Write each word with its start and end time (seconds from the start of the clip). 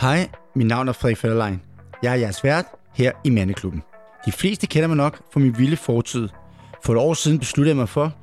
Hej, 0.00 0.28
mit 0.54 0.66
navn 0.66 0.88
er 0.88 0.92
Frederik 0.92 1.16
Federlein. 1.16 1.60
Jeg 2.02 2.12
er 2.12 2.16
jeres 2.16 2.44
vært 2.44 2.64
her 2.94 3.12
i 3.24 3.30
Mandeklubben. 3.30 3.82
De 4.26 4.32
fleste 4.32 4.66
kender 4.66 4.88
mig 4.88 4.96
nok 4.96 5.20
fra 5.32 5.40
min 5.40 5.58
vilde 5.58 5.76
fortid. 5.76 6.28
For 6.84 6.92
et 6.92 6.98
år 6.98 7.14
siden 7.14 7.38
besluttede 7.38 7.68
jeg 7.68 7.76
mig 7.76 7.88
for 7.88 8.14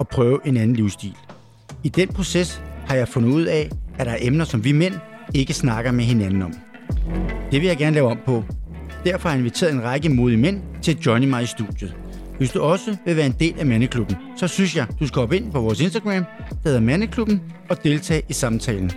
at 0.00 0.08
prøve 0.08 0.40
en 0.44 0.56
anden 0.56 0.76
livsstil. 0.76 1.16
I 1.84 1.88
den 1.88 2.08
proces 2.08 2.62
har 2.86 2.96
jeg 2.96 3.08
fundet 3.08 3.30
ud 3.30 3.44
af, 3.44 3.70
at 3.98 4.06
der 4.06 4.12
er 4.12 4.18
emner, 4.20 4.44
som 4.44 4.64
vi 4.64 4.72
mænd 4.72 4.94
ikke 5.34 5.54
snakker 5.54 5.92
med 5.92 6.04
hinanden 6.04 6.42
om. 6.42 6.54
Det 7.52 7.60
vil 7.60 7.66
jeg 7.66 7.76
gerne 7.76 7.94
lave 7.94 8.10
om 8.10 8.18
på. 8.26 8.44
Derfor 9.04 9.28
har 9.28 9.36
jeg 9.36 9.38
inviteret 9.38 9.72
en 9.72 9.84
række 9.84 10.08
modige 10.08 10.38
mænd 10.38 10.60
til 10.82 10.92
at 10.92 11.06
joine 11.06 11.26
mig 11.26 11.42
i 11.42 11.46
studiet. 11.46 11.96
Hvis 12.38 12.52
du 12.52 12.60
også 12.60 12.96
vil 13.04 13.16
være 13.16 13.26
en 13.26 13.36
del 13.40 13.54
af 13.58 13.66
Mandeklubben, 13.66 14.16
så 14.36 14.48
synes 14.48 14.76
jeg, 14.76 14.86
du 15.00 15.06
skal 15.06 15.20
hoppe 15.20 15.36
ind 15.36 15.52
på 15.52 15.60
vores 15.60 15.80
Instagram, 15.80 16.24
der 16.48 16.56
hedder 16.64 16.80
Mandeklubben, 16.80 17.42
og 17.68 17.84
deltage 17.84 18.22
i 18.28 18.32
samtalen. 18.32 18.92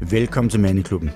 Velkommen 0.00 0.50
til 0.50 0.60
Mandeklubben. 0.60 1.10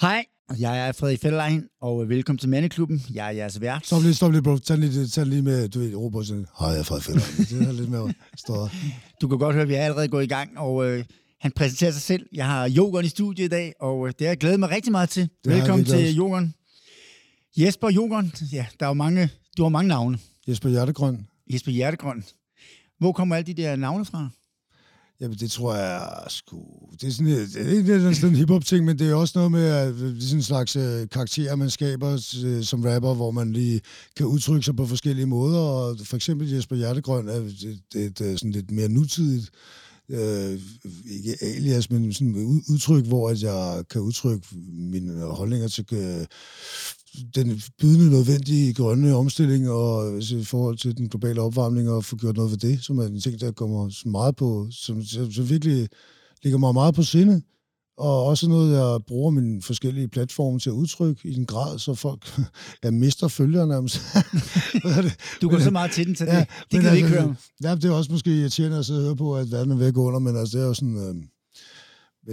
Hej, 0.00 0.24
jeg 0.58 0.88
er 0.88 0.92
Frederik 0.92 1.20
Fetterlein, 1.20 1.64
og 1.80 2.08
velkommen 2.08 2.38
til 2.38 2.48
Mandeklubben. 2.48 3.02
Jeg 3.14 3.26
er 3.26 3.30
jeres 3.30 3.60
vært. 3.60 3.86
Stop 3.86 4.02
lige, 4.02 4.14
stop 4.14 4.32
lige, 4.32 4.42
bro. 4.42 4.56
Tag 4.58 4.78
lige, 4.78 5.06
tag 5.06 5.26
lige 5.26 5.42
med, 5.42 5.68
du 5.68 5.78
ved, 5.78 5.94
råber 5.94 6.22
sådan, 6.22 6.46
hej, 6.58 6.68
jeg 6.68 6.78
er 6.78 6.82
Frederik 6.82 7.04
Fetterlein. 7.04 7.60
Det 7.60 7.68
er 7.68 7.72
lidt 7.72 7.90
mere 7.90 8.12
større. 8.36 8.68
Du 9.20 9.28
kan 9.28 9.38
godt 9.38 9.54
høre, 9.54 9.62
at 9.62 9.68
vi 9.68 9.74
er 9.74 9.84
allerede 9.84 10.08
gået 10.08 10.24
i 10.24 10.26
gang, 10.26 10.58
og 10.58 10.86
øh, 10.86 11.04
han 11.40 11.52
præsenterer 11.52 11.90
sig 11.90 12.02
selv. 12.02 12.26
Jeg 12.32 12.46
har 12.46 12.68
Jokeren 12.68 13.06
i 13.06 13.08
studiet 13.08 13.44
i 13.44 13.48
dag, 13.48 13.72
og 13.80 14.06
øh, 14.06 14.12
det 14.18 14.26
har 14.26 14.28
jeg 14.28 14.38
glædet 14.38 14.60
mig 14.60 14.70
rigtig 14.70 14.92
meget 14.92 15.08
til. 15.08 15.28
Det 15.44 15.52
Velkommen 15.52 15.84
til 15.86 16.14
Jokeren. 16.14 16.54
Jesper 17.56 17.90
Jokeren, 17.90 18.32
ja, 18.52 18.66
der 18.80 18.86
er 18.86 18.90
jo 18.90 18.94
mange, 18.94 19.28
du 19.56 19.62
har 19.62 19.68
mange 19.68 19.88
navne. 19.88 20.18
Jesper 20.48 20.68
Hjertegrøn. 20.68 21.26
Jesper 21.52 21.72
Hjertegrøn. 21.72 22.24
Hvor 22.98 23.12
kommer 23.12 23.36
alle 23.36 23.46
de 23.46 23.62
der 23.62 23.76
navne 23.76 24.04
fra? 24.04 24.28
Jamen, 25.20 25.36
det 25.38 25.50
tror 25.50 25.74
jeg 25.74 26.24
sgu... 26.28 26.62
Det 27.00 27.08
er 27.08 27.10
sådan, 27.10 27.26
det 27.26 27.56
er 27.56 27.70
ikke 27.70 27.94
det 27.94 28.06
er 28.06 28.12
sådan 28.12 28.28
en 28.28 28.36
hip-hop-ting, 28.36 28.84
men 28.84 28.98
det 28.98 29.10
er 29.10 29.14
også 29.14 29.32
noget 29.36 29.52
med, 29.52 29.64
at 29.64 29.94
det 29.94 30.16
er 30.16 30.20
sådan 30.20 30.38
en 30.38 30.42
slags 30.42 30.76
øh, 30.76 31.08
karakter, 31.08 31.56
man 31.56 31.70
skaber 31.70 32.12
øh, 32.44 32.64
som 32.64 32.82
rapper, 32.82 33.14
hvor 33.14 33.30
man 33.30 33.52
lige 33.52 33.80
kan 34.16 34.26
udtrykke 34.26 34.64
sig 34.64 34.76
på 34.76 34.86
forskellige 34.86 35.26
måder. 35.26 35.60
Og 35.60 35.96
for 36.04 36.16
eksempel 36.16 36.50
Jesper 36.50 36.76
Hjertegrøn 36.76 37.28
er 37.28 37.36
et, 37.36 37.78
et, 37.94 38.20
et 38.20 38.40
sådan 38.40 38.50
lidt 38.50 38.70
mere 38.70 38.88
nutidigt 38.88 39.50
øh, 40.08 40.60
ikke 41.10 41.36
alias, 41.40 41.90
men 41.90 42.12
sådan 42.12 42.34
et 42.34 42.62
udtryk, 42.68 43.06
hvor 43.06 43.30
at 43.30 43.42
jeg 43.42 43.84
kan 43.90 44.00
udtrykke 44.00 44.46
mine 44.68 45.22
holdninger 45.22 45.68
til 45.68 45.86
øh, 45.92 46.26
den 47.34 47.60
bydende 47.80 48.10
nødvendige 48.10 48.74
grønne 48.74 49.14
omstilling 49.16 49.70
og 49.70 50.14
altså, 50.14 50.36
i 50.36 50.44
forhold 50.44 50.76
til 50.78 50.96
den 50.96 51.08
globale 51.08 51.40
opvarmning 51.40 51.90
og 51.90 52.04
få 52.04 52.16
gjort 52.16 52.36
noget 52.36 52.50
ved 52.50 52.58
det, 52.58 52.84
som 52.84 52.98
er 52.98 53.06
en 53.06 53.20
ting, 53.20 53.40
der 53.40 53.52
kommer 53.52 54.08
meget 54.08 54.36
på, 54.36 54.68
som, 54.70 55.02
som, 55.04 55.48
virkelig 55.48 55.88
ligger 56.42 56.58
mig 56.58 56.74
meget 56.74 56.94
på 56.94 57.02
sinde. 57.02 57.42
Og 57.98 58.24
også 58.24 58.48
noget, 58.48 58.76
jeg 58.78 59.00
bruger 59.08 59.30
mine 59.30 59.62
forskellige 59.62 60.08
platforme 60.08 60.58
til 60.58 60.70
at 60.70 60.74
udtrykke 60.74 61.28
i 61.28 61.34
en 61.34 61.46
grad, 61.46 61.78
så 61.78 61.94
folk 61.94 62.38
jeg 62.84 62.94
mister 62.94 63.28
følgere 63.28 63.66
nærmest. 63.66 64.00
Du 65.42 65.48
går 65.48 65.56
Men- 65.56 65.64
så 65.64 65.70
meget 65.70 65.90
til 65.90 66.06
den, 66.06 66.16
så 66.16 66.24
det, 66.24 66.32
Ja, 66.32 66.44
det 66.72 66.80
kan 66.80 66.92
vi 66.92 66.96
ikke 66.96 67.08
altså, 67.08 67.20
høre. 67.20 67.34
Ja, 67.62 67.74
det 67.74 67.84
er 67.84 67.90
også 67.90 68.12
måske 68.12 68.30
irriterende 68.40 68.78
at 68.78 68.86
sidde 68.86 69.00
og 69.00 69.04
høre 69.04 69.16
på, 69.16 69.36
at 69.36 69.50
verden 69.52 69.72
er 69.72 69.76
ved 69.76 69.86
at 69.86 69.94
gå 69.94 70.04
under, 70.06 70.18
men 70.18 70.36
altså, 70.36 70.58
det 70.58 70.64
er 70.64 70.68
jo 70.68 70.74
sådan... 70.74 70.96
Øh, 70.96 71.14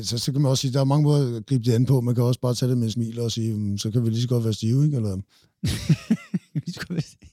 så, 0.02 0.18
så 0.18 0.32
kan 0.32 0.42
man 0.42 0.50
også 0.52 0.62
sige, 0.62 0.74
der 0.74 0.80
er 0.80 0.84
mange 0.84 1.04
måder 1.04 1.38
at 1.38 1.46
gribe 1.46 1.64
det 1.64 1.74
an 1.74 1.86
på. 1.86 2.02
Man 2.02 2.16
kan 2.16 2.24
også 2.24 2.40
bare 2.40 2.56
tage 2.56 2.70
det 2.70 2.78
med 2.78 2.88
et 2.88 2.94
smil 2.94 3.20
og 3.20 3.32
sige, 3.32 3.54
"Mm, 3.54 3.78
så 3.78 3.92
kan 3.92 4.06
vi 4.06 4.10
lige 4.10 4.22
så 4.22 4.28
godt 4.28 4.44
være 4.44 4.54
stive, 4.54 4.86
ikke? 4.86 4.98
Eller, 4.98 5.18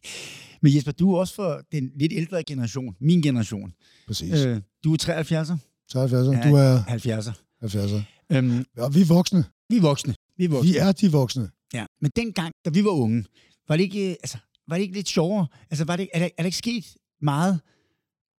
Men 0.63 0.75
Jesper, 0.75 0.93
du 0.93 1.15
er 1.15 1.19
også 1.19 1.35
for 1.35 1.61
den 1.73 1.91
lidt 1.97 2.13
ældre 2.13 2.43
generation, 2.45 2.97
min 3.01 3.23
generation. 3.23 3.73
præcis. 4.07 4.33
Øh, 4.33 4.61
du 4.85 4.93
er 4.93 4.97
73'er, 4.97 5.57
73, 5.91 6.37
Ja. 6.37 6.51
du 6.51 6.57
er 6.57 6.83
70'er. 6.89 7.33
70'er. 7.63 8.03
Øhm, 8.33 8.65
Ja, 8.77 8.89
vi 8.89 9.01
er 9.01 9.05
voksne. 9.15 9.45
vi 9.69 9.77
er 9.77 9.81
voksne. 9.81 10.15
Vi 10.39 10.45
er 10.45 10.49
voksne. 10.49 10.73
Vi 10.73 10.77
er 10.79 10.93
de 10.93 11.13
voksne. 11.13 11.51
Ja. 11.75 11.87
Men 12.01 12.11
dengang, 12.17 12.53
da 12.65 12.71
vi 12.71 12.85
var 12.85 12.91
unge, 12.91 13.25
var 13.69 13.77
det 13.77 13.85
ikke, 13.85 14.11
øh, 14.11 14.17
altså, 14.23 14.39
var 14.69 14.77
det 14.77 14.83
ikke 14.83 14.95
lidt 14.95 15.09
sjovere? 15.09 15.47
Altså, 15.71 15.85
var 15.85 15.97
det, 15.97 16.09
er, 16.15 16.19
der, 16.19 16.25
er 16.39 16.43
der 16.43 16.45
ikke 16.45 16.59
sket 16.59 16.85
meget? 17.23 17.61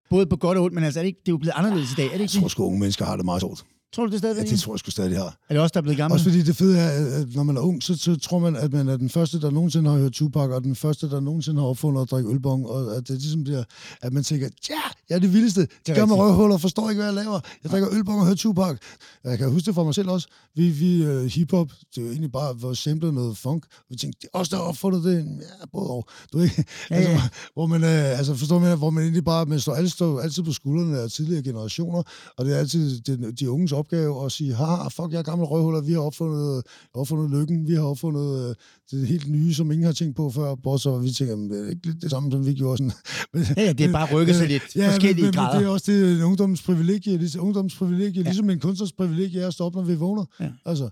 Både 0.09 0.25
på 0.25 0.35
godt 0.35 0.57
og 0.57 0.63
ondt, 0.63 0.75
men 0.75 0.83
altså, 0.83 0.99
er 0.99 1.03
det, 1.03 1.07
ikke, 1.07 1.19
det 1.19 1.27
er 1.27 1.31
jo 1.33 1.37
blevet 1.37 1.53
anderledes 1.55 1.91
i 1.91 1.95
dag. 1.95 2.05
Er 2.05 2.09
det 2.09 2.13
Jeg 2.13 2.21
ikke 2.21 2.33
tror 2.33 2.41
det? 2.41 2.51
sgu, 2.51 2.65
unge 2.65 2.79
mennesker 2.79 3.05
har 3.05 3.15
det 3.15 3.25
meget 3.25 3.41
sjovt. 3.41 3.65
Tror 3.95 4.05
du 4.05 4.11
det 4.11 4.19
stadigvæk? 4.19 4.45
Ja, 4.45 4.51
det 4.51 4.59
tror 4.59 4.73
jeg 4.73 4.79
sgu 4.79 4.91
stadig, 4.91 5.11
de 5.11 5.15
har. 5.15 5.37
Er 5.49 5.53
det 5.53 5.59
også 5.59 5.73
der 5.73 5.79
er 5.79 5.81
blevet 5.81 5.97
gamle? 5.97 6.15
Også 6.15 6.23
fordi 6.23 6.41
det 6.41 6.55
fede 6.55 6.79
er, 6.79 7.19
at 7.21 7.35
når 7.35 7.43
man 7.43 7.57
er 7.57 7.61
ung, 7.61 7.83
så, 7.83 7.97
så 7.97 8.15
tror 8.15 8.39
man, 8.39 8.55
at 8.55 8.73
man 8.73 8.87
er 8.87 8.97
den 8.97 9.09
første, 9.09 9.41
der 9.41 9.51
nogensinde 9.51 9.89
har 9.89 9.97
hørt 9.97 10.11
Tupac, 10.11 10.49
og 10.49 10.63
den 10.63 10.75
første, 10.75 11.09
der 11.09 11.19
nogensinde 11.19 11.61
har 11.61 11.67
opfundet 11.67 12.01
at 12.01 12.11
drikke 12.11 12.29
ølbong, 12.29 12.67
og 12.67 12.95
at 12.95 13.07
det 13.07 13.21
ligesom 13.21 13.43
bliver, 13.43 13.63
at 14.01 14.13
man 14.13 14.23
tænker, 14.23 14.49
ja, 14.69 14.75
jeg 15.09 15.15
er 15.15 15.19
det 15.19 15.33
vildeste. 15.33 15.67
Det 15.87 15.95
gør 15.95 16.05
mig 16.05 16.17
røvhuller, 16.17 16.57
forstår 16.57 16.89
ikke, 16.89 16.99
hvad 16.99 17.13
jeg 17.13 17.23
laver. 17.25 17.39
Jeg 17.63 17.71
drikker 17.71 17.89
ølbong 17.91 18.19
og 18.19 18.25
hører 18.25 18.35
Tupac. 18.35 18.77
Jeg 19.23 19.37
kan 19.37 19.51
huske 19.51 19.65
det 19.65 19.75
for 19.75 19.83
mig 19.83 19.95
selv 19.95 20.09
også. 20.09 20.27
Vi, 20.55 20.69
vi 20.69 21.07
uh, 21.07 21.25
hiphop, 21.25 21.69
det 21.95 21.97
er 21.97 22.01
jo 22.01 22.07
egentlig 22.07 22.31
bare 22.31 22.59
vores 22.59 22.79
sample 22.79 23.11
noget 23.11 23.37
funk. 23.37 23.65
Vi 23.89 23.95
tænkte, 23.95 24.19
det 24.21 24.29
er 24.33 24.39
os, 24.39 24.49
der 24.49 24.57
har 24.57 24.63
opfundet 24.63 25.03
det. 25.03 25.17
Ja, 25.17 25.65
både 25.71 25.89
og. 25.89 26.07
Du 26.33 26.37
ved, 26.37 26.45
ikke? 26.45 26.65
Ja, 26.89 26.95
altså, 26.95 27.11
ja. 27.11 27.21
hvor 27.53 27.65
man, 27.65 27.83
uh, 27.83 28.19
altså, 28.19 28.35
forstår 28.35 28.59
man, 28.59 28.77
hvor 28.77 28.89
man 28.89 29.03
egentlig 29.03 29.23
bare, 29.23 29.45
man 29.45 29.59
står 29.59 29.73
altid, 29.73 29.89
står 29.89 30.19
altid 30.21 30.43
på 30.43 30.51
skuldrene 30.51 30.99
af 30.99 31.11
tidligere 31.11 31.43
generationer, 31.43 32.03
og 32.37 32.45
det 32.45 32.55
er 32.55 32.59
altid 32.59 32.99
de, 33.01 33.31
de 33.31 33.49
unges 33.49 33.71
opgave 33.81 34.25
at 34.25 34.31
sige, 34.31 34.53
haha, 34.53 34.87
fuck, 34.87 35.09
jeg 35.11 35.19
er 35.19 35.23
gammel 35.31 35.45
røvhuller, 35.47 35.81
vi 35.81 35.91
har 35.93 35.99
opfundet, 35.99 36.63
opfundet 36.93 37.27
lykken, 37.39 37.67
vi 37.67 37.73
har 37.73 37.83
opfundet 37.93 38.49
øh, 38.49 38.55
det 38.91 39.07
helt 39.07 39.27
nye, 39.29 39.53
som 39.53 39.71
ingen 39.71 39.85
har 39.85 39.93
tænkt 39.93 40.15
på 40.15 40.29
før, 40.29 40.55
bortset 40.55 40.89
fra, 40.89 40.97
at 40.97 41.03
vi 41.03 41.11
tænker, 41.11 41.35
"Men 41.35 41.49
det 41.51 41.65
er 41.65 41.69
ikke 41.69 41.85
lidt 41.85 42.01
det 42.01 42.09
samme, 42.11 42.31
som 42.31 42.45
vi 42.45 42.53
gjorde 42.53 42.77
sådan. 42.77 42.91
Men, 43.33 43.43
Ja, 43.57 43.63
ja, 43.63 43.73
det 43.73 43.85
er 43.85 43.91
bare 43.91 44.13
rykket 44.15 44.35
sig 44.35 44.47
lidt 44.53 44.63
forskellige 44.63 45.25
men, 45.25 45.33
grader. 45.33 45.53
Men 45.53 45.61
det 45.63 45.67
er 45.69 45.71
også 45.73 45.91
det, 45.91 46.15
en 46.17 46.23
ungdoms 46.23 46.61
privilegie, 46.61 47.17
ligesom, 47.17 47.41
ungdoms 47.45 47.75
privilegie, 47.75 48.21
ja. 48.21 48.29
ligesom 48.29 48.49
en 48.49 48.59
kunstners 48.59 48.93
privilegie 48.93 49.41
er 49.41 49.47
at 49.47 49.53
stå 49.53 49.63
op, 49.65 49.75
når 49.75 49.83
vi 49.83 49.95
vågner. 49.95 50.25
Ja. 50.39 50.49
Altså, 50.65 50.89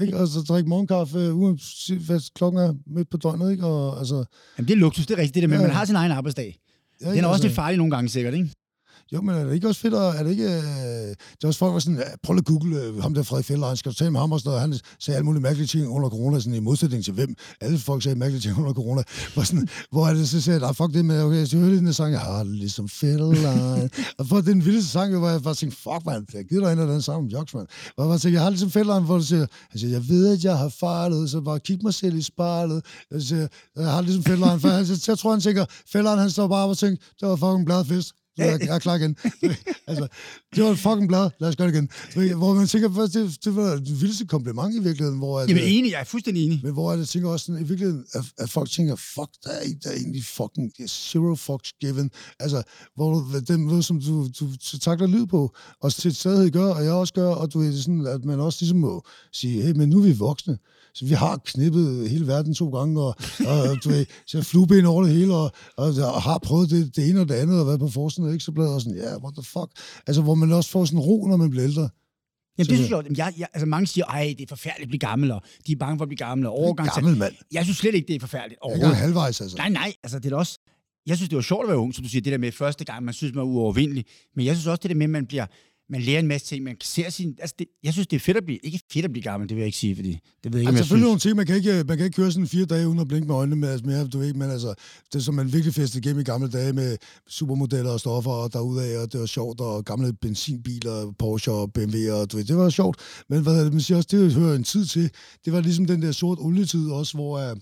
ikke? 0.00 0.16
Og 0.16 0.28
så 0.28 0.40
drikke 0.40 0.68
morgenkaffe, 0.68 1.18
øh, 1.18 1.36
uanset 1.38 1.98
hvad 1.98 2.20
klokken 2.34 2.60
er 2.60 2.74
midt 2.86 3.10
på 3.10 3.16
døgnet, 3.16 3.50
ikke? 3.50 3.66
Og, 3.66 3.98
altså, 3.98 4.24
Jamen, 4.58 4.68
det 4.68 4.74
er 4.74 4.78
luksus, 4.78 5.06
det 5.06 5.14
er 5.14 5.18
rigtigt. 5.18 5.34
Det 5.34 5.42
der 5.42 5.48
med, 5.48 5.56
Ja, 5.56 5.62
man 5.62 5.70
ja. 5.70 5.76
har 5.76 5.84
sin 5.84 5.96
egen 5.96 6.12
arbejdsdag. 6.12 6.58
ja, 7.00 7.10
Den 7.10 7.18
er 7.18 7.22
også 7.26 7.28
altså, 7.32 7.46
lidt 7.48 7.54
farlig 7.54 7.76
nogle 7.78 7.90
gange, 7.96 8.08
sikkert, 8.08 8.34
ikke? 8.34 8.50
Jo, 9.14 9.20
men 9.20 9.34
er 9.34 9.44
det 9.44 9.54
ikke 9.54 9.68
også 9.68 9.80
fedt, 9.80 9.94
at, 9.94 10.00
er 10.00 10.22
det 10.22 10.30
ikke... 10.30 10.44
Øh, 10.44 10.60
det 10.60 11.44
er 11.44 11.46
også 11.46 11.58
folk, 11.58 11.68
der 11.68 11.72
var 11.72 11.78
sådan, 11.80 11.98
"Ja, 11.98 12.04
prøv 12.22 12.36
at 12.36 12.44
google 12.44 12.76
øh, 12.82 13.02
ham 13.02 13.14
der 13.14 13.22
Frederik 13.22 13.46
Fjellerein, 13.46 13.76
skal 13.76 13.92
du 13.92 13.96
tale 13.96 14.10
med 14.10 14.20
ham 14.20 14.32
og 14.32 14.40
sådan 14.40 14.48
noget? 14.48 14.60
Han 14.60 14.80
sagde 15.00 15.16
alle 15.16 15.24
mulige 15.24 15.42
mærkelige 15.42 15.66
ting 15.66 15.88
under 15.88 16.08
corona, 16.08 16.40
sådan 16.40 16.54
i 16.54 16.60
modsætning 16.60 17.04
til 17.04 17.12
hvem. 17.12 17.34
Alle 17.60 17.78
folk 17.78 18.02
sagde 18.02 18.18
mærkelige 18.18 18.40
ting 18.40 18.58
under 18.58 18.72
corona. 18.72 19.02
Hvor, 19.34 19.42
sådan, 19.42 19.68
hvor 19.90 20.06
er 20.08 20.14
det, 20.14 20.28
så 20.28 20.40
sagde 20.40 20.60
jeg, 20.60 20.66
"Nej, 20.66 20.72
fuck 20.72 20.92
det 20.94 21.04
med, 21.04 21.22
okay, 21.22 21.46
så 21.46 21.56
lige 21.56 21.76
den 21.76 21.86
her 21.86 21.92
sang, 21.92 22.12
jeg 22.12 22.20
har 22.20 22.44
det 22.44 22.54
ligesom 22.56 22.88
Fjellerein. 22.88 23.90
og 24.18 24.26
for 24.26 24.40
den 24.40 24.64
vildeste 24.64 24.90
sang, 24.90 25.18
hvor 25.18 25.28
jeg 25.28 25.42
bare 25.42 25.54
tænkte, 25.54 25.76
fuck 25.82 26.06
man, 26.06 26.26
jeg 26.34 26.44
gider 26.44 26.62
dig 26.64 26.72
ind 26.72 26.80
af 26.80 26.86
den 26.86 27.02
sang 27.02 27.18
om 27.18 27.26
Jocks, 27.26 27.54
man. 27.54 27.66
Hvor 27.94 28.04
jeg 28.04 28.08
bare 28.08 28.18
tænkte, 28.18 28.34
jeg 28.34 28.42
har 28.42 28.50
det 28.50 28.58
ligesom 28.58 28.70
Fjellerein, 28.70 29.04
hvor 29.04 29.18
du 29.18 29.24
siger, 29.24 29.46
han 29.70 29.78
siger, 29.80 29.90
jeg 29.90 30.08
ved, 30.08 30.32
at 30.36 30.44
jeg 30.44 30.58
har 30.58 30.68
fejlet, 30.68 31.30
så 31.30 31.40
bare 31.40 31.60
kig 31.60 31.78
mig 31.82 31.94
selv 31.94 32.16
i 32.16 32.22
spejlet. 32.22 32.84
Jeg 33.10 33.22
siger, 33.22 33.46
jeg 33.76 33.90
har 33.90 33.96
det 33.96 34.04
ligesom 34.04 34.24
Fjellerein, 34.24 34.60
for 34.60 34.68
han, 34.68 34.86
jeg 35.08 35.18
tror, 35.18 35.30
han 35.30 35.40
tænker, 35.40 35.64
Fjellerein, 35.92 36.18
han 36.18 36.30
står 36.30 36.48
bare 36.48 36.68
og 36.68 36.78
tænker, 36.78 37.04
det 37.20 37.28
var 37.28 37.36
fucking 37.36 37.64
bladet 37.66 37.86
fest. 37.86 38.12
Så 38.36 38.44
jeg, 38.44 38.60
jeg 38.60 38.74
er 38.74 38.78
klar 38.78 38.94
igen. 38.94 39.16
altså, 39.88 40.08
det 40.54 40.64
var 40.64 40.70
et 40.70 40.78
fucking 40.78 41.08
blad. 41.08 41.30
Lad 41.40 41.48
os 41.48 41.56
gøre 41.56 41.68
det 41.68 41.74
igen. 41.74 41.88
Ved, 42.16 42.34
Hvor 42.34 42.54
man 42.54 42.66
tænker, 42.66 42.94
først, 42.94 43.14
det, 43.14 43.44
det 43.44 43.56
var 43.56 43.70
det 43.76 44.00
vildeste 44.00 44.26
kompliment 44.26 44.74
i 44.74 44.78
virkeligheden. 44.78 45.18
Hvor, 45.18 45.40
at, 45.40 45.48
Jamen 45.48 45.62
øh, 45.62 45.72
enig, 45.72 45.92
jeg 45.92 46.00
er 46.00 46.04
fuldstændig 46.04 46.44
enig. 46.44 46.60
men 46.62 46.72
hvor 46.72 46.92
jeg 46.92 47.08
tænker 47.08 47.28
også 47.28 47.46
sådan, 47.46 47.60
i 47.60 47.68
virkeligheden, 47.68 48.04
at, 48.12 48.24
at 48.38 48.50
folk 48.50 48.70
tænker, 48.70 48.96
fuck, 48.96 49.30
der 49.44 49.50
er, 49.50 49.64
der 49.84 49.90
er 49.90 49.94
egentlig 49.94 50.24
fucking 50.24 50.72
er 50.78 50.86
zero 50.86 51.34
fucks 51.34 51.72
given. 51.80 52.10
Altså, 52.40 52.62
hvor 52.94 53.14
du, 53.14 53.40
den 53.48 53.62
måde, 53.62 53.82
som 53.82 54.00
du, 54.00 54.28
du, 54.40 54.48
du 54.72 54.78
takler 54.78 55.06
lyd 55.06 55.26
på, 55.26 55.54
og 55.80 55.92
til 55.92 56.14
stadighed 56.14 56.50
gør, 56.50 56.74
og 56.74 56.84
jeg 56.84 56.92
også 56.92 57.14
gør, 57.14 57.28
og 57.28 57.52
du 57.52 57.58
ved, 57.58 57.78
sådan, 57.82 58.06
at 58.06 58.24
man 58.24 58.40
også 58.40 58.58
ligesom 58.60 58.78
må 58.78 59.02
sige, 59.32 59.62
hey, 59.62 59.72
men 59.72 59.88
nu 59.88 59.98
er 59.98 60.02
vi 60.02 60.12
voksne. 60.12 60.58
Så 60.94 61.04
vi 61.06 61.14
har 61.14 61.40
knippet 61.44 62.10
hele 62.10 62.26
verden 62.26 62.54
to 62.54 62.70
gange, 62.70 63.00
og, 63.00 63.16
og 63.46 63.84
du 63.84 63.88
ved, 63.88 64.06
så 64.26 64.42
flueben 64.42 64.86
over 64.86 65.02
det 65.02 65.12
hele, 65.14 65.34
og, 65.34 65.52
og, 65.76 65.86
og 66.14 66.22
har 66.22 66.38
prøvet 66.38 66.70
det, 66.70 66.96
det 66.96 67.08
ene 67.10 67.20
og 67.20 67.28
det 67.28 67.34
andet, 67.34 67.60
og 67.60 67.66
været 67.66 67.80
på 67.80 67.88
forsiden 67.88 68.30
af 68.30 68.34
Ekstrabladet, 68.34 68.74
og 68.74 68.80
sådan, 68.80 68.98
ja, 68.98 69.04
yeah, 69.04 69.22
what 69.22 69.34
the 69.34 69.42
fuck. 69.42 69.70
Altså, 70.06 70.22
hvor 70.22 70.34
man 70.34 70.52
også 70.52 70.70
får 70.70 70.84
sådan 70.84 71.00
ro, 71.00 71.26
når 71.26 71.36
man 71.36 71.50
bliver 71.50 71.64
ældre. 71.64 71.88
Jamen, 72.58 72.68
det 72.68 72.76
synes 72.76 72.90
jeg, 72.90 73.04
jeg, 73.16 73.32
jeg, 73.38 73.48
altså 73.54 73.66
mange 73.66 73.86
siger, 73.86 74.04
ej, 74.04 74.34
det 74.38 74.44
er 74.44 74.48
forfærdeligt 74.48 74.86
at 74.86 74.88
blive 74.88 74.98
gammel, 74.98 75.30
og 75.30 75.42
de 75.66 75.72
er 75.72 75.76
bange 75.76 75.98
for 75.98 76.04
at 76.04 76.08
blive 76.08 76.16
gamle, 76.16 76.48
og 76.48 76.54
overgang. 76.54 76.88
Gammel 76.94 77.16
mand. 77.16 77.34
Jeg 77.52 77.64
synes 77.64 77.78
slet 77.78 77.94
ikke, 77.94 78.08
det 78.08 78.16
er 78.16 78.20
forfærdeligt. 78.20 78.60
Jeg 78.78 78.90
er 78.90 78.94
halvvejs, 78.94 79.40
altså. 79.40 79.56
Nej, 79.56 79.68
nej, 79.68 79.92
altså 80.02 80.18
det 80.18 80.32
er 80.32 80.36
også... 80.36 80.58
Jeg 81.06 81.16
synes, 81.16 81.28
det 81.28 81.36
var 81.36 81.42
sjovt 81.42 81.64
at 81.64 81.68
være 81.68 81.78
ung, 81.78 81.94
som 81.94 82.04
du 82.04 82.10
siger, 82.10 82.22
det 82.22 82.32
der 82.32 82.38
med 82.38 82.52
første 82.52 82.84
gang, 82.84 83.04
man 83.04 83.14
synes, 83.14 83.34
man 83.34 83.42
er 83.42 83.46
uovervindelig. 83.46 84.04
Men 84.36 84.46
jeg 84.46 84.54
synes 84.56 84.66
også, 84.66 84.80
det 84.82 84.90
der 84.90 84.96
med, 84.96 85.04
at 85.04 85.10
man 85.10 85.26
bliver 85.26 85.46
man 85.92 86.00
lærer 86.00 86.18
en 86.18 86.26
masse 86.26 86.46
ting, 86.46 86.64
man 86.64 86.76
ser 86.82 87.10
sin... 87.10 87.36
Altså 87.40 87.54
det, 87.58 87.66
jeg 87.82 87.92
synes, 87.92 88.06
det 88.06 88.16
er 88.16 88.20
fedt 88.20 88.36
at 88.36 88.44
blive... 88.44 88.58
Ikke 88.62 88.80
fedt 88.92 89.04
at 89.04 89.12
blive 89.12 89.22
gammel, 89.22 89.48
det 89.48 89.56
vil 89.56 89.62
jeg 89.62 89.66
ikke 89.66 89.78
sige, 89.78 89.96
fordi 89.96 90.18
det 90.44 90.52
ved 90.52 90.60
jeg 90.60 90.60
ikke, 90.60 90.68
Altså, 90.68 90.84
selvfølgelig 90.84 91.06
nogle 91.06 91.20
ting, 91.20 91.36
man 91.36 91.46
kan, 91.46 91.56
ikke, 91.56 91.84
man 91.88 91.96
kan 91.96 92.04
ikke 92.04 92.16
køre 92.16 92.32
sådan 92.32 92.46
fire 92.46 92.64
dage 92.64 92.88
uden 92.88 92.98
at 92.98 93.08
blinke 93.08 93.28
med 93.28 93.34
øjnene 93.34 93.56
med, 93.56 93.68
altså, 93.68 93.86
mere, 93.86 94.06
du 94.06 94.18
ved, 94.18 94.34
men 94.34 94.50
altså, 94.50 94.74
det 95.12 95.24
som 95.24 95.34
man 95.34 95.52
virkelig 95.52 95.74
festede 95.74 95.98
igennem 96.04 96.20
i 96.20 96.24
gamle 96.24 96.50
dage 96.50 96.72
med 96.72 96.96
supermodeller 97.28 97.90
og 97.90 98.00
stoffer 98.00 98.30
og 98.30 98.52
derudaf, 98.52 99.02
og 99.02 99.12
det 99.12 99.20
var 99.20 99.26
sjovt, 99.26 99.60
og 99.60 99.84
gamle 99.84 100.12
benzinbiler, 100.12 101.12
Porsche 101.18 101.52
og 101.52 101.72
BMW, 101.72 102.12
og 102.12 102.32
du 102.32 102.36
ved, 102.36 102.44
det 102.44 102.56
var 102.56 102.70
sjovt, 102.70 102.96
men 103.28 103.42
hvad 103.42 103.70
man 103.70 103.80
siger 103.80 103.96
også, 103.96 104.08
det 104.10 104.34
hører 104.34 104.56
en 104.56 104.64
tid 104.64 104.86
til, 104.86 105.10
det 105.44 105.52
var 105.52 105.60
ligesom 105.60 105.86
den 105.86 106.02
der 106.02 106.12
sort 106.12 106.38
olietid 106.40 106.90
også, 106.90 107.14
hvor, 107.14 107.50
uh, 107.50 107.56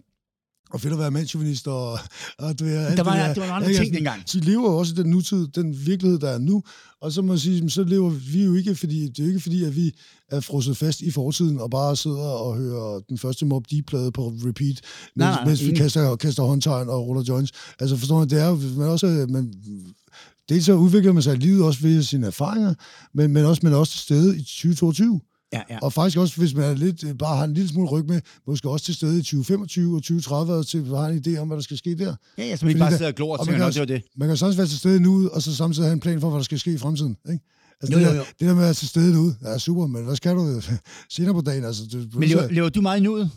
og 0.73 0.81
fedt 0.81 0.93
at 0.93 0.99
være 0.99 1.11
mandsjuvenist, 1.11 1.69
og, 1.69 1.99
og 2.39 2.59
du 2.59 2.65
ved, 2.65 2.75
Der 2.97 3.03
var, 3.03 3.17
det 3.17 3.37
der. 3.37 3.43
det 3.43 3.51
var 3.51 3.61
Ikke? 3.61 3.81
ting 3.81 3.95
dengang. 3.95 4.23
Så 4.27 4.39
lever 4.41 4.71
også 4.71 4.95
den 4.95 5.07
nutid, 5.07 5.49
den 5.49 5.87
virkelighed, 5.87 6.19
der 6.19 6.29
er 6.31 6.39
nu, 6.39 6.63
og 7.01 7.13
så 7.13 7.23
må 7.23 7.33
jeg 7.33 7.41
sige, 7.41 7.71
så 7.71 7.85
lever 7.85 8.11
vi 8.11 8.45
jo 8.45 8.55
ikke, 8.55 8.75
fordi 8.75 9.09
det 9.09 9.19
er 9.19 9.23
jo 9.23 9.29
ikke 9.29 9.41
fordi, 9.41 9.65
at 9.65 9.77
vi 9.77 9.93
er 10.31 10.41
frosset 10.41 10.77
fast 10.77 11.01
i 11.01 11.11
fortiden, 11.11 11.61
og 11.61 11.71
bare 11.71 11.97
sidder 11.97 12.17
og 12.19 12.57
hører 12.57 13.01
den 13.09 13.19
første 13.19 13.47
Mob 13.47 13.65
Deep-plade 13.71 14.13
på 14.13 14.29
repeat, 14.29 14.55
mens, 14.57 14.81
Nej, 15.17 15.31
nej, 15.31 15.45
mens 15.45 15.67
vi 15.67 15.75
kaster, 15.75 16.17
kaster 16.17 16.43
håndtegn 16.43 16.89
og 16.89 17.07
ruller 17.07 17.23
joints. 17.29 17.53
Altså 17.79 17.97
forstår 17.97 18.19
man, 18.19 18.31
det 18.31 18.43
er 18.43 18.49
jo, 18.49 18.61
man 18.77 18.89
også, 18.89 19.27
man, 19.29 19.55
dels 20.49 20.65
så 20.65 20.73
udvikler 20.75 21.13
man 21.13 21.23
sig 21.23 21.35
i 21.35 21.39
livet 21.39 21.65
også 21.65 21.81
ved 21.81 22.03
sine 22.03 22.27
erfaringer, 22.27 22.75
men, 23.15 23.33
men 23.33 23.45
også, 23.45 23.67
er 23.67 23.75
også 23.75 23.93
til 23.93 24.01
stede 24.01 24.37
i 24.37 24.43
2022. 24.43 25.21
Ja, 25.53 25.63
ja. 25.71 25.79
Og 25.83 25.93
faktisk 25.93 26.19
også, 26.19 26.37
hvis 26.37 26.55
man 26.55 26.65
er 26.65 26.75
lidt, 26.75 27.05
øh, 27.05 27.15
bare 27.19 27.37
har 27.37 27.45
en 27.45 27.55
lille 27.55 27.69
smule 27.69 27.89
ryg 27.89 28.05
med, 28.09 28.21
måske 28.47 28.71
også 28.71 28.85
til 28.87 28.95
stede 28.95 29.19
i 29.19 29.23
2025 29.23 29.97
og 29.97 30.03
2030, 30.03 30.53
og 30.55 30.67
til, 30.67 30.85
har 30.87 31.07
en 31.07 31.23
idé 31.27 31.39
om, 31.39 31.47
hvad 31.49 31.57
der 31.57 31.63
skal 31.63 31.77
ske 31.79 31.95
der. 31.99 32.15
Ja, 32.39 32.45
ja, 32.45 32.57
så 32.57 32.65
man 32.65 32.71
ikke 32.71 32.79
bare 32.79 32.91
der- 32.91 32.97
sidder 32.97 33.11
og 33.11 33.15
glor 33.17 33.33
og 33.33 33.41
og 33.41 33.47
tænker, 33.47 33.59
man 33.59 33.67
"Nå, 33.69 33.73
kan 33.73 33.73
det 33.73 33.81
var 33.81 33.97
det. 33.97 34.05
Man 34.17 34.29
kan 34.29 34.37
sagtens 34.37 34.59
være 34.59 34.67
til 34.67 34.79
stede 34.79 35.01
nu, 35.01 35.29
og 35.29 35.43
så 35.43 35.57
samtidig 35.57 35.87
have 35.89 35.93
en 35.93 36.01
plan 36.01 36.21
for, 36.21 36.29
hvad 36.31 36.39
der 36.39 36.45
skal 36.45 36.59
ske 36.59 36.73
i 36.73 36.79
fremtiden. 36.79 37.17
Ikke? 37.33 37.45
Altså, 37.83 37.99
Jo, 37.99 37.99
det, 37.99 38.07
jo, 38.07 38.11
der, 38.11 38.17
jo. 38.17 38.25
det 38.41 38.49
der 38.49 38.55
med 38.55 38.63
at 38.63 38.67
være 38.67 38.75
til 38.75 38.89
stede 38.89 39.13
nu, 39.15 39.33
er 39.43 39.59
super, 39.59 39.87
men 39.87 40.05
hvad 40.05 40.17
skal 40.17 40.35
du 40.37 40.61
senere 41.11 41.35
på 41.35 41.41
dagen? 41.41 41.65
Altså, 41.65 41.83
du, 41.93 42.19
Men 42.19 42.29
lever, 42.29 42.51
lever 42.51 42.69
du 42.69 42.81
meget 42.81 42.99
i 42.99 43.03
nuet? 43.03 43.31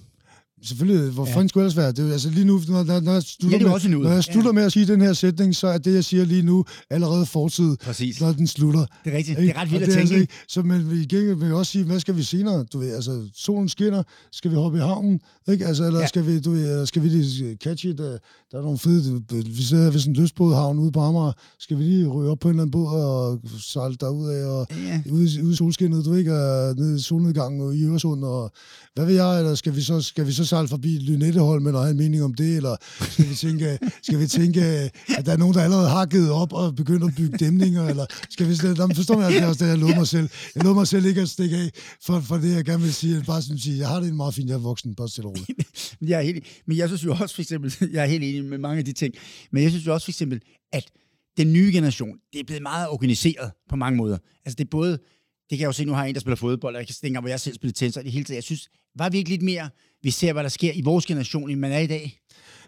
Selvfølgelig, 0.63 1.11
hvor 1.11 1.27
Ja. 1.27 1.33
fanden 1.35 1.49
skulle 1.49 1.63
ellers 1.63 1.77
være? 1.77 1.91
Det, 1.91 2.07
er 2.09 2.11
altså 2.13 2.29
lige 2.29 2.45
nu, 2.45 2.61
når, 2.67 2.83
når, 2.83 2.99
når 2.99 3.11
jeg 3.13 3.23
slutter, 3.23 3.57
Ja, 3.57 3.63
det 3.81 3.89
med, 3.89 3.99
når 3.99 4.11
jeg 4.11 4.23
slutter 4.23 4.49
Ja. 4.49 4.53
med 4.53 4.63
at 4.63 4.71
sige 4.71 4.85
den 4.87 5.01
her 5.01 5.13
sætning, 5.13 5.55
så 5.55 5.67
er 5.67 5.77
det, 5.77 5.93
jeg 5.93 6.03
siger 6.03 6.25
lige 6.25 6.41
nu, 6.41 6.65
allerede 6.89 7.25
fortid, 7.25 7.77
Præcis. 7.77 8.21
når 8.21 8.31
den 8.33 8.47
slutter. 8.47 8.85
Det 9.05 9.13
er 9.13 9.17
rigtigt. 9.17 9.39
Ikke? 9.39 9.49
Det 9.53 9.57
er 9.57 9.61
ret 9.61 9.71
vildt 9.71 9.83
at 9.83 9.89
er 9.89 9.93
tænke. 9.93 10.01
Altså, 10.01 10.15
ikke? 10.15 10.33
så 10.47 10.61
men 10.61 10.91
vi 10.91 11.07
vil 11.33 11.45
jeg 11.45 11.53
også 11.53 11.71
sige, 11.71 11.83
hvad 11.85 11.99
skal 11.99 12.17
vi 12.17 12.23
senere? 12.23 12.63
Du 12.73 12.79
ved, 12.79 12.93
altså, 12.95 13.21
solen 13.35 13.69
skinner, 13.69 14.03
skal 14.31 14.51
vi 14.51 14.55
hoppe 14.55 14.77
i 14.77 14.81
havnen? 14.81 15.19
Ikke? 15.47 15.65
Altså, 15.65 15.83
eller 15.85 15.99
Ja. 15.99 16.07
skal 16.07 16.25
vi, 16.27 16.39
du 16.39 16.51
ved, 16.51 16.71
eller 16.71 16.85
skal 16.85 17.03
vi 17.03 17.09
lige 17.09 17.55
catch 17.63 17.85
it? 17.85 17.97
Der, 17.97 18.17
der 18.51 18.57
er 18.57 18.61
nogle 18.61 18.77
fede, 18.77 19.21
vi 19.45 19.61
sidder 19.63 19.91
ved 19.91 19.99
sådan 19.99 20.15
en 20.15 20.21
lystbådhavn 20.21 20.79
ude 20.79 20.91
på 20.91 20.99
Amager, 20.99 21.31
skal 21.59 21.77
vi 21.77 21.83
lige 21.83 22.07
ryge 22.07 22.29
op 22.31 22.39
på 22.39 22.47
en 22.47 22.51
eller 22.51 22.61
anden 22.63 22.71
båd 22.71 22.87
og 22.87 23.39
sejle 23.59 23.95
derud 23.99 24.29
af, 24.29 24.45
og 24.45 24.67
Ja. 24.87 25.01
ude, 25.11 25.43
ude 25.43 25.51
i 25.53 25.55
solskinnet, 25.55 26.05
du 26.05 26.09
ved 26.11 26.19
ikke, 26.19 26.33
og 26.33 26.75
nede 26.75 26.95
i 26.95 26.99
solnedgangen 26.99 27.61
og 27.61 27.75
i 27.75 27.83
Øresund, 27.85 28.23
og 28.23 28.51
hvad 28.95 29.05
ved 29.05 29.13
jeg, 29.15 29.39
eller 29.39 29.55
skal 29.55 29.75
vi 29.75 29.81
så, 29.81 30.01
skal 30.01 30.27
vi 30.27 30.31
så 30.31 30.45
sejle 30.53 30.67
forbi 30.67 30.97
Lynetteholm 31.07 31.65
og 31.65 31.81
have 31.81 31.91
en 31.91 31.97
mening 31.97 32.23
om 32.23 32.33
det, 32.33 32.57
eller 32.57 32.75
skal 33.13 33.29
vi 33.29 33.35
tænke, 33.35 33.79
skal 34.01 34.19
vi 34.19 34.27
tænke 34.27 34.61
at 35.17 35.25
der 35.25 35.31
er 35.31 35.37
nogen, 35.37 35.53
der 35.55 35.63
allerede 35.63 35.89
har 35.89 36.05
givet 36.05 36.31
op 36.31 36.53
og 36.53 36.75
begyndt 36.75 37.03
at 37.03 37.13
bygge 37.17 37.37
dæmninger, 37.37 37.83
eller 37.91 38.05
skal 38.29 38.49
vi 38.49 38.55
slet, 38.55 38.77
Jamen, 38.79 38.95
forstår 38.95 39.15
man, 39.15 39.25
at 39.25 39.33
det 39.33 39.41
er 39.41 39.47
også 39.47 39.63
det, 39.65 39.69
jeg 39.69 39.77
lovede 39.77 39.97
mig 39.97 40.07
selv. 40.07 40.29
Jeg 40.55 40.63
lovede 40.63 40.77
mig 40.81 40.87
selv 40.87 41.05
ikke 41.05 41.21
at 41.21 41.29
stikke 41.29 41.55
af 41.57 41.69
for, 42.05 42.19
for 42.19 42.37
det, 42.37 42.55
jeg 42.55 42.65
gerne 42.65 42.83
vil 42.83 42.93
sige. 42.93 43.23
Bare 43.27 43.41
sådan 43.41 43.57
sige, 43.57 43.77
jeg 43.77 43.87
har 43.87 43.99
det 43.99 44.09
en 44.09 44.17
meget 44.17 44.33
fint, 44.33 44.49
jeg 44.49 44.55
er 44.55 44.59
voksen, 44.59 44.95
bare 44.95 45.09
stille 45.09 45.27
roligt. 45.29 45.49
Jeg 46.09 46.19
er 46.19 46.21
helt, 46.21 46.43
men 46.67 46.77
jeg 46.77 46.87
synes 46.89 47.05
jo 47.05 47.11
også 47.21 47.35
for 47.35 47.41
eksempel, 47.41 47.75
jeg 47.93 48.01
er 48.03 48.07
helt 48.07 48.23
enig 48.23 48.45
med 48.45 48.57
mange 48.57 48.79
af 48.79 48.85
de 48.85 48.93
ting, 48.93 49.13
men 49.51 49.63
jeg 49.63 49.71
synes 49.71 49.87
jo 49.87 49.93
også 49.93 50.05
for 50.05 50.11
eksempel, 50.11 50.41
at 50.71 50.85
den 51.37 51.53
nye 51.53 51.71
generation, 51.73 52.17
det 52.33 52.39
er 52.39 52.43
blevet 52.43 52.61
meget 52.61 52.89
organiseret 52.89 53.51
på 53.69 53.75
mange 53.75 53.97
måder. 53.97 54.17
Altså 54.45 54.55
det 54.55 54.63
er 54.63 54.69
både, 54.69 54.91
det 54.91 55.57
kan 55.57 55.59
jeg 55.59 55.67
jo 55.67 55.71
se, 55.71 55.85
nu 55.85 55.93
har 55.93 56.03
jeg 56.03 56.09
en, 56.09 56.15
der 56.15 56.21
spiller 56.21 56.35
fodbold, 56.35 56.75
og 56.75 56.79
jeg 56.79 56.87
kan 56.87 56.95
tænke 57.01 57.19
hvor 57.19 57.29
jeg 57.29 57.39
selv 57.39 57.55
spiller 57.55 57.73
tennis, 57.73 57.97
og 57.97 58.03
det 58.03 58.11
hele 58.11 58.25
tiden. 58.25 58.35
Jeg 58.35 58.43
synes, 58.43 58.69
var 58.95 59.09
vi 59.09 59.17
ikke 59.17 59.29
lidt 59.29 59.41
mere, 59.41 59.69
vi 60.03 60.11
ser, 60.11 60.33
hvad 60.33 60.43
der 60.43 60.49
sker 60.49 60.71
i 60.73 60.81
vores 60.81 61.05
generation, 61.05 61.49
end 61.49 61.59
man 61.59 61.71
er 61.71 61.79
i 61.79 61.87
dag? 61.87 62.19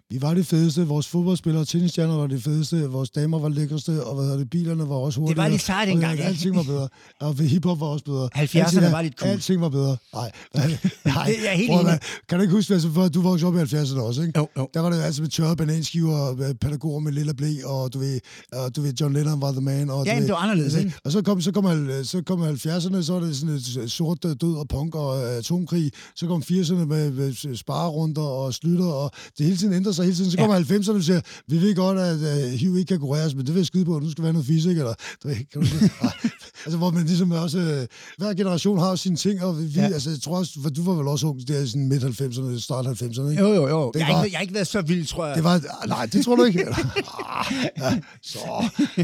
Vi 0.10 0.22
var 0.22 0.34
det 0.34 0.46
fedeste, 0.48 0.88
vores 0.88 1.08
fodboldspillere 1.08 1.62
og 1.62 1.68
tennisstjerner 1.68 2.16
var 2.18 2.28
det 2.28 2.44
fedeste, 2.44 2.88
vores 2.90 3.10
damer 3.10 3.40
var 3.40 3.50
lækreste, 3.50 4.04
og 4.04 4.16
hvad 4.16 4.26
hedder 4.26 4.38
det, 4.38 4.50
bilerne 4.50 4.90
var 4.90 4.96
også 4.96 5.20
hurtigere. 5.20 5.44
var 5.44 5.50
lidt 5.50 5.62
sejt 5.62 5.88
og 5.88 5.94
dengang, 5.94 6.18
ja. 6.20 6.24
Alting 6.24 6.56
var 6.56 6.64
bedre. 6.64 6.88
Og 7.22 7.36
hiphop 7.40 7.80
var 7.80 7.86
også 7.88 8.06
bedre. 8.06 8.30
70'erne 8.36 8.60
Alting- 8.60 8.92
var 8.92 9.02
lidt 9.02 9.20
cool. 9.20 9.32
Alting 9.32 9.62
var 9.62 9.70
bedre. 9.70 9.98
Nej, 10.14 10.32
nej. 10.56 10.66
Det 10.66 11.40
er 11.40 11.44
jeg 11.44 11.58
helt 11.58 11.70
Prøv 11.72 11.84
høre, 11.84 12.00
Kan 12.30 12.38
du 12.38 12.42
ikke 12.42 12.54
huske, 12.56 12.74
altså, 12.74 12.90
før 12.92 13.08
du 13.08 13.22
voksede 13.22 13.48
op 13.50 13.56
i 13.56 13.60
70'erne 13.60 14.00
også, 14.00 14.22
ikke? 14.22 14.40
Jo, 14.40 14.48
jo. 14.58 14.70
Der 14.74 14.80
var 14.80 14.90
det 14.90 15.02
altså 15.02 15.22
med 15.22 15.30
tørrede 15.30 15.56
bananskiver, 15.56 16.16
og 16.18 16.40
øh, 16.50 16.56
pædagoger 16.56 17.00
med 17.00 17.12
lille 17.12 17.34
blæ, 17.34 17.54
og 17.66 17.94
du 17.94 18.00
ved, 18.00 18.20
og 18.54 18.76
du 18.76 18.82
ved, 18.82 18.94
John 19.02 19.14
Lennon 19.14 19.42
var 19.42 19.52
the 19.52 19.62
man. 19.62 19.90
Og, 19.90 20.06
du 20.06 20.10
Ja, 20.10 20.14
men 20.14 20.22
ved, 20.22 20.28
det 20.28 20.34
var 20.34 20.40
anderledes, 20.40 20.76
ikke? 20.76 20.94
Og 21.06 21.12
så 21.12 21.22
kom, 21.22 21.42
så 21.42 21.52
kom, 21.52 21.66
al- 21.66 22.06
så 22.06 22.22
kom 22.22 22.44
70'erne, 22.44 23.02
så 23.02 23.14
var 23.14 23.20
det 23.20 23.36
sådan 23.38 23.56
et 23.56 23.78
øh, 23.82 23.88
sort 23.88 24.26
øh, 24.26 24.36
død 24.42 24.56
og 24.58 24.68
punk 24.68 24.96
og 24.96 25.24
øh, 25.24 25.38
atomkrig. 25.38 25.92
Så 26.16 26.28
kom 26.28 26.44
80'erne 26.52 26.74
med, 26.74 27.12
med 27.12 27.56
sparerunder 27.56 28.22
og 28.22 28.54
slutter, 28.54 28.86
og 28.86 29.12
det 29.38 29.46
hele 29.46 29.58
tiden 29.58 29.74
ændrer 29.74 29.92
sig 29.96 30.06
hele 30.06 30.16
tiden. 30.18 30.32
Så 30.32 30.38
Ja. 30.40 30.46
kom 30.48 30.56
90'erne 30.56 30.96
og 30.96 31.04
siger, 31.04 31.22
vi 31.48 31.62
ved 31.62 31.76
godt, 31.76 31.98
at 32.00 32.16
uh, 32.16 32.52
HIV 32.52 32.78
ikke 32.78 32.88
kan 32.90 33.00
kureres, 33.00 33.36
men 33.36 33.46
det 33.46 33.54
vil 33.54 33.60
jeg 33.60 33.66
skide 33.66 33.86
på, 33.86 34.00
nu 34.00 34.12
skal 34.12 34.24
være 34.24 34.34
noget 34.34 34.48
fysik, 34.48 34.78
eller 34.78 34.94
du 35.24 35.28
ved, 35.28 35.36
kan 35.36 35.62
du 35.62 35.68
altså, 36.66 36.78
hvor 36.78 36.92
man 36.92 37.06
ligesom 37.06 37.32
også, 37.32 37.60
øh, 37.60 37.88
hver 38.18 38.34
generation 38.34 38.80
har 38.80 38.96
sine 38.96 39.16
ting, 39.16 39.44
og 39.44 39.60
vi, 39.60 39.64
Ja. 39.76 39.82
ja. 39.82 39.94
altså, 39.94 40.10
jeg 40.10 40.22
tror 40.22 40.38
også, 40.38 40.52
for 40.64 40.70
du 40.70 40.84
var 40.84 40.94
vel 40.94 41.08
også 41.08 41.28
ung, 41.28 41.48
der 41.48 41.60
i 41.62 41.68
sådan 41.68 41.88
midt-90'erne, 41.88 42.60
start-90'erne, 42.60 43.30
ikke? 43.30 43.44
Jo, 43.44 43.54
jo, 43.54 43.68
jo. 43.68 43.92
Det 43.94 44.00
Jeg 44.00 44.08
var- 44.14 44.24
ikke, 44.24 44.34
jeg 44.34 44.38
har 44.38 44.42
ikke 44.42 44.54
været 44.54 44.68
så 44.68 44.82
vild, 44.82 45.06
tror 45.08 45.26
jeg. 45.26 45.36
Det 45.36 45.44
var, 45.44 45.54
ah, 45.82 45.90
nej, 45.90 46.06
det 46.06 46.26
tror 46.26 46.36
du 46.36 46.44
ikke. 46.44 46.66
Ah, 47.38 47.54
ja, 47.78 48.00
så, 48.24 48.40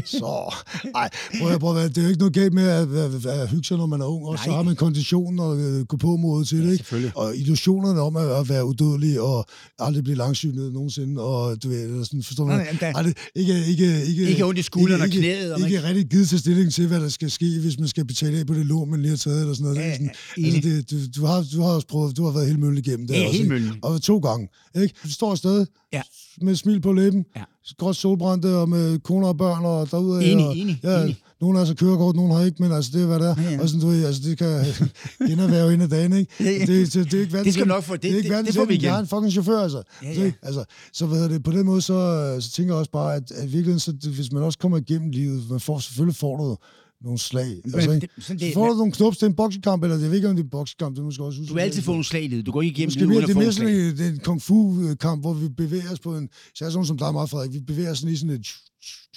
så. 0.04 0.54
Ej, 0.94 1.10
prøv 1.40 1.48
at, 1.50 1.60
prøv 1.60 1.76
at, 1.76 1.88
det 1.94 1.98
er 1.98 2.02
jo 2.02 2.08
ikke 2.08 2.18
noget 2.18 2.34
galt 2.34 2.52
med 2.54 2.62
at, 2.68 2.88
at, 2.88 3.26
at 3.26 3.48
hygge 3.48 3.64
sig, 3.64 3.76
når 3.76 3.86
man 3.86 4.00
er 4.00 4.04
ung. 4.06 4.26
Og 4.26 4.38
så 4.38 4.44
Nej. 4.46 4.56
har 4.56 4.62
man 4.62 4.76
konditionen 4.76 5.38
og 5.40 5.60
øh, 5.60 5.84
gå 5.86 5.96
på 5.96 6.16
modet 6.16 6.48
til 6.48 6.58
det, 6.66 6.72
ikke? 6.72 7.12
Og 7.16 7.36
illusionerne 7.36 8.00
om 8.00 8.16
at, 8.16 8.30
at 8.30 8.48
være 8.48 8.64
udødelig 8.64 9.20
og 9.20 9.46
aldrig 9.78 10.04
blive 10.04 10.16
langsynet 10.16 10.72
nogensinde. 10.82 11.22
Og 11.22 11.62
du 11.62 11.68
ved, 11.68 11.82
eller 11.84 12.04
sådan, 12.04 12.22
forstår 12.22 12.44
man? 12.46 12.56
Nej, 12.80 12.92
nej, 12.92 13.02
det, 13.02 13.16
ikke, 13.34 13.66
ikke, 13.66 14.04
ikke, 14.06 14.28
Ikke 14.30 14.44
ondt 14.44 14.58
i 14.58 14.62
skulderen 14.62 15.00
og 15.00 15.06
ikke, 15.06 15.18
knæet, 15.18 15.52
og 15.52 15.58
Ikke, 15.60 15.68
ikke 15.76 15.88
rigtig 15.88 16.06
givet 16.06 16.28
til 16.28 16.38
stilling 16.38 16.72
til, 16.72 16.86
hvad 16.86 17.00
der 17.00 17.08
skal 17.08 17.30
ske, 17.30 17.58
hvis 17.60 17.78
man 17.78 17.88
skal 17.88 18.04
betale 18.04 18.38
af 18.38 18.46
på 18.46 18.54
det 18.54 18.66
lån, 18.66 18.90
man 18.90 19.00
lige 19.02 19.10
har 19.10 19.16
taget, 19.16 19.40
eller 19.40 19.54
sådan 19.54 19.64
noget. 19.72 19.78
Ja, 19.88 19.92
sådan, 19.92 20.10
ja, 20.38 20.46
altså, 20.46 20.60
det, 20.68 20.90
du, 20.90 21.20
du, 21.20 21.26
har, 21.26 21.46
du 21.54 21.62
har 21.62 21.70
også 21.70 21.86
prøvet, 21.86 22.16
du 22.16 22.24
har 22.24 22.30
været 22.32 22.46
helt 22.46 22.58
møllet 22.58 22.86
igennem 22.86 23.06
det. 23.06 23.14
Ja, 23.14 23.20
også, 23.20 23.32
helt 23.32 23.42
ikke? 23.42 23.48
møllet. 23.54 23.72
Og 23.82 24.02
to 24.02 24.18
gange. 24.18 24.48
Ikke? 24.82 24.94
Du 25.04 25.10
står 25.12 25.30
afsted 25.30 25.66
Ja. 25.92 26.02
med 26.42 26.56
smil 26.56 26.80
på 26.80 26.92
læben, 26.92 27.24
Ja. 27.36 27.42
godt 27.78 27.96
solbrændte 27.96 28.56
og 28.56 28.68
med 28.68 28.98
koner 28.98 29.28
og 29.28 29.38
børn 29.38 29.64
og 29.64 29.90
derude. 29.90 30.24
Enig, 30.24 30.46
og, 30.46 30.56
enig, 30.56 30.80
ja, 30.82 31.02
enig. 31.02 31.16
Nogle 31.42 31.58
har 31.58 31.64
så 31.64 31.74
kørekort, 31.74 32.16
nogle 32.16 32.34
har 32.34 32.44
ikke, 32.44 32.62
men 32.62 32.72
altså, 32.72 32.90
det 32.94 33.02
er, 33.02 33.06
hvad 33.06 33.18
det 33.18 33.28
er. 33.28 33.34
Ja, 33.42 33.50
ja. 33.50 33.60
Og 33.62 33.68
sådan, 33.68 33.80
du 33.80 33.86
ved, 33.86 34.04
altså, 34.04 34.22
det 34.28 34.38
kan 34.38 34.64
generhverve 35.30 35.72
ind 35.72 35.82
ad 35.82 35.88
dagen, 35.88 36.12
ikke? 36.12 36.32
Ja, 36.40 36.50
ja. 36.50 36.58
Det, 36.58 36.68
det, 36.68 36.94
det, 36.94 37.14
er 37.14 37.20
ikke 37.20 37.32
verdens 37.32 37.44
Det 37.44 37.54
skal 37.54 37.66
nok 37.66 37.84
få- 37.84 37.94
det- 37.94 38.02
det, 38.02 38.10
er 38.10 38.16
ikke 38.16 38.22
det- 38.28 38.30
verdens 38.30 38.46
det 38.48 38.56
får 38.56 38.64
vi 38.64 38.74
ende. 38.74 38.86
Jeg 38.86 38.92
igen. 38.92 38.96
er 38.96 39.00
en 39.00 39.06
fucking 39.06 39.32
chauffør, 39.32 39.58
altså. 39.58 39.82
Ja, 40.02 40.14
Så, 40.14 40.20
ja. 40.20 40.26
ikke? 40.26 40.38
altså 40.42 40.64
så 40.92 41.06
hvad 41.06 41.28
det, 41.28 41.42
på 41.42 41.50
den 41.50 41.66
måde, 41.66 41.80
så, 41.82 42.36
så 42.40 42.50
tænker 42.52 42.72
jeg 42.74 42.78
også 42.78 42.90
bare, 42.90 43.14
at, 43.14 43.30
at 43.30 43.52
virkelig, 43.52 43.80
så, 43.80 43.92
det, 43.92 44.10
hvis 44.10 44.32
man 44.32 44.42
også 44.42 44.58
kommer 44.58 44.78
igennem 44.78 45.10
livet, 45.10 45.50
man 45.50 45.60
får, 45.60 45.78
selvfølgelig 45.78 46.16
får 46.16 46.36
du 46.36 46.56
nogle 47.04 47.18
slag. 47.18 47.60
Men 47.64 47.74
altså, 47.74 47.90
det- 47.92 48.08
sådan 48.18 48.38
så 48.38 48.44
det- 48.46 48.54
får 48.54 48.68
du 48.68 48.74
nogle 48.74 48.92
knups 48.92 49.16
til 49.18 49.26
en 49.26 49.34
boksekamp, 49.34 49.82
eller 49.82 49.98
jeg 49.98 50.08
ved 50.10 50.16
ikke, 50.16 50.28
om 50.28 50.36
det 50.36 50.42
er 50.42 50.44
en 50.46 50.50
boksekamp, 50.50 50.94
det 50.96 51.00
er 51.00 51.04
måske 51.04 51.22
også 51.24 51.40
Du 51.48 51.54
vil 51.54 51.60
altid 51.60 51.82
få 51.82 51.90
nogle 51.90 52.04
slag 52.04 52.24
i 52.24 52.26
livet. 52.28 52.46
Du 52.46 52.52
går 52.52 52.62
ikke 52.62 52.72
igennem 52.76 52.86
Måske 52.88 53.00
livet 53.00 53.28
det 53.28 53.34
er 53.34 53.38
mere 53.40 53.52
sådan 53.52 53.74
en, 53.74 53.96
det 53.98 54.06
er 54.06 54.10
en 54.10 54.18
kung 54.18 54.42
fu-kamp, 54.42 55.22
hvor 55.22 55.32
vi 55.34 55.48
bevæger 55.48 55.92
os 55.92 55.98
på 56.00 56.16
en... 56.16 56.28
Så 56.54 56.64
er 56.64 56.70
sådan 56.70 56.86
som 56.86 56.98
dig 56.98 57.12
mig, 57.12 57.28
Frederik. 57.28 57.52
Vi 57.52 57.60
bevæger 57.60 57.90
os 57.90 57.98
sådan 57.98 58.12
i 58.12 58.16
sådan 58.16 58.34
et... 58.34 58.46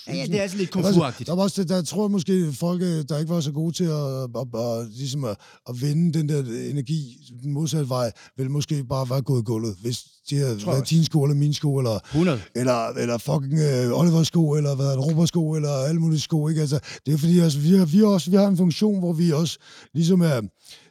Ja, 0.08 0.16
ja, 0.16 0.26
det 0.26 0.36
er 0.38 0.42
altså 0.42 0.58
lidt 0.58 0.74
Der 0.74 0.82
var- 0.82 0.88
komfortagtigt. 0.88 1.28
Der 1.28 1.36
var 1.36 1.44
også 1.44 1.62
det, 1.62 1.70
der 1.70 1.82
tror 1.82 2.04
jeg 2.06 2.12
måske, 2.12 2.54
folk, 2.54 2.82
øh, 2.82 3.04
der 3.10 3.18
ikke 3.20 3.30
var 3.34 3.40
så 3.42 3.52
gode 3.52 3.74
til 3.76 3.84
at, 3.84 4.24
at, 4.24 4.62
at, 4.62 4.88
ligesom 4.98 5.24
at, 5.24 5.38
at 5.70 5.82
vende 5.82 6.14
den 6.20 6.30
der 6.30 6.40
energi 6.72 7.18
den 7.44 7.54
modsatte 7.54 7.90
vej, 7.90 8.12
vil 8.38 8.52
måske 8.52 8.84
bare 8.84 9.10
være 9.10 9.22
gået 9.22 9.42
i 9.42 9.44
gulvet, 9.44 9.76
hvis 9.82 10.04
de 10.30 10.38
havde 10.38 10.60
Tror 10.60 10.72
været 10.72 10.90
din 10.90 11.06
sko 11.06 11.24
eller 11.24 11.36
min 11.36 11.54
sko, 11.54 11.78
eller 11.78 12.00
100. 12.06 12.42
eller, 12.56 12.88
eller 12.88 13.18
fucking 13.18 13.54
uh, 13.54 14.00
Oliver 14.00 14.24
sko, 14.24 14.52
eller 14.54 14.76
hvad, 14.76 14.96
Robert 14.98 15.28
sko, 15.28 15.52
eller 15.52 15.70
alle 15.72 16.02
mulige 16.02 16.20
sko, 16.20 16.48
ikke? 16.48 16.62
Altså, 16.62 16.80
det 17.06 17.14
er 17.14 17.18
fordi, 17.18 17.40
altså, 17.40 17.60
vi, 17.60 17.70
har, 17.76 17.86
vi, 17.86 17.98
har 17.98 18.06
også, 18.08 18.30
vi 18.32 18.38
har 18.38 18.48
en 18.48 18.58
funktion, 18.58 19.00
hvor 19.00 19.14
vi 19.14 19.32
også 19.32 19.58
ligesom 19.94 20.22
er, 20.22 20.42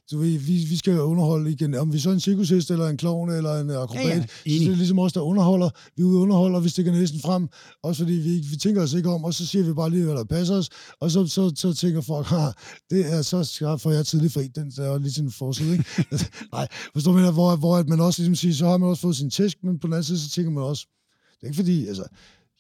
så 0.09 0.19
vi, 0.19 0.37
vi, 0.37 0.53
vi 0.69 0.77
skal 0.77 1.01
underholde 1.01 1.51
igen. 1.53 1.75
Om 1.75 1.93
vi 1.93 1.99
så 1.99 2.09
er 2.11 2.15
en 2.15 2.21
cirkushest, 2.21 2.71
eller 2.71 2.89
en 2.89 2.97
klovn, 2.97 3.31
eller 3.31 3.61
en 3.61 3.71
akrobat, 3.71 4.05
Ja, 4.05 4.15
ja, 4.15 4.23
så 4.59 4.65
det 4.65 4.73
er 4.73 4.77
ligesom 4.77 4.99
os, 4.99 5.13
der 5.13 5.21
underholder. 5.21 5.71
Vi 5.97 6.03
er 6.03 6.07
ude 6.07 6.19
underholder, 6.19 6.61
vi 6.61 6.69
stikker 6.69 6.93
næsten 6.93 7.21
frem, 7.21 7.49
også 7.83 8.03
fordi 8.05 8.13
vi, 8.15 8.31
ikke- 8.35 8.49
vi 8.49 8.57
tænker 8.57 8.83
os 8.83 8.93
ikke 8.93 9.09
om, 9.11 9.25
og 9.25 9.35
så 9.35 9.47
siger 9.47 9.65
vi 9.65 9.73
bare 9.73 9.91
lige, 9.91 10.05
hvad 10.05 10.15
der 10.15 10.25
passer 10.25 10.55
os, 10.55 10.69
og 11.01 11.11
så, 11.11 11.27
så, 11.27 11.53
så 11.57 11.73
tænker 11.75 12.01
folk, 12.01 12.27
ha, 12.27 12.47
det 12.91 13.13
er 13.13 13.23
så 13.23 13.45
skarpt, 13.45 13.83
for 13.83 13.91
jeg 13.91 13.99
er 13.99 14.03
tidlig 14.03 14.33
fri, 14.33 14.47
den 14.55 14.71
der 14.71 14.83
er 14.83 14.99
lige 14.99 15.13
sådan 15.13 15.31
forside, 15.31 15.73
ikke? 15.73 15.85
Nej, 16.53 16.69
forstår 16.93 17.13
du, 17.13 17.19
mener? 17.19 17.33
hvor, 17.33 17.57
hvor 17.57 17.77
at 17.77 17.89
man 17.89 18.01
også 18.01 18.21
ligesom 18.23 18.35
siger, 18.35 18.55
så 18.55 18.67
har 18.67 18.77
man 18.79 18.89
også 18.89 19.03
fået 19.03 19.17
sin 19.17 19.31
tæsk, 19.31 19.57
men 19.63 19.79
på 19.79 19.87
den 19.87 19.93
anden 19.95 20.05
side, 20.05 20.19
så 20.21 20.31
tænker 20.31 20.51
man 20.51 20.63
også, 20.63 20.87
det 21.35 21.43
er 21.43 21.47
ikke 21.47 21.57
fordi, 21.57 21.87
altså, 21.87 22.05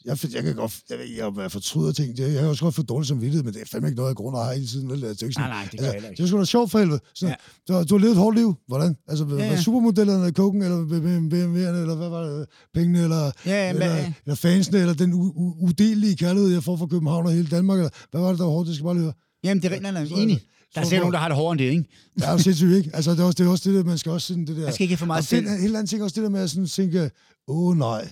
jeg, 0.04 0.18
jeg 0.34 0.42
kan 0.42 0.54
godt, 0.54 0.80
jeg 0.90 0.98
ikke, 1.04 1.40
jeg 1.42 1.52
fortryder 1.52 1.92
ting. 1.92 2.16
Det, 2.16 2.22
jeg 2.32 2.40
kan 2.40 2.48
også 2.48 2.64
godt 2.64 2.74
få 2.74 2.82
dårligt 2.82 3.08
som 3.08 3.18
men 3.18 3.30
det 3.54 3.56
er 3.62 3.64
fandme 3.72 3.88
ikke 3.88 3.96
noget, 3.96 4.08
jeg 4.08 4.16
grunder 4.16 4.44
har 4.44 4.52
hele 4.52 4.66
tiden. 4.66 4.90
Vel? 4.90 5.04
Altså, 5.04 5.08
Det 5.14 5.22
er 5.22 5.26
ikke 5.26 5.34
sådan, 5.34 5.50
Nej, 5.50 5.58
nej, 5.62 5.68
det 5.72 5.80
jeg 5.80 5.92
heller 5.92 6.08
ikke. 6.08 6.18
Det 6.18 6.24
er 6.24 6.28
sgu 6.28 6.38
da 6.38 6.44
sjovt 6.44 6.70
for 6.70 6.78
helvede. 6.78 7.00
Så, 7.14 7.26
Ja. 7.26 7.34
ja. 7.68 7.74
du, 7.82 7.84
du 7.88 7.94
har 7.94 7.98
levet 8.00 8.12
et 8.12 8.18
hårdt 8.18 8.36
liv. 8.36 8.54
Hvordan? 8.68 8.96
Altså, 9.08 9.24
Ja, 9.30 9.34
ja, 9.36 9.44
ja. 9.44 9.50
ja. 9.50 9.60
supermodellerne 9.62 10.28
i 10.28 10.32
koken, 10.32 10.62
eller 10.62 10.76
BMW'erne, 10.84 11.80
eller 11.82 11.94
hvad 11.94 12.08
var 12.08 12.22
det? 12.24 12.46
Pengene, 12.74 13.02
eller, 13.02 13.24
Ja, 13.24 13.30
ja, 13.46 13.68
eller, 13.70 13.96
eller 14.24 14.34
fansene, 14.34 14.78
eller 14.78 14.94
den 14.94 15.12
u- 15.12 15.34
u- 15.42 15.64
udelelige 15.66 16.16
kærlighed, 16.16 16.50
jeg 16.52 16.62
får 16.64 16.76
fra 16.76 16.86
København 16.86 17.26
og 17.26 17.32
hele 17.32 17.48
Danmark, 17.48 17.78
eller 17.78 17.90
hvad 18.10 18.20
var 18.20 18.28
det, 18.28 18.38
der 18.38 18.44
var 18.44 18.52
hårdt? 18.52 18.66
Det 18.68 18.74
skal 18.76 18.84
bare 18.84 18.94
høre. 18.94 19.12
Jamen, 19.44 19.62
det 19.62 19.72
er 19.72 19.92
nej, 19.92 20.06
Så- 20.06 20.14
enig. 20.14 20.40
Der 20.74 20.80
er 20.80 20.84
sikkert 20.84 21.00
nogen, 21.02 21.12
der 21.12 21.18
har 21.20 21.28
det 21.28 21.36
hårdere 21.36 21.52
end 21.52 21.58
det, 21.58 21.70
ikke? 21.70 21.84
Det 22.14 22.24
er 22.28 22.36
sindssygt, 22.36 22.76
ikke? 22.76 22.90
Altså, 22.94 23.10
det 23.10 23.20
er, 23.20 23.24
også, 23.24 23.36
det 23.38 23.46
er 23.46 23.50
også 23.50 23.70
det 23.70 23.78
der, 23.78 23.84
man 23.84 23.98
skal 23.98 24.12
også 24.12 24.26
sådan 24.26 24.46
det 24.46 24.56
der... 24.56 24.62
Man 24.62 24.72
skal 24.72 24.84
ikke 24.84 24.96
for 24.96 25.06
meget 25.06 25.24
selv. 25.24 25.46
det, 25.48 25.60
helt 25.60 25.76
anden 25.76 25.86
ting 25.86 26.02
også 26.02 26.14
det 26.14 26.22
der 26.22 26.30
med 26.30 26.40
at 26.40 26.50
sådan 26.50 26.66
tænke, 26.66 27.10
åh 27.48 27.68
oh, 27.68 27.76
nej, 27.78 28.08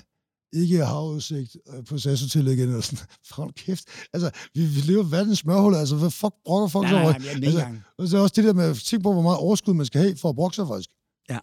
ikke 0.53 0.85
havudsigt 0.85 1.57
øh, 1.75 1.85
på 1.85 1.99
SAS 1.99 2.21
Hotel 2.21 2.49
igen, 2.49 2.69
eller 2.69 2.81
sådan, 2.81 3.05
for 3.29 3.53
kæft. 3.67 3.85
Altså, 4.13 4.31
vi, 4.55 4.67
vi 4.67 4.81
lever 4.81 5.03
verdens 5.03 5.39
smørhul, 5.39 5.75
altså, 5.75 5.97
hvad 5.97 6.11
fuck 6.11 6.35
brokker 6.45 6.69
folk 6.69 6.91
Nej, 6.91 7.03
nej, 7.03 7.19
nej, 7.19 7.35
ikke 7.35 7.47
altså, 7.47 7.67
og 7.99 8.09
så 8.09 8.19
også 8.19 8.33
det 8.37 8.45
der 8.45 8.53
med 8.53 8.65
at 8.65 8.77
tænke 8.77 9.03
på, 9.03 9.13
hvor 9.13 9.23
meget 9.23 9.39
overskud 9.39 9.75
man 9.75 9.87
skal 9.87 10.01
have 10.01 10.17
for 10.17 10.29
at 10.29 10.37
brokke 10.37 10.55
sig, 10.57 10.67
faktisk. 10.69 10.91
Ja. 11.31 11.39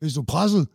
Hvis 0.00 0.14
du 0.14 0.20
er 0.20 0.24
presset, 0.24 0.66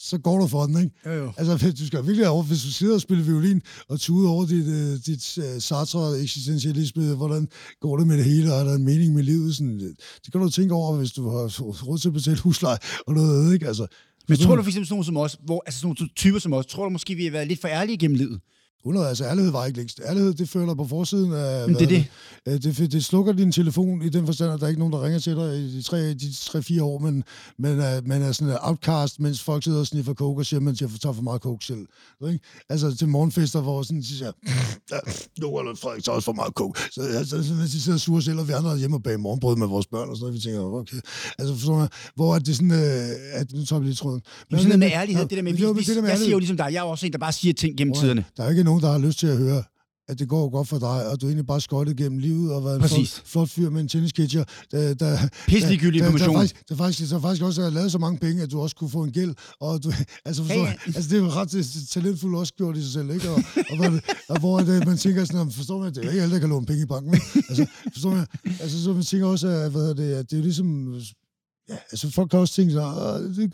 så 0.00 0.18
går 0.18 0.38
du 0.38 0.46
for 0.46 0.66
den, 0.66 0.76
ikke? 0.78 0.90
Jo, 1.06 1.12
jo. 1.12 1.32
Altså, 1.36 1.72
du 1.80 1.86
skal 1.86 2.06
virkelig 2.06 2.28
over, 2.28 2.42
hvis 2.42 2.62
du 2.62 2.72
sidder 2.72 2.94
og 2.94 3.00
spiller 3.00 3.24
violin 3.24 3.62
og 3.88 4.00
tuder 4.00 4.30
over 4.30 4.46
dit, 4.46 4.66
uh, 4.66 4.98
dit 5.06 5.38
uh, 5.38 5.62
Sartre 5.62 6.20
eksistentialisme, 6.20 7.14
hvordan 7.14 7.48
går 7.80 7.96
det 7.96 8.06
med 8.06 8.16
det 8.16 8.24
hele, 8.24 8.52
og 8.52 8.60
er 8.60 8.64
der 8.64 8.74
en 8.74 8.84
mening 8.84 9.14
med 9.14 9.22
livet? 9.22 9.56
Sådan, 9.56 9.80
det 10.24 10.32
kan 10.32 10.40
du 10.40 10.50
tænke 10.50 10.74
over, 10.74 10.96
hvis 10.96 11.12
du 11.12 11.28
har 11.28 11.60
råd 11.60 11.98
til 11.98 12.08
at 12.08 12.14
betale 12.14 12.38
husleje 12.38 12.78
og 13.06 13.14
noget, 13.14 13.54
ikke? 13.54 13.66
Altså, 13.66 13.86
men 14.30 14.38
tror 14.38 14.56
du 14.56 14.62
for 14.62 14.70
eksempel 14.70 14.86
sådan 14.86 14.94
nogen 14.94 15.04
som 15.04 15.16
os, 15.16 15.32
hvor, 15.44 15.62
altså 15.66 15.80
sådan 15.80 15.96
nogle 16.00 16.12
typer 16.16 16.38
som 16.38 16.52
os, 16.52 16.66
tror 16.66 16.84
du 16.84 16.90
måske, 16.90 17.14
vi 17.14 17.24
har 17.24 17.30
været 17.30 17.48
lidt 17.48 17.60
for 17.60 17.68
ærlige 17.68 17.98
gennem 17.98 18.16
livet? 18.22 18.40
100, 18.84 19.08
altså 19.08 19.24
ærlighed 19.24 19.52
var 19.52 19.66
ikke 19.66 19.78
længst. 19.78 20.00
Ærlighed, 20.06 20.34
det 20.34 20.48
føler 20.48 20.74
på 20.74 20.86
forsiden 20.86 21.32
af... 21.32 21.68
Men 21.68 21.76
det 21.76 21.82
er 21.82 21.86
det. 21.86 22.62
Det, 22.64 22.78
det, 22.78 22.92
det 22.92 23.04
slukker 23.04 23.32
din 23.32 23.52
telefon 23.52 24.02
i 24.02 24.08
den 24.08 24.26
forstand, 24.26 24.52
at 24.52 24.60
der 24.60 24.66
er 24.66 24.68
ikke 24.68 24.78
nogen, 24.78 24.92
der 24.92 25.04
ringer 25.04 25.18
til 25.18 25.36
dig 25.36 25.58
i 25.58 25.76
de 25.76 25.82
tre, 25.82 26.14
de 26.14 26.32
tre 26.32 26.62
fire 26.62 26.82
år, 26.82 26.98
men 26.98 27.24
men 27.58 27.72
uh, 27.72 28.08
man 28.08 28.22
er 28.22 28.32
sådan 28.32 28.52
en 28.52 28.58
outcast, 28.60 29.20
mens 29.20 29.42
folk 29.42 29.64
sidder 29.64 29.78
og 29.80 29.86
sniffer 29.86 30.14
coke 30.14 30.40
og 30.40 30.46
siger, 30.46 30.58
at 30.58 30.64
man 30.64 30.76
tager 30.76 31.12
for 31.12 31.22
meget 31.22 31.42
coke 31.42 31.64
selv. 31.64 31.86
Ikke? 32.28 32.40
Altså 32.68 32.96
til 32.96 33.08
morgenfester, 33.08 33.60
hvor 33.60 33.82
sådan, 33.82 34.02
siger, 34.02 34.32
nu 35.40 35.46
er 35.46 35.74
Frederik 35.82 36.04
tager 36.04 36.16
også 36.16 36.24
for 36.24 36.32
meget 36.32 36.52
coke. 36.54 36.80
Så 36.92 37.00
altså, 37.02 37.44
så, 37.44 37.54
mens 37.54 37.70
de 37.70 37.80
sidder 37.80 37.98
sure 37.98 38.22
selv, 38.22 38.38
og 38.38 38.48
vi 38.48 38.52
andre 38.52 38.72
er 38.72 38.76
hjemme 38.76 38.96
og 38.96 39.02
bag 39.02 39.20
morgenbrød 39.20 39.56
med 39.56 39.66
vores 39.66 39.86
børn, 39.86 40.08
og 40.08 40.16
sådan 40.16 40.24
noget, 40.24 40.34
vi 40.34 40.40
tænker, 40.40 40.60
okay. 40.60 40.96
Altså, 41.38 41.54
forstår 41.54 41.78
man, 41.78 41.88
hvor 42.14 42.34
er 42.34 42.38
det 42.38 42.56
sådan, 42.56 42.70
uh, 42.70 43.40
at 43.40 43.52
nu 43.52 43.64
tager 43.64 43.80
vi 43.80 43.86
lige 43.86 43.94
tråden. 43.94 44.22
Men 44.50 44.58
sådan 44.58 44.68
noget 44.68 44.78
med 44.78 44.90
ærlighed, 44.92 45.22
det 45.22 45.36
der 45.36 45.42
med, 45.42 45.52
vi, 45.52 45.62
vi, 45.62 45.80
det 45.80 45.96
der 45.96 46.02
med 46.02 46.10
jeg 46.10 46.18
siger 46.18 46.30
jo 46.30 46.38
ligesom 46.38 46.56
dig, 46.56 46.68
jeg 46.72 46.78
er 46.78 46.82
også 46.82 47.06
en, 47.06 47.12
der 47.12 47.18
bare 47.18 47.32
siger 47.32 47.54
ting 47.54 47.78
gennem 47.78 47.94
tiderne. 47.94 48.24
Der 48.36 48.44
er 48.44 48.50
ikke 48.50 48.64
nogen, 48.70 48.82
der 48.82 48.90
har 48.90 48.98
lyst 48.98 49.18
til 49.18 49.26
at 49.26 49.36
høre 49.36 49.62
at 50.10 50.18
det 50.18 50.28
går 50.28 50.50
godt 50.50 50.68
for 50.68 50.78
dig, 50.78 51.10
og 51.10 51.20
du 51.20 51.26
er 51.26 51.30
egentlig 51.30 51.46
bare 51.46 51.60
skottet 51.60 51.96
gennem 51.96 52.18
livet 52.18 52.52
og 52.54 52.64
været 52.64 52.82
en 52.82 52.88
flot, 52.88 53.22
flot 53.24 53.48
fyr 53.48 53.70
med 53.70 53.80
en 53.80 53.88
tennisketcher. 53.88 54.44
Der, 54.72 54.94
der, 54.94 55.18
Pisselig 55.46 55.84
information. 55.84 56.34
Der, 56.34 56.42
der, 56.42 56.52
der, 56.68 56.76
faktisk, 56.76 57.10
der 57.10 57.20
faktisk 57.20 57.42
også 57.42 57.62
har 57.62 57.70
lavet 57.70 57.92
så 57.92 57.98
mange 57.98 58.18
penge, 58.18 58.42
at 58.42 58.50
du 58.50 58.60
også 58.60 58.76
kunne 58.76 58.90
få 58.90 59.02
en 59.02 59.12
gæld. 59.12 59.34
Og 59.60 59.84
du, 59.84 59.92
altså, 60.24 60.42
forstår, 60.42 60.64
ja. 60.64 60.74
altså, 60.86 61.10
det 61.10 61.22
er 61.22 61.36
ret 61.36 61.88
talentfuldt 61.90 62.36
også 62.36 62.54
gjort 62.54 62.76
i 62.76 62.82
sig 62.82 62.92
selv, 62.92 63.10
ikke? 63.10 63.30
Og, 63.30 63.42
og, 63.70 63.78
og, 63.78 64.00
og 64.28 64.40
hvor 64.40 64.60
det, 64.60 64.86
man 64.86 64.96
tænker 64.96 65.24
sådan, 65.24 65.50
forstår 65.50 65.78
man, 65.78 65.94
det 65.94 66.04
er 66.04 66.10
ikke 66.10 66.22
alle, 66.22 66.34
der 66.34 66.40
kan 66.40 66.48
låne 66.48 66.66
penge 66.66 66.82
i 66.82 66.86
banken. 66.86 67.14
Ikke? 67.14 67.26
Altså, 67.48 67.66
forstår 67.92 68.10
man, 68.10 68.26
altså, 68.60 68.84
så 68.84 68.92
man 68.92 69.02
tænker 69.02 69.26
også, 69.26 69.48
at, 69.48 69.70
hvad 69.70 69.94
det, 69.94 70.14
at 70.14 70.30
det 70.30 70.38
er 70.38 70.42
ligesom 70.42 71.00
Ja, 71.70 71.76
altså 71.92 72.10
folk 72.10 72.30
kan 72.30 72.38
også 72.38 72.54
tænke 72.54 72.72
sig, 72.72 72.82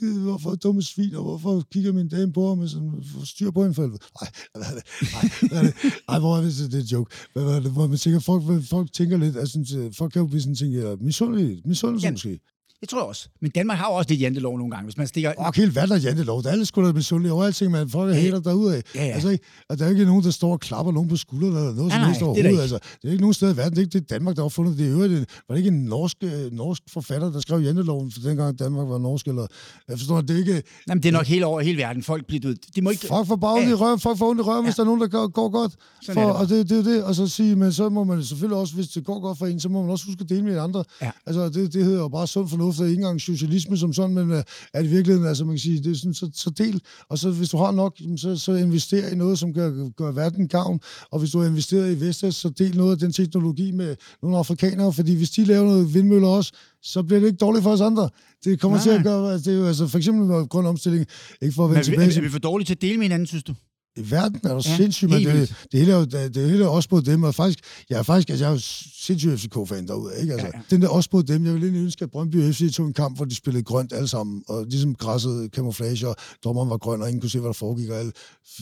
det, 0.00 0.20
hvorfor 0.20 0.54
dumme 0.54 0.82
svin, 0.82 1.14
og 1.14 1.22
hvorfor 1.22 1.64
kigger 1.72 1.92
min 1.92 2.08
dame 2.08 2.32
på 2.32 2.48
ham, 2.48 2.58
og 2.58 2.68
sådan, 2.68 2.92
styr 3.24 3.50
på 3.50 3.62
hende 3.62 3.74
for 3.74 3.82
helvede. 3.82 4.00
Nej, 4.20 4.30
hvad 4.54 4.66
er 4.66 4.74
det? 4.74 4.84
Nej, 5.12 5.30
hvad 5.48 5.58
er 5.58 5.62
det? 5.62 5.74
Ej, 6.08 6.18
hvor 6.18 6.36
er 6.36 6.40
det, 6.40 6.54
det 6.56 6.74
er 6.74 6.80
en 6.80 6.86
joke. 6.86 7.14
Hvad 7.32 7.42
er 7.42 7.60
det? 7.60 7.70
Hvor 7.70 7.86
man 7.86 7.98
tænker, 7.98 8.20
folk, 8.20 8.64
folk 8.64 8.92
tænker 8.92 9.16
lidt, 9.16 9.36
altså, 9.36 9.90
folk 9.98 10.12
kan 10.12 10.20
jo 10.20 10.26
blive 10.26 10.40
sådan, 10.40 10.54
tænke, 10.54 10.96
misundelig, 11.00 11.62
misundelig 11.64 12.12
måske. 12.12 12.40
Det 12.80 12.88
tror 12.88 12.98
jeg 12.98 13.06
også. 13.06 13.28
Men 13.42 13.50
Danmark 13.50 13.78
har 13.78 13.86
jo 13.86 13.94
også 13.94 14.10
lidt 14.10 14.20
jantelov 14.20 14.58
nogle 14.58 14.70
gange, 14.70 14.84
hvis 14.84 14.96
man 14.96 15.06
stikker... 15.06 15.32
Og 15.38 15.54
helt 15.54 15.72
hvad 15.72 15.86
der 15.86 15.98
jantelov. 15.98 16.42
Der 16.42 16.48
er 16.48 16.52
alle 16.52 16.66
sgu 16.66 16.86
da 16.86 16.92
misundelige 16.92 17.32
over 17.32 17.44
alting, 17.44 17.72
man 17.72 17.88
folk 17.90 18.10
er 18.10 18.14
hater 18.14 18.40
derudad. 18.40 18.82
Ja, 18.94 19.04
ja. 19.04 19.12
Altså, 19.12 19.28
ikke? 19.28 19.44
Og 19.68 19.78
der 19.78 19.84
er 19.84 19.90
ikke 19.90 20.04
nogen, 20.04 20.24
der 20.24 20.30
står 20.30 20.52
og 20.52 20.60
klapper 20.60 20.92
nogen 20.92 21.08
på 21.08 21.16
skulderen 21.16 21.56
eller 21.56 21.74
noget 21.74 21.92
som 21.92 22.02
helst 22.02 22.22
overhovedet. 22.22 22.50
Det 22.50 22.58
er, 22.58 22.62
altså, 22.62 22.78
det 23.02 23.08
er 23.08 23.12
ikke 23.12 23.20
nogen 23.20 23.34
sted 23.34 23.54
i 23.54 23.56
verden. 23.56 23.70
Det 23.70 23.78
er 23.78 23.82
ikke 23.82 23.98
det 23.98 24.10
Danmark, 24.10 24.36
der 24.36 24.42
har 24.42 24.48
fundet 24.48 24.78
det. 24.78 24.84
I 24.84 24.88
øvrigt, 24.88 25.12
var 25.48 25.54
det 25.54 25.56
ikke 25.56 25.68
en 25.68 25.84
norsk, 25.84 26.16
øh, 26.22 26.52
norsk 26.52 26.82
forfatter, 26.88 27.32
der 27.32 27.40
skrev 27.40 27.60
janteloven, 27.60 28.12
for 28.12 28.20
dengang 28.20 28.58
Danmark 28.58 28.88
var 28.88 28.98
norsk? 28.98 29.26
Eller, 29.26 29.46
jeg 29.88 29.98
forstår, 29.98 30.20
det 30.20 30.30
er 30.30 30.38
ikke... 30.38 30.62
Jamen, 30.88 31.02
det 31.02 31.08
er 31.08 31.12
nok 31.12 31.26
hele 31.26 31.46
over 31.46 31.60
hele 31.60 31.78
verden. 31.78 32.02
Folk 32.02 32.26
bliver... 32.26 32.54
De 32.76 32.82
må 32.82 32.90
ikke... 32.90 33.06
Folk 33.06 33.26
får 33.26 33.36
bare 33.36 33.58
ja. 33.58 33.68
i 33.68 33.74
røven, 33.74 34.00
folk 34.00 34.18
får 34.18 34.30
ondt 34.30 34.40
i 34.40 34.42
røven, 34.42 34.64
ja. 34.64 34.66
hvis 34.66 34.74
der 34.74 34.82
er 34.82 34.86
nogen, 34.86 35.00
der 35.00 35.08
går, 35.08 35.28
går 35.28 35.48
godt. 35.48 35.72
Sådan 36.02 36.22
for, 36.22 36.28
det. 36.28 36.40
Og 36.40 36.48
det, 36.48 36.70
det 36.70 36.78
er 36.78 36.82
det. 36.82 37.04
Og 37.04 37.14
så 37.14 37.28
sige, 37.28 37.56
men 37.56 37.72
så 37.72 37.88
må 37.88 38.04
man 38.04 38.24
selvfølgelig 38.24 38.58
også, 38.58 38.74
hvis 38.74 38.88
det 38.88 39.04
går 39.04 39.20
godt 39.20 39.38
for 39.38 39.46
en, 39.46 39.60
så 39.60 39.68
må 39.68 39.82
man 39.82 39.90
også 39.90 40.06
huske 40.06 40.20
at 40.20 40.28
dele 40.28 40.42
med 40.42 40.58
andre. 40.58 40.84
Ja. 41.02 41.10
Altså, 41.26 41.48
det, 41.48 41.72
det 41.72 41.84
hedder 41.84 41.98
jo 41.98 42.08
bare 42.08 42.26
sund 42.26 42.48
fornuft, 42.48 42.65
og 42.66 42.88
ikke 42.88 43.00
engang 43.00 43.20
socialisme 43.20 43.76
som 43.76 43.92
sådan, 43.92 44.14
men 44.14 44.42
at 44.72 44.84
i 44.84 44.88
virkeligheden, 44.88 45.28
altså 45.28 45.44
man 45.44 45.54
kan 45.54 45.58
sige, 45.58 45.82
det 45.82 45.90
er 45.90 45.94
sådan, 45.94 46.14
så, 46.14 46.30
så 46.34 46.50
del, 46.50 46.80
og 47.08 47.18
så 47.18 47.30
hvis 47.30 47.48
du 47.48 47.56
har 47.56 47.70
nok, 47.70 47.96
så, 48.16 48.36
så 48.36 48.52
invester 48.52 49.08
i 49.08 49.14
noget, 49.14 49.38
som 49.38 49.52
gør, 49.52 49.88
gør 49.96 50.12
verden 50.12 50.48
gavn, 50.48 50.80
og 51.10 51.18
hvis 51.18 51.30
du 51.30 51.38
har 51.38 51.46
investeret 51.46 51.96
i 51.96 52.00
Vestas, 52.00 52.34
så 52.34 52.48
del 52.48 52.76
noget 52.76 52.92
af 52.92 52.98
den 52.98 53.12
teknologi 53.12 53.70
med 53.70 53.96
nogle 54.22 54.38
afrikanere, 54.38 54.92
fordi 54.92 55.14
hvis 55.14 55.30
de 55.30 55.44
laver 55.44 55.64
noget 55.64 55.94
vindmøller 55.94 56.28
også, 56.28 56.52
så 56.82 57.02
bliver 57.02 57.20
det 57.20 57.26
ikke 57.26 57.38
dårligt 57.38 57.62
for 57.62 57.70
os 57.70 57.80
andre. 57.80 58.08
Det 58.44 58.60
kommer 58.60 58.78
Nej. 58.78 58.82
til 58.82 58.90
at 58.90 59.02
gøre, 59.02 59.32
altså, 59.32 59.50
det 59.50 59.56
er 59.56 59.60
jo 59.60 59.66
altså 59.66 59.86
for 59.86 59.98
eksempel 59.98 60.26
med 60.26 60.48
grøn 60.48 60.66
omstilling, 60.66 61.06
ikke 61.42 61.54
for 61.54 61.64
at 61.64 61.70
vende 61.70 61.78
men, 61.78 61.84
tilbage. 61.84 62.12
Er, 62.12 62.16
er 62.16 62.20
vi 62.20 62.28
for 62.28 62.38
dårlige 62.38 62.66
til 62.66 62.74
at 62.74 62.82
dele 62.82 62.96
med 62.96 63.04
hinanden, 63.04 63.26
synes 63.26 63.44
du? 63.44 63.54
I 63.96 64.10
verden 64.10 64.40
er 64.44 64.48
der 64.48 64.54
ja, 64.54 64.76
sindssygt, 64.76 65.10
men 65.10 65.24
det, 65.24 65.54
det, 65.72 65.80
hele 65.80 65.92
er 65.92 65.96
jo, 65.96 66.04
det, 66.04 66.34
det 66.34 66.50
hele 66.50 66.64
er 66.64 66.68
også 66.68 66.88
på 66.88 67.00
dem, 67.00 67.22
og 67.22 67.34
faktisk, 67.34 67.58
jeg 67.90 67.98
er 67.98 68.02
faktisk, 68.02 68.30
altså, 68.30 68.44
jeg 68.44 68.50
er 68.50 68.54
jo 68.54 68.60
sindssygt 69.06 69.40
FCK-fan 69.40 69.86
derude, 69.86 70.12
ikke? 70.20 70.32
Altså, 70.32 70.46
ja, 70.46 70.52
ja. 70.58 70.62
den 70.70 70.82
der 70.82 70.88
også 70.88 71.10
på 71.10 71.22
dem, 71.22 71.44
jeg 71.44 71.54
vil 71.54 71.60
lige 71.60 71.82
ønske, 71.82 72.02
at 72.04 72.10
Brøndby 72.10 72.52
FC 72.52 72.74
tog 72.74 72.86
en 72.86 72.92
kamp, 72.92 73.16
hvor 73.16 73.24
de 73.24 73.34
spillede 73.34 73.64
grønt 73.64 73.92
alle 73.92 74.08
sammen, 74.08 74.42
og 74.48 74.66
ligesom 74.70 74.94
græsset 74.94 75.50
camouflage, 75.54 76.08
og 76.08 76.16
dommeren 76.44 76.70
var 76.70 76.76
grøn, 76.76 77.02
og 77.02 77.08
ingen 77.08 77.20
kunne 77.20 77.30
se, 77.30 77.38
hvad 77.40 77.48
der 77.48 77.52
foregik, 77.52 77.90
og 77.90 77.96
alle 77.98 78.12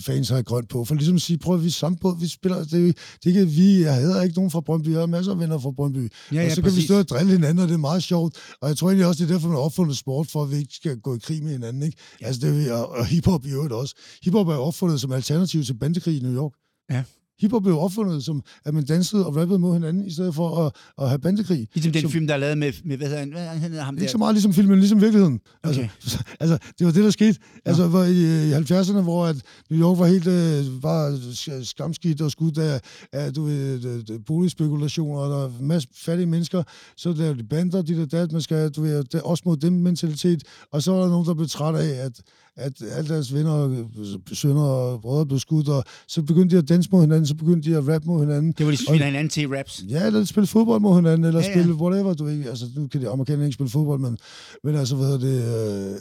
fans 0.06 0.28
havde 0.28 0.42
grønt 0.42 0.68
på, 0.68 0.84
for 0.84 0.94
ligesom 0.94 1.16
at 1.16 1.22
sige, 1.22 1.38
prøv 1.38 1.54
at 1.54 1.64
vi 1.64 1.70
samme 1.70 1.98
på, 1.98 2.16
vi 2.20 2.28
spiller, 2.28 2.58
det, 2.58 2.70
det 2.70 2.96
er 3.24 3.26
ikke 3.26 3.46
vi, 3.46 3.82
jeg 3.82 3.96
hedder 3.96 4.22
ikke 4.22 4.36
nogen 4.36 4.50
fra 4.50 4.60
Brøndby, 4.60 4.88
jeg 4.88 4.98
har 4.98 5.06
masser 5.06 5.32
af 5.32 5.38
venner 5.38 5.58
fra 5.58 5.70
Brøndby, 5.70 6.12
ja, 6.32 6.36
ja, 6.36 6.44
og 6.44 6.52
så 6.52 6.62
præcis. 6.62 6.74
kan 6.74 6.82
vi 6.82 6.86
stå 6.86 6.98
og 6.98 7.08
drille 7.08 7.32
hinanden, 7.32 7.58
og 7.58 7.68
det 7.68 7.74
er 7.74 7.78
meget 7.78 8.02
sjovt, 8.02 8.34
og 8.60 8.68
jeg 8.68 8.76
tror 8.76 8.88
egentlig 8.88 9.06
også, 9.06 9.24
det 9.24 9.30
er 9.30 9.34
derfor, 9.34 9.48
man 9.48 9.56
har 9.56 9.62
opfundet 9.62 9.96
sport, 9.96 10.26
for 10.30 10.42
at 10.42 10.50
vi 10.50 10.56
ikke 10.56 10.74
skal 10.74 10.96
gå 11.00 11.14
i 11.14 11.18
krig 11.18 11.42
med 11.42 11.52
hinanden, 11.52 11.82
ikke? 11.82 11.98
Altså, 12.20 12.40
det 12.46 12.68
er, 12.68 12.72
og, 12.72 12.88
og 12.88 13.06
hiphop 13.06 13.46
i 13.46 13.50
øvrigt 13.50 13.72
også. 13.72 13.94
Hiphop 14.22 14.48
er 14.48 14.54
opfundet 14.54 15.00
som 15.00 15.12
alternativ 15.24 15.64
til 15.64 15.74
bande 15.74 16.00
i 16.16 16.20
New 16.20 16.34
York. 16.36 16.52
Ja. 16.90 17.04
Hiphop 17.40 17.62
blev 17.62 17.78
opfundet 17.78 18.24
som, 18.24 18.42
at 18.64 18.74
man 18.74 18.84
dansede 18.84 19.26
og 19.26 19.36
rappede 19.36 19.58
mod 19.58 19.74
hinanden, 19.74 20.06
i 20.06 20.10
stedet 20.10 20.34
for 20.34 20.66
at, 20.66 20.72
at 20.98 21.08
have 21.08 21.18
bandekrig. 21.18 21.68
Ligesom 21.74 21.92
den 21.92 22.02
som, 22.02 22.10
film, 22.10 22.26
der 22.26 22.34
er 22.34 22.38
lavet 22.38 22.58
med, 22.58 22.72
med 22.84 22.96
hvad 22.96 23.06
hedder 23.06 23.20
han, 23.20 23.30
hvad 23.32 23.58
hedder 23.58 23.82
ham 23.82 23.96
der? 23.96 24.02
Ikke 24.02 24.12
så 24.12 24.18
meget 24.18 24.34
ligesom 24.34 24.52
filmen, 24.52 24.78
ligesom 24.78 25.00
virkeligheden. 25.00 25.40
Okay. 25.62 25.88
Altså, 26.02 26.24
altså, 26.40 26.58
det 26.78 26.86
var 26.86 26.92
det, 26.92 27.04
der 27.04 27.10
skete. 27.10 27.38
Ja. 27.42 27.70
Altså, 27.70 27.88
hvor 27.88 28.04
i, 28.04 28.48
i 28.48 28.52
70'erne, 28.52 29.00
hvor 29.00 29.26
at 29.26 29.36
New 29.70 29.80
York 29.80 29.98
var 29.98 30.06
helt 30.06 30.26
øh, 30.26 30.80
bare 30.82 31.18
skamskidt 31.64 32.20
og 32.20 32.30
skudt 32.30 32.58
af, 32.58 32.80
af 33.12 33.34
du 33.34 33.44
ved, 33.44 34.18
boligspekulationer, 34.18 35.20
og 35.20 35.30
der 35.30 35.36
var 35.36 35.52
masse 35.60 35.88
fattige 35.96 36.26
mennesker, 36.26 36.62
så 36.96 37.12
der 37.12 37.34
de 37.34 37.44
bander, 37.44 37.82
de 37.82 37.94
der 37.94 38.06
dat, 38.06 38.32
man 38.32 38.40
skal, 38.40 38.70
du 38.70 38.82
ved, 38.82 39.14
også 39.24 39.42
mod 39.46 39.56
dem 39.56 39.72
mentalitet, 39.72 40.42
og 40.72 40.82
så 40.82 40.92
var 40.92 41.00
der 41.00 41.08
nogen, 41.08 41.26
der 41.26 41.34
blev 41.34 41.48
træt 41.48 41.74
af, 41.74 42.04
at 42.04 42.20
at 42.56 42.82
alle 42.82 43.08
deres 43.08 43.34
venner, 43.34 43.84
sønner 44.32 44.62
og 44.62 45.00
brødre 45.00 45.26
blev 45.26 45.38
skudt, 45.38 45.68
og 45.68 45.84
så 46.08 46.22
begyndte 46.22 46.56
de 46.56 46.58
at 46.58 46.68
danse 46.68 46.90
mod 46.92 47.00
hinanden, 47.00 47.23
så 47.26 47.34
begyndte 47.34 47.70
de 47.70 47.76
at 47.76 47.88
rappe 47.88 48.08
mod 48.08 48.20
hinanden. 48.20 48.52
Det 48.58 48.66
var 48.66 48.72
de 48.72 48.76
spille 48.76 49.04
hinanden 49.04 49.30
til 49.30 49.48
raps? 49.48 49.84
Ja, 49.88 50.06
eller 50.06 50.24
spille 50.24 50.46
fodbold 50.46 50.80
mod 50.80 50.96
hinanden, 50.96 51.24
eller 51.24 51.40
ja, 51.40 51.46
ja. 51.46 51.52
spille 51.52 51.74
whatever, 51.74 52.14
du 52.14 52.26
ikke. 52.26 52.48
Altså, 52.48 52.66
nu 52.76 52.88
kan 52.88 53.00
de 53.00 53.08
amerikanere 53.08 53.46
ikke 53.46 53.54
spille 53.54 53.70
fodbold, 53.70 54.00
men, 54.00 54.18
men 54.64 54.74
altså, 54.74 54.96
hvad 54.96 55.18
det, 55.18 55.36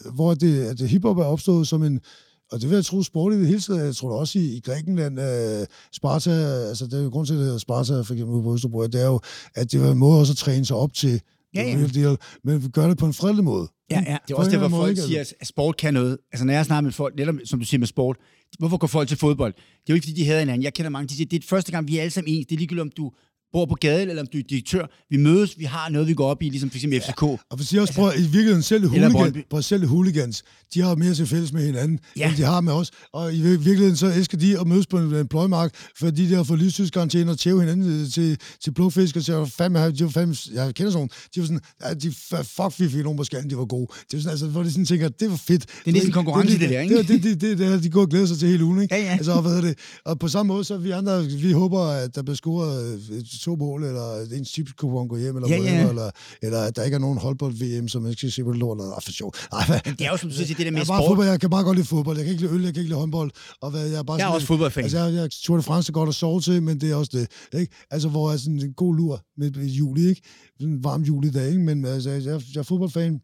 øh, 0.06 0.13
hvor 0.13 0.34
det, 0.34 0.63
at 0.63 0.80
det 0.80 0.89
hiphop 0.89 1.18
er 1.18 1.24
opstået 1.24 1.68
som 1.68 1.84
en, 1.84 2.00
og 2.51 2.62
det 2.62 2.70
vil 2.70 2.75
jeg 2.75 2.86
tro 2.86 3.03
sport 3.03 3.34
i 3.34 3.39
det 3.39 3.48
hele 3.48 3.60
tiden. 3.60 3.80
Jeg 3.80 3.96
tror 3.96 4.20
også 4.20 4.39
i, 4.39 4.46
i 4.58 4.60
Grækenland, 4.65 5.20
uh, 5.20 5.65
Sparta, 5.94 6.32
altså 6.70 6.86
det 6.86 7.00
er 7.00 7.03
jo 7.03 7.10
grund 7.10 7.25
til, 7.25 7.34
at 7.34 7.38
det 7.38 7.46
hedder 7.46 7.60
Sparta, 7.60 8.01
for 8.01 8.13
eksempel 8.13 8.36
ude 8.36 8.44
på 8.44 8.53
Østerbro, 8.53 8.88
det 8.88 9.01
er 9.01 9.06
jo, 9.06 9.20
at 9.56 9.72
det 9.72 9.82
var 9.82 9.92
en 9.92 9.98
måde 9.98 10.20
også 10.20 10.34
at 10.34 10.38
træne 10.38 10.65
sig 10.65 10.77
op 10.77 10.94
til 10.94 11.22
ja, 11.56 11.63
ja. 11.63 11.88
deal, 11.88 12.18
men 12.44 12.63
vi 12.63 12.68
gør 12.68 12.88
det 12.88 12.98
på 12.98 13.06
en 13.06 13.13
fredelig 13.13 13.44
måde. 13.44 13.68
Ja, 13.92 14.03
ja. 14.08 14.18
Det 14.27 14.34
er 14.34 14.38
også 14.38 14.51
det, 14.51 14.60
hvor 14.60 14.70
folk 14.70 14.98
siger, 14.98 15.20
at 15.39 15.48
sport 15.48 15.77
kan 15.77 15.94
noget. 15.94 16.18
Altså, 16.32 16.46
når 16.46 16.53
jeg 16.53 16.65
snakker 16.65 16.82
med 16.82 16.92
folk, 16.92 17.15
netop 17.15 17.36
som 17.46 17.60
du 17.60 17.65
siger 17.65 17.80
med 17.80 17.88
sport, 17.88 18.18
hvorfor 18.60 18.77
går 18.77 18.88
folk 18.88 19.07
til 19.07 19.17
fodbold? 19.17 19.53
Det 19.53 19.62
er 19.62 19.89
jo 19.89 19.93
ikke, 19.93 20.05
fordi 20.05 20.22
de 20.22 20.25
hader 20.25 20.39
hinanden. 20.39 20.63
Jeg 20.63 20.74
kender 20.74 20.89
mange, 20.89 21.07
de 21.07 21.15
siger, 21.15 21.27
det 21.27 21.43
er 21.43 21.48
første 21.48 21.72
gang, 21.72 21.88
vi 21.88 21.98
er 21.98 22.01
alle 22.01 22.12
sammen 22.12 22.33
ens. 22.33 22.48
Det 22.48 22.55
er 22.55 22.60
ligegyldigt, 22.60 22.81
om 22.81 22.91
du 22.91 23.12
bor 23.53 23.65
på 23.65 23.75
gaden, 23.75 24.10
eller 24.10 24.22
om 24.22 24.27
du 24.33 24.38
er 24.38 24.43
direktør. 24.50 24.86
Vi 25.10 25.17
mødes, 25.17 25.60
vi 25.60 25.63
har 25.63 25.89
noget, 25.89 26.07
vi 26.07 26.13
går 26.13 26.27
op 26.27 26.41
i, 26.41 26.50
ligesom 26.50 26.69
for 26.69 26.77
eksempel 26.77 27.01
FCK. 27.01 27.22
Ja, 27.22 27.27
og 27.50 27.57
hvis 27.57 27.74
jeg 27.74 27.81
også 27.81 27.91
altså, 27.91 28.01
prøver, 28.01 28.13
i 28.13 28.22
virkeligheden 28.22 28.63
selv, 28.63 28.88
hooligan, 28.88 29.43
på 29.50 29.62
selv 29.62 29.88
hooligans, 29.88 30.43
de 30.74 30.81
har 30.81 30.95
mere 30.95 31.13
til 31.13 31.27
fælles 31.27 31.53
med 31.53 31.65
hinanden, 31.65 32.00
ja. 32.17 32.29
end 32.29 32.38
de 32.38 32.43
har 32.43 32.62
med 32.62 32.74
os. 32.74 32.91
Og 33.13 33.33
i 33.33 33.41
virkeligheden 33.41 33.95
så 33.95 34.07
elsker 34.07 34.38
de 34.38 34.60
at 34.60 34.67
mødes 34.67 34.88
på 34.88 34.98
en, 34.98 35.15
en 35.15 35.27
pløjmark, 35.27 35.75
fordi 35.98 36.29
de 36.29 36.36
har 36.36 36.43
fået 36.43 36.60
livstidsgarantien 36.60 37.29
og 37.29 37.39
tæve 37.39 37.60
hinanden 37.60 38.10
til, 38.10 38.38
til 38.63 38.72
blåfisk, 38.72 39.15
og 39.15 39.24
så 39.24 39.33
var 39.33 39.45
fandme, 39.45 39.91
de 39.91 40.03
var 40.03 40.10
fandme, 40.10 40.36
jeg 40.53 40.75
kender 40.75 40.91
sådan 40.91 41.10
de 41.36 41.39
var 41.39 41.45
sådan, 41.45 41.62
ja, 41.83 41.93
de, 41.93 42.12
fuck, 42.43 42.79
vi 42.79 42.89
fik 42.89 43.03
nogen 43.03 43.17
på 43.17 43.24
skallen, 43.24 43.50
de 43.50 43.57
var 43.57 43.65
gode. 43.65 43.88
Det 44.12 44.17
er 44.17 44.22
sådan, 44.22 44.31
altså, 44.31 44.48
hvor 44.48 44.63
de 44.63 44.72
sådan 44.72 44.86
tænker, 44.86 45.10
det 45.10 45.29
var 45.29 45.36
fedt. 45.36 45.65
Det 45.65 45.88
er 45.88 45.91
næsten 45.91 46.12
konkurrence, 46.12 46.53
det, 46.53 46.62
det, 46.62 46.69
der, 46.69 46.81
ikke? 46.81 46.98
Det, 46.98 47.07
det, 47.07 47.24
det, 47.24 47.41
det, 47.41 47.57
det, 47.57 47.72
det, 47.72 47.83
de 47.83 47.89
går 47.89 48.01
og 48.01 48.10
glæder 48.10 48.25
sig 48.25 48.38
til 48.38 48.48
hele 48.48 48.63
ugen, 48.63 48.81
ikke? 48.81 48.95
Ja, 48.95 49.01
ja. 49.01 49.12
Altså, 49.12 49.41
hvad 49.41 49.62
det? 49.62 49.77
Og 50.05 50.19
på 50.19 50.27
samme 50.27 50.48
måde, 50.48 50.63
så 50.63 50.77
vi 50.77 50.91
andre, 50.91 51.25
vi 51.25 51.51
håber, 51.51 51.79
at 51.79 52.15
der 52.15 52.22
bliver 52.22 52.36
scoret 52.36 53.01
to 53.43 53.55
mål, 53.55 53.83
eller 53.83 54.05
at 54.21 54.31
ens 54.31 54.51
tipskupon 54.51 55.07
går 55.07 55.17
hjem, 55.17 55.35
eller, 55.35 55.50
ja, 55.50 55.57
ja. 55.57 55.89
eller, 55.89 56.12
eller 56.41 56.59
at 56.59 56.75
der 56.75 56.83
ikke 56.83 56.95
er 56.95 57.00
nogen 57.00 57.17
holdbold-VM, 57.17 57.88
som 57.88 58.01
man 58.01 58.13
skal 58.13 58.31
se 58.31 58.43
på 58.43 58.51
det 58.51 58.59
lort, 58.59 58.77
eller 58.77 59.00
for 59.03 59.12
sjov. 59.12 59.33
Nej, 59.51 59.81
det 59.85 60.05
er 60.05 60.12
jo 60.12 60.17
som 60.17 60.29
du 60.29 60.35
siger, 60.35 60.55
det 60.55 60.65
der 60.65 60.71
med 60.71 60.79
jeg 60.79 60.85
sport. 60.85 61.03
Fodbold, 61.07 61.27
jeg 61.27 61.39
kan 61.39 61.50
bare 61.50 61.63
godt 61.63 61.77
lide 61.77 61.88
fodbold, 61.88 62.17
jeg 62.17 62.25
kan 62.25 62.31
ikke 62.33 62.43
lide 62.43 62.53
øl, 62.55 62.63
jeg 62.63 62.73
kan 62.73 62.81
ikke 62.81 62.89
lide 62.89 63.00
håndbold, 63.00 63.31
og 63.62 63.71
hvad, 63.71 63.88
jeg 63.88 64.00
er 64.00 64.03
bare 64.03 64.17
jeg 64.17 64.29
er 64.29 64.33
også 64.33 64.47
fodboldfan. 64.47 64.83
Altså, 64.83 65.00
jeg, 65.00 65.13
jeg 65.13 65.31
Tour 65.31 65.57
de 65.57 65.63
France 65.63 65.89
er 65.89 65.93
godt 65.93 66.09
at 66.09 66.15
sove 66.15 66.41
til, 66.41 66.63
men 66.63 66.81
det 66.81 66.91
er 66.91 66.95
også 66.95 67.12
det, 67.13 67.59
ikke? 67.59 67.75
Altså, 67.91 68.09
hvor 68.09 68.31
er 68.31 68.38
sådan 68.38 68.59
en 68.59 68.73
god 68.73 68.95
lur 68.95 69.21
med 69.38 69.51
juli, 69.51 70.07
ikke? 70.07 70.21
Sådan 70.59 70.73
en 70.73 70.83
varm 70.83 71.01
julidag, 71.01 71.47
ikke? 71.47 71.59
Men 71.59 71.85
altså, 71.85 72.09
jeg, 72.09 72.23
jeg 72.25 72.59
er 72.59 72.63
fodboldfan. 72.63 73.21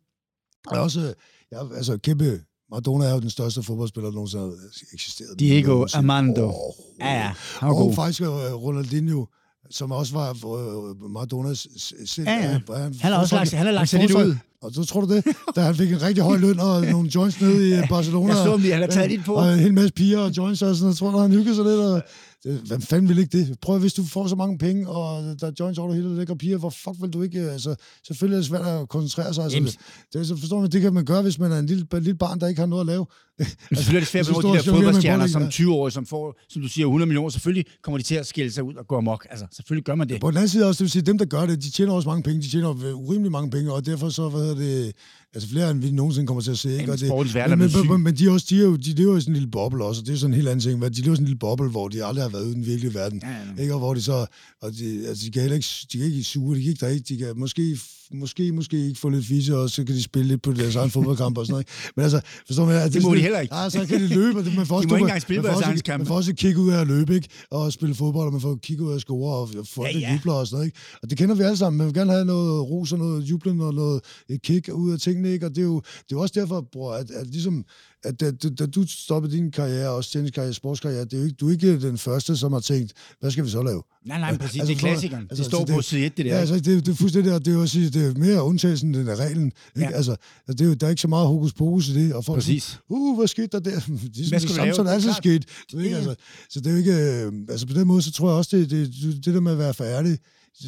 Jeg 0.71 0.77
er 0.77 0.81
også, 0.81 1.13
jeg, 1.51 1.59
altså, 1.75 1.97
kæmpe 1.97 2.39
Maradona 2.71 3.05
er 3.05 3.13
jo 3.13 3.19
den 3.19 3.29
største 3.29 3.63
fodboldspiller, 3.63 4.09
der 4.09 4.15
nogensinde 4.15 4.43
har 4.43 4.53
eksisteret. 4.93 5.39
Diego 5.39 5.85
Armando. 5.93 6.45
Oh, 6.45 6.73
ja, 6.99 7.13
ja. 7.13 7.33
Han 7.59 7.69
og 7.69 7.75
god. 7.75 7.93
faktisk 7.93 8.21
Ronaldinho, 8.65 9.25
som 9.71 9.91
også 9.91 10.13
var 10.13 10.37
uh, 10.43 11.11
Maradonas 11.11 11.67
selv. 12.05 12.27
Ja, 12.27 12.33
ja. 12.33 12.41
Han, 12.41 12.95
han, 13.01 13.11
har 13.11 13.19
også 13.19 13.35
lagt, 13.35 13.51
han 13.51 13.65
har 13.65 13.73
lagt 13.73 13.93
lidt 13.93 14.11
ud. 14.11 14.35
Og 14.61 14.71
så 14.73 14.85
tror 14.85 15.01
du 15.01 15.15
det, 15.15 15.25
da 15.55 15.61
han 15.61 15.75
fik 15.75 15.91
en 15.91 16.01
rigtig 16.01 16.23
høj 16.23 16.37
løn 16.37 16.59
og 16.59 16.85
nogle 16.85 17.09
joints 17.15 17.41
nede 17.41 17.69
i 17.69 17.81
Barcelona. 17.89 18.35
Jeg 18.35 18.45
så 18.45 18.57
lige, 18.57 18.73
han 18.73 18.81
har 18.81 18.89
taget 18.89 19.11
lidt 19.11 19.25
på. 19.25 19.33
Og 19.33 19.53
en 19.53 19.59
hel 19.59 19.73
masse 19.73 19.93
piger 19.93 20.19
og 20.19 20.37
joints 20.37 20.61
og 20.61 20.75
sådan 20.75 20.83
noget. 20.83 20.97
Tror 20.97 21.11
du, 21.11 21.17
han 21.17 21.31
hygger 21.31 21.53
sig 21.53 21.63
lidt? 21.63 21.79
Og, 21.79 22.01
hvem 22.43 22.81
fanden 22.81 23.09
vil 23.09 23.19
ikke 23.19 23.37
det? 23.37 23.59
Prøv 23.61 23.79
hvis 23.79 23.93
du 23.93 24.03
får 24.03 24.27
så 24.27 24.35
mange 24.35 24.57
penge, 24.57 24.89
og 24.89 25.23
der 25.39 25.47
er 25.47 25.51
joints 25.59 25.79
over 25.79 25.93
hele, 25.93 26.25
og 26.29 26.37
piger, 26.37 26.57
hvor 26.57 26.69
fuck 26.69 26.95
vil 27.01 27.09
du 27.09 27.21
ikke? 27.21 27.39
Altså, 27.39 27.75
selvfølgelig 28.07 28.35
er 28.35 28.39
det 28.39 28.47
svært 28.47 28.65
at 28.65 28.89
koncentrere 28.89 29.33
sig. 29.33 29.43
Altså, 29.43 29.77
det, 30.13 30.27
så 30.27 30.37
forstår 30.37 30.61
man, 30.61 30.71
det 30.71 30.81
kan 30.81 30.93
man 30.93 31.05
gøre, 31.05 31.21
hvis 31.21 31.39
man 31.39 31.51
er 31.51 31.59
en 31.59 31.65
lille, 31.65 31.87
lille 31.93 32.15
barn, 32.15 32.39
der 32.39 32.47
ikke 32.47 32.59
har 32.59 32.65
noget 32.65 32.81
at 32.81 32.87
lave. 32.87 33.05
Men 33.37 33.47
selvfølgelig 33.47 33.95
er 33.95 33.99
det 33.99 34.07
svært 34.07 34.27
med 34.43 34.51
de 34.51 34.57
der 34.57 34.63
fodboldstjerner, 34.63 35.27
som 35.27 35.43
20-årige, 35.43 35.91
som 35.91 36.05
får, 36.05 36.39
som 36.49 36.61
du 36.61 36.67
siger, 36.67 36.85
100 36.85 37.07
millioner. 37.07 37.29
Selvfølgelig 37.29 37.65
kommer 37.83 37.97
de 37.97 38.03
til 38.03 38.15
at 38.15 38.27
skille 38.27 38.51
sig 38.51 38.63
ud 38.63 38.73
og 38.73 38.87
gå 38.87 38.97
amok. 38.97 39.27
Altså, 39.29 39.45
selvfølgelig 39.51 39.85
gør 39.85 39.95
man 39.95 40.09
det. 40.09 40.21
På 40.21 40.31
den 40.31 40.37
anden 40.37 40.49
side 40.49 40.67
også, 40.67 40.77
det 40.77 40.83
vil 40.83 40.91
sige, 40.91 41.01
dem, 41.01 41.17
der 41.17 41.25
gør 41.25 41.45
det, 41.45 41.63
de 41.63 41.71
tjener 41.71 41.93
også 41.93 42.09
mange 42.09 42.23
penge. 42.23 42.41
De 42.41 42.49
tjener 42.49 42.93
urimelig 42.93 43.31
mange 43.31 43.51
penge, 43.51 43.73
og 43.73 43.85
derfor 43.85 44.09
så, 44.09 44.29
hvad 44.29 44.41
hedder 44.41 44.55
det, 44.55 44.93
altså 45.33 45.49
flere 45.49 45.71
end 45.71 45.79
vi 45.81 45.91
nogensinde 45.91 46.27
kommer 46.27 46.41
til 46.41 46.51
at 46.51 46.57
se. 46.57 46.79
Ikke? 46.79 46.91
Og 46.91 46.99
det, 46.99 47.07
sportens 47.07 47.35
verden 47.35 47.51
er 47.51 47.55
men, 47.55 47.71
men, 47.75 47.87
men, 47.91 48.03
men, 48.03 48.15
de, 48.15 48.29
også, 48.29 48.45
de, 48.49 48.55
er 48.59 48.63
jo, 48.63 48.75
de 48.75 48.93
lever 48.93 49.17
i 49.17 49.21
sådan 49.21 49.31
en 49.31 49.35
lille 49.35 49.51
boble 49.51 49.83
også, 49.85 50.01
og 50.01 50.07
det 50.07 50.13
er 50.13 50.17
sådan 50.17 50.31
en 50.33 50.35
helt 50.35 50.47
anden 50.47 50.63
ting. 50.63 50.79
hvad- 50.79 50.91
De 50.91 51.01
lever 51.01 51.13
i 51.13 51.15
sådan 51.15 51.23
en 51.23 51.27
lille 51.27 51.39
boble, 51.39 51.69
hvor 51.69 51.87
de 51.87 52.05
aldrig 52.05 52.23
har 52.23 52.29
været 52.29 52.43
ude 52.43 52.51
i 52.51 52.55
den 52.55 52.65
virkelige 52.65 52.93
verden. 52.93 53.21
Ja, 53.23 53.29
ja. 53.57 53.61
Ikke? 53.61 53.73
Og 53.73 53.79
hvor 53.79 53.93
de 53.93 54.01
så, 54.01 54.25
og 54.61 54.71
de, 54.77 55.07
altså, 55.07 55.25
de 55.25 55.31
kan 55.31 55.41
heller 55.41 55.55
ikke, 55.55 55.67
de 55.91 55.97
kan 55.97 56.07
ikke 56.07 56.23
suge, 56.23 56.55
de 56.55 56.61
kan 56.61 56.69
ikke 56.69 56.85
drikke, 56.85 57.05
de 57.09 57.17
kan 57.17 57.33
måske, 57.39 57.77
måske, 58.13 58.51
måske 58.51 58.87
ikke 58.87 58.99
få 58.99 59.09
lidt 59.09 59.25
fisse, 59.25 59.57
og 59.57 59.69
så 59.69 59.83
kan 59.83 59.95
de 59.95 60.03
spille 60.03 60.27
lidt 60.27 60.41
på 60.41 60.51
deres 60.53 60.75
egen 60.75 60.89
fodboldkamp 60.91 61.37
og 61.37 61.45
sådan 61.45 61.53
noget. 61.53 61.61
ikke? 61.61 61.91
Men 61.95 62.03
altså, 62.03 62.21
forstår 62.47 62.65
man? 62.65 62.75
At 62.75 62.93
Det 62.93 62.95
må 62.95 63.01
sådan- 63.01 63.17
de 63.17 63.21
heller 63.21 63.39
ikke. 63.39 63.53
Nej, 63.53 63.69
så 63.69 63.85
kan 63.85 64.01
de 64.01 64.07
løbe, 64.07 64.39
og 64.39 64.45
det, 64.45 64.55
man 64.55 64.65
får 64.65 64.75
også, 64.75 64.87
må 64.87 64.95
ikke 64.95 65.03
man- 65.03 65.09
engang 65.09 65.21
spille 65.21 65.41
på 65.41 65.45
får 65.47 65.47
deres 65.47 65.57
også- 65.57 65.69
egen 65.69 65.79
kampe. 65.81 66.01
Man 66.03 66.07
får 66.07 66.15
også 66.15 66.33
kick 66.33 66.57
ud 66.57 66.71
af 66.71 66.79
at 66.81 66.87
løbe, 66.87 67.15
ikke? 67.15 67.27
Og 67.51 67.73
spille 67.73 67.95
fodbold, 67.95 68.25
og 68.27 68.31
man 68.33 68.41
får 68.41 68.55
kick 68.63 68.81
ud 68.81 68.91
af 68.91 68.95
at 68.95 69.01
score, 69.01 69.35
og 69.35 69.49
folk 69.65 69.87
Ja, 69.93 69.99
ja, 69.99 70.13
jubler 70.13 70.33
og 70.33 70.47
sådan 70.47 70.55
noget, 70.55 70.65
ikke? 70.65 70.77
Og 71.03 71.09
det 71.09 71.17
kender 71.17 71.35
vi 71.35 71.43
alle 71.43 71.57
sammen. 71.57 71.77
Man 71.77 71.87
vil 71.87 71.93
gerne 71.93 72.11
have 72.11 72.25
noget 72.25 72.61
ros 72.69 72.91
og 72.91 72.99
noget 72.99 73.21
jublen 73.23 73.61
og 73.61 73.73
noget 73.73 74.01
et 74.29 74.41
kick 74.41 74.69
ud 74.73 74.91
af 74.93 74.99
tingene, 74.99 75.31
ikke? 75.31 75.45
Og 75.45 75.49
det 75.55 75.57
er 75.61 75.65
jo, 75.65 75.75
det 75.79 75.87
er 76.01 76.05
jo 76.11 76.19
også 76.21 76.39
derfor, 76.39 76.61
bror, 76.71 76.93
at, 76.93 77.11
at 77.11 77.27
ligesom, 77.27 77.65
at 78.03 78.19
da, 78.19 78.31
da, 78.31 78.49
da 78.49 78.65
du 78.65 78.85
stoppede 78.87 79.33
din 79.35 79.51
karriere, 79.51 79.89
også 79.89 80.11
tenniskarriere, 80.11 80.53
sportskarriere, 80.53 81.05
det 81.05 81.13
er 81.13 81.17
jo 81.17 81.23
ikke, 81.23 81.35
du 81.35 81.47
er 81.47 81.51
ikke 81.51 81.81
den 81.81 81.97
første, 81.97 82.37
som 82.37 82.53
har 82.53 82.59
tænkt, 82.59 82.93
hvad 83.19 83.31
skal 83.31 83.45
vi 83.45 83.49
så 83.49 83.63
lave? 83.63 83.83
Nej, 84.05 84.19
nej, 84.19 84.37
præcis. 84.37 84.59
Altså, 84.59 84.73
det 84.73 84.75
er 84.77 84.79
for- 84.79 84.87
klassikeren. 84.87 85.23
altså, 85.29 85.43
det 85.43 85.51
står 85.51 85.59
så 85.67 85.73
på 85.73 85.77
det- 85.77 85.85
side 85.85 86.05
1, 86.05 86.17
det 86.17 86.25
der. 86.25 86.31
Ja, 86.33 86.39
altså, 86.39 86.55
det, 86.55 86.65
det 86.85 86.87
er 86.91 86.95
fuldstændig, 86.95 87.33
og 87.33 87.39
det 87.45 87.51
er 87.51 87.55
jo 87.55 87.61
også, 87.61 87.79
det 87.79 87.95
er 87.95 88.13
mere 88.19 88.43
undtagelsen, 88.43 88.95
end 88.95 89.09
reglen. 89.09 89.45
Ikke? 89.45 89.89
Ja. 89.89 89.95
Altså, 89.95 90.15
det 90.47 90.61
er 90.61 90.65
jo, 90.65 90.73
der 90.73 90.85
er 90.85 90.89
ikke 90.89 91.01
så 91.01 91.07
meget 91.07 91.27
hokus 91.27 91.53
pokus 91.53 91.87
i 91.89 91.93
det. 91.93 92.13
Og 92.13 92.25
folk 92.25 92.37
Præcis. 92.37 92.79
Uh, 92.89 93.17
hvad 93.17 93.27
skete 93.27 93.47
der 93.47 93.59
der? 93.59 93.71
Det 94.15 94.25
er 94.25 94.29
Hvad 94.29 94.39
det 94.39 94.49
samme, 94.49 94.73
som 94.73 94.87
altid 94.87 95.07
Klart. 95.09 95.17
skete. 95.17 95.47
Ikke? 95.83 95.95
Altså, 95.95 96.15
så 96.49 96.59
det 96.59 96.67
er 96.67 96.71
jo 96.71 96.77
ikke... 96.77 96.93
Øh, 96.93 97.31
altså 97.49 97.67
på 97.67 97.73
den 97.73 97.87
måde, 97.87 98.01
så 98.01 98.11
tror 98.11 98.29
jeg 98.29 98.37
også, 98.37 98.57
det, 98.57 98.69
det, 98.69 98.91
det 99.25 99.33
der 99.33 99.39
med 99.39 99.51
at 99.51 99.57
være 99.57 99.73
færdig, 99.73 100.17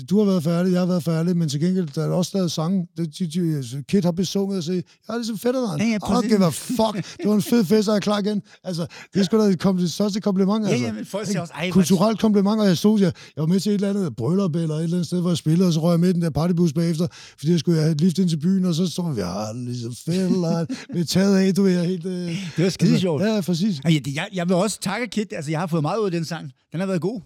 du 0.09 0.17
har 0.17 0.25
været 0.25 0.43
færdig, 0.43 0.71
jeg 0.71 0.79
har 0.79 0.85
været 0.85 1.03
færdig, 1.03 1.37
men 1.37 1.49
til 1.49 1.59
gengæld, 1.59 1.87
der 1.95 2.03
er 2.03 2.09
også 2.09 2.31
lavet 2.33 2.51
sange. 2.51 2.87
Det, 2.97 3.19
de, 3.19 3.27
de, 3.27 3.83
Kid 3.89 4.01
har 4.03 4.11
besunget 4.11 4.57
og 4.57 4.63
sige, 4.63 4.83
jeg 5.07 5.13
er 5.13 5.17
ligesom 5.17 5.37
fætteren. 5.37 5.81
Ja, 5.81 5.85
ja, 5.87 5.97
præcis. 5.99 6.31
a 6.33 6.49
fuck. 6.49 7.17
Det 7.17 7.27
var 7.29 7.33
en 7.35 7.41
fed 7.41 7.65
fest, 7.65 7.87
og 7.87 7.91
jeg 7.93 7.95
er 7.97 7.99
klar 7.99 8.19
igen. 8.19 8.41
Altså, 8.63 8.85
det 9.13 9.19
er 9.19 9.23
sgu 9.23 9.37
da 9.49 9.55
kom, 9.55 9.77
det 9.77 9.91
største 9.91 10.21
kompliment. 10.21 10.65
Ja, 10.65 10.71
altså. 10.71 10.85
ja, 10.85 10.93
men 10.93 11.05
folk 11.05 11.27
siger 11.27 11.41
også, 11.41 11.53
ej, 11.53 11.69
Kulturelt 11.71 12.19
kompliment, 12.19 12.61
og 12.61 12.67
jeg 12.67 12.77
stod, 12.77 12.99
jeg, 12.99 13.11
jeg 13.35 13.41
var 13.41 13.47
med 13.47 13.59
til 13.59 13.69
et 13.69 13.73
eller 13.73 13.89
andet 13.89 14.15
bryllup 14.15 14.55
eller 14.55 14.75
et 14.75 14.83
eller 14.83 14.97
andet 14.97 15.07
sted, 15.07 15.21
hvor 15.21 15.29
jeg 15.29 15.37
spillede, 15.37 15.67
og 15.67 15.73
så 15.73 15.79
røg 15.79 15.91
jeg 15.91 15.99
med 15.99 16.09
i 16.09 16.13
den 16.13 16.21
der 16.21 16.29
partybus 16.29 16.73
bagefter, 16.73 17.07
fordi 17.37 17.51
jeg 17.51 17.59
skulle 17.59 17.79
have 17.81 17.91
et 17.91 18.01
lift 18.01 18.17
ind 18.19 18.29
til 18.29 18.37
byen, 18.39 18.65
og 18.65 18.75
så 18.75 18.87
stod 18.87 19.15
vi, 19.15 19.21
ja, 19.21 19.51
ligesom 19.53 19.95
fælderen, 20.05 20.67
med 20.95 21.05
taget 21.05 21.37
af, 21.37 21.53
du 21.55 21.65
er 21.65 21.83
helt... 21.83 22.05
Øh, 22.05 22.11
Det 22.57 22.63
var 22.63 22.69
skide 22.69 22.99
sjovt. 22.99 23.23
Ja, 23.23 23.41
præcis. 23.41 23.79
Det- 23.85 24.15
Jeg, 24.15 24.27
jeg 24.33 24.47
vil 24.49 24.55
også 24.55 24.79
takke 24.81 25.07
Kit. 25.07 25.33
Altså, 25.35 25.51
jeg 25.51 25.59
har 25.59 25.67
fået 25.67 25.81
meget 25.81 25.99
ud 25.99 26.05
af 26.05 26.11
den 26.11 26.25
sang. 26.25 26.51
Den 26.71 26.79
har 26.79 26.87
været 26.87 27.01
god. 27.01 27.21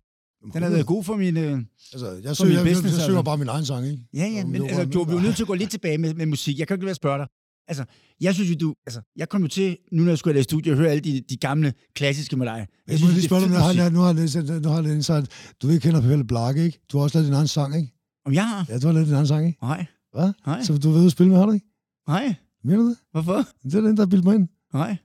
Den 0.54 0.64
har 0.64 0.70
været 0.70 0.86
god 0.86 1.04
for 1.04 1.16
min... 1.16 1.38
Øh... 1.38 1.60
Altså, 1.94 2.12
jeg, 2.12 2.28
For 2.28 2.34
søger, 2.34 2.50
min 2.50 2.58
jeg, 2.58 2.66
jeg, 2.66 2.74
business, 2.74 2.98
jeg, 2.98 3.06
søger 3.06 3.22
bare 3.22 3.38
min 3.38 3.48
egen 3.48 3.66
sang, 3.66 3.88
ikke? 3.88 4.04
Ja, 4.14 4.28
ja, 4.28 4.46
men 4.46 4.62
altså, 4.62 4.86
du 4.86 5.02
er 5.02 5.14
jo 5.14 5.20
nødt 5.20 5.36
til 5.36 5.44
at 5.44 5.48
gå 5.48 5.54
lidt 5.54 5.70
tilbage 5.72 5.98
med, 5.98 6.14
med 6.14 6.26
musik. 6.26 6.60
Jeg 6.60 6.68
kan 6.68 6.76
ikke 6.76 6.86
være 6.86 6.96
spørge 6.96 7.18
dig. 7.18 7.28
Altså, 7.68 7.86
jeg 8.22 8.34
synes 8.34 8.50
jo, 8.50 8.56
du... 8.56 8.76
Altså, 8.88 9.02
jeg 9.16 9.30
kom 9.30 9.42
jo 9.42 9.48
til, 9.48 9.78
nu 9.92 10.04
når 10.04 10.12
jeg 10.12 10.18
skulle 10.18 10.40
i 10.40 10.44
studiet, 10.44 10.74
og 10.74 10.78
høre 10.78 10.90
alle 10.90 11.04
de, 11.04 11.22
de 11.30 11.38
gamle 11.38 11.74
klassiske 11.96 12.38
med 12.38 12.46
dig. 12.46 12.54
Jeg 12.54 12.68
Jeg 12.88 12.98
synes, 12.98 13.12
må 13.12 13.16
lige 13.16 13.26
spørge 13.26 13.42
dig, 13.42 13.50
nu 13.50 13.56
har 13.56 13.74
jeg, 13.74 13.92
nu 13.92 14.00
har 14.00 14.08
jeg, 14.08 14.62
nu 14.62 14.70
har 14.70 14.82
jeg 14.82 14.94
indsat, 14.94 15.32
du 15.62 15.70
ikke 15.70 15.80
kender 15.82 16.02
Pelle 16.02 16.26
Blakke, 16.28 16.66
ikke? 16.66 16.80
Du 16.92 16.98
har 16.98 17.04
også 17.04 17.18
lavet 17.18 17.26
din 17.28 17.34
egen 17.34 17.48
sang, 17.48 17.76
ikke? 17.76 17.94
Om 18.26 18.34
jeg 18.34 18.50
har? 18.50 18.66
Ja, 18.70 18.80
du 18.80 18.88
har 18.88 18.94
lavet 18.94 19.08
din 19.08 19.16
egen 19.16 19.28
sang, 19.28 19.48
ikke? 19.48 19.60
Nej. 19.62 19.86
Hvad? 20.14 20.34
Nej. 20.46 20.64
Så 20.64 20.78
du 20.78 20.92
ved 20.92 21.06
at 21.06 21.12
spille 21.12 21.30
med, 21.30 21.38
har 21.38 21.46
du 21.46 21.52
ikke? 21.52 21.66
Nej. 22.08 22.36
Mener 22.64 22.78
du 22.78 22.90
det? 22.90 22.98
Hvorfor? 23.12 23.48
Det 23.64 23.76
er 23.76 23.82
den, 23.82 23.98
der 23.98 24.06
har 24.06 24.24
mig 24.24 24.36
ind. 24.36 24.48
Nej. 24.74 24.98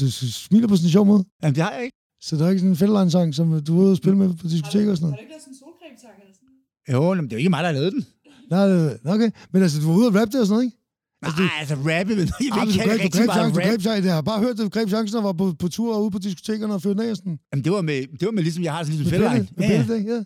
Du 0.00 0.10
smiler 0.10 0.68
på 0.68 0.76
sådan 0.76 0.86
en 0.86 0.90
sjov 0.90 1.06
måde. 1.06 1.24
Jamen, 1.42 1.54
det 1.54 1.62
har 1.62 1.72
jeg 1.72 1.84
ikke. 1.84 1.97
Så 2.26 2.36
der 2.36 2.44
er 2.46 2.48
ikke 2.50 2.60
sådan 2.60 2.70
en 2.70 2.76
fældeline-sang, 2.76 3.34
som 3.34 3.46
du 3.64 3.78
er 3.78 3.82
ude 3.84 3.90
og 3.90 3.96
spille 3.96 4.18
med 4.18 4.28
på 4.42 4.48
diskoteker 4.48 4.90
og 4.90 4.96
sådan 4.96 5.10
Har 5.10 5.16
noget? 5.16 5.18
du 5.18 5.22
ikke 5.22 5.32
lavet 5.32 5.42
sådan 5.42 5.54
en 5.54 5.58
solcreme-sang 5.64 6.14
eller 6.22 6.34
sådan 6.38 6.48
noget? 7.02 7.08
Jo, 7.08 7.14
men 7.14 7.24
det 7.24 7.32
er 7.32 7.36
jo 7.36 7.38
ikke 7.38 7.50
mig, 7.50 7.62
der 7.64 7.70
har 7.72 7.78
lavet 7.80 7.92
den. 7.92 8.02
Nej, 8.50 8.66
det- 8.68 8.98
okay. 9.14 9.30
Men 9.52 9.62
altså, 9.62 9.80
du 9.80 9.86
var 9.90 9.96
ude 9.98 10.06
og 10.10 10.14
rappe 10.18 10.32
det 10.32 10.40
og 10.40 10.46
sådan 10.46 10.54
noget, 10.56 10.64
ikke? 10.64 10.76
Altså, 11.26 11.40
Nej, 11.42 11.50
altså 11.62 11.74
rappe, 11.90 12.12
men 12.20 12.26
jeg 12.40 12.52
men 12.58 12.68
ikke 12.68 13.04
rigtig 13.04 13.26
meget 13.26 13.54
du 13.54 13.60
greb 13.60 13.80
chancen. 13.86 14.04
Jeg 14.10 14.14
har 14.14 14.26
bare 14.32 14.40
hørt, 14.44 14.50
at 14.50 14.58
du 14.66 14.68
greb 14.76 14.88
chancen 14.94 15.16
og 15.18 15.24
var 15.24 15.32
på, 15.42 15.46
på 15.62 15.68
tur 15.68 15.98
ude 16.02 16.10
på 16.16 16.18
diskotekerne 16.18 16.74
og 16.74 16.82
fyrte 16.82 16.98
næsten. 17.06 17.30
Jamen, 17.52 17.64
det 17.64 17.72
var 17.72 17.82
med, 17.90 17.98
det 18.20 18.24
var 18.28 18.34
med 18.38 18.42
ligesom, 18.48 18.62
jeg 18.64 18.72
har 18.76 18.82
sådan 18.84 18.96
ligesom. 18.98 19.10
Pelle, 19.10 19.48
med 19.56 19.68
Ja, 19.68 19.82
det, 19.94 20.00
ja. 20.12 20.18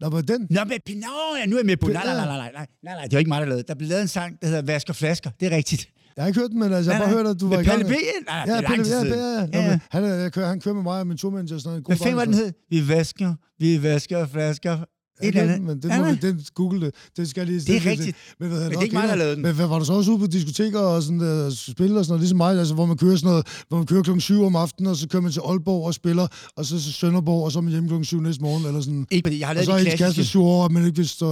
Nå, 0.00 0.06
men 0.10 0.24
den. 0.32 0.40
Nå, 0.50 0.60
men 0.70 0.78
Nå, 1.06 1.12
ja, 1.40 1.46
nu 1.46 1.54
er 1.56 1.60
jeg 1.60 1.66
med 1.66 1.76
på. 1.76 1.86
Nej, 1.88 2.04
nej, 2.04 2.14
nej, 2.14 2.26
nej, 2.26 2.36
nej, 2.36 2.66
nej, 2.82 2.94
nej, 2.94 3.04
det 3.04 3.12
var 3.12 3.18
ikke 3.18 3.28
mig, 3.28 3.40
der 3.40 3.46
lavede. 3.48 3.64
Der 3.68 3.74
blev 3.74 3.88
lavet 3.88 4.02
en 4.02 4.08
sang, 4.08 4.30
der 4.40 4.46
hedder 4.48 4.62
Vasker 4.62 4.92
Flasker. 4.92 5.30
Det 5.40 5.52
er 5.52 5.56
rigtigt. 5.56 5.88
Jeg 6.16 6.22
har 6.24 6.28
ikke 6.28 6.40
hørt 6.40 6.50
den, 6.50 6.58
men 6.58 6.72
altså, 6.72 6.90
jeg 6.90 6.98
har 6.98 7.06
bare 7.06 7.14
hørt, 7.16 7.26
at 7.26 7.40
du 7.40 7.48
var 7.48 7.56
Med 7.56 7.64
i 7.64 7.68
gang. 7.68 7.80
Palle 7.80 7.94
B? 7.94 7.98
Nej, 8.26 8.44
Ja, 8.46 8.68
Pelle, 8.68 8.84
tid 8.84 9.14
ja, 9.14 9.16
ja, 9.16 9.46
ja. 9.52 9.70
Ja, 9.70 9.78
Han, 9.90 10.04
jeg 10.04 10.32
kører, 10.32 10.48
han 10.48 10.60
kører 10.60 10.74
med 10.74 10.82
mig 10.82 11.00
og 11.00 11.06
min 11.06 11.16
turmanager 11.16 11.54
og 11.54 11.60
sådan 11.60 11.68
noget. 11.68 11.78
En 11.78 11.82
god 11.82 11.90
Hvad 11.90 11.98
fanden 11.98 12.16
var 12.16 12.24
den 12.24 12.34
hed? 12.34 12.52
Vi 12.70 12.88
vasker, 12.88 13.34
vi 13.58 13.82
vasker 13.82 14.26
flasker. 14.26 14.78
Ja, 15.22 15.28
Et 15.28 15.36
eller 15.36 15.42
andet. 15.42 15.66
men 15.66 15.82
den, 15.82 15.90
Ja, 15.90 15.98
må 15.98 16.04
vi, 16.04 16.18
den 16.22 16.44
google 16.54 16.80
det. 16.86 16.94
Det 17.16 17.28
skal 17.30 17.46
lige... 17.46 17.60
Det 17.60 17.76
er 17.76 17.86
rigtigt. 17.90 18.16
Men, 18.40 18.48
hvad 18.48 18.60
Men 18.60 18.70
det 18.70 18.76
er 18.76 18.82
ikke 18.82 18.94
mig, 18.94 19.02
der 19.02 19.08
har 19.08 19.16
lavet 19.16 19.36
den. 19.36 19.42
Men 19.42 19.54
hvad, 19.54 19.66
var 19.66 19.78
du 19.78 19.84
så 19.84 19.92
også 19.92 20.10
ude 20.10 20.18
på 20.18 20.26
diskoteker 20.26 20.78
og 20.80 21.02
sådan, 21.02 21.20
uh, 21.20 21.52
spille 21.52 21.98
og 21.98 22.04
sådan 22.04 22.12
noget, 22.12 22.20
ligesom 22.20 22.36
mig, 22.36 22.58
altså, 22.58 22.74
hvor 22.74 22.86
man 22.86 22.96
kører 22.96 23.16
sådan 23.16 23.30
noget, 23.30 23.46
hvor 23.68 23.76
man 23.76 23.86
kører 23.86 24.02
klokken 24.02 24.20
7 24.20 24.44
om 24.44 24.56
aftenen, 24.56 24.90
og 24.90 24.96
så 24.96 25.08
kører 25.08 25.22
man 25.22 25.32
til 25.32 25.40
Aalborg 25.44 25.86
og 25.86 25.94
spiller, 25.94 26.26
og 26.56 26.64
så 26.64 26.80
til 26.80 26.92
Sønderborg, 26.94 27.44
og 27.44 27.52
så 27.52 27.58
er 27.58 27.62
man 27.62 27.72
hjemme 27.72 27.88
klokken 27.88 28.04
7 28.04 28.20
næste 28.20 28.42
morgen, 28.42 28.66
eller 28.66 28.80
sådan. 28.80 29.06
Ikke, 29.10 29.26
fordi 29.26 29.38
jeg 29.38 29.46
har 29.48 29.52
Og 29.52 29.54
lavet 29.54 29.66
så 29.66 29.72
er 29.72 29.78
ens 29.78 29.94
klassiske... 29.94 30.32
sur 30.32 30.44
over, 30.46 30.64
at 30.64 30.72
man 30.72 30.84
ikke 30.86 30.96
vil 30.96 31.08
stå, 31.08 31.26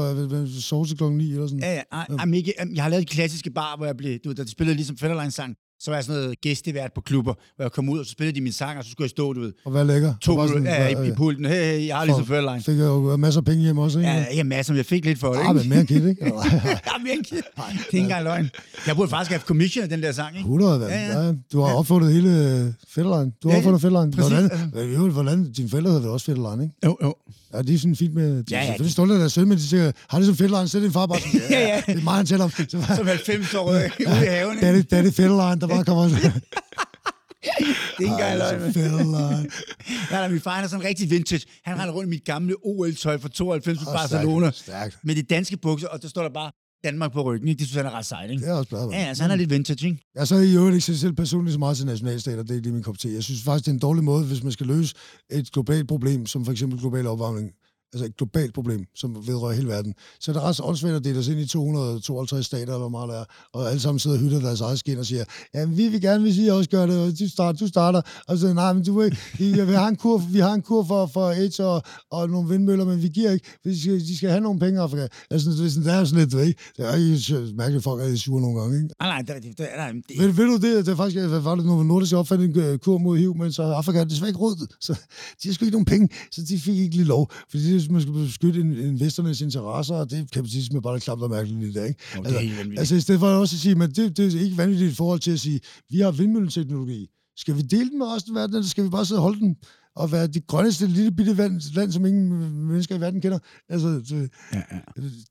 sove 0.61 0.87
til 0.87 0.97
klokken 0.97 1.19
9, 1.19 1.33
eller 1.33 1.47
sådan. 1.47 1.61
Ja, 1.63 1.75
ja, 1.75 1.83
ej, 1.93 2.27
ikke, 2.35 2.55
jeg 2.75 2.83
har 2.85 2.91
lavet 2.91 3.09
de 3.09 3.15
klassiske 3.15 3.51
bar, 3.51 3.77
hvor 3.77 3.87
jeg 3.87 3.97
blev, 3.97 4.19
du 4.25 4.29
ved, 4.29 4.37
da 4.37 4.45
de 4.45 4.51
spillede 4.51 4.77
ligesom 4.77 4.97
Fetterline 4.97 5.31
sang, 5.31 5.55
så 5.83 5.91
var 5.91 5.97
jeg 5.97 6.05
sådan 6.05 6.21
noget 6.23 6.41
gæstevært 6.41 6.91
på 6.95 7.01
klubber, 7.01 7.35
hvor 7.57 7.65
jeg 7.65 7.73
kom 7.73 7.89
ud, 7.89 7.99
og 7.99 8.07
så 8.07 8.11
spillede 8.13 8.37
de 8.37 8.41
min 8.41 8.53
sang, 8.53 8.79
og 8.79 8.85
så 8.85 8.91
skulle 8.91 9.05
jeg 9.05 9.11
stå, 9.11 9.33
du 9.33 9.41
ved, 9.41 9.53
Og 9.65 9.71
hvad 9.73 9.85
lækker. 9.85 10.15
to 10.21 10.49
sådan, 10.49 10.65
ja, 10.65 10.87
i, 10.89 10.93
i 11.05 11.09
ja, 11.09 11.15
pulten. 11.15 11.45
Hey, 11.45 11.55
hey, 11.79 11.87
jeg 11.87 11.97
har 11.97 12.05
ligesom 12.05 12.27
For- 12.27 12.35
Fetterline. 12.35 12.63
Fik 12.63 12.77
jeg 12.79 12.85
jo 12.85 13.17
masser 13.17 13.41
af 13.41 13.45
penge 13.45 13.63
hjem 13.63 13.79
også, 13.79 13.99
ikke? 13.99 14.11
Ja, 14.11 14.25
ikke 14.25 14.45
masser, 14.45 14.73
men 14.73 14.77
jeg 14.77 14.87
fik 14.87 15.05
lidt 15.05 15.19
for 15.19 15.33
det, 15.33 15.41
Ah, 15.41 15.55
men 15.55 15.57
ikke? 15.65 15.75
mere 15.75 15.87
kid, 15.87 16.07
ikke? 16.09 16.25
Ja, 16.87 16.99
mere 17.05 17.17
kid. 17.25 17.37
Det 17.37 17.43
er 17.57 17.87
ikke 17.93 17.99
engang 17.99 18.25
løgn. 18.25 18.51
Jeg 18.87 18.97
burde 18.97 19.09
faktisk 19.11 19.31
have 19.31 19.41
commission 19.41 19.83
af 19.83 19.89
den 19.89 20.03
der 20.03 20.13
sang, 20.13 20.29
ikke? 20.37 20.41
100, 20.47 20.73
ja, 20.81 20.87
Ja, 20.87 21.07
ja. 21.07 21.19
ja. 21.21 21.27
ja. 21.27 21.33
Du 21.53 21.61
har 21.61 21.75
opfundet 21.75 22.13
hele 22.13 22.31
Fetterline. 22.89 23.33
Du 23.43 23.49
har 23.49 23.51
Ja, 23.51 23.53
ja. 23.55 23.57
opfundet 23.59 23.81
Fetterline. 23.83 24.13
Præcis, 24.13 24.33
Hvordan, 24.73 25.11
hvordan, 25.11 25.53
dine 25.53 25.69
forældre 25.69 25.91
havde 25.91 26.11
også 26.11 26.27
Fetterline, 26.27 26.63
ikke? 26.63 26.75
Jo, 26.85 26.97
jo. 27.03 27.15
Ja, 27.55 27.63
de 27.63 27.75
er 27.75 27.79
sådan 27.79 27.97
fint 27.97 28.15
med... 28.15 28.25
De, 28.39 28.45
Ja, 28.51 28.57
ja, 28.57 28.63
ja, 28.63 28.65
ja. 28.65 28.67
Selvfølgelig 28.67 28.93
stolte 28.93 29.15
af 29.15 29.19
deres 29.19 29.33
søn, 29.33 29.49
men 29.49 29.59
de 29.59 29.63
siger, 29.69 29.93
har 30.09 30.19
det 30.19 30.27
som 30.27 30.37
Fetterline, 30.37 30.69
så 30.69 30.79
er 30.79 30.83
din 30.83 30.93
far 30.93 31.07
bare 31.07 31.21
sådan, 31.21 31.41
Ja, 31.51 31.61
ja. 31.69 31.83
Det 31.87 31.99
er 31.99 32.03
mig, 32.05 32.15
han 32.15 32.27
tæller 32.27 32.45
om. 32.45 32.51
Så, 32.51 32.67
Som 32.97 33.07
90 33.07 33.55
år 33.55 33.71
ude 33.71 33.91
i 34.01 34.05
haven, 34.35 34.55
ikke? 34.57 34.67
Daddy, 34.67 34.85
Daddy 34.91 35.07
Fetterline, 35.15 35.61
der 35.61 35.67
bare 35.67 35.85
kommer... 35.85 36.09
Det 37.99 38.09
er 38.09 38.13
ikke 38.13 38.13
engang 38.13 38.39
løgn. 38.39 39.07
Nej, 39.11 39.51
nej, 40.11 40.29
min 40.29 40.41
far 40.41 40.55
han 40.55 40.65
er 40.65 40.69
sådan 40.69 40.85
rigtig 40.85 41.11
vintage. 41.11 41.47
Han 41.65 41.79
render 41.81 41.95
rundt 41.95 42.07
i 42.07 42.11
mit 42.11 42.25
gamle 42.25 42.55
OL-tøj 42.65 43.19
fra 43.19 43.29
92 43.29 43.79
på 43.79 43.85
Barcelona. 43.85 44.51
Stærkt, 44.51 44.57
stærkt. 44.59 44.97
Med 45.05 45.15
de 45.15 45.23
danske 45.23 45.57
bukser, 45.57 45.89
og 45.89 46.03
der 46.03 46.09
står 46.09 46.23
der 46.23 46.31
bare 46.35 46.51
Danmark 46.85 47.13
på 47.13 47.23
ryggen. 47.23 47.49
Ikke? 47.49 47.59
Det 47.59 47.67
synes 47.67 47.77
han 47.77 47.87
er 47.87 47.91
ret 47.99 48.07
sejt, 48.07 48.31
ikke? 48.31 48.43
Det 48.43 48.51
er 48.51 48.55
også 48.55 48.71
bedre. 48.71 48.89
Ja, 48.93 48.97
altså 48.97 49.23
han 49.23 49.31
er 49.31 49.37
lidt 49.37 49.51
vintage, 49.51 49.87
ikke? 49.87 50.03
Jeg 50.15 50.29
så 50.29 50.37
i 50.37 50.55
øvrigt 50.55 50.75
ikke 50.75 50.99
selv 50.99 51.13
personligt 51.13 51.53
så 51.53 51.59
meget 51.59 51.77
til 51.77 51.87
nationalstater, 51.87 52.43
det 52.43 52.51
er 52.51 52.55
ikke 52.55 52.67
lige 52.67 52.75
min 52.75 52.83
kop 52.83 52.99
te. 52.99 53.13
Jeg 53.13 53.23
synes 53.23 53.43
faktisk, 53.43 53.65
det 53.65 53.71
er 53.71 53.75
en 53.75 53.79
dårlig 53.79 54.05
måde, 54.05 54.27
hvis 54.27 54.43
man 54.43 54.53
skal 54.53 54.67
løse 54.67 54.95
et 55.31 55.53
globalt 55.53 55.89
problem, 55.89 56.27
som 56.27 56.45
for 56.45 56.53
eksempel 56.53 56.79
global 56.79 57.07
opvarmning, 57.07 57.53
altså 57.93 58.07
et 58.07 58.17
globalt 58.17 58.55
problem, 58.55 58.85
som 58.95 59.27
vedrører 59.27 59.55
hele 59.55 59.69
verden, 59.69 59.95
så 60.21 60.31
er 60.31 60.33
det 60.33 60.43
ret 60.43 60.61
åndssvagt 60.63 60.95
at 60.95 61.05
dele 61.05 61.19
os 61.19 61.29
ind 61.29 61.41
i 61.41 61.47
252 61.47 62.47
stater, 62.47 62.63
eller 62.63 62.79
hvor 62.79 62.89
meget 62.89 63.09
der 63.09 63.21
er, 63.21 63.25
og 63.53 63.69
alle 63.69 63.81
sammen 63.81 63.99
sidder 63.99 64.17
og 64.17 64.23
hytter 64.23 64.41
deres 64.41 64.61
eget 64.61 64.79
skin 64.79 64.99
og 64.99 65.07
siger, 65.07 65.25
ja, 65.55 65.65
vi 65.65 65.89
vil 65.89 66.01
gerne, 66.01 66.23
hvis 66.23 66.39
I 66.39 66.47
også 66.49 66.71
gør 66.71 66.87
det, 66.87 66.99
og 67.01 67.19
du 67.19 67.29
starter, 67.29 67.59
du 67.59 67.67
starter, 67.67 68.03
og 68.29 68.39
så, 68.39 68.55
nej, 68.55 68.73
men 68.73 68.85
du 68.85 68.99
vil 68.99 69.19
ikke, 69.39 69.67
vi, 69.67 69.73
har 69.73 69.89
en 69.89 69.97
kur, 69.97 70.19
vi 70.19 70.39
har 70.39 70.55
en 70.55 70.63
kur 70.63 70.85
for, 70.85 71.07
for 71.07 71.31
AIDS 71.31 71.61
og, 71.61 71.83
og 72.11 72.31
nogle 72.31 72.49
vindmøller, 72.49 72.85
men 72.85 73.03
vi 73.03 73.09
giver 73.09 73.31
ikke, 73.31 73.47
de 73.65 73.81
skal, 73.81 74.01
de 74.01 74.17
skal 74.17 74.31
have 74.31 74.41
nogle 74.41 74.61
penge, 74.61 74.81
Afrika. 74.81 75.07
Altså, 75.31 75.51
det, 75.51 75.67
er 75.67 75.71
sådan, 75.71 75.85
det 75.85 75.93
er 75.93 76.05
sådan 76.05 76.25
lidt, 76.25 76.47
ikke? 76.47 76.61
Det 76.77 76.89
er 76.89 76.95
ikke 76.95 77.55
mærkeligt, 77.57 77.81
at 77.81 77.85
folk 77.85 78.03
er 78.03 78.17
sure 78.17 78.41
nogle 78.41 78.61
gange, 78.61 78.77
ikke? 78.77 78.89
Nej, 79.01 79.09
nej, 79.09 79.35
det, 79.35 79.43
det, 79.43 79.59
det, 79.59 79.67
nej, 79.77 79.93
det, 80.09 80.19
Ved, 80.19 80.29
ved 80.29 80.47
du 80.47 80.55
det, 80.55 80.87
det 80.87 80.93
er 80.93 80.97
faktisk, 80.97 81.27
hvad 81.27 81.41
var 81.41 81.55
det 81.55 81.65
nu, 81.65 81.83
Nordisk 81.83 82.15
opfandt 82.15 82.45
en 82.45 82.63
øh, 82.63 82.79
kur 82.79 82.99
mod 82.99 83.19
HIV, 83.19 83.37
men 83.37 83.53
så 83.53 83.63
Afrika 83.63 84.05
desværre 84.05 84.29
ikke 84.29 84.41
råd, 84.41 84.67
så 84.81 84.93
de 85.43 85.49
har 85.49 85.55
sgu 85.55 85.65
ikke 85.65 85.75
nogen 85.75 85.85
penge, 85.85 86.09
så 86.33 86.43
de 86.49 86.61
fik 86.61 86.77
ikke 86.79 86.97
lige 86.97 87.07
lov, 87.07 87.31
fordi 87.51 87.82
det, 87.83 87.93
man 87.93 88.03
skulle 88.03 88.25
beskytte 88.27 88.61
in- 88.61 88.73
investornes 88.79 89.41
interesser, 89.41 89.95
og 89.95 90.11
det 90.11 90.31
kapitalisme 90.31 90.77
er 90.77 90.81
bare 90.81 90.95
lidt 90.95 91.05
klamt 91.05 91.23
og 91.23 91.31
mærkeligt 91.31 91.71
i 91.71 91.73
dag, 91.73 91.89
ikke? 91.89 92.01
Nå, 92.17 92.23
det 92.23 92.31
er 92.31 92.35
vanvittigt. 92.41 92.79
altså 92.79 92.95
i 92.95 93.01
stedet 93.01 93.21
for 93.21 93.27
også 93.27 93.57
at 93.57 93.61
sige, 93.61 93.75
men 93.75 93.91
det, 93.91 94.17
det 94.17 94.35
er 94.35 94.41
ikke 94.41 94.57
vanvittigt 94.57 94.93
i 94.93 94.95
forhold 94.95 95.21
til 95.21 95.31
at 95.31 95.41
sige, 95.41 95.61
vi 95.91 95.99
har 96.01 96.11
vindmølleteknologi, 96.11 97.07
skal 97.37 97.57
vi 97.57 97.63
dele 97.63 97.91
den 97.91 97.99
med 97.99 98.07
resten 98.07 98.37
af 98.37 98.41
verden, 98.41 98.57
eller 98.57 98.69
skal 98.69 98.85
vi 98.85 98.89
bare 98.89 99.07
sidde 99.07 99.19
og 99.19 99.23
holde 99.23 99.41
den? 99.41 99.57
At 100.01 100.13
være 100.13 100.27
det 100.27 100.47
grønneste 100.47 100.87
lille 100.87 101.13
bitte 101.13 101.35
land, 101.35 101.61
land, 101.75 101.93
som 101.93 102.07
ingen 102.07 102.29
mennesker 102.67 102.97
i 102.97 103.01
verden 103.01 103.21
kender. 103.21 103.39
Altså, 103.69 104.01
så, 104.05 104.15
ja, 104.15 104.63
ja. 104.73 104.79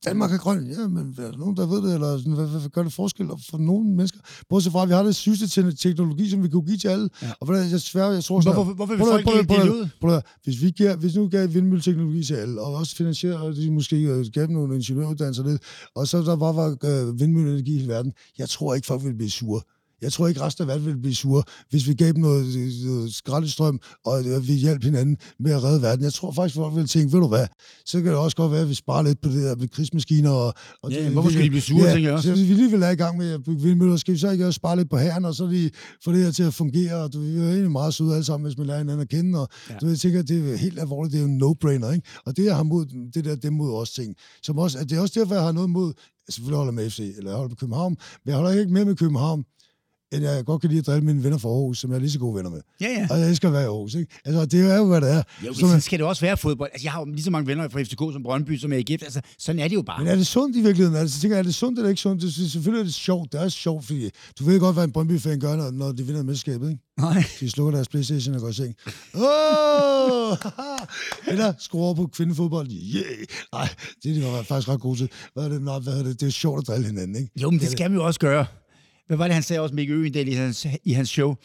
Danmark 0.06 0.34
er 0.34 0.38
grøn, 0.38 0.67
ja, 0.67 0.88
men 0.88 1.15
er 1.17 1.32
der 1.32 1.38
nogen, 1.38 1.58
der 1.58 1.65
ved 1.65 1.82
det, 1.82 1.93
eller 1.93 2.17
sådan, 2.17 2.34
hvad, 2.34 2.47
hvad, 2.47 2.69
gør 2.69 2.84
det 2.84 2.93
forskel 2.93 3.28
for 3.50 3.58
nogle 3.58 3.89
mennesker? 3.89 4.19
Bortset 4.50 4.71
fra, 4.71 4.84
at 4.84 4.89
vi 4.89 4.93
har 4.93 5.04
det 5.04 5.15
sygeste 5.15 5.71
teknologi, 5.71 6.30
som 6.30 6.43
vi 6.43 6.50
kunne 6.50 6.65
give 6.65 6.78
til 6.78 6.88
alle. 6.88 7.10
Ja. 7.21 7.32
Og 7.39 7.45
hvordan, 7.45 7.71
jeg 7.71 7.82
svær, 7.82 8.12
jeg 8.12 8.24
tror 8.24 8.41
sådan, 8.41 8.54
hvorfor, 8.54 8.74
hvorfor 8.74 8.95
vil 8.95 9.06
folk 9.06 9.39
ikke 9.39 9.54
dele 9.54 9.76
ud? 9.76 9.89
Prøv, 10.02 10.21
hvis, 10.43 10.62
vi 10.62 10.69
giver, 10.69 10.95
hvis 10.95 11.15
nu 11.15 11.28
gav 11.28 11.54
vindmølleteknologi 11.54 12.24
til 12.24 12.34
alle, 12.34 12.62
og 12.62 12.74
også 12.76 12.95
finansierer 12.95 13.52
de 13.52 13.71
måske 13.71 13.95
øh, 13.95 14.26
gav 14.34 14.47
dem 14.47 14.56
nogle 14.56 14.76
ingeniøruddannelser 14.76 15.43
lidt, 15.43 15.62
og 15.95 16.08
så 16.08 16.17
der 16.21 16.36
bare 16.36 16.56
var 16.56 16.78
øh, 16.84 17.19
vindmølleenergi 17.19 17.84
i 17.84 17.88
verden, 17.88 18.13
jeg 18.38 18.50
tror 18.50 18.74
ikke, 18.74 18.88
folk 18.88 19.04
vil 19.04 19.13
blive 19.13 19.30
sure. 19.30 19.62
Jeg 20.02 20.14
tror 20.14 20.28
ikke, 20.28 20.42
resten 20.42 20.62
af 20.62 20.68
verden 20.68 20.86
ville 20.86 21.02
blive 21.02 21.16
sure, 21.16 21.44
hvis 21.70 21.88
vi 21.88 21.94
gav 21.94 22.08
dem 22.08 22.22
noget, 22.22 22.46
noget 22.86 23.14
skraldestrøm, 23.14 23.80
og 24.06 24.24
vi 24.48 24.54
hjalp 24.54 24.84
hinanden 24.84 25.18
med 25.40 25.52
at 25.52 25.64
redde 25.64 25.82
verden. 25.82 26.04
Jeg 26.04 26.14
tror 26.14 26.32
faktisk, 26.32 26.56
folk 26.56 26.76
ville 26.76 26.88
tænke, 26.88 27.14
ved 27.14 27.20
du 27.20 27.28
hvad, 27.28 27.48
så 27.86 27.98
kan 28.02 28.08
det 28.08 28.16
også 28.16 28.38
godt 28.38 28.52
være, 28.52 28.62
at 28.62 28.70
vi 28.70 28.74
sparer 28.74 29.04
lidt 29.04 29.22
på 29.22 29.30
det 29.30 29.44
der 29.44 29.56
med 29.56 29.68
krigsmaskiner. 29.68 30.30
Og, 30.30 30.54
og 30.84 30.92
ja, 30.92 31.04
det, 31.04 31.12
hvorfor 31.12 31.30
skal 31.30 31.44
de 31.44 31.50
blive 31.50 31.62
sure, 31.62 31.84
ja, 31.84 31.94
tænker 31.94 32.10
jeg 32.10 32.18
også? 32.18 32.36
Så 32.36 32.46
vi 32.46 32.54
lige 32.54 32.72
vil 32.72 32.84
have 32.84 32.94
i 32.94 32.98
gang 32.98 33.18
med 33.18 33.32
at 33.32 33.44
bygge 33.44 33.62
vindmøller, 33.62 33.98
skal 33.98 34.14
vi 34.14 34.20
så 34.20 34.32
ikke 34.32 34.48
også 34.48 34.58
spare 34.58 34.78
lidt 34.78 34.90
på 34.90 34.98
herren, 34.98 35.26
og 35.26 35.36
så 35.36 35.48
lige 35.48 35.72
få 36.04 36.12
det 36.12 36.24
her 36.24 36.32
til 36.32 36.44
at 36.44 36.54
fungere, 36.54 36.96
og 36.96 37.14
du 37.14 37.22
vi 37.22 37.38
er 37.38 37.44
jo 37.44 37.50
egentlig 37.50 37.72
meget 37.72 37.94
søde 37.94 38.14
alle 38.14 38.24
sammen, 38.24 38.46
hvis 38.46 38.58
man 38.58 38.68
lærer 38.68 38.78
hinanden 38.78 39.02
at 39.02 39.10
kende, 39.10 39.40
og 39.40 39.48
ja. 39.70 39.76
du 39.82 39.88
jeg 39.88 40.00
tænker, 40.00 40.22
det 40.22 40.54
er 40.54 40.58
helt 40.58 40.80
alvorligt, 40.80 41.12
det 41.14 41.18
er 41.18 41.24
jo 41.24 41.30
en 41.30 41.44
no-brainer, 41.44 41.94
ikke? 41.94 42.08
Og 42.26 42.38
det, 42.38 42.46
jeg 42.46 42.56
har 42.56 42.64
mod, 42.64 42.86
det 43.14 43.26
der, 43.26 43.36
det 43.36 43.54
mod 43.54 43.74
også 43.74 43.94
ting, 43.94 44.16
som 44.44 44.60
også, 44.60 44.80
at 44.80 44.90
det 44.90 44.98
er 44.98 45.02
også 45.02 45.20
derfor, 45.20 45.36
jeg 45.36 45.44
har 45.44 45.52
noget 45.52 45.70
mod, 45.70 45.94
selvfølgelig 46.30 46.58
holder 46.58 46.72
med 46.72 46.90
FC, 46.90 47.00
eller 47.00 47.30
jeg 47.32 47.38
holder 47.38 47.50
med 47.50 47.58
København, 47.58 47.98
men 48.26 48.30
jeg 48.30 48.36
holder 48.36 48.52
ikke 48.52 48.74
med 48.74 48.86
med 48.86 48.96
København, 48.96 49.44
end 50.12 50.24
jeg 50.24 50.45
godt 50.45 50.62
kan 50.62 50.69
lide 50.69 50.80
at 50.80 50.86
drille 50.88 51.06
mine 51.06 51.24
venner 51.24 51.38
fra 51.38 51.50
Aarhus, 51.50 51.80
som 51.80 51.91
jeg 51.91 51.95
er 51.95 52.00
lige 52.00 52.12
så 52.12 52.19
gode 52.19 52.36
venner 52.36 52.50
med. 52.50 52.62
Ja, 52.82 52.88
ja. 52.88 53.08
Og 53.10 53.19
jeg 53.19 53.30
elsker 53.30 53.47
at 53.47 53.54
være 53.54 53.63
i 53.63 53.65
Aarhus, 53.65 53.95
ikke? 53.95 54.19
Altså, 54.26 54.45
det 54.45 54.71
er 54.71 54.78
jo, 54.78 54.86
hvad 54.86 55.02
det 55.02 55.12
er. 55.12 55.24
Jo, 55.45 55.54
så 55.54 55.65
man... 55.65 55.82
skal 55.82 56.00
det 56.00 56.08
også 56.08 56.21
være 56.21 56.38
fodbold. 56.38 56.69
Altså, 56.74 56.86
jeg 56.86 56.91
har 56.91 57.00
jo 57.00 57.06
lige 57.06 57.24
så 57.24 57.32
mange 57.32 57.47
venner 57.47 57.69
fra 57.69 57.82
FCK 57.82 58.00
som 58.13 58.24
Brøndby, 58.24 58.58
som 58.58 58.74
er 58.74 58.78
i 58.78 58.82
gift. 58.82 59.04
Altså, 59.04 59.21
sådan 59.38 59.60
er 59.60 59.67
det 59.67 59.76
jo 59.76 59.82
bare. 59.82 60.00
Men 60.00 60.08
er 60.08 60.15
det 60.15 60.28
sundt 60.28 60.56
i 60.56 60.62
virkeligheden? 60.62 60.97
Altså, 60.97 61.21
tænker, 61.21 61.38
er 61.38 61.43
det 61.43 61.56
sundt 61.56 61.80
eller 61.80 61.89
ikke 61.89 62.02
sundt? 62.02 62.21
Det, 62.21 62.34
selvfølgelig 62.34 62.80
er 62.80 62.84
det 62.84 62.93
sjovt. 62.93 63.32
Det 63.32 63.41
er 63.41 63.50
sjovt, 63.50 63.86
fordi 63.86 64.10
du 64.39 64.43
ved 64.43 64.60
godt, 64.60 64.76
hvad 64.76 64.84
en 64.84 64.91
Brøndby-fan 64.91 65.39
gør, 65.39 65.56
når, 65.56 65.71
når 65.71 65.91
de 65.91 66.04
vinder 66.04 66.24
mesterskabet, 66.24 66.69
ikke? 66.69 66.82
Nej. 67.00 67.24
De 67.39 67.50
slukker 67.50 67.71
deres 67.71 67.88
Playstation 67.88 68.36
og 68.36 68.41
går 68.41 68.50
i 68.50 68.54
seng. 68.54 68.76
Åh! 69.15 70.38
Eller 71.32 71.54
skruer 71.60 71.93
på 71.93 72.10
kvindefodbold. 72.13 72.67
Yeah! 72.71 73.06
Nej, 73.54 73.69
det 74.04 74.12
er 74.12 74.15
de 74.15 74.24
var 74.24 74.43
faktisk 74.43 74.69
ret 74.69 74.82
gode 74.82 74.97
til. 74.97 75.10
Hvad 75.34 75.43
er 75.43 75.50
det? 75.50 75.62
Nej, 75.62 75.80
hvad 75.80 76.00
er 76.00 76.04
det? 76.04 76.19
Det 76.19 76.28
er 76.28 76.32
sjovt 76.32 76.60
at 76.60 76.67
drille 76.67 76.88
hinanden, 76.88 77.15
ikke? 77.15 77.32
Jo, 77.41 77.50
men 77.50 77.60
det, 77.60 77.65
det 77.65 77.71
skal 77.71 77.91
man 77.91 78.00
jo 78.00 78.06
også 78.06 78.19
gøre. 78.19 78.45
Hvad 79.12 79.17
var 79.17 79.28
det, 79.28 79.34
han 79.34 79.43
sagde 79.43 79.60
også, 79.60 79.76
Mikke 79.76 79.93
Øgendal 79.93 80.28
i 80.28 80.34
hans, 80.34 80.67
i 80.84 80.93
hans 80.93 81.10
show? 81.10 81.36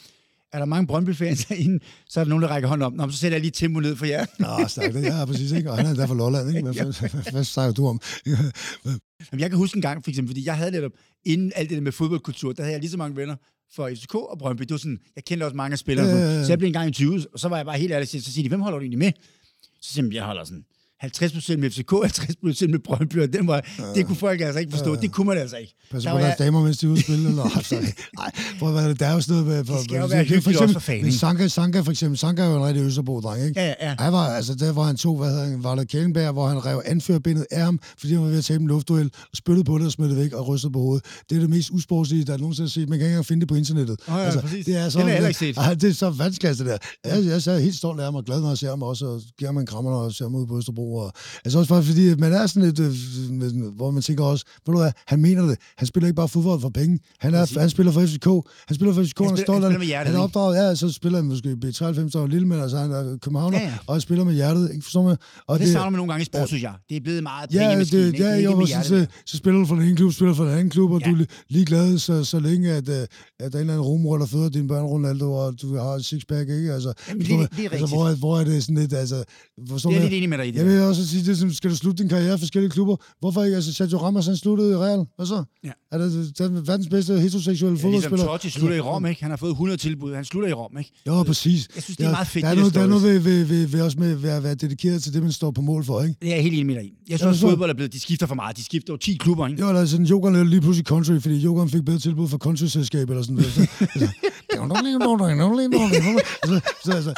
Er 0.53 0.59
der 0.59 0.65
mange 0.65 0.87
Brøndby-fans 0.87 1.43
herinde, 1.49 1.85
så 2.09 2.21
er 2.21 2.25
der 2.25 2.29
nogen, 2.29 2.43
der 2.43 2.49
rækker 2.49 2.69
hånden 2.69 2.87
op. 2.87 2.93
Nå, 2.93 3.11
så 3.11 3.19
sætter 3.19 3.37
jeg 3.37 3.41
lige 3.41 3.51
tempo 3.51 3.81
ned 3.81 3.97
for 3.97 4.07
jer. 4.07 4.27
Nå, 4.39 4.69
snak 4.69 4.93
det. 4.93 5.03
Ja, 5.03 5.25
præcis. 5.25 5.53
Ikke? 5.53 5.71
Og 5.71 5.77
han 5.77 5.87
er 5.87 5.95
der 5.95 6.07
fra 6.07 6.15
Lolland. 6.15 6.49
Ikke? 6.49 6.63
Hvad, 6.63 7.11
hvad, 7.11 7.33
hvad 7.33 7.45
snakker 7.45 7.75
du 7.75 7.87
om? 7.87 8.01
Jamen, 8.27 9.41
jeg 9.41 9.51
kan 9.51 9.57
huske 9.57 9.77
en 9.77 9.83
gang, 9.83 10.05
for 10.05 10.11
eksempel, 10.11 10.31
fordi 10.31 10.47
jeg 10.47 10.57
havde 10.57 10.71
netop, 10.71 10.93
inden 11.25 11.53
alt 11.55 11.71
det 11.71 11.77
der 11.77 11.83
med 11.83 11.93
fodboldkultur, 11.93 12.53
der 12.53 12.63
havde 12.63 12.73
jeg 12.73 12.81
lige 12.81 12.91
så 12.91 12.97
mange 12.97 13.17
venner 13.17 13.37
for 13.75 13.91
FCK 13.95 14.15
og 14.15 14.39
Brøndby. 14.39 14.63
Det 14.63 14.71
var 14.71 14.77
sådan, 14.77 14.99
jeg 15.17 15.25
kendte 15.25 15.45
også 15.45 15.57
mange 15.57 15.73
af 15.73 15.79
spillerne. 15.79 16.11
Ja. 16.11 16.45
Så 16.45 16.53
jeg 16.53 16.59
blev 16.59 16.67
en 16.67 16.73
gang 16.73 16.89
i 16.89 16.93
20, 16.93 17.25
og 17.33 17.39
så 17.41 17.49
var 17.49 17.57
jeg 17.57 17.67
bare 17.67 17.79
helt 17.79 17.93
ærlig, 17.93 18.09
så 18.09 18.21
siger 18.21 18.43
de, 18.43 18.49
hvem 18.49 18.61
holder 18.61 18.79
du 18.79 18.83
egentlig 18.83 18.99
med? 18.99 19.13
Så 19.81 19.93
siger 19.93 20.07
jeg, 20.07 20.15
jeg 20.15 20.25
holder 20.25 20.45
sådan 20.45 20.65
50% 21.05 21.57
med 21.57 21.71
FCK, 21.71 21.93
50% 21.93 22.69
med 22.69 22.79
Brøndby, 22.79 23.23
og 23.23 23.33
den 23.33 23.47
var, 23.47 23.63
ja. 23.79 23.85
det 23.95 24.07
kunne 24.07 24.17
folk 24.17 24.41
altså 24.41 24.61
ikke 24.61 24.73
forstå. 24.73 24.95
Ja. 24.95 25.01
Det 25.01 25.13
kunne 25.13 25.27
man 25.27 25.39
altså 25.39 25.57
ikke. 25.57 25.75
Pas 25.91 26.07
på 26.07 26.11
deres 26.11 26.23
jeg... 26.23 26.37
damer, 26.39 26.63
mens 26.63 26.79
de 26.79 26.87
er 26.87 26.91
ude 26.91 27.03
spille. 27.03 27.29
Eller, 27.29 27.43
altså, 27.57 27.75
nej, 28.19 28.31
prøv 28.59 28.77
at 28.77 29.01
der 29.01 29.07
er 29.07 29.13
jo 29.13 29.21
sådan 29.21 29.43
noget 29.43 29.57
med... 29.57 29.65
For, 29.65 29.75
det 29.75 29.85
skal 29.85 29.97
jo 29.97 30.07
være 30.07 30.19
hyggeligt 30.19 30.45
for 30.45 30.51
eksempel, 30.51 30.77
også 30.77 30.81
for 30.81 30.93
fanden. 30.93 31.13
Sanka, 31.13 31.49
Sanka 31.49 31.81
for 31.81 31.91
eksempel, 31.91 32.19
Sanka 32.19 32.43
er 32.43 32.47
jo 32.47 32.57
en 32.57 32.65
rigtig 32.65 32.83
Østerbro-dreng, 32.83 33.45
ikke? 33.45 33.61
Ja, 33.61 33.75
ja. 33.81 33.95
Han 33.99 34.13
var, 34.13 34.27
altså, 34.27 34.55
der 34.55 34.73
var 34.73 34.83
han 34.83 34.97
to, 34.97 35.17
hvad 35.17 35.29
hedder 35.29 35.45
han, 35.45 35.65
var 35.65 35.75
der 35.75 35.85
Kælenberg, 35.85 36.33
hvor 36.33 36.49
han 36.49 36.67
rev 36.67 36.83
anførbindet 36.85 37.47
af 37.51 37.65
ham, 37.65 37.81
fordi 37.99 38.13
han 38.13 38.23
var 38.23 38.29
ved 38.29 38.39
at 38.39 38.45
tabe 38.45 38.63
en 38.63 38.69
luftduel, 38.69 39.11
og 39.31 39.37
spyttede 39.37 39.65
på 39.65 39.79
det 39.79 39.87
og 39.87 39.93
smed 39.93 40.09
det 40.09 40.17
væk 40.17 40.33
og 40.33 40.49
rystede 40.49 40.73
på 40.73 40.79
hovedet. 40.79 41.05
Det 41.31 41.37
er 41.37 41.41
det 41.41 41.51
mest 41.51 41.71
usportslige, 41.71 42.25
der 42.25 42.33
er 42.33 42.39
nogensinde 42.39 42.71
set. 42.71 42.89
Man 42.89 42.99
kan 42.99 43.07
ikke 43.07 43.13
engang 43.13 43.27
finde 43.27 43.41
det 43.41 43.49
på 43.49 43.55
internettet. 43.55 44.01
Oh, 44.09 44.15
ja, 44.15 44.25
altså, 44.25 44.41
præcis. 44.41 44.65
det 44.65 44.77
er 44.77 44.89
så, 44.89 44.99
det 44.99 45.17
er 45.17 45.27
ikke 45.27 45.39
set. 45.39 45.57
Ja, 45.57 45.75
det 45.75 45.91
er 45.91 45.95
så 45.95 46.11
vanskeligt, 46.11 46.59
det 46.59 46.67
der. 46.67 46.79
Jeg, 47.05 47.25
jeg, 47.25 47.47
jeg 47.47 47.55
er 47.55 47.59
helt 47.59 47.77
stolt 47.77 48.01
af 48.01 48.07
ham 48.07 48.15
og 48.15 48.25
glad, 48.25 48.41
når 48.41 48.49
jeg 48.49 48.59
ser 48.59 48.69
ham 48.69 48.83
også, 48.83 49.07
og 49.07 49.23
giver 49.39 49.49
ham 49.49 49.59
en 49.59 49.67
krammer, 49.67 50.05
jeg 50.05 50.13
ser 50.13 50.25
ham 50.25 50.35
ude 50.35 50.47
på 50.47 50.59
Østerbro. 50.59 50.86
Og, 50.95 51.13
altså 51.45 51.59
også 51.59 51.69
bare 51.69 51.83
fordi, 51.83 52.15
man 52.15 52.33
er 52.33 52.47
sådan 52.47 52.69
lidt, 52.69 52.81
øh, 52.81 53.75
hvor 53.77 53.91
man 53.91 54.03
tænker 54.03 54.25
også, 54.25 54.45
ved 54.67 54.75
du 54.75 54.81
hvad, 54.81 54.93
han 55.07 55.23
mener 55.23 55.47
det. 55.47 55.59
Han 55.77 55.87
spiller 55.87 56.07
ikke 56.07 56.17
bare 56.17 56.29
fodbold 56.29 56.61
for 56.61 56.69
penge. 56.69 56.99
Han, 57.21 57.35
er, 57.35 57.61
han 57.61 57.71
spiller 57.71 57.93
for 57.93 58.07
FCK. 58.07 58.27
Han 58.69 58.75
spiller 58.75 58.95
for 58.95 59.03
FCK, 59.03 59.19
han, 59.19 59.29
han, 59.29 59.37
spiller, 59.37 59.61
han, 59.61 59.73
han, 59.73 59.83
hjertet, 59.83 60.13
han 60.13 60.21
er 60.21 60.25
opdraget, 60.25 60.57
ja, 60.57 60.75
så 60.75 60.93
spiller 60.93 61.19
han 61.19 61.27
måske 61.29 61.57
B93 61.65 62.19
og 62.19 62.29
Lille, 62.29 62.49
men 62.49 62.61
altså 62.61 62.79
han 62.79 62.93
er 62.93 63.19
københavner, 63.23 63.59
ja, 63.59 63.65
ja. 63.65 63.75
og 63.87 63.95
han 63.95 64.01
spiller 64.01 64.25
med 64.25 64.35
hjertet, 64.35 64.71
ikke 64.73 64.83
forstår 64.83 65.03
man? 65.03 65.17
Og 65.47 65.59
det, 65.59 65.67
det 65.67 65.73
savner 65.73 65.91
man 65.91 65.99
nogle 65.99 66.13
gange 66.13 66.23
i 66.23 66.25
sport, 66.25 66.41
ja, 66.41 66.47
synes 66.47 66.63
jeg. 66.63 66.75
Det 66.89 66.97
er 66.97 67.01
blevet 67.01 67.23
meget 67.23 67.55
ja, 67.55 67.79
det, 67.81 68.19
ja, 68.19 68.29
ja, 68.29 68.41
jo, 68.41 68.67
så, 68.67 68.83
så, 68.83 69.07
så, 69.27 69.37
spiller 69.37 69.61
du 69.61 69.67
for 69.67 69.75
den 69.75 69.85
ene 69.85 69.97
klub, 69.97 70.13
spiller 70.13 70.35
for 70.35 70.45
den 70.45 70.53
anden 70.53 70.71
klub, 70.71 70.91
og 70.91 71.01
ja. 71.01 71.11
du 71.11 71.17
er 71.17 71.25
ligeglad, 71.49 71.99
så, 71.99 72.25
så 72.25 72.41
længe, 72.41 72.71
at, 72.71 72.89
at 72.89 73.09
der 73.39 73.45
er 73.45 73.47
en 73.47 73.57
eller 73.57 73.73
anden 73.73 73.81
rumruller, 73.81 74.27
der 74.27 74.31
føder 74.31 74.49
dine 74.49 74.69
børn, 74.69 74.85
Ronaldo, 74.85 75.33
og 75.33 75.63
du 75.63 75.77
har 75.77 75.85
et 75.85 76.05
sixpack, 76.05 76.51
ikke? 76.51 76.73
Altså, 76.73 76.93
Jamen, 77.09 77.21
det, 77.21 77.57
det, 77.57 77.65
er 77.65 77.71
altså, 77.71 77.87
hvor, 77.87 78.15
hvor 78.15 78.41
er 78.41 78.45
det 78.45 78.63
sådan 78.63 78.77
lidt, 78.77 78.93
altså... 78.93 79.25
Forstår 79.69 79.91
det 79.91 79.99
er 79.99 80.03
lidt 80.03 80.15
enig 80.15 80.29
med 80.29 80.39
dig 80.39 80.49
i 80.49 80.51
det. 80.51 80.59
Jeg 80.59 80.67
vil 80.81 80.89
også 80.89 81.09
sige, 81.09 81.25
det, 81.25 81.39
som, 81.39 81.53
skal 81.53 81.71
du 81.71 81.77
slutte 81.77 82.03
din 82.03 82.09
karriere 82.09 82.35
i 82.35 82.39
forskellige 82.39 82.71
klubber? 82.71 82.97
Hvorfor 83.21 83.43
ikke? 83.45 83.55
Altså, 83.55 83.73
Sergio 83.73 83.99
Ramos, 83.99 84.27
han 84.27 84.37
sluttede 84.37 84.73
i 84.73 84.75
Real. 84.75 85.07
Hvad 85.17 85.27
så? 85.27 85.45
Ja. 85.65 85.71
Er 85.93 85.99
det 85.99 86.39
den 86.39 86.67
verdens 86.67 86.89
bedste 86.89 87.21
heteroseksuelle 87.21 87.79
ja, 87.79 87.85
fodboldspiller? 87.85 88.17
Ligesom 88.17 88.29
Totti 88.29 88.51
slutter 88.51 88.77
i 88.77 88.81
Rom, 88.81 89.07
ikke? 89.07 89.23
Han 89.23 89.31
har 89.31 89.37
fået 89.37 89.51
100 89.51 89.79
tilbud. 89.79 90.15
Han 90.15 90.25
slutter 90.25 90.49
i 90.49 90.53
Rom, 90.53 90.79
ikke? 90.79 90.93
Jo, 91.07 91.23
præcis. 91.23 91.69
Jeg 91.75 91.83
synes, 91.83 91.97
det 91.97 92.05
er 92.05 92.09
ja, 92.09 92.15
meget 92.15 92.27
fedt, 92.27 92.45
der 92.45 92.51
er 92.51 92.55
noget, 92.55 92.75
der 92.75 92.81
er 92.81 92.87
noget 92.87 93.03
ved, 93.03 93.19
ved, 93.19 93.45
ved, 93.45 93.67
ved, 93.67 93.83
også 93.83 93.99
med 93.99 94.29
at 94.29 94.43
være 94.43 94.55
dedikeret 94.55 95.03
til 95.03 95.15
det, 95.15 95.23
man 95.23 95.33
står 95.33 95.51
på 95.51 95.61
mål 95.61 95.85
for, 95.85 96.03
ikke? 96.03 96.17
Det 96.23 96.31
er 96.31 96.35
jeg 96.35 96.43
helt 96.43 96.55
enig 96.55 96.67
med 96.67 96.75
dig 96.75 96.85
i. 96.85 96.93
Jeg 97.09 97.19
synes, 97.19 97.43
ja, 97.43 97.49
fodbold 97.49 97.71
er 97.71 97.75
blevet, 97.75 97.93
de 97.93 98.01
skifter 98.01 98.27
for 98.27 98.35
meget. 98.35 98.57
De 98.57 98.65
skifter 98.65 98.93
jo 98.93 98.97
10 98.97 99.17
klubber, 99.17 99.47
ikke? 99.47 99.61
Jo, 99.61 99.69
eller 99.69 99.87
sådan, 99.87 100.07
Jokeren 100.07 100.49
lige 100.51 100.61
pludselig 100.61 100.87
country, 100.87 101.21
fordi 101.21 101.37
Jokeren 101.37 101.71
fik 101.71 101.85
bedre 101.85 101.99
tilbud 101.99 102.29
fra 102.29 102.39
country-selskab 102.39 103.11
eller 103.11 103.23
sådan 103.23 103.35
noget. 103.35 103.71
så, 106.85 107.03
så, 107.03 107.15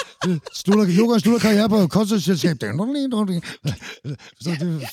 slutter, 0.55 0.85
Jokeren 0.85 1.20
slutter 1.20 1.40
karriere 1.40 1.68
på 1.68 1.87
koncertselskab. 1.87 2.61
Det 2.61 2.68
Så 4.40 4.51
det, 4.51 4.88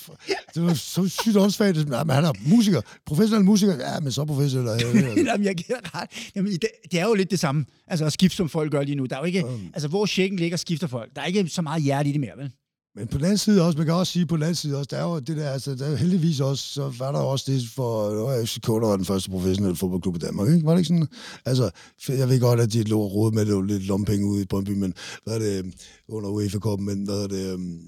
det 0.55 0.63
var 0.63 0.73
så 0.73 1.09
sygt 1.09 1.37
åndssvagt. 1.37 1.89
Men 1.89 2.09
han 2.09 2.25
er 2.25 2.33
musiker, 2.47 2.81
professionel 3.05 3.45
musiker. 3.45 3.73
Ja, 3.73 3.99
men 3.99 4.11
så 4.11 4.25
professionel. 4.25 4.81
Jamen, 5.25 5.45
jeg 5.45 5.55
giver 5.55 5.79
ret. 6.01 6.09
Jamen, 6.35 6.51
det, 6.51 6.67
det, 6.91 6.99
er 6.99 7.05
jo 7.05 7.13
lidt 7.13 7.31
det 7.31 7.39
samme. 7.39 7.65
Altså 7.87 8.05
at 8.05 8.13
skifte, 8.13 8.37
som 8.37 8.49
folk 8.49 8.71
gør 8.71 8.83
lige 8.83 8.95
nu. 8.95 9.05
Der 9.05 9.15
er 9.15 9.19
jo 9.19 9.25
ikke, 9.25 9.43
altså 9.73 9.87
hvor 9.87 10.05
checken 10.05 10.39
ligger, 10.39 10.57
skifter 10.57 10.87
folk. 10.87 11.15
Der 11.15 11.21
er 11.21 11.25
ikke 11.25 11.49
så 11.49 11.61
meget 11.61 11.83
hjerte 11.83 12.09
i 12.09 12.11
det 12.11 12.19
mere, 12.19 12.37
vel? 12.37 12.51
Men 12.97 13.07
på 13.07 13.17
den 13.17 13.25
anden 13.25 13.37
side 13.37 13.65
også, 13.65 13.77
man 13.77 13.85
kan 13.85 13.95
også 13.95 14.13
sige 14.13 14.25
på 14.25 14.35
den 14.35 14.43
anden 14.43 14.55
side 14.55 14.77
også, 14.77 14.87
der 14.91 14.97
er 14.97 15.03
jo 15.03 15.19
det 15.19 15.37
der, 15.37 15.49
altså 15.49 15.75
der 15.75 15.85
er 15.85 15.95
heldigvis 15.95 16.39
også, 16.39 16.63
så 16.67 16.93
var 16.99 17.11
der 17.11 17.19
også 17.19 17.51
det 17.51 17.63
for, 17.75 18.45
FCK, 18.45 18.67
der 18.67 18.87
var 18.87 18.95
den 18.95 19.05
første 19.05 19.29
professionelle 19.29 19.75
fodboldklub 19.75 20.15
i 20.15 20.19
Danmark, 20.19 20.49
ikke? 20.49 20.65
Var 20.65 20.71
det 20.71 20.79
ikke 20.79 20.87
sådan? 20.87 21.07
Altså, 21.45 21.69
jeg 22.07 22.29
ved 22.29 22.39
godt, 22.39 22.59
at 22.59 22.73
de 22.73 22.83
lå 22.83 23.07
råd 23.07 23.31
med 23.31 23.45
det, 23.45 23.67
lidt 23.67 23.87
lompenge 23.87 24.27
ude 24.27 24.41
i 24.41 24.45
Brøndby, 24.45 24.69
men 24.69 24.93
hvad 25.23 25.35
er 25.35 25.39
det, 25.39 25.73
under 26.09 26.29
UEFA-koppen, 26.29 26.85
men 26.85 27.03
hvad 27.03 27.23
er 27.23 27.27
det, 27.27 27.53
um, 27.53 27.79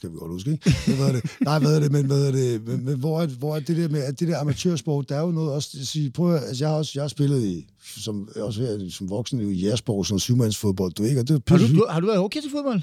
kan 0.00 0.12
vi 0.12 0.16
godt 0.16 0.32
huske, 0.32 0.50
ikke? 0.52 0.70
Hvad 0.96 1.08
er 1.08 1.12
det? 1.12 1.24
Nej, 1.40 1.58
hvad 1.58 1.76
er 1.76 1.80
det, 1.80 1.92
men, 1.92 2.06
hvad 2.06 2.26
er 2.26 2.32
det, 2.32 2.66
men, 2.66 2.84
men 2.84 2.98
hvor, 2.98 3.20
er, 3.22 3.26
hvor 3.26 3.56
er 3.56 3.60
det 3.60 3.76
der 3.76 3.88
med, 3.88 4.02
at 4.02 4.20
det 4.20 4.28
der 4.28 4.38
amatørsport, 4.38 5.08
der 5.08 5.16
er 5.16 5.20
jo 5.20 5.30
noget 5.30 5.52
også 5.52 5.76
at 5.80 5.86
sige, 5.86 6.10
prøv 6.10 6.34
at, 6.34 6.42
altså 6.44 6.64
jeg 6.64 6.70
har 6.70 6.76
også, 6.76 6.92
jeg 6.94 7.02
har 7.02 7.08
spillet 7.08 7.42
i, 7.42 7.66
som, 7.96 8.28
også 8.36 8.90
som 8.90 9.10
voksen 9.10 9.40
i 9.40 9.52
Jægersborg, 9.52 10.06
sådan 10.06 10.18
syvmandsfodbold, 10.18 10.92
du 10.92 11.02
ikke? 11.02 11.20
Og 11.20 11.28
det 11.28 11.42
har, 11.48 11.58
du, 11.58 11.66
du, 11.66 11.86
har 11.90 12.00
du 12.00 12.06
været 12.06 12.18
okay 12.18 12.40
til 12.40 12.50
fodbold? 12.50 12.82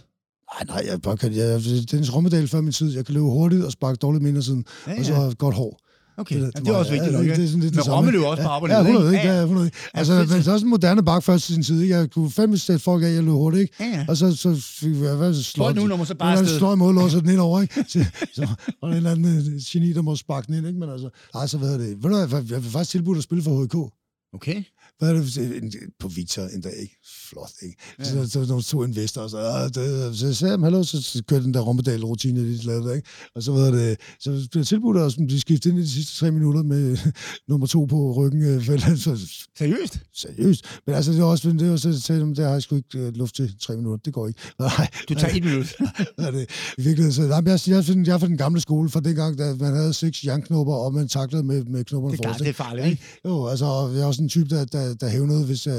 Nej, 0.53 0.63
nej, 0.67 0.91
jeg 0.91 1.01
bare 1.01 1.17
kan, 1.17 1.35
jeg, 1.35 1.61
Dennis 1.91 2.15
Rommedal 2.15 2.47
før 2.47 2.61
min 2.61 2.71
tid, 2.71 2.95
jeg 2.95 3.05
kan 3.05 3.13
løbe 3.13 3.25
hurtigt 3.25 3.65
og 3.65 3.71
sparke 3.71 3.95
dårligt 3.95 4.23
mindre 4.23 4.41
siden, 4.41 4.65
ja, 4.87 4.91
ja. 4.91 4.99
og 4.99 5.05
så 5.05 5.13
har 5.13 5.33
godt 5.33 5.55
hår. 5.55 5.79
Okay, 6.17 6.41
det, 6.41 6.55
det, 6.55 6.65
det 6.65 6.73
er 6.73 6.77
også 6.77 6.91
vigtigt 6.91 7.13
nok, 7.13 7.25
ja, 7.25 7.35
det 7.35 7.43
er 7.43 7.47
sådan 7.47 7.59
lidt 7.59 7.75
Men 7.75 7.83
Rommel 7.83 8.15
er 8.15 8.19
jo 8.19 8.29
også 8.29 8.43
på 8.43 8.49
arbejde. 8.49 8.75
Ja, 8.75 8.81
100, 8.81 9.13
ikke? 9.13 9.27
Ja, 9.27 9.41
100. 9.41 9.71
Altså, 9.93 10.13
men 10.13 10.27
det 10.27 10.47
er 10.47 10.53
også 10.53 10.65
en 10.65 10.69
moderne 10.69 11.03
bak 11.05 11.23
først 11.23 11.45
til 11.45 11.53
sin 11.53 11.63
tid, 11.63 11.81
ikke? 11.81 11.95
Jeg 11.95 12.11
kunne 12.11 12.31
fandme 12.31 12.57
sætte 12.57 12.83
folk 12.83 13.03
af, 13.03 13.13
jeg 13.13 13.23
løb 13.23 13.31
hurtigt, 13.31 13.61
ikke? 13.61 13.75
Ja. 13.79 14.05
Og 14.07 14.17
så, 14.17 14.35
så 14.35 14.61
fik 14.79 14.95
jeg, 15.01 15.15
hvad 15.15 15.33
så 15.33 15.43
slår 15.43 15.71
nu, 15.71 15.87
når 15.87 15.97
man 15.97 16.05
så 16.05 16.15
bare 16.15 16.39
afsted. 16.39 16.57
Slår 16.57 16.73
i 16.73 16.75
mål, 16.75 17.09
så 17.09 17.19
den 17.19 17.29
ind 17.29 17.39
over, 17.39 17.61
ikke? 17.61 17.73
Så, 17.87 18.05
så 18.33 18.47
var 18.81 18.87
der 18.87 18.87
en 18.87 18.93
eller 18.93 19.11
anden 19.11 19.37
øh, 19.37 19.61
geni, 19.71 19.93
der 19.93 20.01
må 20.01 20.15
sparke 20.15 20.47
den 20.47 20.55
ind, 20.55 20.67
ikke? 20.67 20.79
Men 20.79 20.89
altså, 20.89 21.09
ej, 21.35 21.47
så 21.47 21.57
hvad 21.57 21.73
er 21.73 21.77
det? 21.77 22.03
Ved 22.03 22.09
du 22.09 22.27
hvad, 22.27 22.43
jeg 22.49 22.63
vil 22.63 22.71
faktisk 22.71 22.91
tilbudt 22.91 23.17
at 23.17 23.23
spille 23.23 23.43
for 23.43 23.63
HK. 23.63 23.75
Okay 24.33 24.63
hvad 24.99 25.09
er 25.09 25.13
det, 25.13 25.75
på 25.99 26.07
Victor 26.07 26.43
endda 26.43 26.69
ikke, 26.69 26.95
flot, 27.29 27.51
ikke? 27.61 27.75
Ja. 27.99 28.03
Så, 28.03 28.29
så, 28.29 28.45
så 28.45 28.61
to 28.61 28.83
investorer, 28.83 29.27
så, 29.27 29.37
ah, 29.37 29.69
det, 29.69 30.17
så 30.17 30.33
sagde 30.33 30.53
jeg, 30.53 30.61
hallo, 30.63 30.83
så, 30.83 31.01
så 31.01 31.23
kørte 31.23 31.43
den 31.43 31.53
der 31.53 31.61
Rommedal-rutine, 31.61 32.39
de 32.39 32.65
lavede, 32.65 32.95
ikke? 32.95 33.07
Og 33.35 33.43
så, 33.43 33.51
var 33.51 33.71
det, 33.71 33.97
så 34.19 34.47
blev 34.51 34.65
tilbudt 34.65 34.97
os, 34.97 35.15
de 35.15 35.41
skiftede 35.41 35.73
ind 35.73 35.79
i 35.79 35.83
de 35.83 35.89
sidste 35.89 36.15
tre 36.15 36.31
minutter 36.31 36.63
med 36.63 36.97
nummer 37.49 37.67
to 37.67 37.85
på 37.85 38.13
ryggen. 38.13 38.43
Øh, 38.43 38.65
så, 38.97 39.27
seriøst? 39.57 39.99
Seriøst. 40.13 40.65
Men 40.85 40.95
altså, 40.95 41.11
det 41.11 41.21
var 41.21 41.27
også, 41.27 41.49
det 41.49 41.71
var 41.71 41.77
så 41.77 42.01
sagde 42.01 42.21
det 42.21 42.45
har 42.45 42.51
jeg 42.51 42.61
sgu 42.61 42.75
ikke 42.75 43.11
luft 43.11 43.35
til 43.35 43.59
tre 43.61 43.75
minutter, 43.75 43.97
det 44.05 44.13
går 44.13 44.27
ikke. 44.27 44.39
Nej. 44.59 44.87
Du 45.09 45.13
tager 45.13 45.35
et 45.35 45.43
minut. 45.43 45.75
er 46.27 46.31
det, 46.31 46.49
I 46.77 46.81
virkeligheden, 46.81 47.13
så, 47.13 47.21
nej, 47.21 47.41
jeg, 47.45 47.59
jeg, 47.67 47.83
jeg, 47.87 48.07
jeg 48.07 48.13
er 48.13 48.17
fra 48.17 48.27
den 48.27 48.37
gamle 48.37 48.61
skole, 48.61 48.89
fra 48.89 48.99
dengang, 48.99 49.37
da 49.37 49.55
man 49.59 49.75
havde 49.75 49.93
seks 49.93 50.23
jernknopper, 50.25 50.73
og 50.73 50.93
man 50.93 51.07
taklede 51.07 51.43
med, 51.43 51.63
med 51.63 51.83
knopperne 51.83 52.17
det, 52.17 52.25
er, 52.25 52.33
det 52.33 52.47
er 52.47 52.53
farligt, 52.53 52.87
ikke? 52.87 53.03
Jo, 53.25 53.47
altså, 53.47 53.91
jeg 53.93 54.01
er 54.01 54.05
også 54.05 54.21
en 54.21 54.29
type, 54.29 54.49
der, 54.49 54.65
der, 54.65 54.88
der 54.93 55.09
hævnede, 55.09 55.45
hvis 55.45 55.67
uh, 55.67 55.73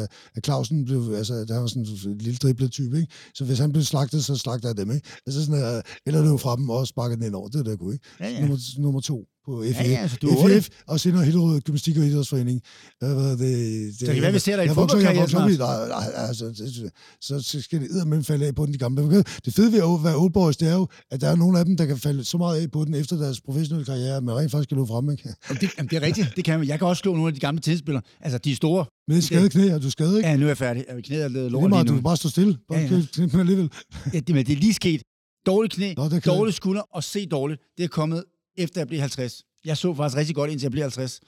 Clausen 0.44 0.84
blev, 0.84 1.12
altså, 1.16 1.34
der 1.34 1.58
var 1.58 1.66
sådan 1.66 1.86
en 2.06 2.18
lille 2.18 2.38
driblet 2.38 2.72
type, 2.72 2.96
ikke? 2.96 3.12
Så 3.34 3.44
hvis 3.44 3.58
han 3.58 3.72
blev 3.72 3.84
slagtet, 3.84 4.24
så 4.24 4.36
slagter 4.36 4.68
jeg 4.68 4.76
dem, 4.76 4.90
ikke? 4.90 5.08
Altså 5.26 5.44
sådan, 5.44 5.76
uh, 5.76 5.82
eller 6.06 6.24
løb 6.24 6.38
fra 6.40 6.56
dem 6.56 6.70
og 6.70 6.86
sparker 6.86 7.16
den 7.16 7.24
ind 7.24 7.34
over, 7.34 7.48
det 7.48 7.66
der 7.66 7.76
kunne, 7.76 7.92
ikke? 7.92 8.06
Ja, 8.20 8.28
ja. 8.28 8.40
Nummer, 8.40 8.58
nummer 8.78 9.00
to 9.00 9.24
på 9.46 9.64
FF, 9.72 9.80
Ja, 9.80 9.88
ja, 9.90 9.96
altså, 9.96 10.16
du 10.22 10.28
er. 10.28 10.60
FF 10.60 10.68
og 10.86 11.00
senere 11.00 11.24
Hillerød 11.24 11.60
Gymnastik 11.60 11.96
og 11.98 12.04
Idrætsforening. 12.06 12.60
Hvad 12.98 13.10
det, 13.30 13.38
det, 13.38 13.98
Så 13.98 14.06
det 14.06 14.14
kan 14.14 14.22
være, 14.22 14.32
vi 14.32 14.38
ser 14.38 14.56
dig 14.56 14.64
i 14.64 14.66
jeg 14.66 14.66
jeg 14.66 14.74
fodboldkarriere 14.74 15.28
snart. 15.28 15.58
nej, 15.58 15.88
nej, 15.88 16.06
altså, 16.28 16.90
så 17.20 17.40
så 17.40 17.60
skal 17.62 17.80
det 17.80 17.90
eddermame 17.90 18.24
falde 18.24 18.46
af 18.46 18.54
på 18.54 18.66
den 18.66 18.72
de 18.74 18.78
gamle. 18.78 19.02
Det 19.44 19.54
fede 19.54 19.72
ved 19.72 19.78
at 19.78 20.04
være 20.04 20.16
old 20.16 20.32
boys, 20.32 20.56
det 20.56 20.68
er 20.68 20.74
jo, 20.74 20.86
at 21.10 21.20
der 21.20 21.28
er 21.28 21.36
nogle 21.36 21.58
af 21.58 21.64
dem, 21.64 21.76
der 21.76 21.86
kan 21.86 21.98
falde 21.98 22.24
så 22.24 22.38
meget 22.38 22.62
af 22.62 22.70
på 22.70 22.84
den 22.84 22.94
efter 22.94 23.16
deres 23.16 23.40
professionelle 23.40 23.84
karriere, 23.84 24.20
man 24.20 24.36
rent 24.36 24.50
faktisk 24.50 24.68
kan 24.68 24.78
nå 24.78 24.86
frem, 24.86 25.10
ikke? 25.10 25.28
Jamen, 25.48 25.60
det, 25.60 25.70
jamen, 25.78 25.88
det 25.90 25.96
er 25.96 26.02
rigtigt. 26.02 26.32
Det 26.36 26.44
kan 26.44 26.58
man. 26.58 26.68
Jeg 26.68 26.78
kan 26.78 26.86
også 26.88 27.00
slå 27.00 27.12
nogle 27.14 27.28
af 27.28 27.34
de 27.34 27.40
gamle 27.40 27.60
tennisspillere. 27.60 28.02
Altså, 28.20 28.38
de 28.38 28.50
er 28.52 28.56
store. 28.56 28.84
Med 29.08 29.16
et 29.16 29.24
skadet 29.24 29.52
knæ, 29.52 29.74
og 29.74 29.82
du 29.82 29.86
er 29.86 29.90
skadet, 29.90 30.16
ikke? 30.16 30.28
Ja, 30.28 30.36
nu 30.36 30.44
er 30.44 30.48
jeg 30.48 30.58
færdig. 30.58 30.84
Jeg 30.94 31.04
knæet 31.04 31.22
er 31.22 31.44
er 31.44 31.48
lort 31.48 31.70
lige 31.70 31.78
du 31.80 31.84
nu. 31.84 31.92
kan 31.96 32.02
bare 32.02 32.16
stå 32.16 32.28
stille. 32.28 32.56
Bare 32.68 32.78
Ja, 32.78 32.84
ja, 32.96 33.02
knæ, 33.12 33.26
men 33.26 33.40
alligevel. 33.40 33.70
Ja, 34.14 34.20
det, 34.20 34.34
men 34.34 34.46
det 34.46 34.52
er 34.52 34.56
lige 34.56 34.74
sket. 34.74 35.02
Dårligt 35.46 35.74
knæ, 35.74 35.94
Nå, 35.96 36.08
dårlige 36.08 36.54
skulder 36.54 36.82
og 36.94 37.04
se 37.04 37.26
dårligt. 37.26 37.60
Det 37.78 37.84
er 37.84 37.88
kommet 37.88 38.24
efter 38.60 38.80
jeg 38.80 38.88
blev 38.88 39.00
50. 39.00 39.44
Jeg 39.64 39.76
så 39.76 39.94
faktisk 39.94 40.16
rigtig 40.16 40.34
godt, 40.34 40.50
indtil 40.50 40.64
jeg 40.64 40.70
blev 40.72 40.82
50. 40.82 41.20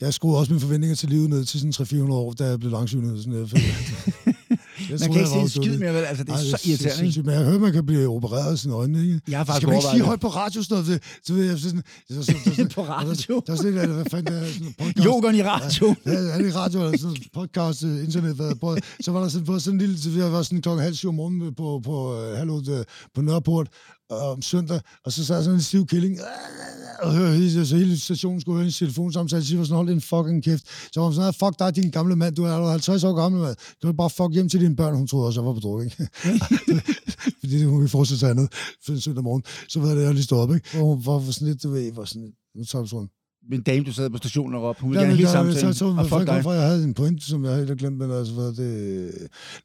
Jeg 0.00 0.14
skruede 0.14 0.38
også 0.38 0.52
mine 0.52 0.60
forventninger 0.60 0.96
til 0.96 1.08
livet 1.08 1.30
ned 1.30 1.44
til 1.44 1.60
sådan 1.60 2.06
300-400 2.08 2.12
år, 2.12 2.32
da 2.32 2.44
jeg 2.44 2.60
blev 2.60 2.72
langsynet. 2.72 3.22
Sådan, 3.22 3.32
jeg, 3.38 3.48
jeg 4.90 4.98
Man 4.98 4.98
troede, 4.98 5.12
kan 5.12 5.20
ikke 5.20 5.30
se 5.30 5.38
en 5.40 5.48
skid 5.48 5.78
mere, 5.78 5.94
vel? 5.94 6.04
Altså, 6.04 6.24
det 6.24 6.30
er 6.30 6.36
Ej, 6.36 6.42
så 6.42 6.46
irriterende, 6.48 6.84
ikke? 6.84 6.96
sindssygt. 6.96 7.26
Men 7.26 7.34
jeg 7.34 7.44
hører, 7.44 7.58
man 7.58 7.72
kan 7.72 7.86
blive 7.86 8.08
opereret 8.08 8.52
af 8.52 8.58
sine 8.58 8.74
øjne, 8.74 9.02
ikke? 9.02 9.20
Jeg 9.28 9.38
har 9.38 9.44
faktisk 9.44 9.56
Skal 9.56 9.68
man 9.68 9.76
ikke 9.76 9.88
sige 9.90 10.04
højt 10.04 10.20
på 10.20 10.28
radio 10.28 10.62
sådan 10.62 10.84
noget? 10.84 11.02
Så 11.24 11.34
ved 11.34 11.44
jeg 11.44 11.58
sådan... 11.58 11.82
Så, 12.10 12.22
så, 12.22 12.32
så, 12.44 12.54
sådan 12.54 12.68
På 12.78 12.82
radio? 12.82 13.42
Der 13.46 13.52
er 13.52 13.56
sådan 13.56 13.74
lidt, 13.74 13.90
hvad 13.90 14.04
fanden 14.10 14.34
er, 14.34 14.46
sådan 14.46 14.66
en 14.66 14.74
podcast. 14.78 15.06
Yoghurt 15.06 15.34
i 15.34 15.42
radio. 15.42 15.94
Ja, 16.06 16.10
er 16.10 16.38
det 16.38 16.46
i 16.46 16.52
radio 16.52 16.84
eller 16.84 16.98
sådan 16.98 17.16
en 17.16 17.22
podcast, 17.34 17.84
øh, 17.84 18.04
internet, 18.04 18.34
hvad, 18.36 18.54
på, 18.54 18.76
så 19.00 19.12
var 19.12 19.20
der 19.20 19.28
sådan, 19.28 19.46
på 19.46 19.58
sådan 19.58 19.74
en 19.74 19.80
lille, 19.80 19.98
så 20.00 20.10
jeg 20.10 20.32
var 20.32 20.42
sådan 20.42 20.62
klokken 20.62 20.82
halv 20.82 20.94
syv 20.94 21.08
om 21.08 21.14
morgenen 21.14 21.54
på, 21.54 21.80
på, 21.84 21.96
uh, 22.30 22.36
hallo, 22.36 22.62
øh, 22.70 22.84
på 23.14 23.20
Nørreport 23.20 23.68
øh, 24.12 24.22
om 24.32 24.42
søndag, 24.42 24.80
og 25.04 25.12
så 25.12 25.24
sad 25.24 25.44
sådan 25.44 25.56
en 25.56 25.62
stiv 25.62 25.86
killing, 25.86 26.18
og 27.02 27.12
hørte 27.14 27.66
så 27.66 27.76
hele 27.76 27.98
stationen 27.98 28.40
skulle 28.40 28.56
høre 28.56 28.66
en 28.66 28.72
telefonsamtale, 28.72 29.44
så 29.44 29.56
var 29.56 29.64
sådan, 29.64 29.76
hold 29.76 29.88
din 29.88 30.00
fucking 30.00 30.44
kæft. 30.44 30.64
Så 30.92 31.00
var 31.00 31.04
hun 31.04 31.14
sådan, 31.14 31.34
fuck 31.34 31.58
dig, 31.58 31.76
din 31.76 31.90
gamle 31.90 32.16
mand, 32.16 32.36
du 32.36 32.44
er 32.44 32.70
50 32.70 33.04
år 33.04 33.14
gammel, 33.14 33.40
mand. 33.40 33.56
Du 33.82 33.88
kan 33.88 33.96
bare 33.96 34.10
fuck 34.10 34.32
hjem 34.32 34.48
til 34.48 34.60
dine 34.60 34.76
børn. 34.76 34.94
Hun 34.94 35.06
troede 35.06 35.26
også, 35.26 35.40
jeg 35.40 35.46
var 35.46 35.52
på 35.52 35.60
druk, 35.60 35.84
ikke? 35.84 35.96
Fordi 37.40 37.58
det, 37.58 37.66
hun 37.66 37.78
ville 37.78 37.88
fortsætte 37.88 38.20
sig 38.20 38.30
andet 38.30 38.52
for 38.84 38.92
en 38.92 39.00
søndag 39.00 39.24
morgen. 39.24 39.44
Så 39.68 39.80
var 39.80 39.94
det, 39.94 40.02
jeg 40.02 40.14
lige 40.14 40.24
stod 40.24 40.38
op, 40.38 40.54
ikke? 40.54 40.68
Og 40.74 40.86
hun 40.86 41.06
var 41.06 41.32
sådan 41.32 41.48
lidt, 41.48 41.62
du 41.62 41.70
ved, 41.70 41.92
var 41.92 42.04
sådan 42.04 42.32
nu 42.54 42.64
tager 42.64 42.82
vi 42.82 42.88
sådan. 42.88 43.08
Min 43.50 43.62
dame, 43.62 43.84
du 43.84 43.92
sad 43.92 44.10
på 44.10 44.16
stationen 44.16 44.54
og 44.54 44.62
råbte, 44.62 44.82
hun 44.82 44.90
ville 44.90 45.06
Ja, 45.06 45.16
der, 45.16 45.28
samtalen. 45.28 45.74
så, 45.74 45.78
så, 45.78 45.84
Og 45.84 46.08
fuck 46.08 46.26
dig. 46.26 46.42
for, 46.42 46.52
jeg 46.52 46.62
havde 46.62 46.84
en 46.84 46.94
point, 46.94 47.22
som 47.22 47.44
jeg 47.44 47.56
helt 47.56 47.78
glemt, 47.78 47.98
men 47.98 48.10
altså, 48.10 48.34
hvad 48.34 48.52
det... 48.52 49.10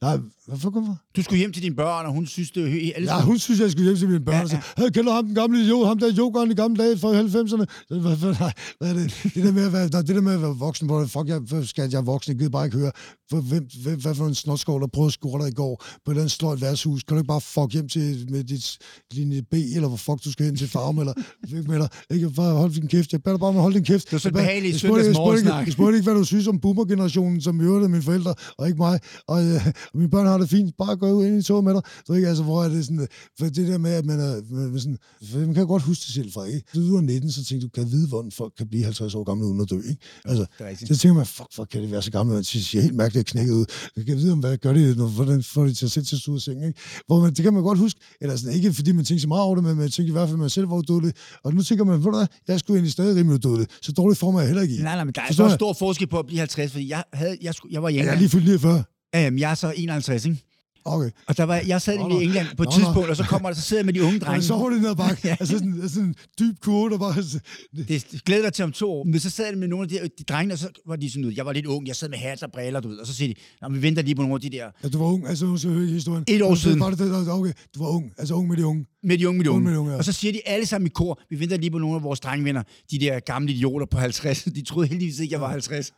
Nej, 0.02 0.18
hvad 0.48 0.58
for? 0.58 0.98
Du 1.16 1.24
skulle 1.24 1.40
hjem 1.40 1.52
til 1.52 1.64
dine 1.64 1.76
børn, 1.76 2.06
og 2.06 2.14
hun 2.14 2.26
synes, 2.28 2.52
det 2.52 2.64
er 2.64 2.68
helt... 2.68 2.94
Ja, 3.00 3.22
hun 3.22 3.40
synes, 3.40 3.60
jeg 3.60 3.72
skulle 3.72 3.86
hjem 3.86 3.98
til 3.98 4.08
mine 4.08 4.26
børn, 4.26 4.36
Ja, 4.36 4.42
ja, 4.42 4.48
så, 4.48 4.58
hey, 4.78 4.90
kender 4.90 5.12
du 5.12 5.16
ham 5.16 5.26
den 5.26 5.36
gamle 5.36 5.60
idiot, 5.62 5.88
ham 5.88 6.00
der 6.00 6.12
yogeren 6.18 6.52
i 6.52 6.54
gamle 6.54 6.84
dage 6.84 6.98
fra 6.98 7.10
90'erne? 7.22 7.66
Så, 7.88 8.00
hvad, 8.00 8.16
hvad, 8.16 8.36
nej, 8.40 8.54
hvad 8.80 8.90
er 8.90 8.94
det? 8.94 9.22
Det 9.36 9.44
der 9.44 9.52
med 9.52 9.66
at 9.66 9.74
være, 9.74 9.88
det 9.88 10.08
der 10.08 10.22
med 10.22 10.34
at 10.34 10.42
være 10.42 10.56
voksen, 10.56 10.88
hvor 10.88 11.06
fuck, 11.06 11.28
jeg, 11.28 11.42
skal 11.68 11.90
jeg 11.92 11.98
er 11.98 12.02
voksen, 12.02 12.32
jeg 12.32 12.38
gider 12.38 12.50
bare 12.50 12.66
ikke 12.66 12.78
høre, 12.78 12.92
for, 13.30 13.42
hvem, 13.42 13.68
hvem, 13.84 14.00
hvad 14.02 14.16
for 14.16 14.28
en 14.28 14.36
snotskål, 14.36 14.82
der 14.82 14.88
prøvede 14.88 15.08
at 15.08 15.14
score 15.14 15.42
dig 15.42 15.50
i 15.52 15.54
går 15.54 15.84
på 16.06 16.12
et 16.12 16.18
eller 16.18 16.44
andet 16.52 16.62
værtshus. 16.62 17.04
Kan 17.04 17.16
du 17.16 17.20
ikke 17.22 17.28
bare 17.28 17.42
fuck 17.42 17.74
hjem 17.74 17.90
til 17.90 18.28
med 18.32 18.44
dit 18.44 18.78
linje 19.14 19.42
B, 19.42 19.54
eller 19.54 19.88
hvor 19.88 19.98
fuck 19.98 20.24
du 20.26 20.32
skal 20.32 20.46
hen 20.46 20.56
til 20.56 20.68
farm, 20.68 21.00
eller 21.00 21.14
med 21.72 21.80
dig. 21.80 21.90
Ikke 22.12 22.30
bare 22.30 22.54
hold 22.54 22.72
din 22.72 22.88
kæft. 22.88 23.12
Jeg 23.12 23.24
beder 23.24 23.38
bare 23.38 23.50
om 23.50 23.58
at 23.58 23.62
holde 23.76 23.86
din 23.88 23.94
kæft. 23.94 24.06
Det 24.06 24.12
var 24.14 24.20
så 24.20 24.28
Jeg 24.28 24.34
behageligt 24.34 24.72
jeg 24.74 24.80
spurgte- 24.80 25.06
jeg 25.06 25.16
spurgte 25.16 25.38
ikke- 25.40 25.48
morgensnak. 25.50 25.66
Jeg 25.66 25.74
spurgte 25.74 25.96
ikke, 25.98 26.04
hvad 26.12 26.16
du 26.20 26.24
synes 26.24 26.48
om 26.48 26.60
boomer-generationen, 26.60 27.42
som 27.42 27.62
i 27.62 27.64
øvrigt 27.64 27.92
mine 27.92 28.04
forældre, 28.04 28.34
og 28.58 28.68
ikke 28.68 28.78
mig. 28.78 29.00
Og, 29.28 29.46
øh, 29.46 29.68
og 29.94 29.98
mine 30.00 30.10
børn 30.10 30.26
har 30.26 30.38
det 30.38 30.50
fint. 30.50 30.74
Bare 30.78 30.96
gå 30.98 31.12
ud 31.12 31.26
ind 31.26 31.40
i 31.40 31.44
toget 31.44 31.64
med 31.64 31.74
dig. 31.74 31.82
Så 32.08 32.14
ikke, 32.14 32.28
altså, 32.28 32.44
hvor 32.44 32.64
er 32.64 32.70
det 32.70 32.86
sådan, 32.86 33.08
for 33.38 33.46
det 33.46 33.68
der 33.68 33.78
med, 33.78 33.92
at 33.92 34.06
man 34.06 34.20
er, 34.20 34.42
man, 34.50 34.80
sådan, 34.80 34.98
man 35.46 35.54
kan 35.54 35.68
godt 35.68 35.84
huske 35.84 36.02
det 36.08 36.14
selv 36.14 36.32
fra, 36.32 36.44
ikke? 36.46 36.64
Du 36.76 36.94
var 36.94 37.02
19, 37.02 37.32
så 37.32 37.46
tænkte 37.46 37.68
du, 37.68 37.72
kan 37.76 37.92
vide, 37.92 38.08
hvordan 38.08 38.32
folk 38.32 38.54
kan 38.58 38.68
blive 38.68 38.84
50 38.84 39.16
år 39.16 39.24
gamle 39.24 39.46
uden 39.46 39.62
at 39.62 39.70
dø, 39.70 39.76
ikke? 39.90 40.02
Altså, 40.26 40.46
det 40.80 40.88
så 40.88 40.98
tænker 40.98 41.16
man, 41.16 41.26
fuck, 41.26 41.50
hvor 41.56 41.66
kan 41.66 41.82
det 41.82 41.92
være 41.92 42.02
så 42.02 42.12
gammel? 42.12 42.34
Man 42.36 42.44
siger 42.44 42.82
helt 42.82 42.96
mærkeligt 42.96 43.20
at 43.20 43.26
knække 43.32 43.54
ud. 43.54 43.66
Jeg 43.98 44.06
kan 44.06 44.18
vide, 44.18 44.32
om 44.32 44.40
hvad 44.40 44.58
gør 44.58 44.74
det, 44.74 44.98
når, 44.98 45.08
hvordan 45.08 45.44
får 45.44 45.64
de 45.64 45.74
til 45.74 45.86
at 45.86 45.92
sætte 45.92 46.10
sig 46.10 46.30
ud 46.30 46.36
af 46.36 46.42
sengen, 46.42 46.68
ikke? 46.68 46.80
Hvor 47.08 47.22
man, 47.22 47.34
det 47.34 47.44
kan 47.44 47.54
man 47.54 47.64
godt 47.64 47.80
huske, 47.80 48.00
eller 48.22 48.36
sådan, 48.36 48.56
ikke 48.56 48.74
fordi 48.74 48.92
man 48.92 49.06
tænker 49.06 49.22
så 49.22 49.28
meget 49.28 49.44
over 49.44 49.56
det, 49.56 49.64
men 49.64 49.76
man 49.78 49.90
tænker 49.90 50.12
i 50.12 50.18
hvert 50.18 50.30
fald, 50.30 50.38
man 50.40 50.50
selv 50.50 50.70
var 50.70 50.76
udødelig. 50.76 51.14
Og 51.44 51.54
nu 51.54 51.62
tænker 51.64 51.86
man, 51.86 52.02
du 52.02 52.10
hvad, 52.12 52.28
jeg 52.48 52.60
skulle 52.60 52.78
egentlig 52.78 52.92
stadig 52.92 53.16
rimelig 53.16 53.65
udødelig. 53.66 53.84
Så 53.86 53.92
dårligt 53.92 54.20
får 54.20 54.32
man 54.32 54.46
heller 54.46 54.62
ikke 54.62 54.76
i. 54.76 54.82
Nej, 54.82 54.96
nej, 54.96 55.04
men 55.04 55.14
der 55.14 55.22
er 55.22 55.34
så 55.34 55.44
jeg? 55.44 55.52
stor 55.54 55.74
forskel 55.74 56.08
på 56.08 56.20
at 56.20 56.26
blive 56.26 56.40
50, 56.40 56.72
fordi 56.72 56.90
jeg, 56.90 57.04
havde, 57.14 57.38
jeg, 57.42 57.54
skulle, 57.54 57.74
jeg 57.74 57.84
var 57.84 57.90
i 57.90 57.94
Ja, 57.96 58.04
jeg 58.06 58.14
er 58.14 58.18
lige 58.18 58.30
fyldt 58.30 58.46
49. 58.46 58.84
Ja, 59.14 59.22
jamen, 59.24 59.40
jeg 59.40 59.52
er 59.52 59.56
så 59.56 59.74
51, 59.76 60.26
ikke? 60.26 60.42
Okay. 60.88 61.10
Og 61.28 61.38
der 61.38 61.44
var, 61.44 61.62
jeg 61.68 61.82
sad 61.82 61.98
nemlig 61.98 62.22
i. 62.22 62.24
England 62.24 62.48
på 62.58 62.64
et 62.64 62.70
Nå, 62.70 62.72
nå. 62.72 62.72
tidspunkt, 62.72 63.10
og 63.10 63.18
så 63.18 63.24
kommer 63.24 63.50
der, 63.50 63.56
så 63.56 63.62
sidder 63.62 63.82
jeg 63.82 63.86
med 63.86 63.94
de 63.94 64.04
unge 64.04 64.20
drenge. 64.20 64.42
så 64.44 64.54
hurtigt 64.56 64.82
ned 64.82 64.90
ad 64.90 64.96
bakke. 64.96 65.22
Ja. 65.28 65.36
Altså 65.40 65.58
sådan, 65.58 65.90
sådan 65.90 66.08
en 66.10 66.16
dyb 66.40 66.56
kurve, 66.62 66.90
der 66.90 66.98
bare... 66.98 67.16
Det 67.88 68.06
glæder 68.26 68.42
dig 68.44 68.54
til 68.54 68.64
om 68.64 68.72
to 68.72 68.92
år. 68.92 69.04
Men 69.04 69.20
så 69.20 69.30
sad 69.30 69.46
jeg 69.50 69.58
med 69.58 69.68
nogle 69.68 69.84
af 69.84 69.90
de, 69.90 70.10
de 70.18 70.24
drenge, 70.24 70.54
og 70.54 70.60
så 70.60 70.70
var 70.88 70.96
de 70.96 71.12
sådan 71.12 71.26
ud. 71.26 71.34
Jeg 71.36 71.46
var 71.46 71.54
lidt 71.54 71.66
ung, 71.66 71.88
jeg 71.88 71.96
sad 71.96 72.10
med 72.10 72.18
hat 72.18 72.44
og 72.44 72.52
briller, 72.52 72.80
du 72.80 72.88
ved. 72.90 72.98
Og 72.98 73.08
så 73.08 73.14
siger 73.16 73.34
de, 73.34 73.40
Nå, 73.62 73.70
vi 73.70 73.82
venter 73.82 74.02
lige 74.04 74.16
på 74.16 74.22
nogle 74.22 74.36
af 74.36 74.42
de 74.42 74.50
der 74.50 74.66
Ja, 74.84 74.88
du 74.90 74.98
var 74.98 75.06
ung. 75.06 75.28
Altså, 75.28 75.46
nu 75.46 75.58
skal 75.58 75.70
jeg 75.70 75.78
høre 75.80 75.88
historien. 75.88 76.24
Et 76.28 76.42
år 76.42 76.50
Det 76.50 76.60
siden. 76.60 76.80
Var 76.80 76.90
det, 76.90 77.00
det, 77.00 77.30
okay, 77.32 77.52
du 77.76 77.84
var 77.84 77.90
ung. 77.90 78.12
Altså 78.18 78.34
ung 78.34 78.48
med 78.48 78.58
de 78.58 78.66
unge. 78.66 78.86
Med 79.06 79.18
de 79.18 79.28
unge, 79.28 79.38
med 79.38 79.46
de 79.46 79.52
Unge 79.52 79.64
med 79.66 79.74
de 79.74 79.80
unge, 79.80 79.92
ja. 79.92 79.98
Og 79.98 80.06
så 80.06 80.12
siger 80.12 80.32
de 80.34 80.42
alle 80.46 80.66
sammen 80.66 80.86
i 80.88 80.90
kor, 80.90 81.20
vi 81.30 81.40
venter 81.40 81.58
lige 81.58 81.72
på 81.72 81.78
nogle 81.78 81.96
af 81.96 82.04
vores 82.04 82.20
drengvenner, 82.20 82.64
de 82.92 83.00
der 83.00 83.20
gamle 83.20 83.54
idioter 83.54 83.86
på 83.86 83.98
50. 83.98 84.44
De 84.44 84.62
troede 84.66 84.88
heldigvis 84.88 85.20
ikke, 85.20 85.34
jeg 85.34 85.42
var 85.42 85.50
50. 85.50 85.92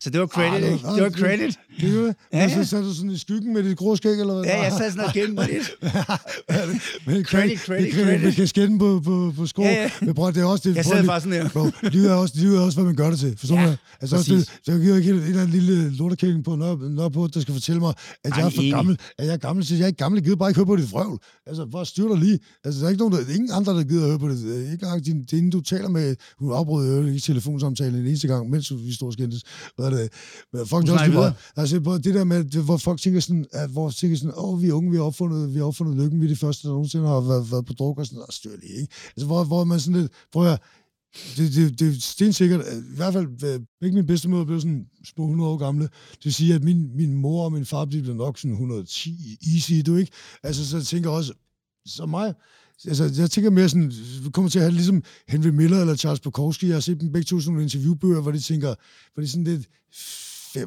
så 0.00 0.10
det 0.10 0.20
var 0.20 0.26
credit, 0.26 0.54
Ah, 0.54 0.62
det 0.62 0.82
var- 0.82 0.92
Det 0.94 1.02
var 1.02 1.10
credit. 1.10 1.58
Det 1.80 1.92
det. 1.92 2.14
Ja, 2.32 2.38
Ja, 2.38 2.42
ja. 2.42 2.54
Så 2.64 2.70
sad 2.70 2.82
du 2.82 2.94
sådan 2.94 3.10
i 3.10 3.18
skyggen 3.18 3.54
med 3.54 3.62
dit 3.62 3.76
grå 3.76 3.96
skæg, 3.96 4.20
eller 4.20 4.34
hvad? 4.34 4.44
Ja, 4.44 4.62
jeg 4.62 4.72
sad 4.72 4.90
sådan 4.90 5.04
og 5.06 5.12
kendte 5.12 5.32
mig 5.32 5.48
lidt. 5.52 5.70
Men, 7.06 7.24
Credit, 7.24 7.60
credit, 7.60 7.94
credit. 7.94 8.22
Med 8.22 8.32
kasketten 8.32 8.78
på, 8.78 9.00
på, 9.04 9.32
på 9.36 9.46
sko. 9.46 9.62
Ja, 9.62 9.70
ja. 9.82 9.90
Men 10.02 10.14
prøv, 10.14 10.32
det 10.32 10.40
er 10.40 10.44
også 10.44 10.68
det. 10.68 10.76
Jeg 10.76 10.84
sad 10.84 11.06
bare 11.06 11.20
sådan 11.20 11.32
her. 11.42 11.48
Bro, 11.48 11.66
livet 11.88 12.10
er 12.10 12.14
også, 12.14 12.34
livet 12.36 12.56
er 12.56 12.60
også, 12.60 12.78
hvad 12.78 12.84
man 12.86 12.96
gør 12.96 13.10
det 13.10 13.18
til. 13.18 13.36
Forstår 13.38 13.56
Ja, 13.56 13.66
du? 13.70 13.76
Altså, 14.00 14.16
også 14.16 14.34
det, 14.34 14.46
så 14.64 14.72
jeg 14.72 14.80
giver 14.80 14.96
ikke 14.96 15.10
en 15.10 15.16
eller 15.16 15.42
anden 15.42 15.60
lille 15.60 15.96
lortekælling 15.96 16.44
på 16.44 16.56
Nør, 16.56 16.88
Nørreport, 16.88 17.34
der 17.34 17.40
skal 17.40 17.54
fortælle 17.54 17.80
mig, 17.80 17.94
at 18.24 18.36
jeg 18.36 18.46
er 18.46 18.50
for 18.50 18.70
gammel. 18.70 18.98
At 19.18 19.26
jeg 19.26 19.32
er 19.32 19.36
gammel, 19.36 19.64
så 19.66 19.74
jeg 19.74 19.82
er 19.82 19.86
ikke 19.86 19.96
gammel. 19.96 20.22
Gider 20.24 20.36
bare 20.36 20.50
ikke 20.50 20.58
høre 20.58 20.66
på 20.66 20.76
dit 20.76 20.88
frøvl. 20.88 21.18
Altså, 21.46 21.66
bare 21.72 21.86
styr 21.86 22.08
dig 22.08 22.18
lige. 22.18 22.38
Altså, 22.64 22.80
der 22.80 22.86
er 22.86 22.90
ikke 22.90 23.02
nogen, 23.04 23.14
der, 23.14 23.34
ingen 23.34 23.50
andre, 23.52 23.72
der 23.76 23.82
gider 23.84 24.06
høre 24.06 24.18
på 24.18 24.28
det. 24.28 24.38
Ikke 24.62 24.72
engang 24.72 25.04
din, 25.04 25.24
din, 25.24 25.50
du 25.50 25.60
taler 25.60 25.88
med, 25.88 26.16
hun 26.38 26.52
afbrød 26.52 26.96
jo 27.00 27.06
ikke 27.06 27.20
telefonsamtalen 27.20 28.00
en 28.00 28.06
eneste 28.06 28.28
gang, 28.28 28.50
mens 28.50 28.72
vi 28.74 28.92
stod 28.92 29.06
og 29.08 29.12
skændtes. 29.12 29.42
Hvad 29.76 29.86
er 29.86 29.90
det? 29.90 30.08
Men 30.52 30.60
er 30.60 30.62
også 30.62 31.04
videre. 31.04 31.20
meget. 31.20 31.34
Altså, 31.56 31.80
på 31.80 31.98
det 31.98 32.14
der 32.14 32.24
med, 32.24 32.44
det- 32.44 32.64
hvor 32.64 32.76
folk 32.76 33.00
tænker 33.00 33.20
sådan, 33.20 33.46
at 33.52 33.70
hvor 33.70 33.86
folk 33.88 33.96
tænker 33.96 34.16
sådan, 34.16 34.34
åh, 34.36 34.62
vi 34.62 34.68
er 34.68 34.72
unge, 34.72 34.90
vi 34.90 34.96
har 34.96 35.04
opfundet, 35.04 35.54
vi 35.54 35.58
har 35.58 35.64
opfundet 35.66 35.96
lykken, 35.96 36.20
vi 36.20 36.24
er 36.26 36.30
de 36.30 36.36
første, 36.36 36.68
der 36.68 36.72
nogensinde 36.74 37.06
har 37.06 37.20
været, 37.20 37.50
været 37.52 37.66
på 37.66 37.72
druk 37.72 37.98
og 37.98 38.06
sådan 38.06 38.16
noget. 38.16 38.34
Styr 38.34 38.56
lige, 38.62 38.80
ikke? 38.80 38.94
Altså, 39.16 39.26
hvor, 39.26 39.44
hvor 39.44 39.64
man 39.64 39.80
sådan 39.80 40.00
lidt, 40.00 40.12
prøv 40.32 40.42
at 40.42 40.48
høre, 40.48 40.58
det, 41.36 41.54
det, 41.54 41.78
det 41.80 41.88
er 41.88 42.00
stensikkert, 42.00 42.60
at 42.60 42.76
i 42.78 42.96
hvert 42.96 43.12
fald 43.12 43.26
øh, 43.44 43.60
begge 43.80 43.94
mine 43.94 44.06
bedstemødre 44.06 44.46
blev 44.46 44.60
sådan 44.60 44.86
små 45.04 45.24
100 45.24 45.50
år 45.50 45.56
gamle. 45.56 45.84
Det 45.84 46.24
vil 46.24 46.34
sige, 46.34 46.54
at 46.54 46.64
min, 46.64 46.96
min 46.96 47.14
mor 47.14 47.44
og 47.44 47.52
min 47.52 47.64
far 47.66 47.84
de 47.84 48.02
blev 48.02 48.14
nok 48.14 48.38
sådan 48.38 48.50
110 48.52 49.38
easy, 49.54 49.72
du 49.86 49.96
ikke? 49.96 50.12
Altså, 50.42 50.68
så 50.68 50.76
jeg 50.76 50.86
tænker 50.86 51.10
også, 51.10 51.32
så 51.86 52.06
mig, 52.06 52.34
altså, 52.88 53.12
jeg 53.18 53.30
tænker 53.30 53.50
mere 53.50 53.68
sådan, 53.68 53.92
vi 54.24 54.30
kommer 54.30 54.48
til 54.48 54.58
at 54.58 54.64
have 54.64 54.74
ligesom 54.74 55.02
Henry 55.28 55.48
Miller 55.48 55.80
eller 55.80 55.96
Charles 55.96 56.20
Bukowski. 56.20 56.66
Jeg 56.66 56.76
har 56.76 56.80
set 56.80 57.00
dem 57.00 57.12
begge 57.12 57.24
to 57.24 57.40
sådan 57.40 57.52
nogle 57.52 57.62
interviewbøger, 57.62 58.20
hvor 58.20 58.32
de 58.32 58.40
tænker, 58.40 58.74
hvor 59.14 59.20
de 59.20 59.28
sådan 59.28 59.44
lidt 59.44 59.68
65-70 60.56 60.58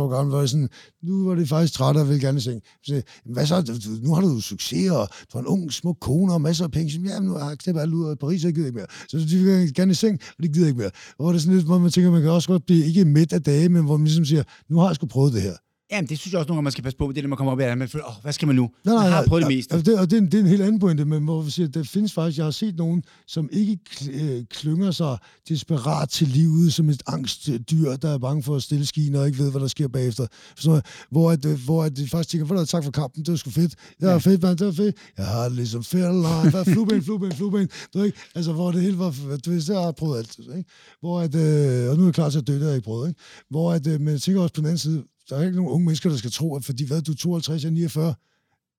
år 0.00 0.08
gammel, 0.08 0.34
hvor 0.34 0.46
sådan, 0.46 0.68
nu 1.02 1.28
var 1.28 1.34
det 1.34 1.48
faktisk 1.48 1.72
træt 1.72 1.96
og 1.96 2.08
vil 2.08 2.20
gerne 2.20 2.38
i 2.38 2.40
seng. 2.40 2.62
Så, 2.82 3.02
hvad 3.24 3.46
så? 3.46 3.80
Nu 4.02 4.14
har 4.14 4.22
du 4.22 4.40
succes, 4.40 4.90
og 4.90 5.08
du 5.32 5.38
har 5.38 5.40
en 5.40 5.46
ung, 5.46 5.72
smuk 5.72 5.96
kone 6.00 6.32
og 6.32 6.40
masser 6.40 6.64
af 6.64 6.70
penge. 6.70 6.92
Så, 6.92 7.00
ja, 7.00 7.20
nu 7.20 7.32
har 7.32 7.48
jeg 7.48 7.58
knæppet 7.58 7.80
alt 7.80 7.94
ud 7.94 8.10
af 8.10 8.18
Paris, 8.18 8.44
og 8.44 8.46
jeg 8.46 8.54
gider 8.54 8.66
ikke 8.66 8.78
mere. 8.78 8.86
Så 9.08 9.18
de 9.18 9.38
vil 9.38 9.74
gerne 9.74 9.90
i 9.90 9.94
seng, 9.94 10.20
og 10.38 10.42
det 10.42 10.52
gider 10.52 10.66
ikke 10.66 10.78
mere. 10.78 10.90
Og 11.18 11.24
hvor 11.24 11.28
det 11.28 11.36
er 11.36 11.40
sådan 11.40 11.54
lidt, 11.54 11.66
hvor 11.66 11.78
man 11.78 11.90
tænker, 11.90 12.10
man 12.10 12.22
kan 12.22 12.30
også 12.30 12.48
godt 12.48 12.66
blive 12.66 12.84
ikke 12.86 13.04
midt 13.04 13.32
af 13.32 13.42
dage, 13.42 13.68
men 13.68 13.84
hvor 13.84 13.96
man 13.96 14.04
ligesom 14.04 14.24
siger, 14.24 14.42
nu 14.68 14.78
har 14.78 14.86
jeg 14.86 14.96
sgu 14.96 15.06
prøvet 15.06 15.32
det 15.32 15.42
her. 15.42 15.56
Jamen, 15.92 16.08
det 16.08 16.18
synes 16.18 16.32
jeg 16.32 16.38
også 16.38 16.48
nogle 16.48 16.56
gange, 16.58 16.64
man 16.64 16.72
skal 16.72 16.84
passe 16.84 16.96
på 16.98 17.06
med 17.06 17.14
det, 17.14 17.22
når 17.24 17.28
man 17.28 17.36
kommer 17.36 17.52
op 17.52 17.60
af, 17.60 17.76
man 17.76 17.88
føler, 17.88 18.04
åh, 18.08 18.22
hvad 18.22 18.32
skal 18.32 18.46
man 18.46 18.56
nu? 18.56 18.62
Nej, 18.84 18.94
nej, 18.94 19.02
man 19.04 19.12
har 19.12 19.20
nej, 19.20 19.28
prøvet 19.28 19.44
det 19.44 19.50
ja, 19.50 19.56
meste. 19.56 19.72
Og 19.72 19.86
det, 19.86 19.98
og 19.98 20.10
det, 20.10 20.16
er 20.16 20.20
en, 20.20 20.26
det 20.26 20.34
er 20.34 20.40
en 20.40 20.46
helt 20.46 20.62
anden 20.62 20.78
pointe, 20.80 21.04
men 21.04 21.24
hvor 21.24 21.42
vi 21.42 21.50
siger, 21.50 21.68
der 21.68 21.82
findes 21.84 22.12
faktisk, 22.12 22.38
jeg 22.38 22.46
har 22.46 22.50
set 22.50 22.76
nogen, 22.76 23.02
som 23.26 23.48
ikke 23.52 23.78
øh, 24.12 24.44
klynger 24.50 24.90
sig 24.90 25.18
desperat 25.48 26.08
til 26.08 26.28
livet 26.28 26.72
som 26.72 26.88
et 26.88 27.02
angstdyr, 27.06 27.96
der 27.96 28.08
er 28.14 28.18
bange 28.18 28.42
for 28.42 28.56
at 28.56 28.62
stille 28.62 28.86
skien 28.86 29.14
og 29.14 29.26
ikke 29.26 29.38
ved, 29.38 29.50
hvad 29.50 29.60
der 29.60 29.66
sker 29.66 29.88
bagefter. 29.88 30.26
Jeg? 30.64 30.82
Hvor, 31.10 31.30
at, 31.30 31.44
øh, 31.44 31.64
hvor 31.64 31.84
at 31.84 31.96
de 31.96 32.08
faktisk 32.08 32.28
tænker, 32.30 32.44
"Ved 32.44 32.48
du 32.48 32.54
hvad, 32.54 32.66
tak 32.66 32.84
for 32.84 32.90
kampen, 32.90 33.24
det 33.24 33.30
var 33.30 33.36
sgu 33.36 33.50
fedt. 33.50 33.74
Det 34.00 34.06
var 34.06 34.12
Ja. 34.12 34.18
fedt, 34.18 34.42
man, 34.42 34.56
det 34.56 34.66
var 34.66 34.72
fedt. 34.72 34.96
Jeg 35.18 35.26
har 35.26 35.44
det 35.44 35.52
ligesom 35.52 35.84
fedt, 35.84 36.50
hvad 36.50 36.64
flueben, 36.64 37.02
flueben, 37.02 37.32
flueben. 37.32 37.68
Du 37.94 38.02
ikke? 38.02 38.18
Altså, 38.34 38.52
hvor 38.52 38.72
det 38.72 38.82
hele 38.82 38.98
var, 38.98 39.14
du 39.44 39.50
ved, 39.50 39.60
så 39.60 39.74
har 39.74 39.80
jeg 39.84 39.94
prøvet 39.94 40.18
alt. 40.18 40.38
Ikke? 40.38 40.70
Hvor 41.00 41.20
at, 41.20 41.34
øh, 41.34 41.90
og 41.90 41.96
nu 41.96 42.02
er 42.02 42.06
jeg 42.06 42.14
klar 42.14 42.30
til 42.30 42.38
at 42.38 42.46
dø, 42.46 42.52
det 42.52 42.60
har 42.62 42.68
jeg 42.68 42.76
ikke 42.76 42.84
prøvet. 42.86 43.08
Ikke? 43.08 43.20
Hvor 43.50 43.72
at, 43.72 43.86
øh, 43.86 44.00
men 44.00 44.08
jeg 44.08 44.20
tænker 44.22 44.40
også 44.42 44.54
på 44.54 44.60
den 44.60 44.66
anden 44.66 44.78
side, 44.78 45.04
der 45.30 45.36
er 45.36 45.42
ikke 45.44 45.56
nogen 45.56 45.70
unge 45.72 45.84
mennesker, 45.84 46.10
der 46.10 46.16
skal 46.16 46.30
tro, 46.30 46.56
at 46.56 46.64
fordi 46.64 46.86
hvad, 46.86 47.02
du 47.02 47.12
er 47.12 47.16
52, 47.16 47.62
jeg 47.62 47.68
er 47.68 47.72
49, 47.72 48.14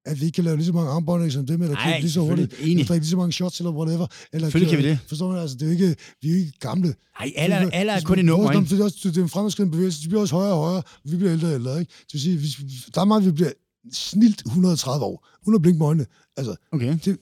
at 0.05 0.19
vi 0.19 0.25
ikke 0.25 0.35
kan 0.35 0.43
lave 0.43 0.57
lige 0.57 0.65
så 0.65 0.73
mange 0.73 0.91
armbånd, 0.91 1.31
som 1.31 1.45
det 1.45 1.59
med, 1.59 1.67
at 1.69 1.73
Nej, 1.73 1.99
lige 1.99 2.11
så 2.11 2.21
hurtigt. 2.21 2.53
Enig. 2.59 2.87
drikke 2.87 3.03
lige 3.03 3.09
så 3.09 3.17
mange 3.17 3.33
shots 3.33 3.59
eller 3.59 3.71
whatever. 3.71 4.07
Eller 4.33 4.47
Selvfølgelig 4.47 4.77
kan 4.77 4.83
vi 4.85 4.89
det. 4.89 4.99
Forstår 5.07 5.31
man, 5.31 5.39
altså, 5.41 5.55
det 5.57 5.61
er 5.61 5.65
jo 5.65 5.71
ikke, 5.71 5.95
vi 6.21 6.27
er 6.29 6.33
jo 6.33 6.39
ikke 6.39 6.59
gamle. 6.59 6.95
Ej, 7.19 7.31
alle, 7.35 7.55
er- 7.55 7.69
alle 7.69 7.91
er 7.91 8.01
kun 8.01 8.19
i 8.19 8.21
nummer, 8.21 8.51
ikke? 8.51 8.69
Det 8.69 8.79
er, 8.79 8.83
også, 8.83 8.97
det 9.03 9.17
er 9.17 9.21
en 9.23 9.29
fremadskridende 9.29 9.71
bevægelse, 9.71 10.03
de 10.03 10.07
bliver 10.07 10.21
også 10.21 10.35
højere 10.35 10.53
og 10.53 10.63
højere, 10.67 10.83
vi 11.03 11.17
bliver 11.17 11.31
ældre 11.33 11.47
og 11.47 11.53
ældre, 11.53 11.79
ikke? 11.79 11.91
Det 12.05 12.13
vil 12.13 12.21
sige, 12.21 12.37
hvis, 12.37 12.55
der 12.95 13.01
er 13.01 13.05
meget, 13.05 13.25
vi 13.25 13.31
bliver 13.31 13.51
snilt 13.93 14.41
130 14.45 15.05
år, 15.05 15.27
uden 15.47 15.55
at 15.55 15.61
blinke 15.61 15.77
med 15.79 15.87
øjnene. 15.87 16.05
Altså, 16.37 16.55
Okay. 16.71 16.97
Det- 17.05 17.17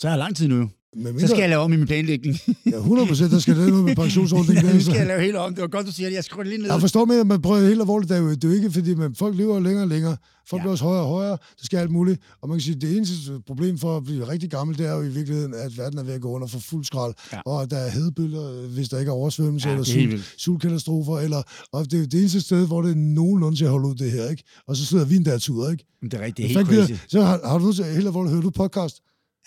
Så 0.00 0.06
har 0.08 0.14
jeg 0.14 0.18
lang 0.18 0.36
tid 0.36 0.48
nu. 0.48 0.70
Med 0.96 1.06
Så 1.06 1.12
mindre, 1.12 1.28
skal 1.28 1.38
jeg 1.40 1.48
lave 1.48 1.62
om 1.62 1.72
i 1.72 1.76
min 1.76 1.86
planlægning. 1.86 2.36
ja, 2.66 2.76
100 2.76 3.08
procent, 3.08 3.32
der 3.32 3.38
skal 3.38 3.56
det 3.56 3.68
noget 3.68 3.84
med 3.84 3.96
pensionsordningen. 4.04 4.64
ja, 4.66 4.72
nu 4.74 4.80
skal 4.80 4.94
jeg 4.94 5.06
lave 5.06 5.20
helt 5.20 5.36
om. 5.36 5.54
Det 5.54 5.62
var 5.62 5.68
godt, 5.68 5.86
du 5.86 5.92
siger 5.92 6.08
det. 6.08 6.16
Jeg 6.16 6.24
skriver 6.24 6.42
det 6.42 6.50
lige 6.52 6.62
ned. 6.62 6.70
Jeg 6.72 6.80
forstår 6.80 7.04
med, 7.04 7.20
at 7.20 7.26
man 7.26 7.42
prøver 7.42 7.60
helt 7.68 7.80
alvorligt. 7.80 8.08
Det 8.10 8.16
er 8.16 8.20
jo, 8.20 8.30
det 8.30 8.44
er 8.44 8.48
jo 8.48 8.54
ikke, 8.54 8.70
fordi 8.70 8.94
man, 8.94 9.14
folk 9.14 9.36
lever 9.36 9.60
længere 9.60 9.84
og 9.84 9.88
længere. 9.88 10.16
Folk 10.50 10.60
Ja. 10.60 10.62
bliver 10.62 10.72
også 10.72 10.84
højere 10.84 11.02
og 11.02 11.08
højere. 11.08 11.30
Der 11.30 11.64
skal 11.64 11.78
alt 11.78 11.90
muligt. 11.90 12.20
Og 12.42 12.48
man 12.48 12.58
kan 12.58 12.62
sige, 12.62 12.74
at 12.76 12.80
det 12.82 12.96
eneste 12.96 13.32
problem 13.46 13.78
for 13.78 13.96
at 13.96 14.04
blive 14.04 14.28
rigtig 14.28 14.50
gammel, 14.50 14.78
det 14.78 14.86
er 14.86 14.92
jo 14.94 15.02
i 15.02 15.08
virkeligheden, 15.08 15.54
at 15.54 15.78
verden 15.78 15.98
er 15.98 16.02
ved 16.02 16.12
at 16.14 16.20
gå 16.20 16.28
under 16.28 16.46
for 16.46 16.58
fuld 16.58 16.84
skrald. 16.84 17.14
Ja. 17.32 17.40
Og 17.46 17.70
der 17.70 17.76
er 17.76 17.90
hedebølger, 17.90 18.68
hvis 18.68 18.88
der 18.88 18.98
ikke 18.98 19.08
er 19.08 19.12
oversvømmelse 19.14 19.68
Ja, 19.68 19.74
eller 19.74 19.84
det 19.84 20.02
er 20.02 20.06
vildt. 20.08 20.34
sultkatastrofer. 20.36 21.18
Eller, 21.18 21.42
og 21.72 21.84
det 21.84 21.94
er 21.94 21.98
jo 21.98 22.04
det 22.04 22.20
eneste 22.20 22.40
sted, 22.40 22.66
hvor 22.66 22.82
det 22.82 22.90
er 22.90 22.94
nogenlunde 22.94 23.58
til 23.58 23.64
at 23.64 23.70
holde 23.70 23.88
ud 23.88 23.94
det 23.94 24.10
her. 24.10 24.28
Ikke? 24.30 24.42
Og 24.66 24.76
så 24.76 24.84
sidder 24.86 25.04
vi 25.04 25.16
en 25.16 25.24
der 25.24 25.38
tur, 25.38 25.70
ikke? 25.70 25.84
Men 26.02 26.10
Det 26.10 26.20
er 26.20 26.24
rigtigt. 26.24 26.48
Det 26.48 26.56
helt 26.56 26.70
det 26.70 26.88
crazy. 26.88 27.00
Så 27.08 27.22
har, 27.22 27.40
har 27.44 27.58
du 27.58 27.72
helt 27.72 28.06
alvorligt 28.06 28.34
hørt 28.34 28.44
du 28.44 28.50
podcast? 28.50 28.96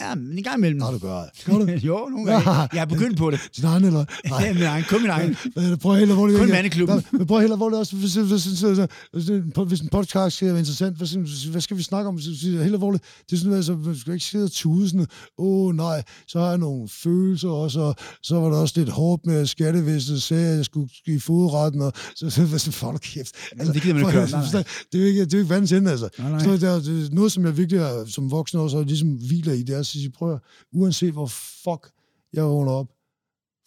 Ja, 0.01 0.15
men 0.15 0.37
en 0.37 0.43
gang 0.43 0.57
imellem. 0.57 0.79
Nej, 0.79 0.91
du 0.91 0.97
gør 0.97 1.15
ej. 1.15 1.29
Gør 1.45 1.53
du? 1.53 1.65
jo, 1.89 2.07
nogle 2.11 2.31
gange. 2.31 2.49
Jeg 2.49 2.81
er 2.81 2.85
begyndt 2.85 3.17
på 3.17 3.31
det. 3.31 3.39
Din 3.57 3.65
egen, 3.65 3.83
eller? 3.85 4.05
Ja, 4.41 4.53
min 4.53 4.63
egen. 4.63 4.83
Kun 4.89 5.01
min 5.01 5.09
egen. 5.09 5.35
Det? 5.55 5.79
Prøv 5.79 5.95
helt 5.95 6.09
alvorligt. 6.11 6.39
Kun 6.39 6.47
ikke? 6.47 6.55
mandeklubben. 6.55 6.97
Der- 6.97 7.17
Men 7.17 7.27
prøv 7.27 7.39
helt 7.39 7.51
alvorligt 7.51 7.79
også, 7.79 7.95
hvis, 7.95 8.13
hvis, 8.15 8.45
hvis, 8.45 9.29
hvis, 9.69 9.81
en 9.81 9.89
podcast 9.89 10.35
skal 10.35 10.47
være 10.47 10.59
interessant, 10.59 10.97
hvad, 10.97 11.51
hvad 11.51 11.61
skal 11.61 11.77
vi 11.77 11.83
snakke 11.83 12.07
om? 12.07 12.19
Jeg 12.43 12.51
Helt 12.63 12.73
alvorligt, 12.73 13.03
det 13.29 13.35
er 13.35 13.39
sådan, 13.39 13.53
altså, 13.53 13.73
man 13.75 13.95
skal 13.95 14.13
ikke 14.13 14.25
sidde 14.25 14.43
og 14.45 14.51
tude 14.51 14.89
sådan, 14.89 15.07
åh 15.37 15.67
oh, 15.67 15.75
nej, 15.75 16.03
så 16.27 16.39
har 16.39 16.49
jeg 16.49 16.57
nogle 16.57 16.89
følelser 17.03 17.49
også, 17.49 17.79
og 17.79 17.95
så 18.23 18.35
var 18.39 18.49
der 18.49 18.57
også 18.57 18.73
lidt 18.77 18.89
hårdt 18.89 19.25
med 19.25 19.45
skattevæsenet, 19.45 20.21
sagde, 20.21 20.47
at 20.47 20.57
jeg 20.57 20.65
skulle 20.65 20.89
i 21.07 21.19
fodretten, 21.19 21.81
og 21.81 21.93
så, 22.15 22.29
så, 22.29 22.47
så, 22.59 22.71
så 22.71 22.91
du 22.91 22.97
kæft. 22.97 23.35
Altså, 23.51 23.73
det 23.73 23.81
gider 23.81 23.93
man 23.93 24.03
ikke 24.03 24.11
høre. 24.11 24.29
Nej, 24.29 24.45
nej. 24.53 24.63
Det 24.91 24.97
er 24.97 25.01
jo 25.01 25.07
ikke, 25.07 25.25
det 25.25 25.33
er 25.33 25.37
jo 25.37 25.41
ikke 25.41 25.49
vandens 25.53 25.71
ende, 25.71 25.91
altså. 25.91 26.09
Nej, 26.19 26.29
nej. 26.29 26.39
Så 26.43 26.51
det, 26.51 26.63
er, 26.63 26.79
det 26.79 27.13
noget, 27.13 27.31
som 27.31 27.45
jeg 27.45 27.57
virkelig 27.57 27.81
som 28.07 28.31
voksen 28.31 28.59
også 28.59 28.83
ligesom 28.83 29.09
hviler 29.09 29.53
i, 29.53 29.63
det 29.63 29.75
er 29.75 29.79
at 29.79 29.85
sige, 29.99 30.09
prøv 30.11 30.33
at, 30.33 30.39
uanset 30.73 31.11
hvor 31.13 31.25
fuck 31.63 31.91
jeg 32.33 32.43
vågner 32.45 32.71
op, 32.71 32.87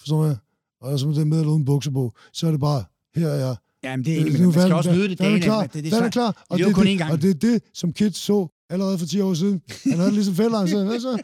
forstår 0.01 0.25
jeg, 0.25 0.37
og 0.81 0.89
jeg 0.89 0.95
er 0.95 0.99
som 0.99 1.15
det 1.15 1.27
med 1.27 1.39
eller 1.41 1.53
uden 1.53 1.65
bukser 1.65 1.91
på, 1.91 2.13
så 2.33 2.47
er 2.47 2.51
det 2.51 2.61
bare, 2.61 2.85
her 3.15 3.29
er 3.29 3.47
jeg. 3.47 3.57
Jamen, 3.85 4.05
det 4.05 4.21
er 4.21 4.25
Nu 4.25 4.31
men 4.33 4.43
man 4.43 4.53
skal 4.53 4.73
også 4.73 4.93
nyde 4.93 5.09
det 5.09 5.19
dagen. 5.19 5.37
er 5.37 5.41
klar, 5.41 5.63
efter. 5.65 5.81
Det, 5.83 5.93
det 5.93 5.99
er 6.01 6.09
klar, 6.11 6.45
og 6.49 6.59
lever 6.59 6.69
det, 6.69 6.77
kun 6.77 6.87
det, 6.87 6.99
gang. 6.99 7.13
og 7.13 7.23
det 7.23 7.31
er 7.31 7.35
det, 7.35 7.63
som 7.75 7.93
Kid 7.93 8.11
så 8.11 8.49
allerede 8.71 8.99
for 8.99 9.07
10 9.07 9.21
år 9.21 9.35
siden. 9.35 9.63
Han 9.85 9.99
havde 9.99 10.13
ligesom 10.13 10.35
fælderen, 10.35 10.69
så 10.69 10.85
hvad 10.85 11.01
så? 11.01 11.23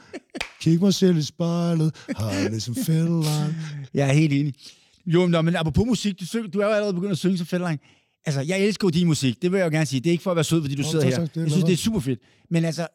Kig 0.61 0.81
mig 0.81 0.95
selv 0.95 1.17
i 1.17 1.23
spejlet, 1.23 1.95
har 2.17 2.31
jeg 2.31 2.51
ligesom 2.51 2.75
fælderen. 2.75 3.55
Jeg 3.95 4.09
er 4.09 4.13
helt 4.13 4.33
enig. 4.33 4.55
Jo, 5.07 5.27
men, 5.27 5.45
men 5.45 5.57
apropos 5.57 5.87
musik, 5.87 6.21
du, 6.21 6.47
du 6.53 6.59
er 6.61 6.67
jo 6.67 6.73
allerede 6.73 6.95
begyndt 6.95 7.13
at 7.13 7.19
synge 7.19 7.39
som 7.39 7.47
fældering. 7.47 7.81
Altså, 8.27 8.41
jeg 8.41 8.61
elsker 8.61 8.87
jo 8.87 8.91
din 8.91 9.07
musik, 9.07 9.43
det 9.43 9.53
vil 9.53 9.59
jeg 9.59 9.65
jo 9.65 9.71
gerne 9.71 9.87
sige. 9.87 10.01
Det 10.01 10.07
er 10.07 10.13
ikke 10.13 10.23
for 10.23 10.31
at 10.31 10.37
være 10.37 10.45
sød, 10.45 10.63
fordi 10.63 10.75
du 10.75 10.83
Nå, 10.83 10.89
sidder 10.91 11.11
tak, 11.11 11.19
her. 11.19 11.27
det 11.27 11.37
jeg 11.43 11.51
synes, 11.51 11.65
det 11.65 11.73
er 11.73 11.77
super 11.77 12.01
fedt. 12.01 12.21
Men 12.51 12.65
altså, 12.65 12.87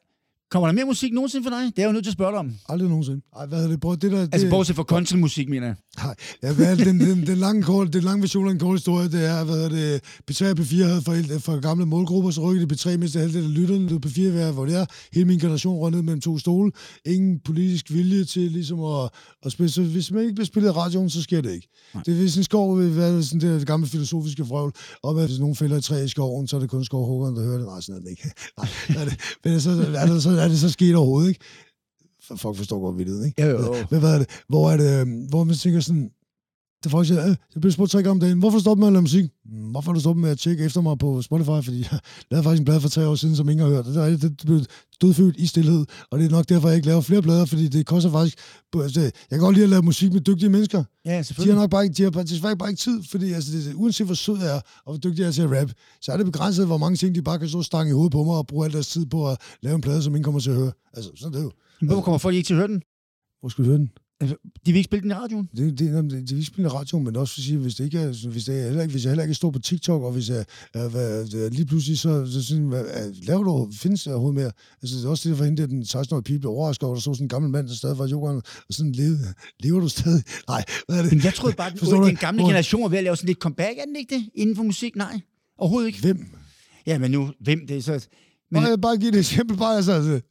kommer 0.51 0.67
der 0.67 0.73
mere 0.73 0.85
musik 0.85 1.13
nogensinde 1.13 1.43
for 1.43 1.49
dig? 1.49 1.63
Det 1.65 1.79
er 1.79 1.81
jeg 1.81 1.87
jo 1.87 1.91
nødt 1.91 2.03
til 2.03 2.09
at 2.09 2.13
spørge 2.13 2.31
dig 2.31 2.39
om. 2.39 2.53
Aldrig 2.69 2.89
nogensinde. 2.89 3.21
Ej, 3.39 3.45
hvad 3.45 3.63
er 3.63 3.67
det? 3.67 3.81
Prøv, 3.81 3.95
det 3.95 4.11
der, 4.11 4.21
det, 4.21 4.29
Altså, 4.33 4.49
bortset 4.49 4.75
fra 4.75 4.83
countrymusik, 4.83 5.49
mener 5.49 5.67
jeg. 5.67 5.75
Nej, 5.97 6.15
ja, 6.43 6.53
hvad 6.53 6.71
er 6.71 6.75
det, 6.75 6.85
den, 6.85 6.99
den, 6.99 7.27
den, 7.27 7.37
lange, 7.37 7.63
kort, 7.63 7.93
den 7.93 8.03
lange 8.03 8.21
version 8.21 8.47
af 8.47 8.51
en 8.51 8.59
kort 8.59 8.77
historie, 8.77 9.07
det 9.09 9.25
er, 9.25 9.43
hvad 9.43 9.59
er 9.65 9.69
det, 9.69 10.01
P3 10.31 10.45
og 10.45 10.59
P4 10.59 10.83
havde 10.83 11.01
for, 11.01 11.39
for 11.39 11.59
gamle 11.59 11.85
målgrupper, 11.85 12.31
så 12.31 12.41
rykkede 12.41 12.69
de 12.69 12.75
P3 12.75 12.97
mindst 12.97 13.15
halvdelen 13.15 13.51
af 13.51 13.53
lytterne, 13.57 13.89
det 13.89 14.05
P4 14.05 14.21
være, 14.21 14.51
hvor 14.51 14.65
det 14.65 14.75
er. 14.75 14.85
Hele 15.13 15.25
min 15.25 15.39
generation 15.39 15.77
røg 15.77 15.91
ned 15.91 16.01
mellem 16.01 16.21
to 16.21 16.37
stole. 16.37 16.71
Ingen 17.05 17.39
politisk 17.39 17.91
vilje 17.91 18.23
til 18.23 18.51
ligesom 18.51 18.83
at, 18.83 19.09
at 19.45 19.51
spille. 19.51 19.71
Så 19.71 19.83
hvis 19.83 20.11
man 20.11 20.21
ikke 20.21 20.33
bliver 20.33 20.45
spillet 20.45 20.69
i 20.69 20.71
radioen, 20.71 21.09
så 21.09 21.21
sker 21.21 21.41
det 21.41 21.51
ikke. 21.51 21.67
Nej. 21.93 22.03
Det 22.05 22.11
er 22.11 22.17
hvis 22.17 22.37
en 22.37 22.43
skov 22.43 22.79
vil 22.79 22.95
være 22.95 23.23
sådan 23.23 23.39
det, 23.39 23.67
gamle 23.67 23.87
filosofiske 23.87 24.43
vrøvl, 24.43 24.73
om 25.03 25.17
at 25.17 25.27
hvis 25.27 25.39
nogen 25.39 25.55
fælder 25.55 25.77
et 25.77 25.83
træ 25.83 26.03
i 26.03 26.07
skoven, 26.07 26.47
så 26.47 26.55
er 26.55 26.59
det 26.59 26.69
kun 26.69 26.85
skovhuggeren, 26.85 27.35
der 27.35 27.43
hører 27.43 27.57
det. 27.57 27.67
Nej, 27.67 27.81
sådan 27.81 27.95
er 27.95 28.03
det 28.03 28.09
ikke. 28.09 28.31
Nej, 28.57 29.01
er 29.01 29.05
det, 29.05 29.19
men 29.43 29.61
så, 29.61 29.69
er 29.95 30.05
det, 30.05 30.23
så, 30.23 30.29
er 30.39 30.47
det 30.47 30.59
så 30.59 30.69
sket 30.69 30.95
overhovedet, 30.95 31.29
ikke? 31.29 31.39
Folk 32.37 32.57
forstår 32.57 32.79
godt 32.79 32.97
vildt, 32.97 33.25
ikke? 33.25 33.41
Jo, 33.41 33.49
jo, 33.49 33.65
jo. 33.65 33.85
Men 33.91 33.99
hvad 33.99 34.13
er 34.13 34.17
det? 34.17 34.29
Hvor 34.47 34.71
er 34.71 34.77
det, 34.77 35.01
øhm, 35.01 35.25
hvor 35.29 35.43
man 35.43 35.55
tænker 35.55 35.79
sådan, 35.79 36.11
det 36.89 36.93
er 36.93 37.03
siger, 37.03 37.21
øh, 37.23 37.35
jeg 37.55 37.61
bliver 37.61 37.71
spurgt 37.71 37.91
tre 37.91 37.97
gange 38.03 38.11
om 38.11 38.19
dagen, 38.19 38.39
hvorfor 38.39 38.59
stopper 38.59 38.79
med 38.79 38.87
at 38.87 38.93
lave 38.93 39.01
musik? 39.01 39.25
"Mm, 39.45 39.71
Hvorfor 39.71 39.93
du 39.93 39.99
stoppet 39.99 40.21
med 40.21 40.29
at 40.29 40.39
tjekke 40.39 40.63
efter 40.65 40.81
mig 40.81 40.97
på 40.97 41.21
Spotify? 41.21 41.59
Fordi 41.65 41.79
jeg 41.91 41.99
lavede 42.31 42.43
faktisk 42.43 42.59
en 42.59 42.65
plade 42.65 42.81
for 42.81 42.89
tre 42.89 43.07
år 43.07 43.15
siden, 43.15 43.35
som 43.35 43.49
ingen 43.49 43.65
har 43.67 43.73
hørt. 43.75 43.85
Det, 43.85 43.95
er, 43.97 44.17
det, 44.17 44.41
blev 44.45 44.59
dødfødt 45.01 45.35
i 45.37 45.45
stillhed, 45.47 45.85
og 46.11 46.19
det 46.19 46.25
er 46.25 46.29
nok 46.29 46.49
derfor, 46.49 46.67
jeg 46.67 46.75
ikke 46.75 46.87
laver 46.87 47.01
flere 47.01 47.21
plader, 47.21 47.45
fordi 47.45 47.67
det 47.67 47.85
koster 47.85 48.11
faktisk... 48.11 48.37
altså, 48.75 49.01
Jeg 49.01 49.11
kan 49.31 49.39
godt 49.39 49.53
lide 49.55 49.63
at 49.63 49.69
lave 49.69 49.81
musik 49.81 50.13
med 50.13 50.21
dygtige 50.21 50.49
mennesker. 50.49 50.83
Ja, 51.05 51.09
De 51.11 51.15
har 51.15 51.23
selvfølgelig. 51.23 51.55
nok 51.55 51.69
bare 51.69 51.83
ikke, 51.83 51.93
de 51.93 52.03
har 52.03 52.09
desværre 52.23 52.57
bare 52.57 52.69
ikke 52.69 52.79
tid, 52.81 53.03
fordi 53.11 53.31
altså, 53.33 53.51
det, 53.51 53.73
uanset 53.75 54.05
hvor 54.05 54.15
sød 54.15 54.37
jeg 54.39 54.55
er, 54.55 54.61
og 54.85 54.93
hvor 54.93 54.97
dygtig 54.97 55.19
jeg 55.21 55.27
er 55.27 55.31
til 55.31 55.41
at 55.41 55.61
rap, 55.61 55.71
så 56.01 56.11
er 56.11 56.17
det 56.17 56.25
begrænset, 56.25 56.65
hvor 56.65 56.77
mange 56.77 56.95
ting, 56.97 57.15
de 57.15 57.21
bare 57.21 57.39
kan 57.39 57.49
stå 57.49 57.57
og 57.57 57.65
stange 57.65 57.89
i 57.89 57.93
hovedet 57.93 58.11
på 58.11 58.23
mig 58.23 58.35
og 58.35 58.47
bruge 58.47 58.65
al 58.65 58.73
deres 58.73 58.87
tid 58.87 59.05
på 59.05 59.29
at 59.29 59.37
lave 59.61 59.75
en 59.75 59.81
plade, 59.81 60.01
som 60.03 60.13
ingen 60.15 60.23
kommer 60.23 60.39
til 60.39 60.49
at 60.49 60.55
høre. 60.55 60.71
Altså, 60.93 61.11
sådan 61.15 61.33
er 61.33 61.37
det 61.37 61.43
jo. 61.45 61.51
Hvorfor 61.87 62.01
kommer 62.01 62.17
folk 62.17 62.35
ikke 62.35 62.47
til 62.47 62.53
at 62.53 62.57
høre 62.57 62.67
den? 62.67 62.81
Hvor 63.39 63.49
skal 63.49 63.63
du 63.63 63.69
høre 63.69 63.77
den? 63.79 63.89
De 64.21 64.27
vil 64.65 64.75
ikke 64.75 64.83
spille 64.83 65.01
den 65.03 65.11
i 65.11 65.13
radioen. 65.13 65.49
Det, 65.57 65.79
det, 65.79 65.93
det, 65.93 66.11
det, 66.11 66.29
det 66.29 66.37
vi 66.37 66.43
spiller 66.43 66.69
radio, 66.69 66.99
men 66.99 67.15
også 67.15 67.33
for 67.33 67.39
at 67.39 67.43
sige, 67.45 67.57
hvis 67.57 67.75
det 67.75 67.83
ikke 67.85 67.99
er, 67.99 68.29
hvis, 68.29 68.45
det 68.45 68.59
er 68.59 68.63
heller 68.63 68.81
ikke, 68.81 68.91
hvis 68.91 69.03
jeg 69.03 69.09
heller 69.09 69.23
ikke 69.23 69.33
står 69.35 69.51
på 69.51 69.59
TikTok, 69.59 70.01
og 70.01 70.11
hvis 70.11 70.29
jeg, 70.29 70.45
er, 70.73 70.89
hvad, 70.89 71.49
lige 71.49 71.65
pludselig 71.65 71.99
så, 71.99 72.31
så 72.31 72.43
sådan, 72.43 72.63
hvad, 72.63 72.85
er- 72.87 73.11
laver 73.27 73.43
du, 73.43 73.71
findes 73.73 74.03
der 74.03 74.11
overhovedet 74.11 74.35
mere? 74.41 74.51
Altså, 74.81 74.97
det 74.97 75.05
er 75.05 75.09
også 75.09 75.29
det, 75.29 75.37
for 75.37 75.45
hende, 75.45 75.67
den 75.67 75.81
16-årige 75.81 76.23
pige 76.23 76.39
blev 76.39 76.51
overrasket 76.51 76.83
over, 76.83 76.95
der 76.95 77.01
så 77.01 77.13
sådan 77.13 77.25
en 77.25 77.29
gammel 77.29 77.51
mand, 77.51 77.67
der 77.67 77.73
stadig 77.73 77.97
var 77.97 78.05
i 78.05 78.09
jorden, 78.09 78.37
og 78.37 78.73
sådan, 78.73 78.91
lever, 78.91 79.17
lever 79.59 79.79
du 79.79 79.87
stadig? 79.89 80.23
Nej, 80.47 80.63
hvad 80.87 80.97
er 80.97 81.01
det? 81.01 81.11
Men 81.11 81.23
jeg 81.23 81.33
troede 81.33 81.55
bare, 81.55 81.67
at 81.67 81.79
den 81.79 82.07
ikke? 82.09 82.19
gamle 82.21 82.41
Hvor- 82.41 82.49
generation 82.49 82.81
var 82.81 82.87
ved 82.89 82.97
at 82.97 83.03
lave 83.03 83.15
sådan 83.15 83.27
lidt 83.27 83.39
comeback, 83.39 83.77
er 83.77 83.85
den 83.85 83.95
ikke 83.95 84.15
det? 84.15 84.25
Inden 84.35 84.55
for 84.55 84.63
musik? 84.63 84.95
Nej, 84.95 85.19
overhovedet 85.57 85.87
ikke. 85.87 85.99
Hvem? 86.01 86.25
Ja, 86.85 86.97
men 86.99 87.11
nu, 87.11 87.31
hvem 87.39 87.67
det 87.67 87.77
er 87.77 87.81
så... 87.81 87.91
Men... 87.91 87.99
Men, 88.51 88.63
Bare, 88.63 88.77
bare 88.77 88.97
give 88.97 89.09
et 89.09 89.17
eksempel, 89.17 89.57
bare 89.57 89.75
altså, 89.75 89.91
altså. 89.91 90.21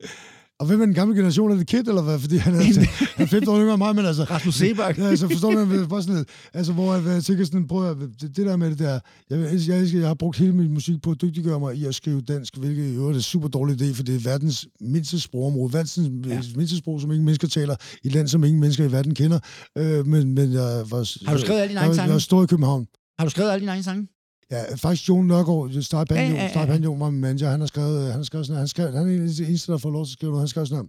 Og 0.61 0.67
hvem 0.67 0.81
er 0.81 0.85
den 0.87 0.95
gamle 0.95 1.17
generation? 1.17 1.51
Er 1.51 1.57
det 1.57 1.67
Kid, 1.67 1.89
eller 1.89 2.03
hvad? 2.03 2.19
Fordi 2.19 2.37
han 2.37 2.55
er, 2.55 2.63
han 3.17 3.27
er 3.27 3.27
15 3.27 3.49
år 3.49 3.59
yngre 3.59 3.75
end 3.75 3.79
mig, 3.79 3.97
men 3.97 4.07
altså... 4.07 4.25
Rasmus 4.25 4.55
Sebak. 4.55 4.99
Ja, 4.99 5.05
altså 5.05 5.29
forstår 5.29 5.51
man 5.51 5.69
men 5.69 5.89
bare 5.89 6.03
sådan 6.03 6.17
lidt, 6.17 6.29
altså 6.55 6.73
hvor 6.73 6.95
jeg, 6.95 7.05
jeg 7.07 7.25
tænker 7.25 7.45
sådan, 7.45 7.67
prøv 7.67 7.91
at, 7.91 7.97
det, 8.21 8.37
det 8.37 8.47
der 8.47 8.57
med 8.57 8.71
det 8.71 8.79
der, 8.79 9.01
jeg, 9.31 9.39
jeg, 9.39 9.69
jeg, 9.69 9.95
jeg 9.95 10.07
har 10.09 10.15
brugt 10.15 10.39
hele 10.39 10.53
min 10.53 10.75
musik 10.75 11.03
på 11.03 11.11
at 11.11 11.23
dygtiggøre 11.23 11.61
mig 11.61 11.77
i 11.77 11.85
at 11.85 11.95
skrive 11.95 12.21
dansk, 12.21 12.57
hvilket 12.57 12.85
i 12.93 12.95
øvrigt 12.95 13.15
er 13.15 13.19
en 13.19 13.23
super 13.23 13.49
dårlig 13.49 13.83
idé, 13.83 13.95
for 13.95 14.03
det 14.03 14.15
er 14.15 14.19
verdens 14.19 14.67
mindste 14.81 15.21
sprogområde, 15.21 15.73
verdens 15.73 15.99
ja. 15.99 16.41
mindste 16.57 16.77
sprog, 16.77 17.01
som 17.01 17.11
ingen 17.11 17.25
mennesker 17.25 17.49
taler, 17.49 17.77
i 18.05 18.07
et 18.07 18.13
land, 18.13 18.29
som 18.29 18.45
ingen 18.45 18.61
mennesker 18.61 18.85
i 18.85 18.93
verden 18.93 19.15
kender, 19.15 19.39
øh, 19.79 20.07
men, 20.07 20.35
men 20.35 20.53
jeg 20.53 20.85
var... 20.91 21.27
Har 21.29 21.35
du 21.35 21.41
skrevet 21.41 21.61
alle 21.61 21.69
dine 21.69 21.81
jeg, 21.81 21.87
egne 21.87 21.89
jeg, 21.89 21.97
sange? 21.97 22.07
jeg 22.07 22.13
var 22.13 22.19
stor 22.19 22.43
i 22.43 22.47
København. 22.47 22.87
Har 23.19 23.27
du 23.27 23.31
skrevet 23.31 23.51
alle 23.51 23.61
dine 23.61 23.71
egne 23.71 23.83
sange? 23.83 24.09
Ja, 24.51 24.75
faktisk 24.75 25.09
Jon 25.09 25.27
Nørgaard, 25.27 25.83
Star 25.83 26.05
Banjo, 26.05 26.23
Ja, 26.23 26.29
ja, 26.29 26.35
ja, 26.35 26.37
ja, 26.39 26.43
ja, 26.45 26.51
Star 26.51 26.61
ja. 26.61 26.67
Banjo 26.67 26.93
var 26.93 27.11
min 27.11 27.21
manager, 27.21 27.51
han 27.51 27.61
har 27.61 27.67
skrevet, 27.67 28.03
han 28.07 28.13
har 28.17 28.23
skrevet 28.23 28.47
sådan, 28.47 28.59
han, 28.59 28.69
skrev, 28.69 28.93
han 28.93 29.09
er 29.09 29.15
en 29.15 29.29
af 29.29 29.35
de 29.35 29.47
eneste, 29.47 29.73
der 29.73 29.79
får 29.79 29.91
lov 29.91 30.05
til 30.07 30.11
at 30.11 30.13
skrive 30.13 30.31
noget, 30.33 30.41
han 30.43 30.49
skrev 30.49 30.67
sådan 30.67 30.89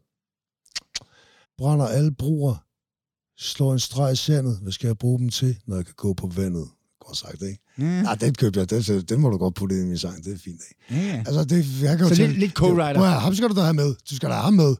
brænder 1.58 1.86
alle 1.88 2.12
broer, 2.12 2.56
slår 3.38 3.74
en 3.74 3.80
streg 3.80 4.14
i 4.14 4.16
sandet, 4.16 4.60
hvad 4.62 4.72
skal 4.72 4.88
jeg 4.88 4.98
bruge 4.98 5.20
dem 5.20 5.30
til, 5.30 5.58
når 5.68 5.76
jeg 5.76 5.86
kan 5.86 5.94
gå 5.98 6.14
på 6.14 6.28
vandet? 6.28 6.68
Godt 7.06 7.18
sagt, 7.18 7.42
ikke? 7.42 7.62
Ja, 7.78 8.02
Nej, 8.02 8.16
den 8.16 8.34
købte 8.34 8.60
jeg, 8.60 8.70
den, 8.70 9.02
den 9.02 9.20
må 9.22 9.30
du 9.30 9.38
godt 9.38 9.56
putte 9.56 9.76
ind 9.76 9.86
i 9.86 9.88
min 9.88 9.98
sang, 9.98 10.24
det 10.26 10.34
er 10.34 10.38
fint, 10.38 10.62
ikke? 10.90 11.08
ja. 11.08 11.18
Altså, 11.28 11.44
det, 11.44 11.82
jeg 11.82 11.98
kan 11.98 12.08
jo 12.08 12.10
Så 12.10 12.16
tælle- 12.16 12.28
lidt- 12.28 12.40
lidt 12.40 12.60
co-writer. 12.60 12.98
Høre, 12.98 13.20
ham 13.20 13.36
skal 13.36 13.50
du 13.50 13.56
da 13.56 13.62
have 13.62 13.74
med. 13.74 13.96
Du 14.10 14.16
skal 14.16 14.30
da 14.30 14.34
have 14.34 14.44
ham 14.44 14.54
med. 14.54 14.76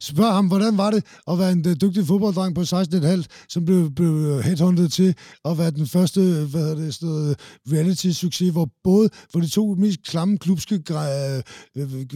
Spørg 0.00 0.32
ham, 0.32 0.46
hvordan 0.46 0.76
var 0.76 0.90
det 0.90 1.04
at 1.30 1.38
være 1.38 1.52
en 1.52 1.64
øh, 1.68 1.76
dygtig 1.80 2.06
fodbolddreng 2.06 2.54
på 2.54 2.60
16,5, 2.60 3.24
som 3.48 3.64
blev, 3.64 3.90
blev 3.90 4.42
headhunted 4.42 4.88
til 4.88 5.14
at 5.44 5.58
være 5.58 5.70
den 5.70 5.86
første 5.86 6.20
hvad 6.20 6.60
hedder 6.60 6.74
det, 6.74 6.94
sådan 6.94 7.08
noget 7.08 7.40
reality-succes, 7.72 8.52
hvor 8.52 8.68
både 8.84 9.08
for 9.32 9.40
de 9.40 9.48
to 9.48 9.74
mest 9.74 10.02
klamme 10.02 10.38
klubske, 10.38 10.74
øh, 10.74 11.42
øh, 11.76 12.06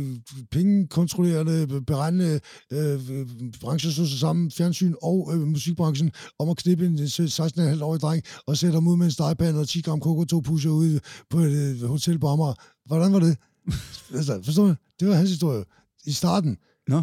pengekontrollerende, 0.50 1.82
beregnende 1.86 2.40
øh, 2.72 3.10
øh, 3.10 3.26
brancher 3.60 3.90
så 3.90 4.06
sig 4.06 4.18
sammen, 4.18 4.50
fjernsyn 4.50 4.94
og 5.02 5.30
øh, 5.34 5.40
musikbranchen, 5.40 6.10
om 6.38 6.48
at 6.48 6.56
knippe 6.56 6.86
en 6.86 6.98
16,5-årig 6.98 8.00
dreng 8.00 8.22
og 8.46 8.56
sætte 8.56 8.74
ham 8.74 8.88
ud 8.88 8.96
med 8.96 9.06
en 9.06 9.12
stegepande 9.12 9.60
og 9.60 9.68
10 9.68 9.80
gram 9.80 10.00
koko 10.00 10.24
to 10.24 10.40
pusher 10.40 10.70
ude 10.70 11.00
på 11.30 11.38
et 11.38 11.52
øh, 11.52 11.88
hotel 11.88 12.18
på 12.18 12.28
Amager. 12.28 12.54
Hvordan 12.86 13.12
var 13.12 13.18
det? 13.18 13.36
altså, 14.18 14.40
forstår 14.44 14.66
du? 14.66 14.74
Det 15.00 15.08
var 15.08 15.14
hans 15.14 15.30
historie. 15.30 15.64
I 16.06 16.12
starten. 16.12 16.56
Nå. 16.88 17.02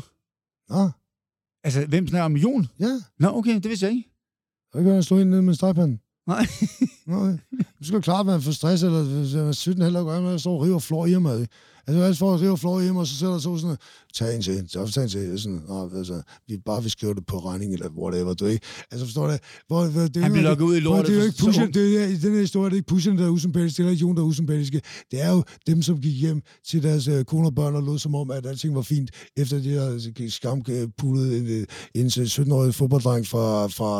Nå, 0.69 0.89
Altså, 1.63 1.85
hvem 1.85 2.07
snakker 2.07 2.25
om 2.25 2.35
Jon? 2.35 2.67
ja. 2.79 2.99
Nå, 3.19 3.27
okay, 3.37 3.55
det 3.55 3.69
vidste 3.69 3.85
jeg 3.85 3.95
ikke. 3.95 4.09
Jeg 4.75 4.83
kan 4.83 4.91
ikke 4.91 5.03
slå 5.03 5.19
ind 5.19 5.29
ned 5.29 5.41
med 5.41 5.49
en 5.49 5.55
stegpande. 5.55 5.97
Nej. 6.27 6.45
Nå, 7.07 7.15
okay. 7.23 7.37
Du 7.79 7.83
skal 7.83 8.01
klart, 8.01 8.19
at 8.19 8.25
man 8.25 8.41
får 8.41 8.51
stress, 8.51 8.83
eller 8.83 9.03
hvis 9.03 9.35
man 9.35 9.47
er 9.47 9.51
17 9.51 9.83
heller 9.83 10.03
gør, 10.03 10.17
at 10.25 10.31
jeg 10.31 10.39
står 10.39 10.53
og 10.55 10.61
river 10.61 10.79
flår 10.79 11.05
i 11.05 11.19
mig. 11.19 11.47
Altså, 11.89 11.99
hvad 11.99 12.15
for 12.15 12.33
at 12.33 12.41
rive 12.41 12.57
flår 12.57 12.81
hjem, 12.81 12.95
og 12.95 13.07
så 13.07 13.15
sætter 13.15 13.37
så 13.37 13.57
sådan, 13.57 13.77
tag 14.13 14.35
en 14.35 14.41
til, 14.41 14.65
så 14.69 14.91
tag 14.91 15.03
en 15.03 15.09
til, 15.09 15.39
sådan, 15.39 15.61
Nå, 15.67 15.89
altså, 15.97 16.21
vi 16.47 16.57
bare 16.65 16.81
vil 16.81 16.91
skrive 16.91 17.13
det 17.13 17.25
på 17.25 17.39
regning, 17.39 17.73
eller 17.73 17.89
whatever, 17.89 18.33
du 18.33 18.45
ikke? 18.45 18.65
Altså, 18.91 19.05
forstår 19.05 19.27
du? 19.27 19.37
Hvor, 19.67 19.87
hvor, 19.87 20.01
det, 20.01 20.23
Han 20.23 20.31
bliver 20.31 20.49
lukket 20.49 20.65
ud 20.65 20.75
i 20.75 20.79
lortet. 20.79 21.07
Det 21.07 21.13
er 21.13 21.19
jo 21.19 21.25
ikke 21.25 21.37
pushen, 21.39 21.73
det 21.73 22.03
er, 22.03 22.07
i 22.07 22.17
den 22.17 22.33
her 22.33 22.39
historie, 22.39 22.65
det 22.65 22.73
er 22.73 22.77
ikke 22.77 22.87
pushen, 22.87 23.17
der 23.17 23.25
er 23.25 23.29
usympatiske, 23.29 23.83
det 23.83 23.87
er 23.87 23.91
ikke 23.91 24.01
Jon, 24.01 24.15
der 24.15 24.21
er 24.21 24.25
usympatiske. 24.25 24.81
Det 25.11 25.21
er 25.21 25.31
jo 25.31 25.43
dem, 25.67 25.81
som 25.81 26.01
gik 26.01 26.21
hjem 26.21 26.41
til 26.67 26.83
deres 26.83 27.07
uh, 27.07 27.23
kone 27.23 27.47
og 27.47 27.55
børn 27.55 27.75
og 27.75 27.83
lod 27.83 27.99
som 27.99 28.15
om, 28.15 28.31
at 28.31 28.45
alting 28.45 28.75
var 28.75 28.81
fint, 28.81 29.11
efter 29.37 29.59
de 29.59 29.73
har 29.73 30.29
skampulet 30.29 31.37
en, 31.37 31.65
en 31.95 32.07
17-årig 32.07 32.75
fodbolddreng 32.75 33.27
fra, 33.27 33.67
fra 33.67 33.91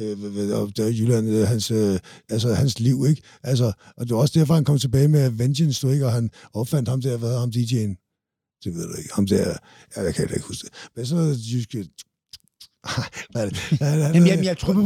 uh, 0.00 0.62
uh, 0.62 0.70
der 0.76 0.88
Jylland, 0.88 1.28
uh, 1.28 1.42
hans, 1.42 1.70
uh, 1.70 1.96
altså, 2.30 2.54
hans 2.54 2.80
liv, 2.80 3.04
ikke? 3.08 3.22
Altså, 3.42 3.72
og 3.96 4.06
det 4.06 4.14
var 4.14 4.20
også 4.20 4.38
derfor, 4.38 4.54
han 4.54 4.64
kom 4.64 4.78
tilbage 4.78 5.08
med 5.08 5.30
Vengeance, 5.30 5.86
du 5.86 5.92
ikke? 5.92 6.06
Og 6.06 6.12
han 6.12 6.30
opfandt 6.54 6.88
ham 6.88 7.00
der, 7.00 7.09
hvad 7.18 7.38
ham 7.38 7.48
DJ'en? 7.48 7.92
Det 8.64 8.74
ved 8.74 8.88
du 8.88 8.94
ikke. 8.98 9.14
Ham 9.14 9.26
der, 9.26 9.56
ja, 9.96 10.02
jeg 10.02 10.14
kan 10.14 10.24
ikke 10.24 10.46
huske 10.46 10.68
det. 10.68 10.72
Men 10.96 11.06
så 11.06 11.36
jyske 11.52 11.88
hvad 13.30 13.42
er 13.42 13.48
det? 13.48 13.72
Jamen, 13.80 14.26
jamen, 14.26 14.44
jeg 14.44 14.58
tror, 14.58 14.72
det, 14.72 14.84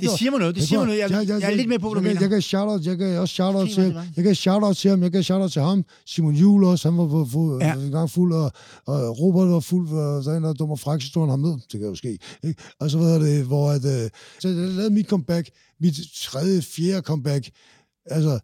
det 0.00 0.18
siger 0.18 0.30
mig 0.30 0.40
noget, 0.40 0.54
det 0.54 0.68
siger 0.68 0.78
mig 0.78 0.86
noget. 0.86 1.00
Jeg, 1.00 1.10
jeg, 1.10 1.28
jeg 1.28 1.50
er 1.52 1.56
lidt 1.56 1.68
med 1.68 1.78
på, 1.78 1.88
hvad 1.88 2.02
du 2.02 2.08
mener. 2.08 2.20
Jeg 2.20 2.30
kan 2.30 2.42
shout 2.42 2.86
jeg 2.86 2.98
kan 2.98 3.18
også 3.18 3.34
shout 3.34 3.68
til, 3.70 3.96
jeg 4.16 4.24
kan 4.24 4.34
shout 4.34 4.76
til 4.76 4.90
ham, 4.90 5.02
jeg 5.02 5.12
kan 5.12 5.22
shout 5.22 5.52
til 5.52 5.62
ham. 5.62 5.84
Simon 6.06 6.34
Juhl 6.34 6.64
også, 6.64 6.90
han 6.90 6.98
var 6.98 7.06
ja. 7.60 7.74
en 7.74 7.90
gang 7.90 8.10
fuld, 8.10 8.32
og, 8.32 8.52
og 8.86 9.20
Robert 9.20 9.48
var 9.48 9.60
fuld, 9.60 9.88
og 9.88 10.24
så 10.24 10.30
en 10.30 10.44
der 10.44 10.52
dummer 10.52 10.76
så 10.76 11.26
ham 11.30 11.40
ned. 11.40 11.52
Det 11.72 11.80
kan 11.80 11.88
jo 11.88 11.94
ske. 11.94 12.18
Ikke? 12.44 12.62
Og 12.80 12.90
så 12.90 12.98
var 12.98 13.18
det, 13.18 13.44
hvor 13.44 13.70
at, 13.70 13.82
så 14.40 14.48
jeg 14.48 14.56
lavede 14.56 14.90
mit 14.90 15.06
comeback, 15.06 15.50
mit 15.80 15.94
tredje, 16.22 16.62
fjerde 16.62 17.02
comeback, 17.02 17.50
altså, 18.06 18.38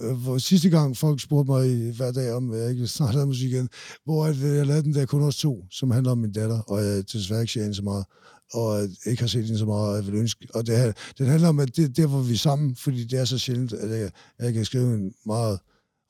Øh, 0.00 0.16
hvor 0.16 0.38
sidste 0.38 0.70
gang 0.70 0.96
folk 0.96 1.20
spurgte 1.20 1.50
mig 1.52 1.92
hver 1.92 2.12
dag 2.12 2.32
om, 2.32 2.52
at 2.52 2.60
jeg 2.60 2.70
ikke 2.70 2.86
snart 2.86 3.14
lavede 3.14 3.26
musik 3.26 3.52
igen, 3.52 3.68
hvor 4.04 4.24
øh, 4.26 4.56
jeg 4.56 4.66
lavede 4.66 4.82
den 4.82 4.94
der 4.94 5.06
kun 5.06 5.22
også 5.22 5.40
to, 5.40 5.64
som 5.70 5.90
handler 5.90 6.12
om 6.12 6.18
min 6.18 6.32
datter, 6.32 6.60
og 6.60 6.84
jeg 6.84 7.12
desværre 7.12 7.40
ikke 7.40 7.52
ser 7.52 7.72
så 7.72 7.82
meget, 7.82 8.04
og 8.52 8.88
ikke 9.06 9.22
har 9.22 9.28
set 9.28 9.44
hende 9.44 9.58
så 9.58 9.66
meget, 9.66 9.90
og 9.90 9.96
jeg 9.96 10.06
vil 10.06 10.14
ønske. 10.14 10.46
Og 10.54 10.66
det, 10.66 10.96
den 11.18 11.26
handler 11.26 11.48
om, 11.48 11.60
at 11.60 11.76
det 11.76 11.96
der, 11.96 12.06
hvor 12.06 12.20
vi 12.20 12.32
er 12.32 12.38
sammen, 12.38 12.76
fordi 12.76 13.04
det 13.04 13.18
er 13.18 13.24
så 13.24 13.38
sjældent, 13.38 13.72
at 13.72 14.00
jeg, 14.00 14.10
jeg 14.38 14.52
kan 14.52 14.64
skrive 14.64 14.94
en 14.94 15.14
meget 15.26 15.58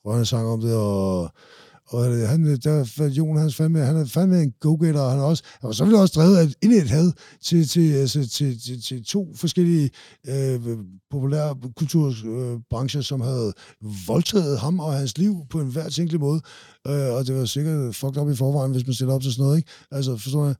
rørende 0.05 0.25
sang 0.25 0.47
om 0.47 0.61
det, 0.61 0.75
og 0.75 1.31
og 1.89 2.13
øh, 2.13 2.29
han, 2.29 2.45
øh, 2.45 2.57
der, 2.63 3.09
Jon, 3.17 3.37
han, 3.37 3.51
fandme, 3.51 3.79
han 3.79 3.97
er 3.97 4.05
fandme 4.05 4.41
en 4.41 4.53
go-getter, 4.59 5.01
og 5.01 5.11
han 5.11 5.19
er 5.19 5.23
også, 5.23 5.43
og 5.61 5.75
så 5.75 5.83
vil 5.83 5.93
det 5.93 6.01
også 6.01 6.19
drevet 6.19 6.37
af 6.37 6.43
et 6.61 6.89
had 6.89 7.11
til, 7.43 7.67
til, 7.67 7.93
altså, 7.93 8.29
til, 8.29 8.61
til, 8.61 8.81
til 8.81 9.05
to 9.05 9.35
forskellige 9.35 9.89
øh, 10.27 10.59
populære 11.11 11.55
kulturbrancher, 11.75 13.01
som 13.01 13.21
havde 13.21 13.53
voldtaget 14.07 14.59
ham 14.59 14.79
og 14.79 14.93
hans 14.93 15.17
liv 15.17 15.35
på 15.49 15.61
en 15.61 15.67
hver 15.67 15.89
tænkelig 15.89 16.19
måde. 16.19 16.41
Øh, 16.87 17.13
og 17.13 17.27
det 17.27 17.35
var 17.35 17.45
sikkert 17.45 17.95
fucked 17.95 18.17
op 18.17 18.29
i 18.29 18.35
forvejen, 18.35 18.71
hvis 18.71 18.87
man 18.87 18.93
stiller 18.93 19.13
op 19.13 19.21
til 19.21 19.31
sådan 19.31 19.43
noget, 19.43 19.57
ikke? 19.57 19.69
Altså, 19.91 20.17
forstår 20.17 20.45
jeg? 20.45 20.55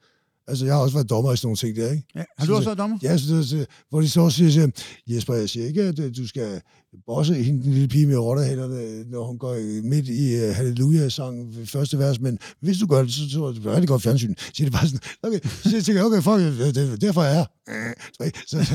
Altså, 0.50 0.66
jeg 0.66 0.74
har 0.74 0.82
også 0.82 0.96
været 0.96 1.10
dommer 1.10 1.34
i 1.34 1.38
sådan 1.38 1.48
nogle 1.48 1.58
ting 1.58 1.76
der, 1.76 1.92
ikke? 1.92 2.04
Ja. 2.16 2.24
Har 2.38 2.46
du 2.46 2.52
så, 2.52 2.56
også 2.56 2.70
været 2.70 2.78
dommer? 2.78 2.98
Ja, 3.04 3.18
så, 3.18 3.48
så, 3.48 3.66
hvor 3.90 4.02
de 4.02 4.10
så 4.10 4.22
også 4.22 4.38
siger, 4.38 4.52
siger, 4.52 4.68
Jesper, 5.08 5.34
jeg 5.34 5.50
siger 5.50 5.68
ikke, 5.68 5.82
at 5.82 6.00
øh, 6.00 6.16
du 6.18 6.28
skal 6.28 6.62
bosse 7.06 7.34
hende, 7.34 7.64
den 7.64 7.74
lille 7.74 7.88
pige 7.88 8.08
med 8.08 8.18
rottehælderne, 8.18 9.04
når 9.12 9.24
hun 9.28 9.38
går 9.38 9.84
midt 9.84 10.08
i 10.08 10.36
uh, 10.36 10.56
halleluja-sang 10.56 11.56
første 11.66 12.00
vers, 12.00 12.20
men 12.20 12.40
hvis 12.62 12.78
du 12.78 12.88
gør 12.88 13.02
det, 13.02 13.14
så 13.14 13.30
tror 13.34 13.48
jeg, 13.48 13.54
det 13.54 13.62
bliver 13.62 13.74
rigtig 13.74 13.88
godt 13.88 14.02
fjernsyn. 14.02 14.36
Så 14.38 14.64
det 14.64 14.72
bare 14.72 14.88
sådan, 14.88 15.00
okay, 15.24 15.40
så 15.64 15.76
jeg 15.76 15.84
tænker, 15.84 16.04
okay, 16.04 16.22
fuck, 16.22 16.76
det, 16.76 17.02
derfor 17.02 17.22
er 17.22 17.36
jeg 17.36 17.46
så, 17.70 18.32
så, 18.48 18.66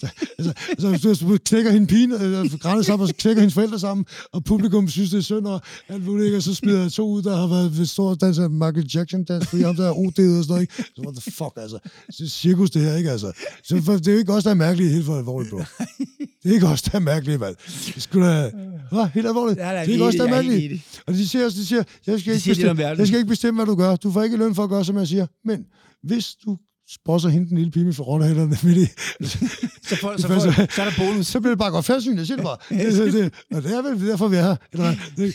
så, 0.00 0.52
så, 0.78 0.98
så, 1.02 1.14
så 1.14 1.38
knækker 1.44 1.70
hende 1.70 1.86
pigen, 1.86 2.12
øh, 2.12 2.58
grænder 2.60 2.82
sammen, 2.82 3.02
og 3.02 3.08
så 3.08 3.14
knækker 3.18 3.40
hendes 3.40 3.54
forældre 3.54 3.78
sammen, 3.78 4.06
og 4.32 4.44
publikum 4.44 4.88
synes, 4.88 5.10
det 5.10 5.18
er 5.18 5.22
synd, 5.22 5.46
og 5.46 5.60
alt 5.88 6.04
muligt, 6.04 6.36
og 6.36 6.42
så 6.42 6.54
smider 6.54 6.82
jeg 6.82 6.92
to 6.92 7.08
ud, 7.08 7.22
der 7.22 7.36
har 7.36 7.46
været 7.46 7.78
ved 7.78 7.86
stor 7.86 8.14
dans 8.14 8.38
af 8.38 8.50
Michael 8.50 8.90
Jackson 8.94 9.24
dans, 9.24 9.46
fordi 9.46 9.62
ham 9.62 9.76
der 9.76 9.86
er 9.86 9.92
OD 9.92 10.06
og 10.06 10.14
sådan 10.14 10.44
noget, 10.48 10.60
ikke? 10.62 10.74
Så 10.96 11.23
fuck, 11.30 11.52
altså. 11.56 11.78
Cirkus, 12.28 12.70
det 12.70 12.82
her, 12.82 12.96
ikke, 12.96 13.10
altså. 13.10 13.32
Så 13.62 13.82
for, 13.82 13.92
det 13.92 14.08
er 14.08 14.12
jo 14.12 14.18
ikke 14.18 14.32
også, 14.32 14.48
der 14.48 14.54
er 14.54 14.58
mærkeligt 14.58 14.92
helt 14.92 15.06
for 15.06 15.18
alvorligt, 15.18 15.50
bro. 15.50 15.58
Det 16.42 16.50
er 16.50 16.54
ikke 16.54 16.66
også, 16.66 16.88
der 16.92 16.98
er 16.98 17.02
mærkeligt, 17.02 17.40
mand. 17.40 17.56
Det 17.94 18.02
skulle 18.02 18.26
da... 18.26 18.50
Hva? 18.90 19.04
Helt 19.04 19.26
alvorligt. 19.26 19.58
Det 19.58 19.66
er 19.66 19.82
ikke 19.82 20.04
også, 20.04 20.18
der 20.18 20.24
er 20.24 20.30
mærkeligt. 20.30 21.02
Og 21.06 21.14
de 21.14 21.28
siger 21.28 21.44
også, 21.44 21.58
de 21.58 21.66
siger, 21.66 21.82
jeg 22.06 22.20
skal, 22.20 22.34
ikke 22.34 22.48
bestemme, 22.48 22.82
jeg 22.82 23.06
skal 23.06 23.18
ikke 23.18 23.28
bestemme, 23.28 23.58
hvad 23.58 23.66
du 23.66 23.74
gør. 23.74 23.96
Du 23.96 24.12
får 24.12 24.22
ikke 24.22 24.36
løn 24.36 24.54
for 24.54 24.64
at 24.64 24.70
gøre, 24.70 24.84
som 24.84 24.96
jeg 24.96 25.08
siger. 25.08 25.26
Men 25.44 25.64
hvis 26.02 26.34
du 26.44 26.58
sprosser 26.88 27.28
hende 27.28 27.48
den 27.48 27.56
lille 27.58 27.70
pige 27.70 27.84
med 27.84 27.92
for 27.92 28.04
rottehælderne 28.04 28.56
midt 28.62 28.78
i. 28.78 28.86
så, 29.88 29.96
for, 29.96 30.20
så, 30.20 30.28
for, 30.28 30.38
så, 30.38 30.66
så, 30.70 30.82
er 30.82 30.90
der 30.90 30.92
bonus. 30.98 31.26
Så 31.26 31.40
bliver 31.40 31.50
det 31.50 31.58
bare 31.58 31.70
godt 31.70 31.84
færdsyn, 31.84 32.16
jeg 32.16 32.26
siger 32.26 32.36
det 32.36 32.44
bare. 32.44 32.56
det, 32.68 32.92
det, 32.92 33.12
det, 33.12 33.32
og 33.56 33.62
det 33.62 33.76
er 33.76 33.82
vel 33.82 34.06
derfor, 34.08 34.28
vi 34.28 34.36
er 34.36 34.42
her. 34.42 34.56
Eller, 34.72 34.94
det, 35.16 35.34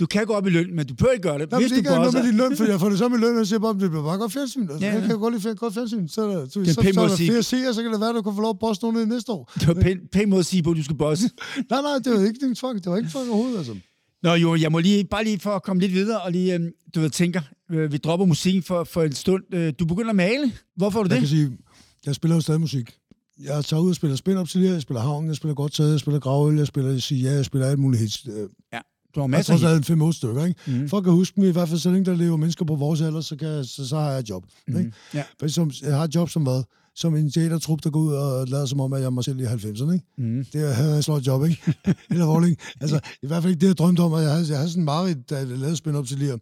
du 0.00 0.06
kan 0.06 0.26
gå 0.26 0.32
op 0.32 0.46
i 0.46 0.50
løn, 0.50 0.76
men 0.76 0.86
du 0.86 0.94
bør 0.94 1.06
ikke 1.06 1.22
gøre 1.22 1.38
det. 1.38 1.50
Nej, 1.50 1.60
hvis 1.60 1.70
det 1.70 1.78
ikke 1.78 1.90
er 1.90 1.94
noget 1.94 2.14
med 2.14 2.22
din 2.22 2.36
løn, 2.36 2.56
for 2.56 2.64
jeg 2.64 2.80
får 2.80 2.88
det 2.88 2.98
samme 2.98 3.16
i 3.16 3.20
løn, 3.20 3.38
og 3.38 3.46
siger 3.46 3.58
bare, 3.58 3.72
det 3.72 3.90
bliver 3.90 4.04
bare 4.04 4.18
godt 4.18 4.32
færdsyn. 4.32 4.62
Altså, 4.62 4.86
ja, 4.86 4.92
ja. 4.92 4.98
Jeg 4.98 5.08
kan 5.08 5.18
godt 5.18 5.42
lide 5.42 5.54
godt 5.54 5.74
færdsyn. 5.74 6.08
Så, 6.08 6.14
så, 6.14 6.20
så, 6.20 6.64
så, 6.64 6.74
så, 6.74 6.92
så 6.94 7.00
er 7.00 7.08
der 7.08 7.16
flere 7.16 7.42
seere, 7.42 7.74
så 7.74 7.82
kan 7.82 7.92
det 7.92 8.00
være, 8.00 8.08
at 8.08 8.14
du 8.14 8.22
kan 8.22 8.34
få 8.34 8.40
lov 8.40 8.50
at 8.50 8.58
bosse 8.58 8.82
nogle 8.82 9.06
næste 9.06 9.32
år. 9.32 9.52
Det 9.60 9.68
var 9.68 9.74
pæn, 9.74 9.98
pæn 10.12 10.30
måde 10.30 10.40
at 10.40 10.46
sige 10.46 10.62
på, 10.62 10.70
at 10.70 10.76
du 10.76 10.84
skal 10.84 10.96
bosse. 10.96 11.30
nej, 11.70 11.80
nej, 11.82 11.98
det 12.04 12.12
var 12.12 12.26
ikke 12.26 12.46
din 12.46 12.54
tvang. 12.54 12.84
Det 12.84 12.90
var 12.90 12.96
ikke 12.96 13.10
tvang 13.10 13.28
overhovedet, 13.28 13.58
altså. 13.58 13.74
Nå 14.22 14.34
jo, 14.34 14.56
jeg 14.56 14.72
må 14.72 14.78
lige, 14.78 15.04
bare 15.04 15.24
lige 15.24 15.40
for 15.40 15.50
at 15.50 15.62
komme 15.62 15.80
lidt 15.80 15.92
videre, 15.92 16.20
og 16.20 16.32
lige, 16.32 16.54
øh, 16.54 16.60
du 16.94 17.00
ved, 17.00 17.10
tænker, 17.10 17.40
vi 17.70 17.96
dropper 17.96 18.26
musikken 18.26 18.62
for, 18.62 18.84
for 18.84 19.02
en 19.02 19.12
stund. 19.12 19.54
Øh, 19.54 19.72
du 19.78 19.84
begynder 19.84 20.10
at 20.10 20.16
male. 20.16 20.52
Hvorfor 20.76 20.98
er 20.98 21.02
du 21.02 21.08
det? 21.08 21.14
Jeg 21.14 21.20
kan 21.20 21.28
sige, 21.28 21.58
jeg 22.06 22.14
spiller 22.14 22.34
jo 22.34 22.40
stadig 22.40 22.60
musik. 22.60 22.96
Jeg 23.44 23.64
tager 23.64 23.80
ud 23.80 23.88
og 23.88 23.96
spiller 23.96 24.16
spin-up 24.16 24.48
til 24.48 24.60
jeg 24.60 24.82
spiller 24.82 25.00
havn, 25.00 25.26
jeg 25.26 25.36
spiller 25.36 25.54
godt 25.54 25.72
taget, 25.72 25.90
jeg 25.90 26.00
spiller 26.00 26.20
gravøl, 26.20 26.56
jeg 26.56 26.66
spiller 26.66 26.98
sige 26.98 27.22
ja, 27.22 27.34
jeg 27.34 27.44
spiller 27.44 27.68
alt 27.68 27.78
muligt 27.78 28.00
hits. 28.00 28.26
Øh, 28.26 28.48
ja, 28.72 28.78
du 29.14 29.20
har 29.20 29.26
masser 29.26 29.54
af 29.54 29.60
Jeg 29.60 29.68
har 29.68 29.76
en 29.76 29.84
fem 29.84 30.12
stykker, 30.12 30.44
ikke? 30.44 30.60
Mm. 30.66 30.88
Folk 30.88 31.04
kan 31.04 31.12
huske 31.12 31.40
mig, 31.40 31.48
i 31.48 31.52
hvert 31.52 31.68
fald 31.68 31.80
så 31.80 31.90
længe 31.90 32.10
der 32.10 32.16
lever 32.16 32.36
mennesker 32.36 32.64
på 32.64 32.74
vores 32.74 33.00
alder, 33.00 33.20
så, 33.20 33.36
kan, 33.36 33.64
så, 33.64 33.88
så 33.88 33.96
har 33.96 34.10
jeg 34.10 34.18
et 34.18 34.30
job. 34.30 34.44
Mm. 34.68 34.78
Ikke? 34.78 34.92
Ja. 35.14 35.22
For 35.40 35.48
som, 35.48 35.70
jeg 35.82 35.96
har 35.96 36.04
et 36.04 36.14
job 36.14 36.30
som 36.30 36.42
hvad? 36.42 36.62
som 36.94 37.16
en 37.16 37.30
teatertrup, 37.30 37.84
der 37.84 37.90
går 37.90 38.00
ud 38.00 38.12
og 38.12 38.48
lader 38.48 38.66
som 38.66 38.80
om, 38.80 38.92
at 38.92 39.00
jeg 39.00 39.06
er 39.06 39.10
mig 39.10 39.24
selv 39.24 39.40
i 39.40 39.44
90'erne. 39.44 39.92
Ikke? 39.92 40.04
Mm. 40.18 40.44
Det 40.52 40.78
er 40.78 40.84
et 40.84 41.04
slået 41.04 41.26
job, 41.26 41.44
ikke? 41.44 41.74
Eller 42.10 42.24
hvor, 42.24 42.46
Altså, 42.80 43.00
i 43.22 43.26
hvert 43.26 43.42
fald 43.42 43.52
ikke 43.52 43.60
det, 43.60 43.66
jeg 43.66 43.78
drømte 43.78 44.00
om. 44.00 44.12
At 44.12 44.22
jeg 44.22 44.30
havde, 44.30 44.46
jeg 44.48 44.56
havde 44.56 44.70
sådan 44.70 44.84
mareridt, 44.84 45.30
da 45.30 45.36
jeg 45.36 45.46
lavede 45.46 45.76
spin 45.76 45.94
op 45.94 46.06
til 46.06 46.18
lige 46.18 46.38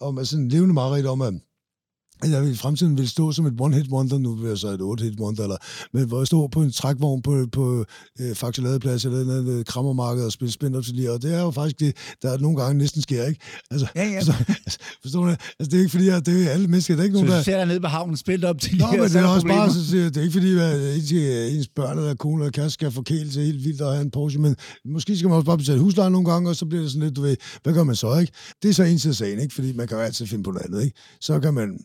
am 0.00 0.08
um, 0.08 0.18
es 0.18 0.30
sind 0.30 0.50
Leonmar 0.50 0.92
am. 0.92 1.42
Jeg 2.22 2.50
i 2.50 2.54
fremtiden 2.54 2.98
vil 2.98 3.08
stå 3.08 3.32
som 3.32 3.46
et 3.46 3.60
one-hit 3.60 3.90
wonder, 3.90 4.18
nu 4.18 4.34
vil 4.34 4.48
jeg 4.48 4.58
så 4.58 4.68
et 4.68 4.80
otte-hit 4.80 5.20
wonder, 5.20 5.42
eller, 5.42 5.56
men 5.92 6.08
hvor 6.08 6.18
jeg 6.18 6.26
står 6.26 6.48
på 6.48 6.62
en 6.62 6.72
trækvogn 6.72 7.22
på, 7.22 7.46
på 7.52 7.84
øh, 8.20 8.34
Faxe 8.34 8.62
Ladeplads 8.62 9.04
eller 9.04 9.18
et 9.18 9.38
eller 9.38 9.62
krammermarked 9.62 10.24
og 10.24 10.32
spille 10.32 10.52
spændt 10.52 10.76
op 10.76 10.84
til 10.84 11.10
og 11.10 11.22
det 11.22 11.34
er 11.34 11.40
jo 11.40 11.50
faktisk 11.50 11.80
det, 11.80 11.96
der 12.22 12.38
nogle 12.38 12.56
gange 12.62 12.78
næsten 12.78 13.02
sker, 13.02 13.24
ikke? 13.24 13.40
Altså, 13.70 13.86
ja, 13.96 14.04
ja. 14.04 14.18
Forstår, 14.18 14.34
altså, 14.66 14.78
forstår 15.02 15.24
du? 15.24 15.28
Altså, 15.28 15.70
det 15.70 15.74
er 15.74 15.78
ikke 15.78 15.90
fordi, 15.90 16.08
at 16.08 16.26
det 16.26 16.46
er 16.46 16.50
alle 16.50 16.68
mennesker, 16.68 16.94
der 16.94 17.02
er 17.02 17.04
ikke 17.04 17.14
nogen, 17.14 17.28
der... 17.28 17.34
Så 17.34 17.40
du 17.40 17.44
ser 17.44 17.64
ned 17.64 17.80
på 17.80 17.86
havnen 17.86 18.16
spændt 18.16 18.44
op 18.44 18.60
til 18.60 18.78
Nå, 18.78 18.86
men 18.90 19.00
det 19.00 19.16
er 19.16 19.26
også 19.26 19.40
problemer. 19.40 19.64
bare, 19.64 19.72
så 19.72 19.88
siger, 19.88 20.04
det 20.04 20.16
er 20.16 20.22
ikke 20.22 20.32
fordi, 20.32 20.58
at 20.58 21.52
ens 21.54 21.68
børn 21.68 21.98
eller 21.98 22.14
kone 22.14 22.42
eller 22.42 22.52
kæreste 22.52 22.74
skal 22.74 22.90
forkæle 22.90 23.32
sig 23.32 23.44
helt 23.44 23.64
vildt 23.64 23.80
og 23.80 23.92
have 23.92 24.02
en 24.02 24.10
Porsche, 24.10 24.40
men 24.40 24.56
måske 24.84 25.16
skal 25.16 25.28
man 25.28 25.36
også 25.36 25.46
bare 25.46 25.58
betale 25.58 25.80
husleje 25.80 26.10
nogle 26.10 26.30
gange, 26.30 26.50
og 26.50 26.56
så 26.56 26.66
bliver 26.66 26.82
det 26.82 26.90
sådan 26.92 27.02
lidt, 27.02 27.16
du 27.16 27.22
ved, 27.22 27.36
hvad 27.62 27.74
gør 27.74 27.84
man 27.84 27.96
så, 27.96 28.18
ikke? 28.18 28.32
Det 28.62 28.68
er 28.68 28.74
så 28.74 28.82
en 28.82 28.98
til 28.98 29.14
sagen, 29.14 29.40
ikke? 29.40 29.54
Fordi 29.54 29.72
man 29.72 29.88
kan 29.88 29.96
jo 29.96 30.02
altid 30.02 30.26
finde 30.26 30.44
på 30.44 30.50
noget 30.50 30.66
andet, 30.66 30.84
ikke? 30.84 30.96
Så 31.20 31.40
kan 31.40 31.54
man 31.54 31.78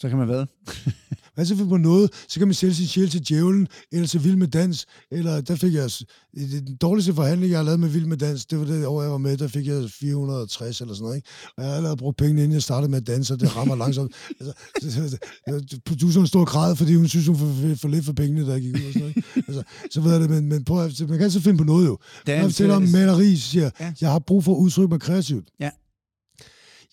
så 0.00 0.08
kan 0.08 0.18
man 0.18 0.26
hvad? 0.26 0.46
Hvad 1.34 1.46
så 1.46 1.66
på 1.68 1.76
noget? 1.76 2.10
Så 2.28 2.40
kan 2.40 2.48
man 2.48 2.54
sælge 2.54 2.74
sin 2.74 2.86
sjæl 2.86 3.08
til 3.08 3.28
djævlen, 3.28 3.68
eller 3.92 4.06
til 4.06 4.24
Vild 4.24 4.36
med 4.36 4.48
Dans, 4.48 4.86
eller 5.10 5.40
der 5.40 5.56
fik 5.56 5.74
jeg... 5.74 5.90
Den 6.36 6.76
dårligste 6.76 7.14
forhandling, 7.14 7.50
jeg 7.50 7.58
har 7.58 7.64
lavet 7.64 7.80
med 7.80 7.88
Vild 7.88 8.06
med 8.06 8.16
Dans, 8.16 8.46
det 8.46 8.58
var 8.58 8.64
det 8.64 8.86
år, 8.86 9.02
jeg 9.02 9.10
var 9.10 9.18
med, 9.18 9.36
der 9.36 9.48
fik 9.48 9.66
jeg 9.66 9.90
460 9.90 10.80
eller 10.80 10.94
sådan 10.94 11.02
noget, 11.02 11.16
ikke? 11.16 11.28
Og 11.56 11.62
jeg 11.62 11.70
har 11.70 11.76
allerede 11.76 11.96
brugt 11.96 12.16
pengene, 12.16 12.40
inden 12.42 12.52
jeg 12.52 12.62
startede 12.62 12.90
med 12.90 12.98
at 12.98 13.06
danse, 13.06 13.34
og 13.34 13.40
det 13.40 13.56
rammer 13.56 13.76
langsomt. 13.76 14.14
altså, 14.82 15.78
produceren 15.86 16.26
stod 16.26 16.40
og 16.40 16.46
græd, 16.46 16.76
fordi 16.76 16.94
hun 16.94 17.08
synes, 17.08 17.26
hun 17.26 17.36
får 17.36 17.74
for 17.76 17.88
lidt 17.88 18.04
for 18.04 18.12
pengene, 18.12 18.46
der 18.46 18.58
gik 18.58 18.74
ud 18.74 18.86
og 18.86 18.92
sådan 18.92 19.00
noget, 19.00 19.16
ikke? 19.16 19.44
Altså, 19.48 19.62
så 19.90 20.00
ved 20.00 20.12
jeg 20.12 20.20
det, 20.20 20.30
men, 20.30 20.48
men 20.48 20.64
prøv 20.64 20.84
at, 20.84 21.00
man 21.00 21.08
kan 21.08 21.20
altid 21.20 21.40
finde 21.40 21.58
på 21.58 21.64
noget 21.64 21.86
jo. 21.86 21.98
Dans, 22.26 22.36
jeg 22.36 22.44
fortæller 22.44 22.74
om 22.74 22.82
maleri, 22.82 23.36
siger 23.36 23.70
ja. 23.80 23.92
jeg 24.00 24.10
har 24.10 24.18
brug 24.18 24.44
for 24.44 24.52
at 24.54 24.58
udtrykke 24.58 24.88
mig 24.88 25.00
kreativt. 25.00 25.48
Ja. 25.60 25.70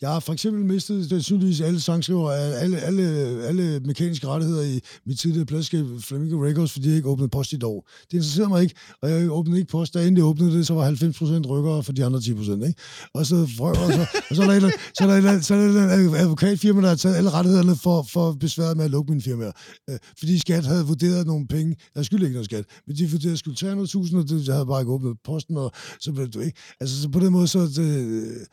Jeg 0.01 0.09
har 0.09 0.19
for 0.19 0.33
eksempel 0.33 0.65
mistet, 0.65 1.09
det 1.09 1.25
synes 1.25 1.61
alle 1.61 1.79
sangskriver, 1.79 2.31
alle, 2.31 2.79
alle, 2.79 3.03
alle 3.43 3.79
mekaniske 3.79 4.27
rettigheder 4.27 4.63
i 4.63 4.79
mit 5.05 5.19
tidligere 5.19 5.45
pladskab 5.45 5.85
Flamingo 5.99 6.45
Records, 6.45 6.71
fordi 6.71 6.87
jeg 6.87 6.95
ikke 6.95 7.09
åbnede 7.09 7.29
post 7.29 7.53
i 7.53 7.57
dag. 7.57 7.81
Det 8.01 8.13
interesserer 8.13 8.47
mig 8.47 8.61
ikke, 8.63 8.75
og 9.01 9.09
jeg 9.09 9.31
åbnede 9.31 9.59
ikke 9.59 9.71
post. 9.71 9.93
Da 9.93 9.99
jeg 9.99 10.07
endelig 10.07 10.23
åbnede 10.23 10.57
det, 10.57 10.67
så 10.67 10.73
var 10.73 10.83
90 10.83 11.17
procent 11.17 11.49
rykkere 11.49 11.83
for 11.83 11.91
de 11.91 12.05
andre 12.05 12.21
10 12.21 12.33
procent. 12.33 12.67
Ikke? 12.67 12.81
Og 13.13 13.25
så, 13.25 13.35
og 13.59 13.75
så, 13.75 14.05
og 14.29 14.35
så 14.35 14.41
er 14.43 14.59
der 14.59 14.67
et, 14.67 14.73
så 14.97 15.03
er 15.03 15.21
der 15.21 15.31
et, 15.31 15.45
så 15.45 15.55
er 15.55 15.57
der 15.57 15.93
et 15.93 16.17
advokatfirma, 16.17 16.81
der 16.81 16.87
har 16.87 16.95
taget 16.95 17.15
alle 17.15 17.29
rettighederne 17.29 17.75
for, 17.75 18.05
for 18.09 18.31
besværet 18.31 18.77
med 18.77 18.85
at 18.85 18.91
lukke 18.91 19.11
mine 19.11 19.21
firmaer. 19.21 19.51
Øh, 19.89 19.97
fordi 20.19 20.39
skat 20.39 20.65
havde 20.65 20.85
vurderet 20.85 21.27
nogle 21.27 21.47
penge. 21.47 21.75
Jeg 21.95 22.05
skulle 22.05 22.25
ikke 22.25 22.33
noget 22.33 22.45
skat, 22.45 22.65
men 22.87 22.95
de 22.95 23.03
vurderede, 23.03 23.27
at 23.27 23.31
jeg 23.31 23.37
skulle 23.37 23.57
tage 23.57 23.75
noget 23.75 23.89
tusind, 23.89 24.19
og 24.19 24.29
det, 24.29 24.47
jeg 24.47 24.53
havde 24.53 24.65
bare 24.65 24.81
ikke 24.81 24.91
åbnet 24.91 25.17
posten, 25.23 25.57
og 25.57 25.71
så 25.99 26.11
blev 26.11 26.27
det 26.27 26.45
ikke. 26.45 26.59
Altså, 26.79 27.01
så 27.01 27.09
på 27.09 27.19
den 27.19 27.31
måde, 27.31 27.47
så 27.47 27.59
det, 27.59 28.47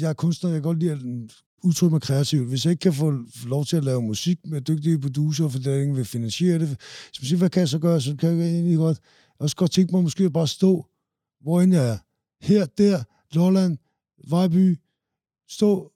jeg 0.00 0.08
er 0.08 0.12
kunstner, 0.12 0.50
jeg 0.50 0.56
kan 0.56 0.62
godt 0.62 0.78
lide 0.78 0.92
at 0.92 0.98
udtrykke 1.62 1.92
mig 1.92 2.02
kreativt. 2.02 2.48
Hvis 2.48 2.64
jeg 2.64 2.70
ikke 2.70 2.80
kan 2.80 2.92
få 2.92 3.14
lov 3.46 3.64
til 3.64 3.76
at 3.76 3.84
lave 3.84 4.02
musik 4.02 4.38
med 4.44 4.60
dygtige 4.60 5.00
producer, 5.00 5.48
for 5.48 5.58
der 5.58 5.80
ingen 5.80 5.96
vil 5.96 6.04
finansiere 6.04 6.58
det, 6.58 6.76
så 7.12 7.26
siger, 7.26 7.38
hvad 7.38 7.50
kan 7.50 7.60
jeg 7.60 7.68
så 7.68 7.78
gøre? 7.78 8.00
Så 8.00 8.16
kan 8.16 8.38
jeg 8.38 8.48
egentlig 8.48 8.76
godt 8.76 8.98
også 9.38 9.56
godt 9.56 9.70
tænke 9.70 9.92
mig 9.92 10.02
måske 10.02 10.30
bare 10.30 10.48
stå, 10.48 10.86
hvor 11.40 11.60
end 11.60 11.74
jeg 11.74 11.88
er. 11.88 11.98
Her, 12.42 12.66
der, 12.66 13.02
Lolland, 13.32 13.78
Vejby, 14.28 14.78
stå 15.50 15.92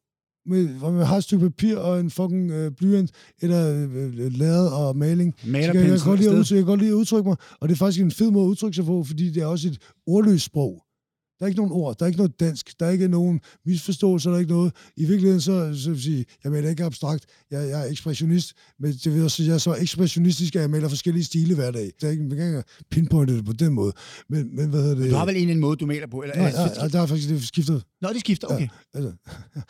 med, 0.47 0.69
hvor 0.69 0.91
man 0.91 1.07
har 1.07 1.17
et 1.17 1.25
stykke 1.25 1.51
papir 1.51 1.77
og 1.77 2.01
en 2.01 2.11
fucking 2.11 2.51
øh, 2.51 2.73
blyant, 2.73 3.11
eller 3.43 3.75
øh, 3.75 3.95
øh 3.95 4.33
lærred 4.33 4.69
og 4.69 4.97
maling. 4.97 5.35
Så 5.41 5.51
jeg, 5.57 5.75
jeg, 5.75 6.01
kan 6.01 6.09
godt 6.11 6.21
lide 6.21 6.31
at 6.31 6.39
udtrykke, 6.39 6.55
jeg 6.55 6.65
kan 6.65 6.67
godt 6.67 6.81
lide 6.81 6.91
at 6.91 6.95
udtrykke 6.95 7.29
mig, 7.29 7.37
og 7.61 7.69
det 7.69 7.75
er 7.75 7.79
faktisk 7.79 8.03
en 8.03 8.11
fed 8.11 8.31
måde 8.31 8.45
at 8.45 8.49
udtrykke 8.49 8.75
sig 8.77 8.85
på, 8.85 9.05
fordi 9.05 9.31
det 9.31 9.43
er 9.43 9.47
også 9.47 9.69
et 9.69 9.79
ordløst 10.07 10.45
sprog. 10.45 10.85
Der 11.43 11.47
er 11.47 11.49
ikke 11.49 11.61
nogen 11.61 11.73
ord, 11.73 11.99
der 11.99 12.05
er 12.05 12.07
ikke 12.07 12.17
noget 12.17 12.41
dansk, 12.41 12.81
der 12.81 12.87
er 12.87 12.91
ikke 12.91 13.09
nogen 13.09 13.41
misforståelser, 13.67 14.31
der 14.31 14.37
er 14.37 14.41
ikke 14.41 14.53
noget. 14.53 14.73
I 14.97 15.05
virkeligheden 15.05 15.41
så, 15.41 15.75
så 15.83 15.91
vil 15.91 16.03
sige, 16.03 16.25
jeg 16.45 16.53
mener 16.53 16.71
ikke 16.71 16.85
abstrakt, 16.85 17.25
jeg, 17.51 17.69
jeg 17.69 17.87
er 17.87 17.91
ekspressionist, 17.91 18.53
men 18.81 18.93
det 18.93 19.15
vil 19.15 19.23
også, 19.23 19.43
jeg 19.43 19.55
er 19.55 19.59
så 19.59 19.75
ekspressionistisk, 19.75 20.57
at 20.57 20.63
jeg 20.63 20.71
maler 20.71 20.89
forskellige 20.89 21.25
stile 21.25 21.55
hver 21.55 21.71
dag. 21.71 21.93
Der 22.01 22.07
er 22.07 22.11
ikke, 22.11 22.23
man 22.23 22.37
kan 22.37 22.47
ikke 22.47 22.63
pinpointe 22.91 23.37
det 23.37 23.45
på 23.45 23.53
den 23.53 23.73
måde. 23.73 23.93
Men, 24.29 24.57
men 24.57 24.69
hvad 24.69 24.83
hedder 24.83 24.95
det? 24.95 25.11
Du 25.11 25.17
har 25.17 25.27
vel 25.27 25.37
en, 25.37 25.51
en 25.51 25.61
måde, 25.61 25.77
du 25.77 25.87
maler 25.87 26.07
på? 26.07 26.23
Eller, 26.23 26.37
nej, 26.37 26.53
nej, 26.53 26.75
nej, 26.77 26.89
der 26.89 27.01
er 27.01 27.07
faktisk 27.07 27.29
det 27.29 27.43
skiftet. 27.43 27.83
Nå, 28.03 28.09
det 28.09 28.21
skifter, 28.21 28.49
okay. 28.49 28.69
Ja, 28.95 28.99
altså. 28.99 29.13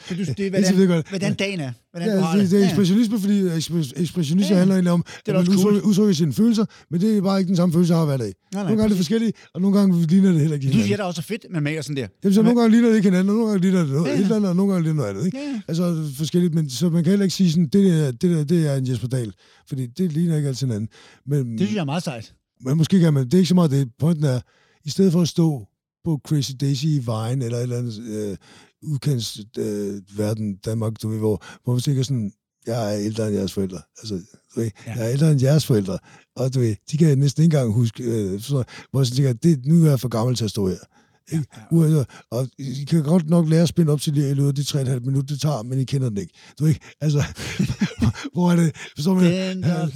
så 0.08 0.14
du, 0.14 0.24
det 0.24 0.46
er, 0.46 0.50
hvordan, 0.50 0.74
hvordan, 0.74 1.02
hvordan 1.08 1.34
dagen 1.34 1.60
er? 1.60 1.72
Hvordan 1.90 2.08
ja, 2.08 2.38
det, 2.38 2.50
det, 2.50 2.60
er 2.60 2.64
ekspressionisme, 2.64 3.18
fordi 3.20 3.38
ekspressionisme 4.02 4.54
ja, 4.54 4.58
handler 4.58 4.74
egentlig 4.74 4.92
om, 4.92 5.04
at 5.26 5.34
man 5.34 5.46
cool. 5.46 5.80
udtrykker 5.80 6.14
sine 6.14 6.32
følelser, 6.32 6.64
men 6.90 7.00
det 7.00 7.16
er 7.16 7.22
bare 7.22 7.38
ikke 7.38 7.48
den 7.48 7.56
samme 7.56 7.72
følelse, 7.72 7.92
jeg 7.94 7.98
har 7.98 8.06
hver 8.06 8.16
dag. 8.16 8.26
Nej, 8.26 8.34
nej, 8.52 8.62
nogle 8.62 8.76
gange 8.76 8.84
er 8.84 8.88
det 8.88 8.96
forskellige, 8.96 9.32
og 9.54 9.60
nogle 9.60 9.78
gange 9.78 10.06
ligner 10.06 10.30
det 10.32 10.40
heller 10.40 10.54
ikke 10.54 10.66
Du 10.66 10.72
siger, 10.72 10.96
det 10.96 11.02
er 11.02 11.06
også 11.06 11.22
fedt, 11.22 11.46
man 11.62 11.72
maler 11.72 11.82
sådan 11.82 11.96
der. 11.96 12.08
Jamen, 12.24 12.34
så 12.34 12.42
nogle 12.42 12.60
gange 12.60 12.70
ligner 12.74 12.88
det 12.88 12.96
ikke 12.96 13.10
hinanden, 13.10 13.28
og 13.28 13.36
nogle 13.36 13.50
gange 13.50 13.62
ligner 13.62 13.80
det 13.80 13.90
noget 13.90 14.08
ja, 14.08 14.14
et 14.14 14.20
eller 14.20 14.36
andet, 14.36 14.50
og 14.50 14.56
nogle 14.56 14.72
gange 14.72 14.84
ligner 14.84 14.96
noget 14.96 15.10
andet. 15.10 15.26
Ikke? 15.26 15.38
Ja. 15.38 15.60
Altså 15.68 16.12
forskelligt, 16.16 16.54
men 16.54 16.70
så 16.70 16.90
man 16.90 17.04
kan 17.04 17.10
heller 17.10 17.24
ikke 17.24 17.36
sige 17.36 17.50
sådan, 17.50 17.68
det 17.68 17.92
der, 17.92 18.10
det 18.10 18.30
der, 18.30 18.44
det 18.44 18.66
er 18.66 18.76
en 18.76 18.88
Jesper 18.88 19.08
Dahl, 19.08 19.32
fordi 19.68 19.86
det 19.86 20.12
ligner 20.12 20.36
ikke 20.36 20.48
altid 20.48 20.66
hinanden. 20.66 20.88
Men, 21.26 21.52
det 21.52 21.60
synes 21.60 21.74
jeg 21.74 21.80
er 21.80 21.84
meget 21.84 22.02
sejt. 22.02 22.34
Men 22.60 22.76
måske 22.76 23.00
kan 23.00 23.14
man, 23.14 23.24
det 23.24 23.34
er 23.34 23.38
ikke 23.38 23.48
så 23.48 23.54
meget 23.54 23.70
det. 23.70 23.88
Pointen 23.98 24.24
er, 24.24 24.40
i 24.84 24.90
stedet 24.90 25.12
for 25.12 25.22
at 25.22 25.28
stå 25.28 25.66
på 26.04 26.20
Crazy 26.26 26.52
Daisy 26.60 26.84
i 26.84 27.02
vejen, 27.04 27.42
eller 27.42 27.58
et 27.58 27.62
eller 27.62 27.78
andet 27.78 27.98
øh, 27.98 28.36
udkants 28.82 29.40
øh, 29.58 30.00
verden, 30.16 30.56
Danmark, 30.56 30.92
du 31.02 31.08
ved, 31.08 31.18
hvor, 31.18 31.44
hvor 31.64 31.72
man 31.72 31.82
tænker 31.82 32.02
sådan, 32.02 32.32
jeg 32.66 32.94
er 32.94 32.98
ældre 33.00 33.28
end 33.28 33.36
jeres 33.36 33.52
forældre. 33.52 33.80
Altså, 33.98 34.14
du 34.54 34.60
ved, 34.60 34.70
ja. 34.86 34.92
jeg 34.92 35.04
er 35.04 35.12
ældre 35.12 35.32
end 35.32 35.42
jeres 35.42 35.66
forældre. 35.66 35.98
Og 36.36 36.54
du 36.54 36.60
ved, 36.60 36.76
de 36.90 36.96
kan 36.98 37.18
næsten 37.18 37.42
ikke 37.44 37.56
engang 37.56 37.72
huske, 37.72 38.04
øh, 38.04 38.40
så, 38.40 38.64
hvor 38.90 39.00
jeg 39.00 39.06
tænker, 39.06 39.32
det, 39.32 39.66
nu 39.66 39.84
er 39.84 39.88
jeg 39.88 40.00
for 40.00 40.08
gammel 40.08 40.36
til 40.36 40.44
at 40.44 40.50
stå 40.50 40.68
her. 40.68 40.76
Ja, 41.32 41.42
ja. 41.72 42.04
Og 42.30 42.48
I 42.58 42.84
kan 42.84 43.02
godt 43.02 43.30
nok 43.30 43.48
lære 43.48 43.62
at 43.62 43.68
spænde 43.68 43.92
op 43.92 44.00
til 44.00 44.14
det 44.14 44.30
i 44.30 44.34
løbet 44.34 44.48
af 44.48 44.54
de 44.54 44.92
3,5 44.92 45.00
minutter, 45.00 45.34
det 45.34 45.40
tager, 45.40 45.62
men 45.62 45.80
I 45.80 45.84
kender 45.84 46.08
den 46.08 46.18
ikke. 46.18 46.32
Du 46.58 46.66
ikke? 46.66 46.80
Altså, 47.00 47.22
hvor 48.34 48.52
er 48.52 48.56
det? 48.56 48.76
Forstår 48.96 49.14
man? 49.14 49.24
Ja, 49.24 49.86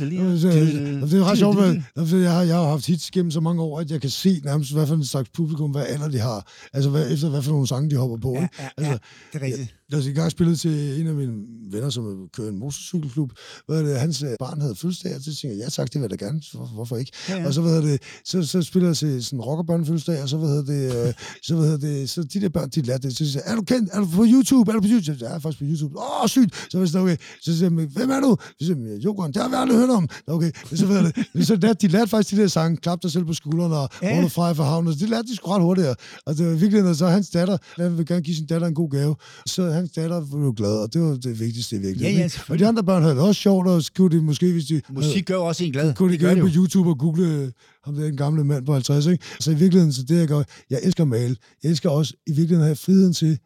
det 1.07 1.19
er 1.21 1.25
ret 1.25 1.39
sjovt, 1.39 1.59
at 1.97 2.23
jeg 2.23 2.33
har, 2.33 2.43
jeg 2.43 2.57
har 2.57 2.69
haft 2.69 2.87
hits 2.87 3.11
gennem 3.11 3.31
så 3.31 3.41
mange 3.41 3.63
år, 3.63 3.81
at 3.81 3.91
jeg 3.91 4.01
kan 4.01 4.11
se 4.11 4.41
nærmest, 4.45 4.73
hvad 4.73 4.87
for 4.87 4.95
en 4.95 5.05
slags 5.05 5.29
publikum, 5.35 5.71
hvad 5.71 5.87
alder 5.87 6.09
de 6.09 6.19
har. 6.19 6.47
Altså, 6.73 6.91
hvad, 6.91 7.11
efter 7.13 7.29
hvad 7.29 7.43
for 7.43 7.53
nogle 7.53 7.67
sange, 7.67 7.91
de 7.91 7.97
hopper 7.97 8.17
på. 8.17 8.33
Ja, 8.35 8.41
ja, 8.41 8.69
altså, 8.77 8.93
ja, 8.93 8.99
det 9.33 9.43
er 9.43 9.47
rigtigt. 9.47 9.75
Jeg, 9.93 10.07
jeg 10.07 10.15
gang 10.15 10.31
spillet 10.31 10.61
til 10.61 11.01
en 11.01 11.07
af 11.07 11.15
mine 11.15 11.33
venner, 11.71 11.91
som 11.91 12.29
kører 12.37 12.49
en 12.49 12.59
motorcykelklub. 12.59 13.33
Hvad 13.67 13.85
det, 13.85 14.01
hans 14.01 14.23
øh, 14.23 14.29
barn 14.39 14.61
havde 14.61 14.75
fødselsdag, 14.75 15.15
og 15.15 15.21
så 15.21 15.25
tænkte 15.25 15.49
jeg, 15.49 15.57
ja 15.57 15.69
tak, 15.69 15.93
det 15.93 15.95
vil 15.95 16.09
jeg 16.11 16.21
da 16.21 16.25
gerne. 16.25 16.43
Hvorfor 16.75 16.97
ikke? 16.97 17.13
Ja, 17.29 17.37
ja. 17.37 17.47
Og 17.47 17.55
så, 17.55 17.61
hvad 17.61 17.83
det, 17.83 18.03
så, 18.25 18.43
så 18.43 18.63
spiller 18.63 18.89
jeg 18.89 18.97
til 18.97 19.25
sådan 19.25 19.39
en 19.39 19.43
rockerbørn 19.43 19.87
fødselsdag, 19.87 20.23
og 20.23 20.29
så, 20.29 20.37
hvad 20.37 20.63
det, 20.63 21.07
øh, 21.07 21.15
så, 21.43 21.57
hvad 21.57 21.79
det, 21.79 22.11
så 22.11 22.23
de 22.23 22.41
der 22.41 22.49
børn, 22.49 22.69
de 22.69 22.81
lærte 22.83 23.09
det. 23.09 23.17
Så 23.17 23.33
siger 23.33 23.43
er 23.45 23.55
du 23.57 23.63
kendt? 23.63 23.91
Er 23.93 24.01
du 24.01 24.07
på 24.07 24.25
YouTube? 24.29 24.71
Er 24.71 24.75
du 24.75 24.81
på 24.81 24.89
YouTube? 24.91 25.19
Jeg 25.25 25.35
er 25.35 25.39
faktisk 25.39 25.59
på 25.59 25.65
YouTube. 25.71 25.99
Åh, 25.99 26.23
oh, 26.23 26.29
sygt! 26.29 26.67
Så 26.71 26.79
hvis 26.79 26.95
okay. 26.95 27.17
Så 27.43 27.59
siger 27.59 27.71
jeg, 27.79 27.87
hvem 27.87 28.11
er 28.11 28.21
du? 28.21 28.37
Så 28.41 28.67
siger 28.67 28.93
jeg, 28.93 29.05
Jokeren, 29.05 29.33
det 29.33 29.43
har 29.43 29.49
vi 29.49 29.55
aldrig 29.59 29.79
hørt 29.79 29.91
om. 29.91 30.09
Okay, 30.27 30.51
så 30.75 30.87
ved 30.87 31.13
det. 31.37 31.47
Så 31.47 31.57
lærte, 31.57 31.87
de 31.87 31.93
lærte 31.93 32.09
faktisk 32.09 32.37
de 32.37 32.43
der 32.43 32.49
sange, 32.49 32.77
klap 32.77 33.03
dig 33.03 33.11
selv 33.11 33.25
på 33.25 33.33
skuldrene 33.33 33.77
og 33.77 33.89
ja. 34.03 34.23
Råd 34.23 34.29
fra 34.29 34.53
for 34.53 34.65
havnen. 34.65 34.93
Så 34.93 34.99
de 35.05 35.11
lærte 35.11 35.29
de 35.29 35.37
sgu 35.37 35.51
ret 35.51 35.63
hurtigt. 35.63 35.89
Og 36.27 36.37
det 36.37 36.47
var 36.47 36.55
virkelig, 36.55 36.97
så 36.97 37.07
hans 37.07 37.31
datter, 37.31 37.59
han 37.77 37.99
vil 37.99 38.07
gerne 38.07 38.23
give 38.23 38.37
sin 38.37 38.47
datter 38.47 38.67
en 38.67 38.75
god 38.75 38.91
gave. 38.91 39.17
Så 39.47 39.76
hans 39.77 39.91
datter 39.91 40.21
var 40.21 40.45
jo 40.45 40.55
glad, 40.57 40.79
og 40.79 40.93
det 40.93 41.03
var 41.03 41.17
det 41.17 41.41
vigtigste 41.41 41.79
virkelig. 41.79 42.05
Ja, 42.05 42.11
ja, 42.11 42.29
og 42.49 42.59
de 42.59 42.67
andre 42.67 42.85
børn 42.85 43.03
havde 43.03 43.15
det 43.15 43.23
også 43.23 43.41
sjovt, 43.41 43.67
og 43.67 43.83
kunne 43.97 44.17
de 44.17 44.23
måske, 44.23 44.53
hvis 44.53 44.65
de... 44.65 44.83
Musik 44.91 45.27
gør 45.27 45.37
også 45.37 45.65
en 45.65 45.73
glad. 45.73 45.95
Kunne 45.95 46.13
de 46.13 46.19
gå 46.19 46.41
på 46.41 46.49
YouTube 46.57 46.91
og 46.91 46.99
google 46.99 47.53
ham 47.85 47.95
der 47.95 48.07
en 48.07 48.17
gamle 48.17 48.45
mand 48.45 48.67
på 48.67 48.73
50, 48.73 49.07
ikke? 49.07 49.25
Så 49.41 49.51
i 49.51 49.55
virkeligheden, 49.55 49.93
så 49.93 50.03
det 50.03 50.19
jeg 50.19 50.29
gør, 50.29 50.43
jeg 50.71 50.81
elsker 50.83 51.05
at 51.05 51.09
male. 51.09 51.37
Jeg 51.63 51.71
elsker 51.71 51.91
også 51.91 52.15
i 52.27 52.31
virkeligheden 52.31 52.63
at 52.63 52.67
have 52.67 52.77
friheden 52.77 53.13
til, 53.13 53.39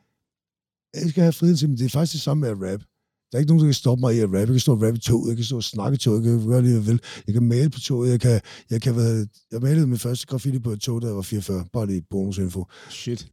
jeg 0.94 1.02
elsker 1.02 1.22
at 1.22 1.24
have 1.24 1.32
friheden 1.32 1.56
til, 1.56 1.68
men 1.68 1.78
det 1.78 1.84
er 1.84 1.88
faktisk 1.88 2.12
det 2.12 2.20
samme 2.20 2.40
med 2.40 2.48
at 2.48 2.72
rap. 2.72 2.80
Der 3.32 3.38
er 3.38 3.40
ikke 3.40 3.50
nogen, 3.52 3.60
der 3.60 3.66
kan 3.66 3.74
stoppe 3.74 4.00
mig 4.00 4.16
i 4.16 4.18
at 4.18 4.24
rappe. 4.24 4.38
Jeg 4.38 4.46
kan 4.46 4.58
stå 4.58 4.72
og 4.72 4.82
rappe 4.82 4.98
i 4.98 5.00
toget, 5.00 5.28
jeg 5.28 5.36
kan 5.36 5.44
stå 5.44 5.56
og 5.56 5.64
snakke 5.64 5.94
i 5.94 5.98
toget, 5.98 6.24
jeg 6.24 6.38
kan 6.38 6.48
gøre 6.48 6.62
det, 6.62 6.72
jeg 6.72 6.86
vil. 6.86 7.00
Jeg 7.26 7.34
kan 7.34 7.42
male 7.42 7.70
på 7.70 7.80
toget, 7.80 8.10
jeg 8.10 8.20
kan, 8.20 8.40
jeg 8.70 8.82
kan 8.82 8.94
hvad, 8.94 9.26
jeg 9.52 9.60
malede 9.60 9.86
min 9.86 9.98
første 9.98 10.26
graffiti 10.26 10.58
på 10.58 10.70
et 10.70 10.80
tog, 10.80 11.02
da 11.02 11.06
jeg 11.06 11.16
var 11.16 11.22
44. 11.22 11.64
Bare 11.72 11.86
lige 11.86 12.02
bonusinfo. 12.10 12.64
Shit. 12.90 13.28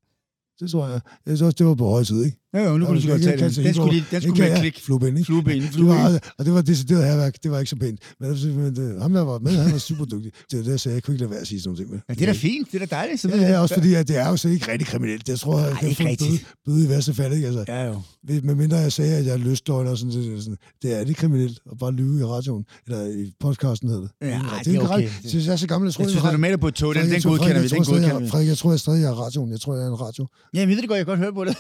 Det 0.59 0.71
tror 0.71 0.87
jeg. 0.87 1.01
Jeg 1.25 1.37
synes 1.37 1.41
også, 1.41 1.55
det 1.57 1.65
var 1.65 1.75
på 1.75 1.89
høj 1.89 2.03
tid, 2.03 2.25
ikke? 2.25 2.37
Ja, 2.53 2.63
jo, 2.69 2.77
nu 2.77 2.85
kunne 2.85 2.95
du 2.95 3.01
så 3.01 3.07
godt 3.07 3.21
tage 3.23 3.37
den. 3.37 3.65
Den 3.65 3.73
skulle, 3.73 4.05
den 4.11 4.21
skulle 4.21 4.49
med 4.49 4.59
klik. 4.59 4.81
Flueben, 4.85 5.17
ikke? 5.17 5.25
Flueben, 5.25 5.61
flueben. 5.61 5.97
Det 5.97 6.13
var, 6.13 6.33
og 6.37 6.45
det 6.45 6.53
var 6.53 6.61
decideret 6.61 7.03
herværk. 7.05 7.43
Det 7.43 7.51
var 7.51 7.59
ikke 7.59 7.69
så 7.69 7.75
pænt. 7.75 7.99
Men, 8.19 8.29
men 8.55 8.75
det, 8.75 9.01
ham, 9.01 9.13
der 9.13 9.21
var 9.21 9.39
med, 9.39 9.51
han 9.51 9.71
var 9.71 9.77
super 9.77 10.05
dygtig. 10.05 10.31
Det 10.51 10.57
var 10.57 10.63
det, 10.63 10.71
jeg 10.71 10.79
sagde. 10.79 10.95
Jeg 10.95 11.03
kunne 11.03 11.13
ikke 11.13 11.23
lade 11.23 11.31
være 11.31 11.39
at 11.39 11.47
sige 11.47 11.61
sådan 11.61 11.85
noget. 11.87 12.01
Ja, 12.09 12.13
det 12.13 12.21
er 12.21 12.25
da 12.25 12.31
fint. 12.31 12.71
Det 12.71 12.81
er 12.81 12.85
da 12.85 12.95
dejligt. 12.95 13.21
Så 13.21 13.29
ja, 13.29 13.37
ja, 13.37 13.59
også 13.59 13.75
fordi, 13.75 13.93
at 13.93 14.07
det 14.07 14.17
er 14.17 14.29
jo 14.29 14.37
så 14.37 14.49
ikke 14.49 14.71
rigtig 14.71 14.87
kriminelt. 14.87 15.27
Det 15.27 15.39
tror 15.39 15.59
jeg, 15.59 15.69
jeg 15.69 15.95
kan 15.95 15.95
få 15.95 16.03
bøde, 16.03 16.39
bøde 16.65 16.85
i 16.85 16.89
værste 16.89 17.13
fald, 17.13 17.33
ikke? 17.33 17.47
Altså, 17.47 17.65
ja, 17.67 17.83
jo. 17.87 18.01
Med 18.43 18.55
mindre 18.55 18.77
jeg 18.77 18.91
sagde, 18.91 19.15
at 19.15 19.25
jeg 19.25 19.33
er 19.33 19.37
lystløgn 19.37 19.87
og 19.87 19.97
sådan, 19.97 20.13
det, 20.13 20.43
sådan, 20.43 20.57
det 20.81 20.95
er 20.95 20.99
ikke 20.99 21.13
kriminelt 21.13 21.59
at 21.71 21.77
bare 21.77 21.91
lyve 21.91 22.19
i 22.19 22.23
radioen. 22.23 22.65
Eller 22.87 23.05
i 23.05 23.31
podcasten 23.39 23.89
hedder 23.89 24.01
det. 24.01 24.11
Ja, 24.21 24.41
det 24.65 24.75
er 24.75 24.81
okay. 24.81 25.09
Det, 25.23 25.45
jeg 25.45 25.53
er 25.53 25.55
så 25.55 25.67
gammel, 25.67 25.87
jeg 25.87 25.93
tror, 25.93 26.03
jeg, 26.03 26.11
jeg, 26.23 26.39
jeg, 26.41 26.49
jeg, 26.49 26.59
på 26.59 26.67
et 26.67 26.75
tog, 26.75 26.95
den, 26.95 27.11
den 27.11 27.21
godkender 27.21 27.61
vi. 27.61 27.67
Den 27.67 27.83
godkender 27.83 28.19
vi. 28.19 28.29
Frederik, 28.29 28.47
jeg 28.47 28.57
tror, 28.57 28.71
jeg 28.71 28.79
stadig 28.79 29.03
er 29.03 29.11
radioen. 29.11 29.51
Jeg 29.51 29.61
tror, 29.61 29.75
jeg 29.75 29.83
er 29.83 29.87
en 29.87 30.01
radio. 30.01 30.27
Ja, 30.53 30.59
jeg 30.59 30.67
ved 30.67 30.77
det 30.77 30.87
godt, 30.87 30.97
jeg 30.97 31.05
godt 31.05 31.19
høre 31.19 31.33
på 31.33 31.45
det. 31.45 31.55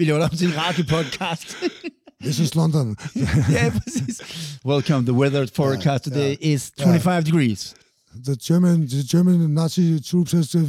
op 0.22 0.30
til 0.30 0.46
en 0.46 0.56
radiopodcast. 0.56 1.56
This 2.24 2.38
is 2.38 2.54
London. 2.54 2.96
yeah, 3.50 3.72
precis. 3.80 4.20
Welcome. 4.64 5.06
The 5.06 5.14
weather 5.14 5.46
forecast 5.46 6.06
yeah, 6.06 6.14
today 6.14 6.36
yeah, 6.40 6.54
is 6.54 6.70
25 6.78 7.06
yeah. 7.06 7.24
degrees. 7.24 7.74
The 8.24 8.36
German, 8.36 8.88
the 8.88 9.02
German 9.12 9.54
Nazi 9.54 10.00
troops 10.00 10.32
has... 10.32 10.54
jeg 10.54 10.62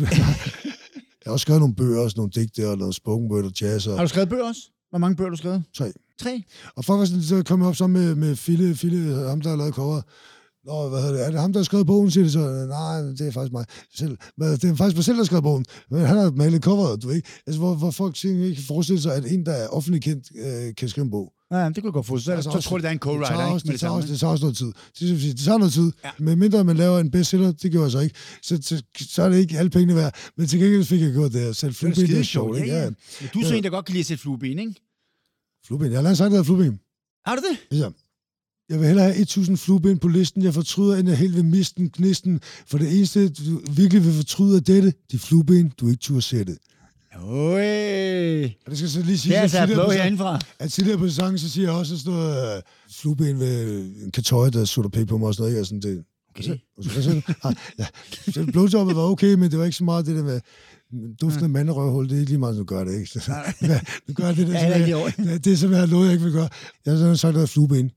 har 1.26 1.32
også 1.32 1.44
skrevet 1.44 1.62
nogle 1.62 1.76
bøger, 1.76 2.02
også 2.02 2.18
nogle 2.18 2.32
digte 2.36 2.70
og 2.70 2.78
noget 2.78 2.96
spoken 2.96 3.32
word 3.32 3.46
og 3.46 3.52
jazz. 3.62 3.88
Og... 3.88 3.96
Har 3.96 4.04
du 4.04 4.10
skrevet 4.10 4.30
bøger 4.30 4.44
også? 4.44 4.62
Hvor 4.90 5.00
mange 5.00 5.16
bøger 5.16 5.30
har 5.30 5.36
du 5.36 5.38
skrevet? 5.38 5.64
Tre. 5.78 5.92
Tre? 6.20 6.44
Og 6.76 6.86
faktisk 6.86 7.30
så 7.30 7.44
kom 7.44 7.60
jeg 7.60 7.68
op 7.68 7.76
sammen 7.76 8.06
med, 8.06 8.16
med 8.16 8.36
Fille, 8.36 8.76
Fille, 8.76 9.28
ham 9.30 9.42
der 9.42 9.50
har 9.50 9.58
lavet 9.58 9.74
cover. 9.74 10.02
Nå, 10.66 10.90
hvad 10.90 11.02
hedder 11.02 11.14
det? 11.14 11.26
Er 11.26 11.32
det 11.32 11.40
ham, 11.40 11.54
der 11.54 11.60
har 11.60 11.64
skrevet 11.64 11.88
bogen, 11.88 12.12
siger 12.12 12.24
det 12.24 12.34
så? 12.34 12.40
Nej, 12.70 13.02
det 13.02 13.28
er 13.28 13.32
faktisk 13.32 13.52
mig 13.52 13.66
selv. 13.96 14.18
Men 14.38 14.48
det 14.50 14.64
er 14.64 14.76
faktisk 14.76 14.98
mig 14.98 15.06
selv, 15.06 15.16
der 15.16 15.22
har 15.22 15.26
skrevet 15.26 15.44
bogen. 15.44 15.66
Men 15.92 16.00
han 16.06 16.18
har 16.18 16.32
malet 16.32 16.64
coveret, 16.64 17.04
du 17.04 17.10
ikke? 17.10 17.30
Altså, 17.48 17.60
hvor, 17.60 17.74
hvor 17.76 17.92
folk 17.92 18.26
ikke 18.26 18.56
kan 18.56 18.64
forestille 18.64 19.02
sig, 19.02 19.16
at 19.16 19.32
en, 19.32 19.46
der 19.46 19.52
er 19.52 19.68
offentlig 19.68 20.02
kendt, 20.02 20.26
øh, 20.36 20.76
kan 20.76 20.90
skrive 20.90 21.06
en 21.06 21.12
bog. 21.12 21.34
Ja, 21.52 21.66
det 21.66 21.76
kunne 21.76 21.86
jeg 21.86 21.94
godt 21.94 22.06
få. 22.06 22.18
Så, 22.18 22.32
altså, 22.32 22.52
så 22.52 22.62
tror 22.62 22.78
jeg, 22.78 22.84
det 22.84 22.88
er 22.88 22.92
en 22.92 23.00
co-writer, 23.00 23.56
ikke? 23.56 23.72
det, 23.72 23.80
tager 23.80 23.94
også, 23.94 24.08
det 24.08 24.20
tager 24.20 24.32
også 24.32 24.46
noget 24.46 24.58
tid. 24.58 24.74
Det, 25.00 25.22
det 25.22 25.40
tager 25.40 25.58
noget 25.58 25.74
tid. 25.74 25.92
Ja. 26.04 26.10
Men 26.20 26.40
mindre 26.40 26.64
man 26.64 26.78
laver 26.78 27.00
en 27.00 27.12
bestseller, 27.12 27.52
det 27.52 27.72
gjorde 27.72 27.84
jeg 27.84 27.92
så 27.92 28.00
ikke. 28.00 28.16
Så, 28.42 28.60
så, 28.62 28.84
så 29.00 29.24
er 29.24 29.30
det 29.30 29.38
ikke 29.38 29.58
alle 29.58 29.70
pengene 29.70 29.96
værd. 29.96 30.16
Men 30.38 30.48
til 30.48 30.60
gengæld 30.60 30.84
fik 30.84 31.02
jeg 31.02 31.12
gjort 31.12 31.34
det 31.34 31.42
her. 31.42 31.52
Selv 31.52 31.74
flueben, 31.74 32.08
det 32.08 32.20
er 32.20 32.24
sjovt. 32.24 32.58
Ja, 32.58 32.66
ja. 32.66 32.84
ja. 32.84 32.90
Du 33.34 33.40
er 33.40 33.46
så 33.46 33.56
en, 33.56 33.64
der 33.64 33.70
godt 33.70 33.86
kan 33.86 33.94
lide 33.94 34.02
at 34.02 34.06
sætte 34.06 34.22
flueben, 34.22 34.60
ikke? 34.60 34.76
Flueben. 35.68 35.92
Jeg 35.92 35.98
har 35.98 36.04
langt 36.04 36.18
sagt, 36.18 36.32
der 36.32 36.44
flueben. 36.44 36.80
Har 37.26 37.36
du 37.36 37.42
det? 37.50 37.78
Ja. 37.80 37.90
Jeg 38.72 38.80
vil 38.80 38.88
hellere 38.88 39.06
have 39.06 39.22
1000 39.22 39.58
flueben 39.58 39.98
på 39.98 40.08
listen. 40.08 40.44
Jeg 40.44 40.54
fortryder, 40.54 40.98
end 40.98 41.10
jeg 41.10 41.18
helt 41.18 41.36
vil 41.36 41.46
miste 41.46 41.76
den 41.82 41.90
knisten. 41.90 42.42
For 42.68 42.78
det 42.78 42.98
eneste, 42.98 43.30
du 43.30 43.62
virkelig 43.72 44.06
vil 44.06 44.14
fortryde 44.14 44.56
af 44.56 44.64
dette, 44.64 44.94
de 45.12 45.20
flueben, 45.20 45.72
du 45.80 45.88
ikke 45.88 46.00
turde 46.00 46.22
sætte. 46.22 46.58
Oj. 47.24 48.44
Og 48.44 48.70
det 48.70 48.78
skal 48.78 48.90
så 48.90 49.02
lige 49.02 49.18
sige, 49.18 49.32
det 49.32 49.38
er 49.38 49.42
altså 49.42 49.66
blå 49.66 49.92
herindefra. 49.92 50.40
At 50.60 50.72
tidligere 50.72 50.98
på 50.98 51.10
sangen, 51.10 51.38
så 51.38 51.50
siger 51.50 51.68
jeg 51.68 51.78
også 51.78 51.98
sådan 51.98 52.14
noget 52.14 52.58
uh, 52.58 52.62
flueben 52.92 53.40
ved 53.40 53.86
en 54.04 54.12
katøj, 54.12 54.50
der 54.50 54.66
sutter 54.66 54.90
pæk 54.90 55.08
på 55.08 55.18
mig 55.18 55.28
og 55.28 55.36
sådan 55.36 55.52
noget. 55.52 55.60
Og 55.60 55.66
sådan, 55.66 55.82
det, 55.82 56.04
okay. 56.30 56.58
Hvad 56.94 57.04
siger 57.04 57.14
du? 57.14 57.34
Ah, 57.44 57.56
ja. 57.80 57.86
Så 58.32 58.46
blowjobbet 58.52 58.96
var 58.96 59.02
okay, 59.02 59.34
men 59.34 59.52
det 59.52 59.60
var 59.60 59.66
ikke 59.66 59.78
så 59.78 59.84
meget 59.84 60.06
det 60.06 60.16
der 60.16 60.24
med 60.24 60.42
duftende 61.22 61.48
mm. 61.48 61.54
manderøvhul, 61.54 62.10
det 62.10 62.16
er 62.16 62.20
ikke 62.20 62.32
lige 62.32 62.40
meget, 62.40 62.58
du 62.58 62.64
gør 62.64 62.84
det, 62.84 63.00
ikke? 63.00 63.20
du 64.08 64.14
gør 64.14 64.28
det, 64.28 64.38
det, 64.48 64.60
som 64.60 65.28
jeg, 65.28 65.46
det, 65.46 65.60
som 65.60 65.72
jeg 65.72 65.80
har 65.80 65.86
lovet, 65.86 66.06
jeg 66.06 66.14
ikke 66.14 66.24
vil 66.24 66.34
gøre. 66.34 66.50
Jeg 66.86 66.98
har 66.98 67.16
sagt, 67.16 67.38
at 67.38 67.50
flueben 67.50 67.92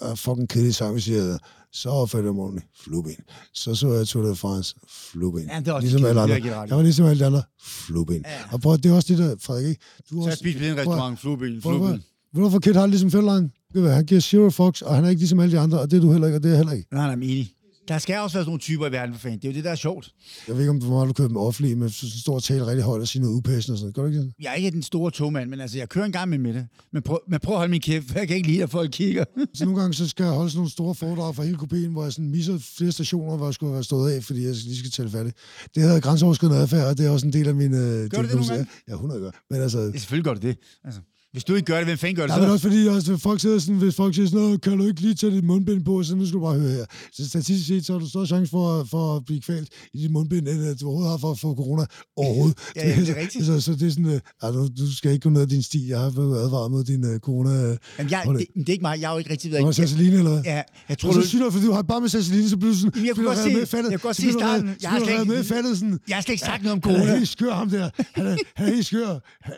uh, 0.00 0.16
fucking 0.16 0.48
kedelig 0.48 0.74
sang, 0.74 0.92
hvis 0.92 1.08
jeg 1.08 1.38
så 1.72 1.88
opfattede 1.88 2.28
jeg 2.28 2.34
morgen, 2.34 2.60
flueben. 2.84 3.24
Så 3.54 3.74
så 3.74 3.92
jeg 3.92 4.08
Tour 4.08 4.28
de 4.28 4.36
France, 4.36 4.74
flueben. 4.88 5.48
Ja, 5.50 5.58
det 5.58 5.68
er 5.68 5.72
også 5.72 5.88
ligesom 5.88 6.06
alle 6.06 6.20
andre. 6.20 6.34
Jeg 6.44 6.76
var 6.76 6.82
ligesom 6.82 7.06
alle 7.06 7.26
andre, 7.26 7.42
flueben. 7.62 8.24
Ja. 8.26 8.52
Og 8.52 8.60
prøv, 8.60 8.76
det 8.76 8.86
er 8.86 8.94
også 8.94 9.14
det 9.14 9.18
der, 9.18 9.36
Frederik, 9.40 9.66
ikke? 9.66 9.80
Du 10.10 10.22
så 10.22 10.28
jeg 10.28 10.38
spiste 10.38 10.60
på 10.60 10.66
en 10.66 10.76
restaurant, 10.78 11.20
flueben, 11.20 11.62
flueben. 11.62 12.02
Ved 12.34 12.42
du, 12.42 12.50
for 12.50 12.72
har 12.78 12.86
ligesom 12.86 13.10
Fældlein? 13.10 13.52
Han 13.74 14.06
giver 14.06 14.20
zero 14.20 14.50
fox, 14.50 14.82
og 14.82 14.94
han 14.94 15.04
er 15.04 15.08
ikke 15.08 15.20
ligesom 15.20 15.40
alle 15.40 15.56
de 15.56 15.60
andre, 15.60 15.80
og 15.80 15.90
det 15.90 15.96
er 15.96 16.00
du 16.00 16.12
heller 16.12 16.26
ikke, 16.26 16.36
og 16.36 16.42
det 16.42 16.52
er 16.52 16.56
heller 16.56 16.72
ikke. 16.72 16.88
Nej, 16.94 17.16
nej, 17.16 17.26
enig. 17.28 17.54
Der 17.88 17.98
skal 17.98 18.18
også 18.18 18.36
være 18.36 18.42
sådan 18.44 18.48
nogle 18.48 18.60
typer 18.60 18.86
i 18.86 18.92
verden, 18.92 19.14
for 19.14 19.20
fanden. 19.20 19.38
Det 19.38 19.48
er 19.48 19.52
jo 19.52 19.56
det, 19.56 19.64
der 19.64 19.70
er 19.70 19.74
sjovt. 19.74 20.12
Jeg 20.48 20.54
ved 20.54 20.62
ikke, 20.62 20.70
om 20.70 20.78
hvor 20.78 20.90
meget 20.90 21.08
du 21.08 21.12
kører 21.12 21.28
med 21.28 21.40
offentlige, 21.40 21.76
men 21.76 21.90
så 21.90 22.20
står 22.20 22.34
og 22.34 22.42
taler 22.42 22.66
rigtig 22.66 22.84
højt 22.84 23.00
og 23.00 23.08
siger 23.08 23.22
noget 23.22 23.36
upassende 23.36 23.74
og 23.74 23.78
sådan 23.78 23.84
noget. 23.84 23.94
Gør 23.94 24.02
du 24.02 24.08
ikke 24.08 24.20
det? 24.20 24.32
Jeg 24.40 24.50
er 24.50 24.54
ikke 24.54 24.70
den 24.70 24.82
store 24.82 25.10
togmand, 25.10 25.50
men 25.50 25.60
altså, 25.60 25.78
jeg 25.78 25.88
kører 25.88 26.04
en 26.04 26.12
gang 26.12 26.30
med 26.30 26.38
med 26.38 26.54
det. 26.54 26.66
Men 26.92 27.02
prøv, 27.02 27.18
men 27.28 27.40
prøv 27.40 27.54
at 27.54 27.58
holde 27.58 27.70
min 27.70 27.80
kæft, 27.80 28.10
for 28.10 28.18
jeg 28.18 28.28
kan 28.28 28.36
ikke 28.36 28.48
lide, 28.48 28.62
at 28.62 28.70
folk 28.70 28.90
kigger. 28.92 29.24
Så 29.54 29.64
nogle 29.64 29.80
gange 29.80 29.94
så 29.94 30.08
skal 30.08 30.24
jeg 30.24 30.32
holde 30.32 30.50
sådan 30.50 30.58
nogle 30.58 30.70
store 30.70 30.94
foredrag 30.94 31.34
for 31.34 31.42
hele 31.42 31.56
kopien, 31.56 31.92
hvor 31.92 32.02
jeg 32.02 32.12
sådan 32.12 32.30
misser 32.30 32.58
flere 32.76 32.92
stationer, 32.92 33.36
hvor 33.36 33.46
jeg 33.46 33.54
skulle 33.54 33.72
have 33.72 33.84
stået 33.84 34.12
af, 34.12 34.24
fordi 34.24 34.44
jeg 34.46 34.54
lige 34.54 34.78
skal 34.78 34.90
tælle 34.90 35.10
færdigt. 35.10 35.36
Det 35.74 35.82
hedder 35.82 36.00
grænseoverskridende 36.00 36.60
adfærd, 36.60 36.86
og 36.86 36.98
det 36.98 37.06
er 37.06 37.10
også 37.10 37.26
en 37.26 37.32
del 37.32 37.48
af 37.48 37.54
min... 37.54 37.74
Øh, 37.74 37.80
Gør 37.80 38.22
du 38.22 38.28
det 38.28 38.34
nogle 38.34 38.48
gange? 38.48 38.66
Ja, 38.88 38.92
100 38.92 39.20
gør. 39.20 39.30
Men 39.50 39.60
altså, 39.62 39.78
Ja, 39.80 39.98
selvfølgelig 39.98 40.24
gør 40.24 40.34
du 40.34 40.40
det. 40.40 40.56
Altså, 40.84 41.00
hvis 41.32 41.44
du 41.44 41.54
ikke 41.54 41.66
gør 41.66 41.76
det, 41.76 41.86
hvem 41.86 41.98
fanden 41.98 42.16
gør 42.16 42.22
det 42.22 42.28
Nej, 42.28 42.38
men 42.38 42.48
så? 42.48 42.52
også 42.52 42.68
fordi, 42.68 42.86
også, 42.86 43.16
folk 43.16 43.40
sidder 43.40 43.58
sådan, 43.58 43.76
hvis 43.76 43.94
folk 43.94 44.14
siger 44.14 44.26
sådan 44.26 44.40
noget, 44.40 44.60
kan 44.62 44.78
du 44.78 44.86
ikke 44.86 45.00
lige 45.00 45.14
tage 45.14 45.32
dit 45.36 45.44
mundbind 45.44 45.84
på, 45.84 46.02
så 46.02 46.16
nu 46.16 46.26
skal 46.26 46.38
du 46.40 46.44
bare 46.44 46.58
høre 46.58 46.70
her. 46.70 46.84
Så 47.12 47.28
statistisk 47.28 47.66
set, 47.68 47.86
så 47.86 47.92
har 47.92 48.00
du 48.00 48.08
større 48.08 48.26
chance 48.26 48.50
for, 48.50 48.84
for 48.90 49.16
at 49.16 49.24
blive 49.24 49.40
kvalt 49.40 49.68
i 49.94 50.02
dit 50.02 50.10
mundbind, 50.10 50.48
end 50.48 50.64
at 50.64 50.80
du 50.80 50.86
overhovedet 50.86 51.10
har 51.10 51.18
for 51.18 51.30
at 51.30 51.38
få 51.38 51.54
corona 51.54 51.84
overhovedet. 52.16 52.58
Ja, 52.76 52.88
ja, 52.88 53.00
det 53.00 53.08
er 53.08 53.20
rigtigt. 53.22 53.46
Så, 53.46 53.60
så 53.60 53.72
det 53.72 53.82
er 53.86 53.90
sådan, 53.90 54.06
øh, 54.06 54.20
altså, 54.42 54.60
du 54.78 54.96
skal 54.96 55.12
ikke 55.12 55.22
gå 55.22 55.30
ned 55.30 55.40
ad 55.42 55.46
din 55.46 55.62
sti. 55.62 55.88
Jeg 55.90 55.98
har 56.00 56.10
været 56.10 56.42
advaret 56.44 56.70
mod 56.70 56.84
din 56.84 57.04
uh, 57.04 57.18
corona. 57.18 57.50
Øh, 57.50 57.76
Jamen, 57.98 58.10
jeg, 58.10 58.22
det, 58.38 58.46
det, 58.54 58.68
er 58.68 58.72
ikke 58.72 58.82
mig. 58.82 59.00
Jeg 59.00 59.08
har 59.08 59.14
jo 59.14 59.18
ikke 59.18 59.30
rigtig 59.30 59.52
været... 59.52 59.74
Sasseline, 59.76 60.16
eller 60.16 60.30
hvad? 60.30 60.42
Ja, 60.44 60.62
jeg 60.88 60.98
tror, 60.98 61.08
Og 61.08 61.14
så 61.14 61.20
du... 61.20 61.26
sygt 61.26 61.40
nok, 61.42 61.52
fordi 61.52 61.66
du 61.66 61.72
har 61.72 61.82
bare 61.82 62.00
med 62.00 62.08
Sasseline, 62.08 62.48
så 62.48 62.56
bliver 62.56 62.72
du 62.72 62.78
sådan... 62.78 62.92
Jamen, 62.94 63.06
jeg 63.06 63.14
kunne 63.14 63.26
godt 63.26 63.38
du 63.38 63.42
se- 63.42 63.76
jeg 63.76 63.84
kunne 63.84 63.98
godt 63.98 64.16
se 64.16 64.22
i 64.26 64.26
du 64.32 64.38
starten, 64.38 64.70
jeg 64.82 64.90
har 64.90 64.98
du 64.98 65.04
slet 65.04 65.20
ikke- 65.36 65.44
faldet, 65.44 65.78
sådan... 65.78 65.98
Jeg 66.08 66.16
har 66.16 66.22
slet 66.22 66.32
ikke 66.32 66.44
sagt 66.44 66.62
noget 66.62 66.72
om 66.84 66.90
Han 66.90 66.94
er 66.94 66.98
corona. 66.98 67.16
helt 67.16 67.28
skør, 67.28 67.52
ham 67.54 67.70
der. 67.70 67.90
Han 68.12 68.26
er, 68.26 68.36
han 68.56 68.66
er 68.68 68.74
helt 68.74 68.86
skør. 68.86 69.08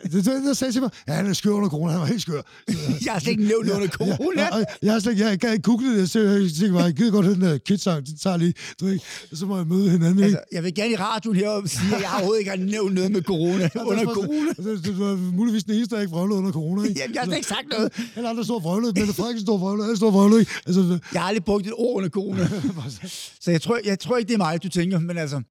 Det, 0.03 0.11
det, 0.13 0.25
det 0.25 0.57
sagde 0.57 0.73
til 0.73 0.81
mig, 0.81 0.89
ja, 1.07 1.13
han 1.13 1.25
er 1.27 1.33
skør 1.33 1.64
under 1.65 1.77
corona. 1.77 1.91
Han 1.91 2.01
var 2.01 2.07
helt 2.07 2.21
skør. 2.21 2.41
Jeg 3.05 3.13
har 3.13 3.19
slet 3.19 3.31
ikke 3.31 3.43
nævnt 3.43 3.69
under 3.69 3.87
corona. 3.87 4.41
Ja, 4.41 4.55
jeg, 4.55 4.65
jeg, 4.81 4.91
har 4.93 4.99
slet 4.99 5.11
ikke, 5.11 5.25
jeg 5.25 5.39
kan 5.39 5.51
ikke 5.51 5.63
google 5.63 5.91
det. 5.93 5.99
Jeg 5.99 6.09
tænker, 6.09 6.31
jeg 6.31 6.51
tænker 6.59 6.73
bare, 6.73 6.83
jeg 6.83 6.93
gider 6.93 7.11
godt 7.11 7.25
den 7.25 7.41
der 7.41 7.57
kidsang. 7.57 8.05
Det 8.05 8.19
tager 8.21 8.37
lige, 8.37 8.53
du 8.79 8.85
ved 8.85 8.93
ikke. 8.93 9.05
Så 9.33 9.45
må 9.45 9.57
jeg 9.57 9.67
møde 9.67 9.89
hinanden, 9.89 10.23
ikke? 10.23 10.23
Altså, 10.23 10.39
jeg 10.51 10.63
vil 10.63 10.75
gerne 10.75 10.91
i 10.91 10.95
radioen 10.95 11.37
heroppe 11.37 11.69
sige, 11.69 11.95
at 11.95 12.01
jeg 12.01 12.09
overhovedet 12.13 12.39
ikke 12.39 12.51
har 12.51 12.57
nævnt 12.57 12.93
noget 12.95 13.11
med 13.11 13.21
corona 13.21 13.69
under 13.85 14.05
corona. 14.05 14.49
Det, 14.57 14.85
det, 14.85 14.99
var 14.99 15.15
muligvis 15.15 15.63
den 15.63 15.73
eneste, 15.73 15.95
der 15.95 16.01
ikke 16.01 16.11
vrøvlede 16.11 16.37
under 16.39 16.51
corona, 16.51 16.87
ikke? 16.87 16.99
Jamen, 16.99 17.13
jeg 17.13 17.21
har 17.21 17.25
slet 17.25 17.37
ikke 17.37 17.47
sagt 17.47 17.67
noget. 17.69 17.93
Alle 18.15 18.29
andre 18.29 18.43
står 18.43 18.59
vrøvlede. 18.59 18.99
Mette 18.99 19.13
Frederiksen 19.13 19.45
står 19.45 19.57
vrøvlede. 19.57 19.87
Alle 19.87 19.97
står 19.97 20.11
vrøvlede, 20.11 20.39
ikke? 20.39 20.51
Altså, 20.65 20.99
Jeg 21.13 21.21
har 21.21 21.27
aldrig 21.27 21.45
brugt 21.45 21.67
et 21.67 21.73
ord 21.77 21.97
under 21.97 22.09
corona. 22.09 22.47
Så 23.43 23.51
jeg 23.51 23.61
tror, 23.61 23.79
jeg 23.85 23.99
tror 23.99 24.17
ikke, 24.17 24.27
det 24.27 24.33
er 24.33 24.37
mig, 24.37 24.63
du 24.63 24.69
tænker, 24.69 24.99
men 24.99 25.17
altså... 25.17 25.41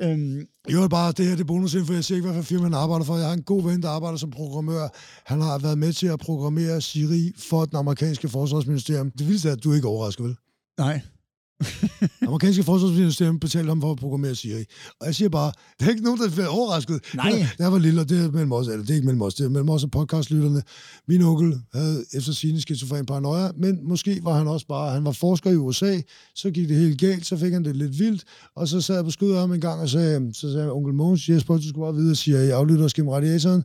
Øhm, 0.00 0.46
Jo, 0.72 0.88
bare 0.88 1.12
det 1.12 1.24
her, 1.26 1.32
det 1.32 1.40
er 1.40 1.44
bonusinfo. 1.44 1.92
Jeg 1.92 2.04
siger 2.04 2.16
ikke, 2.16 2.28
hvad 2.30 2.42
for 2.42 2.46
firma 2.46 2.62
han 2.62 2.74
arbejder 2.74 3.04
for. 3.04 3.16
Jeg 3.16 3.26
har 3.26 3.32
en 3.34 3.42
god 3.42 3.62
ven, 3.62 3.82
der 3.82 3.88
arbejder 3.88 4.18
som 4.18 4.30
programmør. 4.30 4.88
Han 5.24 5.40
har 5.40 5.58
været 5.58 5.78
med 5.78 5.92
til 5.92 6.06
at 6.06 6.18
programmere 6.20 6.80
Siri 6.80 7.32
for 7.36 7.64
den 7.64 7.76
amerikanske 7.76 8.28
forsvarsministerium. 8.28 9.10
Det 9.10 9.26
vildeste 9.26 9.48
er, 9.48 9.52
at 9.52 9.64
du 9.64 9.72
ikke 9.72 9.88
overrasker, 9.88 10.24
vel? 10.24 10.36
nej. 10.78 11.00
amerikanske 12.28 12.62
forsvarsministerium 12.62 13.38
betalte 13.40 13.68
ham 13.68 13.80
for 13.80 13.92
at 13.92 13.98
programmere 13.98 14.34
Siri. 14.34 14.64
Og 15.00 15.06
jeg 15.06 15.14
siger 15.14 15.28
bare, 15.28 15.52
der 15.80 15.86
er 15.86 15.90
ikke 15.90 16.02
nogen, 16.02 16.20
der 16.20 16.30
bliver 16.30 16.46
overrasket. 16.46 17.00
Nej. 17.14 17.30
Da 17.58 17.62
jeg 17.62 17.72
var 17.72 17.78
lille, 17.78 18.00
og 18.00 18.08
det 18.08 18.24
er 18.24 18.30
mellem 18.30 18.52
os, 18.52 18.68
eller 18.68 18.80
det 18.84 18.90
er 18.90 18.94
ikke 18.94 19.06
mellem 19.06 19.22
os, 19.22 19.34
det 19.34 19.44
er 19.44 19.48
mellem 19.48 19.68
os 19.68 19.84
og 19.84 19.90
podcastlytterne. 19.90 20.62
Min 21.08 21.22
onkel 21.22 21.60
havde 21.72 22.04
efter 22.14 22.32
sine 22.32 22.60
skizofren 22.60 23.06
paranoia, 23.06 23.50
men 23.56 23.78
måske 23.88 24.20
var 24.22 24.38
han 24.38 24.48
også 24.48 24.66
bare, 24.66 24.92
han 24.92 25.04
var 25.04 25.12
forsker 25.12 25.50
i 25.50 25.56
USA, 25.56 26.00
så 26.34 26.50
gik 26.50 26.68
det 26.68 26.76
helt 26.76 27.00
galt, 27.00 27.26
så 27.26 27.36
fik 27.36 27.52
han 27.52 27.64
det 27.64 27.76
lidt 27.76 27.98
vildt, 27.98 28.24
og 28.56 28.68
så 28.68 28.80
sad 28.80 28.94
jeg 28.94 29.04
på 29.04 29.10
skødet 29.10 29.34
af 29.34 29.40
ham 29.40 29.52
en 29.52 29.60
gang 29.60 29.80
og 29.80 29.88
sagde, 29.88 30.30
så 30.34 30.52
sagde 30.52 30.72
onkel 30.72 30.94
Mogens, 30.94 31.28
Jesper, 31.28 31.56
du 31.56 31.68
skulle 31.68 31.84
bare 31.84 31.94
vide, 31.94 32.10
at 32.10 32.18
Siri 32.18 32.50
aflytter 32.50 32.84
os 32.84 32.94
gennem 32.94 33.08
radiatoren, 33.08 33.64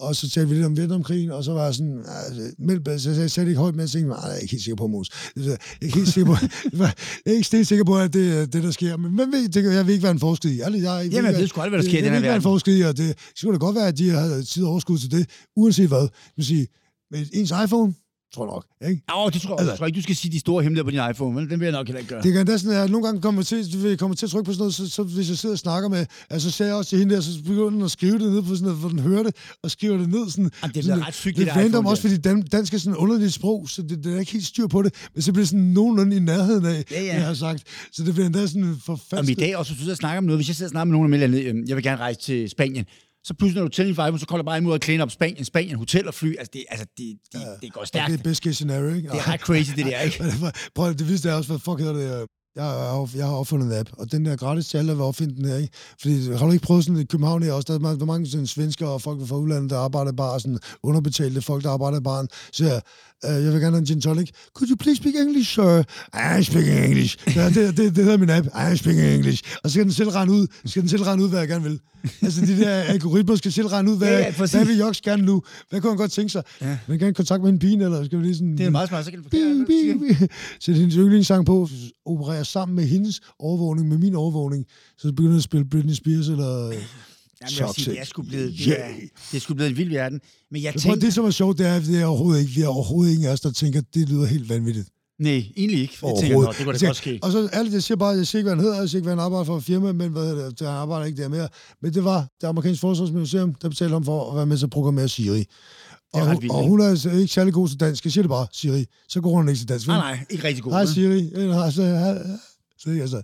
og 0.00 0.16
så 0.16 0.30
talte 0.30 0.48
vi 0.48 0.54
lidt 0.54 0.66
om 0.66 0.76
Vietnamkrigen, 0.76 1.30
og 1.30 1.44
så 1.44 1.52
var 1.52 1.64
jeg 1.64 1.74
sådan, 1.74 2.04
altså, 2.26 2.52
mellem, 2.58 2.98
så 2.98 3.10
jeg 3.10 3.30
sagde 3.30 3.44
det 3.44 3.50
ikke 3.50 3.60
højt, 3.60 3.74
men 3.74 3.80
jeg 3.80 3.90
tænkte, 3.90 4.08
nej, 4.08 4.20
jeg 4.24 4.34
er 4.36 4.38
ikke 4.38 4.50
helt 4.52 4.64
sikker 4.64 4.76
på, 4.76 4.86
Mås. 4.86 5.08
Jeg 5.36 5.44
er 5.52 5.56
ikke 5.82 5.96
helt 5.96 6.08
sikker 6.08 6.34
på, 6.34 6.36
jeg 6.78 6.92
er 7.26 7.30
ikke 7.30 7.48
helt 7.52 7.66
sikker 7.68 7.84
på, 7.84 7.98
at 7.98 8.12
det 8.12 8.38
er 8.38 8.46
det, 8.46 8.62
der 8.62 8.70
sker. 8.70 8.96
Men 8.96 9.10
hvem 9.14 9.32
ved, 9.32 9.48
det, 9.48 9.62
kan- 9.62 9.72
jeg 9.72 9.86
ved 9.86 9.92
ikke, 9.94 10.02
hvad 10.02 10.10
en 10.10 10.18
forsket 10.20 10.50
i. 10.50 10.58
Jeg, 10.58 10.72
jeg, 10.72 10.82
jeg, 10.82 11.08
Jamen, 11.12 11.30
jeg 11.32 11.40
ved 11.40 11.46
sgu 11.48 11.60
aldrig, 11.60 11.70
hvad 11.70 11.82
der 11.82 11.88
sker 11.90 11.98
i 11.98 12.02
jeg, 12.02 12.04
den 12.04 12.12
jeg 12.12 12.20
her 12.20 12.20
ved 12.20 12.22
ikke, 12.22 12.28
hvad 12.28 12.36
en 12.36 12.38
verden. 12.38 12.42
forsket 12.42 12.78
i, 12.78 12.82
og 12.82 12.96
det 12.96 13.18
skulle 13.36 13.52
da 13.52 13.58
godt 13.58 13.74
være, 13.76 13.88
at 13.88 13.98
de 13.98 14.10
havde 14.10 14.42
tid 14.42 14.64
og 14.64 14.70
overskud 14.70 14.98
til 14.98 15.10
det, 15.10 15.28
uanset 15.56 15.88
hvad. 15.88 16.00
Jeg 16.00 16.08
vil 16.36 16.44
sige, 16.44 16.66
med 17.10 17.26
ens 17.32 17.52
iPhone, 17.64 17.94
tror 18.34 18.44
jeg 18.44 18.50
nok, 18.54 18.90
ikke? 18.90 19.02
Åh, 19.16 19.32
det 19.32 19.42
tror 19.42 19.50
jeg, 19.50 19.58
Altså- 19.58 19.72
jeg 19.72 19.78
tror 19.78 19.86
ikke, 19.86 19.96
du 19.96 20.02
skal 20.02 20.16
sige 20.16 20.32
de 20.32 20.38
store 20.38 20.62
hemmeligheder 20.62 20.84
på 20.84 20.90
din 20.90 21.10
iPhone, 21.14 21.34
men 21.34 21.50
den 21.50 21.60
vil 21.60 21.66
jeg 21.66 21.72
nok 21.72 21.86
heller 21.86 21.98
ikke 22.00 22.08
gøre. 22.08 22.22
Det 22.22 22.32
kan 22.32 22.48
at 22.48 22.64
jeg 22.64 22.88
nogle 22.88 23.06
gange 23.06 23.20
kommer 23.20 23.42
til, 23.42 23.72
du 23.72 23.78
ved, 23.78 23.96
kommer 23.96 24.16
til 24.16 24.26
at 24.26 24.30
trykke 24.30 24.44
på 24.46 24.52
sådan 24.52 24.60
noget, 24.60 24.74
så, 24.74 24.90
så 24.90 25.02
hvis 25.02 25.28
jeg 25.28 25.38
sidder 25.38 25.54
og 25.54 25.58
snakker 25.58 25.88
med, 25.88 26.06
altså 26.30 26.50
så 26.50 26.56
ser 26.56 26.64
jeg 26.66 26.74
også 26.74 26.88
til 26.90 26.98
hende 26.98 27.14
der, 27.14 27.20
så 27.20 27.30
begynder 27.42 27.70
den 27.70 27.82
at 27.82 27.90
skrive 27.90 28.18
det 28.18 28.32
ned 28.32 28.42
på 28.42 28.48
sådan 28.48 28.62
noget, 28.62 28.78
hvor 28.78 28.88
den 28.88 28.98
hører 28.98 29.22
det, 29.22 29.34
og 29.62 29.70
skriver 29.70 29.96
det 29.96 30.08
ned 30.08 30.30
sådan. 30.30 30.50
Jamen, 30.62 30.74
det 30.74 30.80
er 30.80 30.82
sådan 30.82 30.98
da 30.98 31.06
ret 31.06 31.14
sygt, 31.14 31.36
det 31.36 31.46
det 31.46 31.52
er 31.52 31.56
random 31.60 31.86
også, 31.86 32.02
fordi 32.02 32.16
dan, 32.16 32.42
dansk 32.42 32.74
er 32.74 32.78
sådan 32.78 32.92
et 32.92 32.96
underligt 32.96 33.32
sprog, 33.34 33.68
så 33.68 33.82
det, 33.82 34.04
det 34.04 34.14
er 34.14 34.20
ikke 34.20 34.32
helt 34.32 34.46
styr 34.46 34.66
på 34.66 34.82
det, 34.82 34.94
men 35.14 35.22
så 35.22 35.32
bliver 35.32 35.42
det 35.42 35.48
sådan 35.48 35.64
nogenlunde 35.64 36.16
i 36.16 36.20
nærheden 36.20 36.64
af, 36.66 36.84
Ja, 36.90 37.02
ja. 37.04 37.14
jeg 37.14 37.26
har 37.26 37.34
sagt. 37.34 37.62
Så 37.92 38.04
det 38.04 38.14
bliver 38.14 38.26
endda 38.26 38.46
sådan 38.46 38.76
for 38.84 39.00
Om 39.12 39.28
i 39.28 39.34
dag 39.34 39.56
også, 39.56 39.74
hvis 39.74 39.84
du 39.86 39.90
og 39.90 39.96
snakker 39.96 40.18
om 40.18 40.24
noget, 40.24 40.38
hvis 40.38 40.48
jeg 40.48 40.56
sidder 40.56 40.68
og 40.68 40.70
snakker 40.70 40.84
med 40.92 40.98
nogen 40.98 41.14
eller 41.14 41.26
andet, 41.26 41.44
øhm, 41.44 41.64
jeg 41.68 41.76
vil 41.76 41.84
gerne 41.84 42.00
rejse 42.00 42.20
til 42.20 42.50
Spanien, 42.50 42.84
så 43.28 43.34
pludselig, 43.34 43.60
når 43.60 43.68
du 43.68 43.74
tænder 43.74 43.92
din 43.92 44.06
iPhone, 44.08 44.18
så 44.18 44.26
kolder 44.26 44.44
bare 44.44 44.58
imod 44.58 44.74
at 44.74 44.84
clean 44.84 45.00
op 45.00 45.10
Spanien, 45.10 45.44
Spanien, 45.44 45.76
hotel 45.76 46.08
og 46.08 46.14
fly. 46.14 46.30
Altså, 46.38 46.50
det, 46.52 46.64
altså, 46.68 46.86
det, 46.98 47.18
det, 47.32 47.40
det 47.62 47.72
går 47.72 47.84
stærkt. 47.84 48.12
Det 48.12 48.18
er 48.20 48.22
best 48.22 48.42
case 48.42 48.54
scenario, 48.54 48.88
ikke? 48.94 49.08
Det 49.08 49.18
er 49.18 49.28
ret 49.28 49.40
crazy, 49.40 49.70
det 49.76 49.86
der, 49.86 50.00
ikke? 50.00 50.24
Prøv 50.76 50.88
det 51.00 51.08
vidste 51.08 51.28
jeg 51.28 51.36
også, 51.36 51.50
hvad 51.50 51.58
fuck 51.58 51.78
hedder 51.80 52.18
det? 52.20 52.26
Øh, 52.58 52.64
Jeg 52.64 52.90
har, 52.90 53.10
jeg 53.16 53.26
har 53.26 53.32
opfundet 53.34 53.66
en 53.66 53.72
app, 53.80 53.88
og 53.92 54.12
den 54.12 54.24
der 54.26 54.36
gratis 54.36 54.66
til 54.68 54.78
alle, 54.78 54.88
der 54.88 54.94
vil 54.94 55.02
opfinde 55.04 55.36
den 55.36 55.44
her, 55.44 55.56
ikke? 55.56 55.72
Fordi 56.00 56.32
har 56.32 56.46
du 56.46 56.52
ikke 56.52 56.64
prøvet 56.64 56.84
sådan 56.84 57.00
i 57.00 57.04
København 57.04 57.42
her 57.42 57.52
også, 57.52 57.66
der 57.68 57.74
er 57.74 57.78
mange, 57.82 57.96
der 57.96 58.02
er 58.02 58.06
mange 58.06 58.26
sådan, 58.26 58.46
svensker 58.46 58.86
og 58.86 59.02
folk 59.02 59.26
fra 59.26 59.36
udlandet, 59.36 59.70
der 59.70 59.78
arbejder 59.78 60.12
bare 60.12 60.40
sådan 60.40 60.58
underbetalte 60.82 61.42
folk, 61.42 61.64
der 61.64 61.70
arbejder 61.70 61.98
i 62.00 62.02
baren, 62.02 62.28
så 62.52 62.64
jeg, 62.64 62.80
uh, 63.28 63.44
jeg 63.44 63.52
vil 63.52 63.60
gerne 63.60 63.76
have 63.76 63.78
en 63.78 63.84
gin 63.84 64.00
tonic. 64.00 64.30
Could 64.54 64.70
you 64.70 64.76
please 64.76 64.96
speak 64.96 65.14
English, 65.14 65.54
sir? 65.54 65.82
I 66.40 66.42
speak 66.42 66.64
English. 66.88 67.36
Ja, 67.36 67.46
det, 67.48 67.76
det, 67.76 67.96
det, 67.96 68.04
hedder 68.04 68.16
min 68.18 68.30
app. 68.30 68.46
I 68.46 68.76
speak 68.76 68.96
English. 68.96 69.42
Og 69.64 69.70
så 69.70 69.74
skal 69.74 69.84
den 69.84 69.92
selv 69.92 70.08
regne 70.08 70.32
ud, 70.32 70.46
skal 70.64 70.82
den 70.82 70.88
selv 70.88 71.02
regne 71.02 71.22
ud, 71.24 71.28
hvad 71.28 71.38
jeg 71.38 71.48
gerne 71.48 71.64
vil. 71.64 71.80
Altså, 72.22 72.40
de 72.46 72.58
der 72.58 72.70
algoritmer 72.70 73.36
skal 73.36 73.52
selv 73.52 73.66
regne 73.66 73.90
ud, 73.92 73.98
hvad, 73.98 74.08
Ja, 74.08 74.18
ja, 74.18 74.32
præcis. 74.36 74.54
hvad 74.54 74.64
vil 74.64 74.78
Joks 74.78 75.00
gerne 75.00 75.22
nu? 75.22 75.42
Hvad 75.70 75.80
kunne 75.80 75.90
han 75.90 75.96
godt 75.98 76.12
tænke 76.12 76.30
sig? 76.30 76.42
Ja. 76.60 76.78
Vil 76.86 76.98
gerne 76.98 77.14
kontakt 77.14 77.42
med 77.42 77.50
en 77.52 77.58
pige, 77.58 77.84
eller 77.84 78.04
skal 78.04 78.18
vi 78.18 78.24
lige 78.24 78.34
sådan... 78.34 78.58
Det 78.58 78.66
er 78.66 78.70
meget 78.70 78.88
smart, 78.88 79.04
så 79.04 79.10
kan 79.10 79.22
du. 79.22 79.28
Sæt 80.60 80.74
hendes 80.74 80.94
yndlingssang 80.94 81.46
på, 81.46 81.68
opererer 82.06 82.42
sammen 82.48 82.76
med 82.76 82.84
hendes 82.84 83.20
overvågning, 83.38 83.88
med 83.88 83.98
min 83.98 84.14
overvågning, 84.14 84.66
så 84.98 85.12
begynder 85.12 85.30
jeg 85.30 85.36
at 85.36 85.42
spille 85.42 85.64
Britney 85.68 85.94
Spears 85.94 86.28
eller 86.28 86.72
Jamen, 87.40 87.58
jeg 87.58 87.70
sige, 87.76 87.90
det 87.90 88.00
er 88.00 88.04
sgu 88.04 88.22
blevet, 88.22 88.54
det 88.58 88.80
er, 88.80 88.88
det 89.30 89.36
er 89.36 89.40
sgu 89.40 89.54
blevet 89.54 89.70
en 89.70 89.76
vild 89.76 89.90
verden. 89.90 90.20
Men 90.50 90.62
jeg 90.62 90.74
Jeg 90.74 90.82
tænkte, 90.82 91.06
det, 91.06 91.14
som 91.14 91.24
er 91.24 91.30
sjovt, 91.30 91.58
det 91.58 91.66
er, 91.66 91.74
at 91.74 91.82
det 91.82 92.00
er 92.00 92.06
overhovedet 92.06 92.40
ikke, 92.40 92.52
vi 92.52 92.62
er 92.62 92.66
overhovedet 92.68 93.12
ingen 93.12 93.28
af 93.28 93.32
os, 93.32 93.40
der 93.40 93.50
tænker, 93.50 93.78
at 93.80 93.94
det 93.94 94.08
lyder 94.08 94.26
helt 94.26 94.48
vanvittigt. 94.48 94.88
nej, 95.18 95.44
egentlig 95.56 95.80
ikke. 95.80 95.94
Jeg 96.02 96.14
tænker, 96.20 96.38
det 96.38 96.56
kunne 96.56 96.72
da 96.72 96.78
Jeg 96.80 96.88
godt 96.88 96.96
ske. 96.96 97.18
Og 97.22 97.32
så 97.32 97.48
alt 97.52 97.72
det 97.72 97.84
siger 97.84 97.96
bare, 97.96 98.08
jeg 98.08 98.26
siger 98.26 98.40
ikke, 98.40 98.46
hvad 98.48 98.56
han 98.56 98.64
hedder, 98.64 98.80
jeg 98.80 98.88
siger 98.88 98.98
ikke, 98.98 99.06
hvad 99.06 99.16
han 99.16 99.24
arbejder 99.24 99.44
for 99.44 99.60
firma, 99.60 99.92
men 99.92 100.10
hvad, 100.10 100.26
hedder 100.26 100.50
det, 100.50 100.60
han 100.60 100.76
arbejder 100.76 101.06
ikke 101.06 101.22
der 101.22 101.28
mere. 101.28 101.48
Men 101.82 101.94
det 101.94 102.04
var 102.04 102.26
det 102.40 102.46
amerikanske 102.46 102.80
forsvarsministerium, 102.80 103.54
der 103.54 103.68
betalte 103.68 103.92
ham 103.92 104.04
for 104.04 104.30
at 104.30 104.36
være 104.36 104.46
med 104.46 104.58
til 104.58 104.66
at 104.66 104.70
programmere 104.70 105.08
Siri. 105.08 105.44
Og, 106.12 106.20
ret 106.20 106.26
hun, 106.32 106.42
vildt, 106.42 106.54
og 106.54 106.64
hun 106.68 106.80
er 106.80 106.88
altså 106.88 107.10
ikke 107.10 107.32
særlig 107.34 107.54
god 107.54 107.68
til 107.68 107.80
dansk. 107.80 108.04
Jeg 108.04 108.12
siger 108.12 108.22
det 108.22 108.28
bare, 108.30 108.46
Siri. 108.52 108.86
Så 109.08 109.20
går 109.20 109.30
hun 109.36 109.48
ikke 109.48 109.58
til 109.58 109.68
dansk. 109.68 109.86
Nej, 109.86 109.96
nej, 110.14 110.26
ikke 110.30 110.44
rigtig 110.44 110.62
god. 110.64 110.72
Hej? 110.72 110.86
Siri. 110.86 111.30
Øh, 111.34 111.54
så, 111.72 111.72
så, 112.78 112.90
altså. 112.90 113.22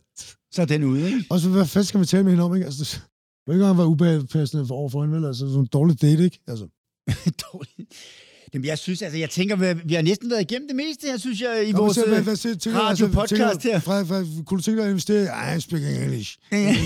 Så 0.52 0.62
er 0.62 0.66
den 0.66 0.84
ude, 0.84 1.06
ikke? 1.06 1.24
Og 1.30 1.40
så, 1.40 1.48
hvad 1.48 1.66
fanden 1.66 1.86
skal 1.86 1.98
man 1.98 2.06
tale 2.06 2.22
med 2.22 2.32
hende 2.32 2.44
om, 2.44 2.54
ikke? 2.54 2.66
Altså, 2.66 2.84
det 2.84 3.02
må 3.46 3.52
ikke 3.52 3.62
engang 3.62 3.78
være 3.78 3.86
ubehageligt 3.86 4.32
for 4.68 4.74
over 4.74 4.88
for 4.88 5.02
hende, 5.04 5.16
vel? 5.16 5.24
Altså, 5.26 5.46
sådan 5.46 5.60
en 5.60 5.66
dårlig 5.66 6.02
date, 6.02 6.24
ikke? 6.24 6.40
Altså, 6.48 6.66
Dårligt. 7.52 7.90
Jamen, 8.54 8.64
jeg 8.66 8.78
synes, 8.78 9.02
altså, 9.02 9.18
jeg 9.18 9.30
tænker, 9.30 9.56
vi, 9.56 9.80
vi 9.84 9.94
har 9.94 10.02
næsten 10.02 10.30
været 10.30 10.40
igennem 10.40 10.68
det 10.68 10.76
meste 10.76 11.06
her, 11.06 11.16
synes 11.16 11.40
jeg, 11.40 11.64
i 11.68 11.72
Nå, 11.72 11.78
vores 11.78 11.96
hvad, 11.96 12.18
øh, 12.18 12.24
hvad, 12.24 12.36
siger- 12.36 12.54
tænker 12.54 12.80
du, 12.80 12.86
radio-podcast 12.86 13.60
tænker, 13.60 13.72
her. 13.72 13.78
Fra, 13.80 14.02
fra, 14.02 14.24
kunne 14.46 14.58
du 14.58 14.62
tænke 14.62 14.78
dig 14.78 14.84
at 14.84 14.90
investere 14.90 15.26
ej, 15.26 15.58
speaking 15.60 16.02
English, 16.04 16.38
Ja. 16.52 16.76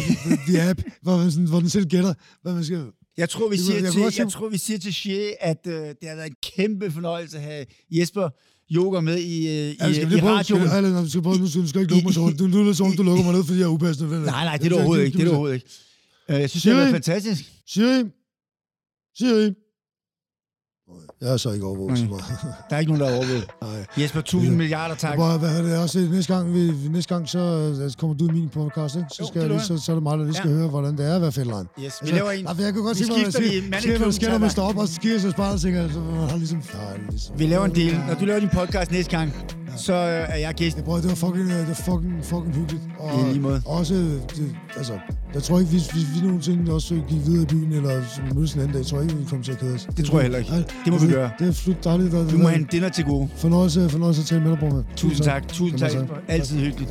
the 0.49 0.71
app, 0.71 0.81
hvor, 1.03 1.17
man 1.17 1.31
sådan, 1.33 1.49
hvor 1.49 1.61
den 1.61 1.71
selv 1.71 1.87
gætter, 1.87 2.15
hvad 2.43 2.53
man 2.53 2.65
skal... 2.65 2.85
Jeg 3.19 3.29
tror, 3.31 3.49
vi 3.49 3.57
siger, 3.57 3.81
jeg 3.83 3.93
til, 3.93 4.03
jeg 4.19 4.29
tror, 4.33 4.49
vi 4.49 4.59
siger 4.59 4.79
til 4.79 4.95
Shea, 4.95 5.31
at 5.41 5.67
øh, 5.67 5.73
det 5.73 5.97
har 6.09 6.15
været 6.17 6.27
en 6.27 6.37
kæmpe 6.57 6.91
fornøjelse 6.91 7.37
at 7.37 7.43
have 7.43 7.67
Jesper 7.91 8.29
Joker 8.71 9.01
med 9.01 9.19
i, 9.19 9.47
øh, 9.47 9.53
i, 9.53 9.77
Ja, 9.81 9.93
skal 9.93 10.11
vi 10.11 10.17
i 10.17 10.21
prøve, 10.21 10.33
radioen. 10.33 10.67
skal, 10.69 10.85
eller, 10.85 11.03
vi 11.03 11.09
skal 11.09 11.23
prøve, 11.23 11.39
nu 11.39 11.47
skal 11.47 11.63
du 11.75 11.79
ikke 11.81 11.93
lukke 11.93 12.05
mig 12.07 12.15
så. 12.15 12.35
Du 12.39 12.47
lyder 12.47 12.73
som 12.73 12.87
om, 12.87 12.93
du 12.97 13.03
lukker 13.03 13.25
mig 13.25 13.33
ned, 13.35 13.45
fordi 13.45 13.59
jeg 13.59 13.65
er 13.65 13.69
upassende. 13.71 14.11
Nej, 14.11 14.45
nej, 14.45 14.57
det 14.57 14.65
er 14.65 14.69
det 14.69 14.73
overhovedet 14.73 15.05
ikke. 15.07 15.17
Det 15.19 15.21
er 15.21 15.25
det 15.25 15.31
overhovedet 15.33 15.55
ikke. 15.55 15.69
Øh, 16.31 16.41
jeg 16.41 16.51
synes, 16.51 16.63
det 16.63 16.73
har 16.73 16.81
været 16.81 16.93
fantastisk. 16.93 17.45
Siri, 17.67 18.05
Siri. 19.19 19.53
Jeg 21.21 21.33
er 21.33 21.37
så 21.37 21.51
ikke 21.53 21.67
overvåget 21.67 21.99
så 21.99 22.05
Mm. 22.05 22.11
meget. 22.11 22.25
Der 22.71 22.77
er 22.77 22.81
ikke 22.81 22.93
nogen, 22.93 23.03
der 23.07 23.09
er 23.11 23.17
overvåget. 23.17 23.47
Nej. 23.63 23.87
Jesper, 24.03 24.21
tusind 24.21 24.57
milliarder 24.57 24.95
tak. 24.95 25.17
Bare, 25.17 25.39
hvad 25.39 25.59
er 25.59 25.63
det 25.63 25.79
også? 25.79 25.99
Næste 26.13 26.35
gang, 26.35 26.55
vi, 26.55 26.73
næste 26.91 27.15
gang 27.15 27.29
så 27.29 27.39
øh, 27.85 27.91
kommer 28.01 28.17
du 28.17 28.29
i 28.29 28.33
min 28.33 28.49
podcast, 28.49 28.97
ikke? 28.97 29.07
Så, 29.13 29.17
Jo, 29.23 29.27
skal 29.27 29.41
det 29.43 29.49
jeg 29.49 29.57
lige, 29.57 29.67
så, 29.67 29.79
så 29.79 29.93
er 29.93 29.97
det 29.97 30.03
mig, 30.03 30.19
der 30.19 30.25
lige 30.25 30.35
skal 30.35 30.51
Ja. 30.51 30.57
høre, 30.57 30.69
hvordan 30.69 30.97
det 30.99 31.07
er 31.11 31.15
at 31.17 31.23
være 31.23 31.33
fælderen. 31.33 31.67
Yes, 31.85 31.95
vi 32.03 32.11
laver 32.11 32.31
en. 32.31 32.47
For 32.47 32.63
jeg 32.63 32.73
kan 32.73 32.83
godt 32.83 32.99
Vi 32.99 33.05
se, 33.05 33.13
hvad 33.13 33.33
skifter 33.33 33.43
siger. 33.51 33.63
hvad 33.69 33.99
der 34.07 34.11
sker, 34.11 34.31
når 34.31 34.39
man 34.39 34.51
står 34.51 34.63
op 34.69 34.77
og 34.77 34.89
sker 34.89 35.19
sig 35.19 35.35
tænker, 35.63 35.89
så 35.93 35.99
man 35.99 36.29
har 36.29 36.37
ligesom... 36.37 36.63
Nej, 36.75 37.01
ligesom 37.11 37.39
Vi 37.39 37.47
laver 37.47 37.65
en 37.65 37.75
del. 37.75 38.01
Når 38.09 38.15
du 38.15 38.25
laver 38.25 38.41
din 38.41 38.49
podcast 38.49 38.91
næste 38.91 39.11
gang, 39.17 39.33
så 39.77 39.93
øh, 39.95 40.35
er 40.35 40.37
jeg 40.37 40.55
gæst. 40.55 40.77
Jeg 40.77 40.85
prøver, 40.85 41.01
det 41.01 41.09
var 41.09 41.15
fucking, 41.15 41.51
øh, 41.51 41.59
det 41.59 41.69
var 41.69 41.75
fucking, 41.75 42.15
fucking 42.23 42.55
hyggeligt. 42.55 42.83
Og 42.99 43.21
I 43.21 43.33
lige 43.33 43.41
måde. 43.41 43.63
Også, 43.67 43.95
det, 43.95 44.57
altså, 44.77 44.93
jeg 45.35 45.43
tror 45.43 45.59
ikke, 45.59 45.71
hvis, 45.71 45.87
hvis 45.87 46.05
vi 46.15 46.27
nogensinde 46.27 46.73
også 46.73 46.95
gik 46.95 47.27
videre 47.27 47.43
i 47.43 47.47
byen, 47.47 47.73
eller 47.73 48.35
mødes 48.35 48.55
en 48.55 48.61
anden 48.61 48.77
dag, 48.77 48.87
tror 48.87 48.99
jeg 48.99 49.05
ikke, 49.11 49.19
vi 49.21 49.25
kommer 49.29 49.45
til 49.45 49.53
at 49.53 49.59
kede 49.59 49.75
os. 49.75 49.89
Det 49.97 50.05
tror 50.05 50.19
jeg 50.19 50.23
heller 50.23 50.39
ikke. 50.39 50.51
Nej, 50.51 50.63
Det 50.85 50.93
må 50.93 50.99
vi 50.99 51.13
gøre. 51.13 51.31
Det 51.39 51.49
er 51.49 51.53
slut 51.53 51.85
dejligt. 51.85 52.15
Og, 52.15 52.31
Du 52.31 52.37
må 52.39 52.49
have 52.49 52.59
en 52.61 52.69
dinner 52.73 52.89
til 52.89 53.05
gode. 53.05 53.29
Fornøjelse, 53.37 53.89
fornøjelse 53.91 54.21
at 54.21 54.27
tale 54.27 54.41
med 54.43 54.51
dig, 54.51 54.59
bror. 54.59 54.83
Tusind 54.97 55.25
tak. 55.25 55.49
Tusind 55.49 55.79
tak. 55.79 55.95
Jesper. 55.95 56.15
Altid 56.29 56.59
hyggeligt. 56.59 56.91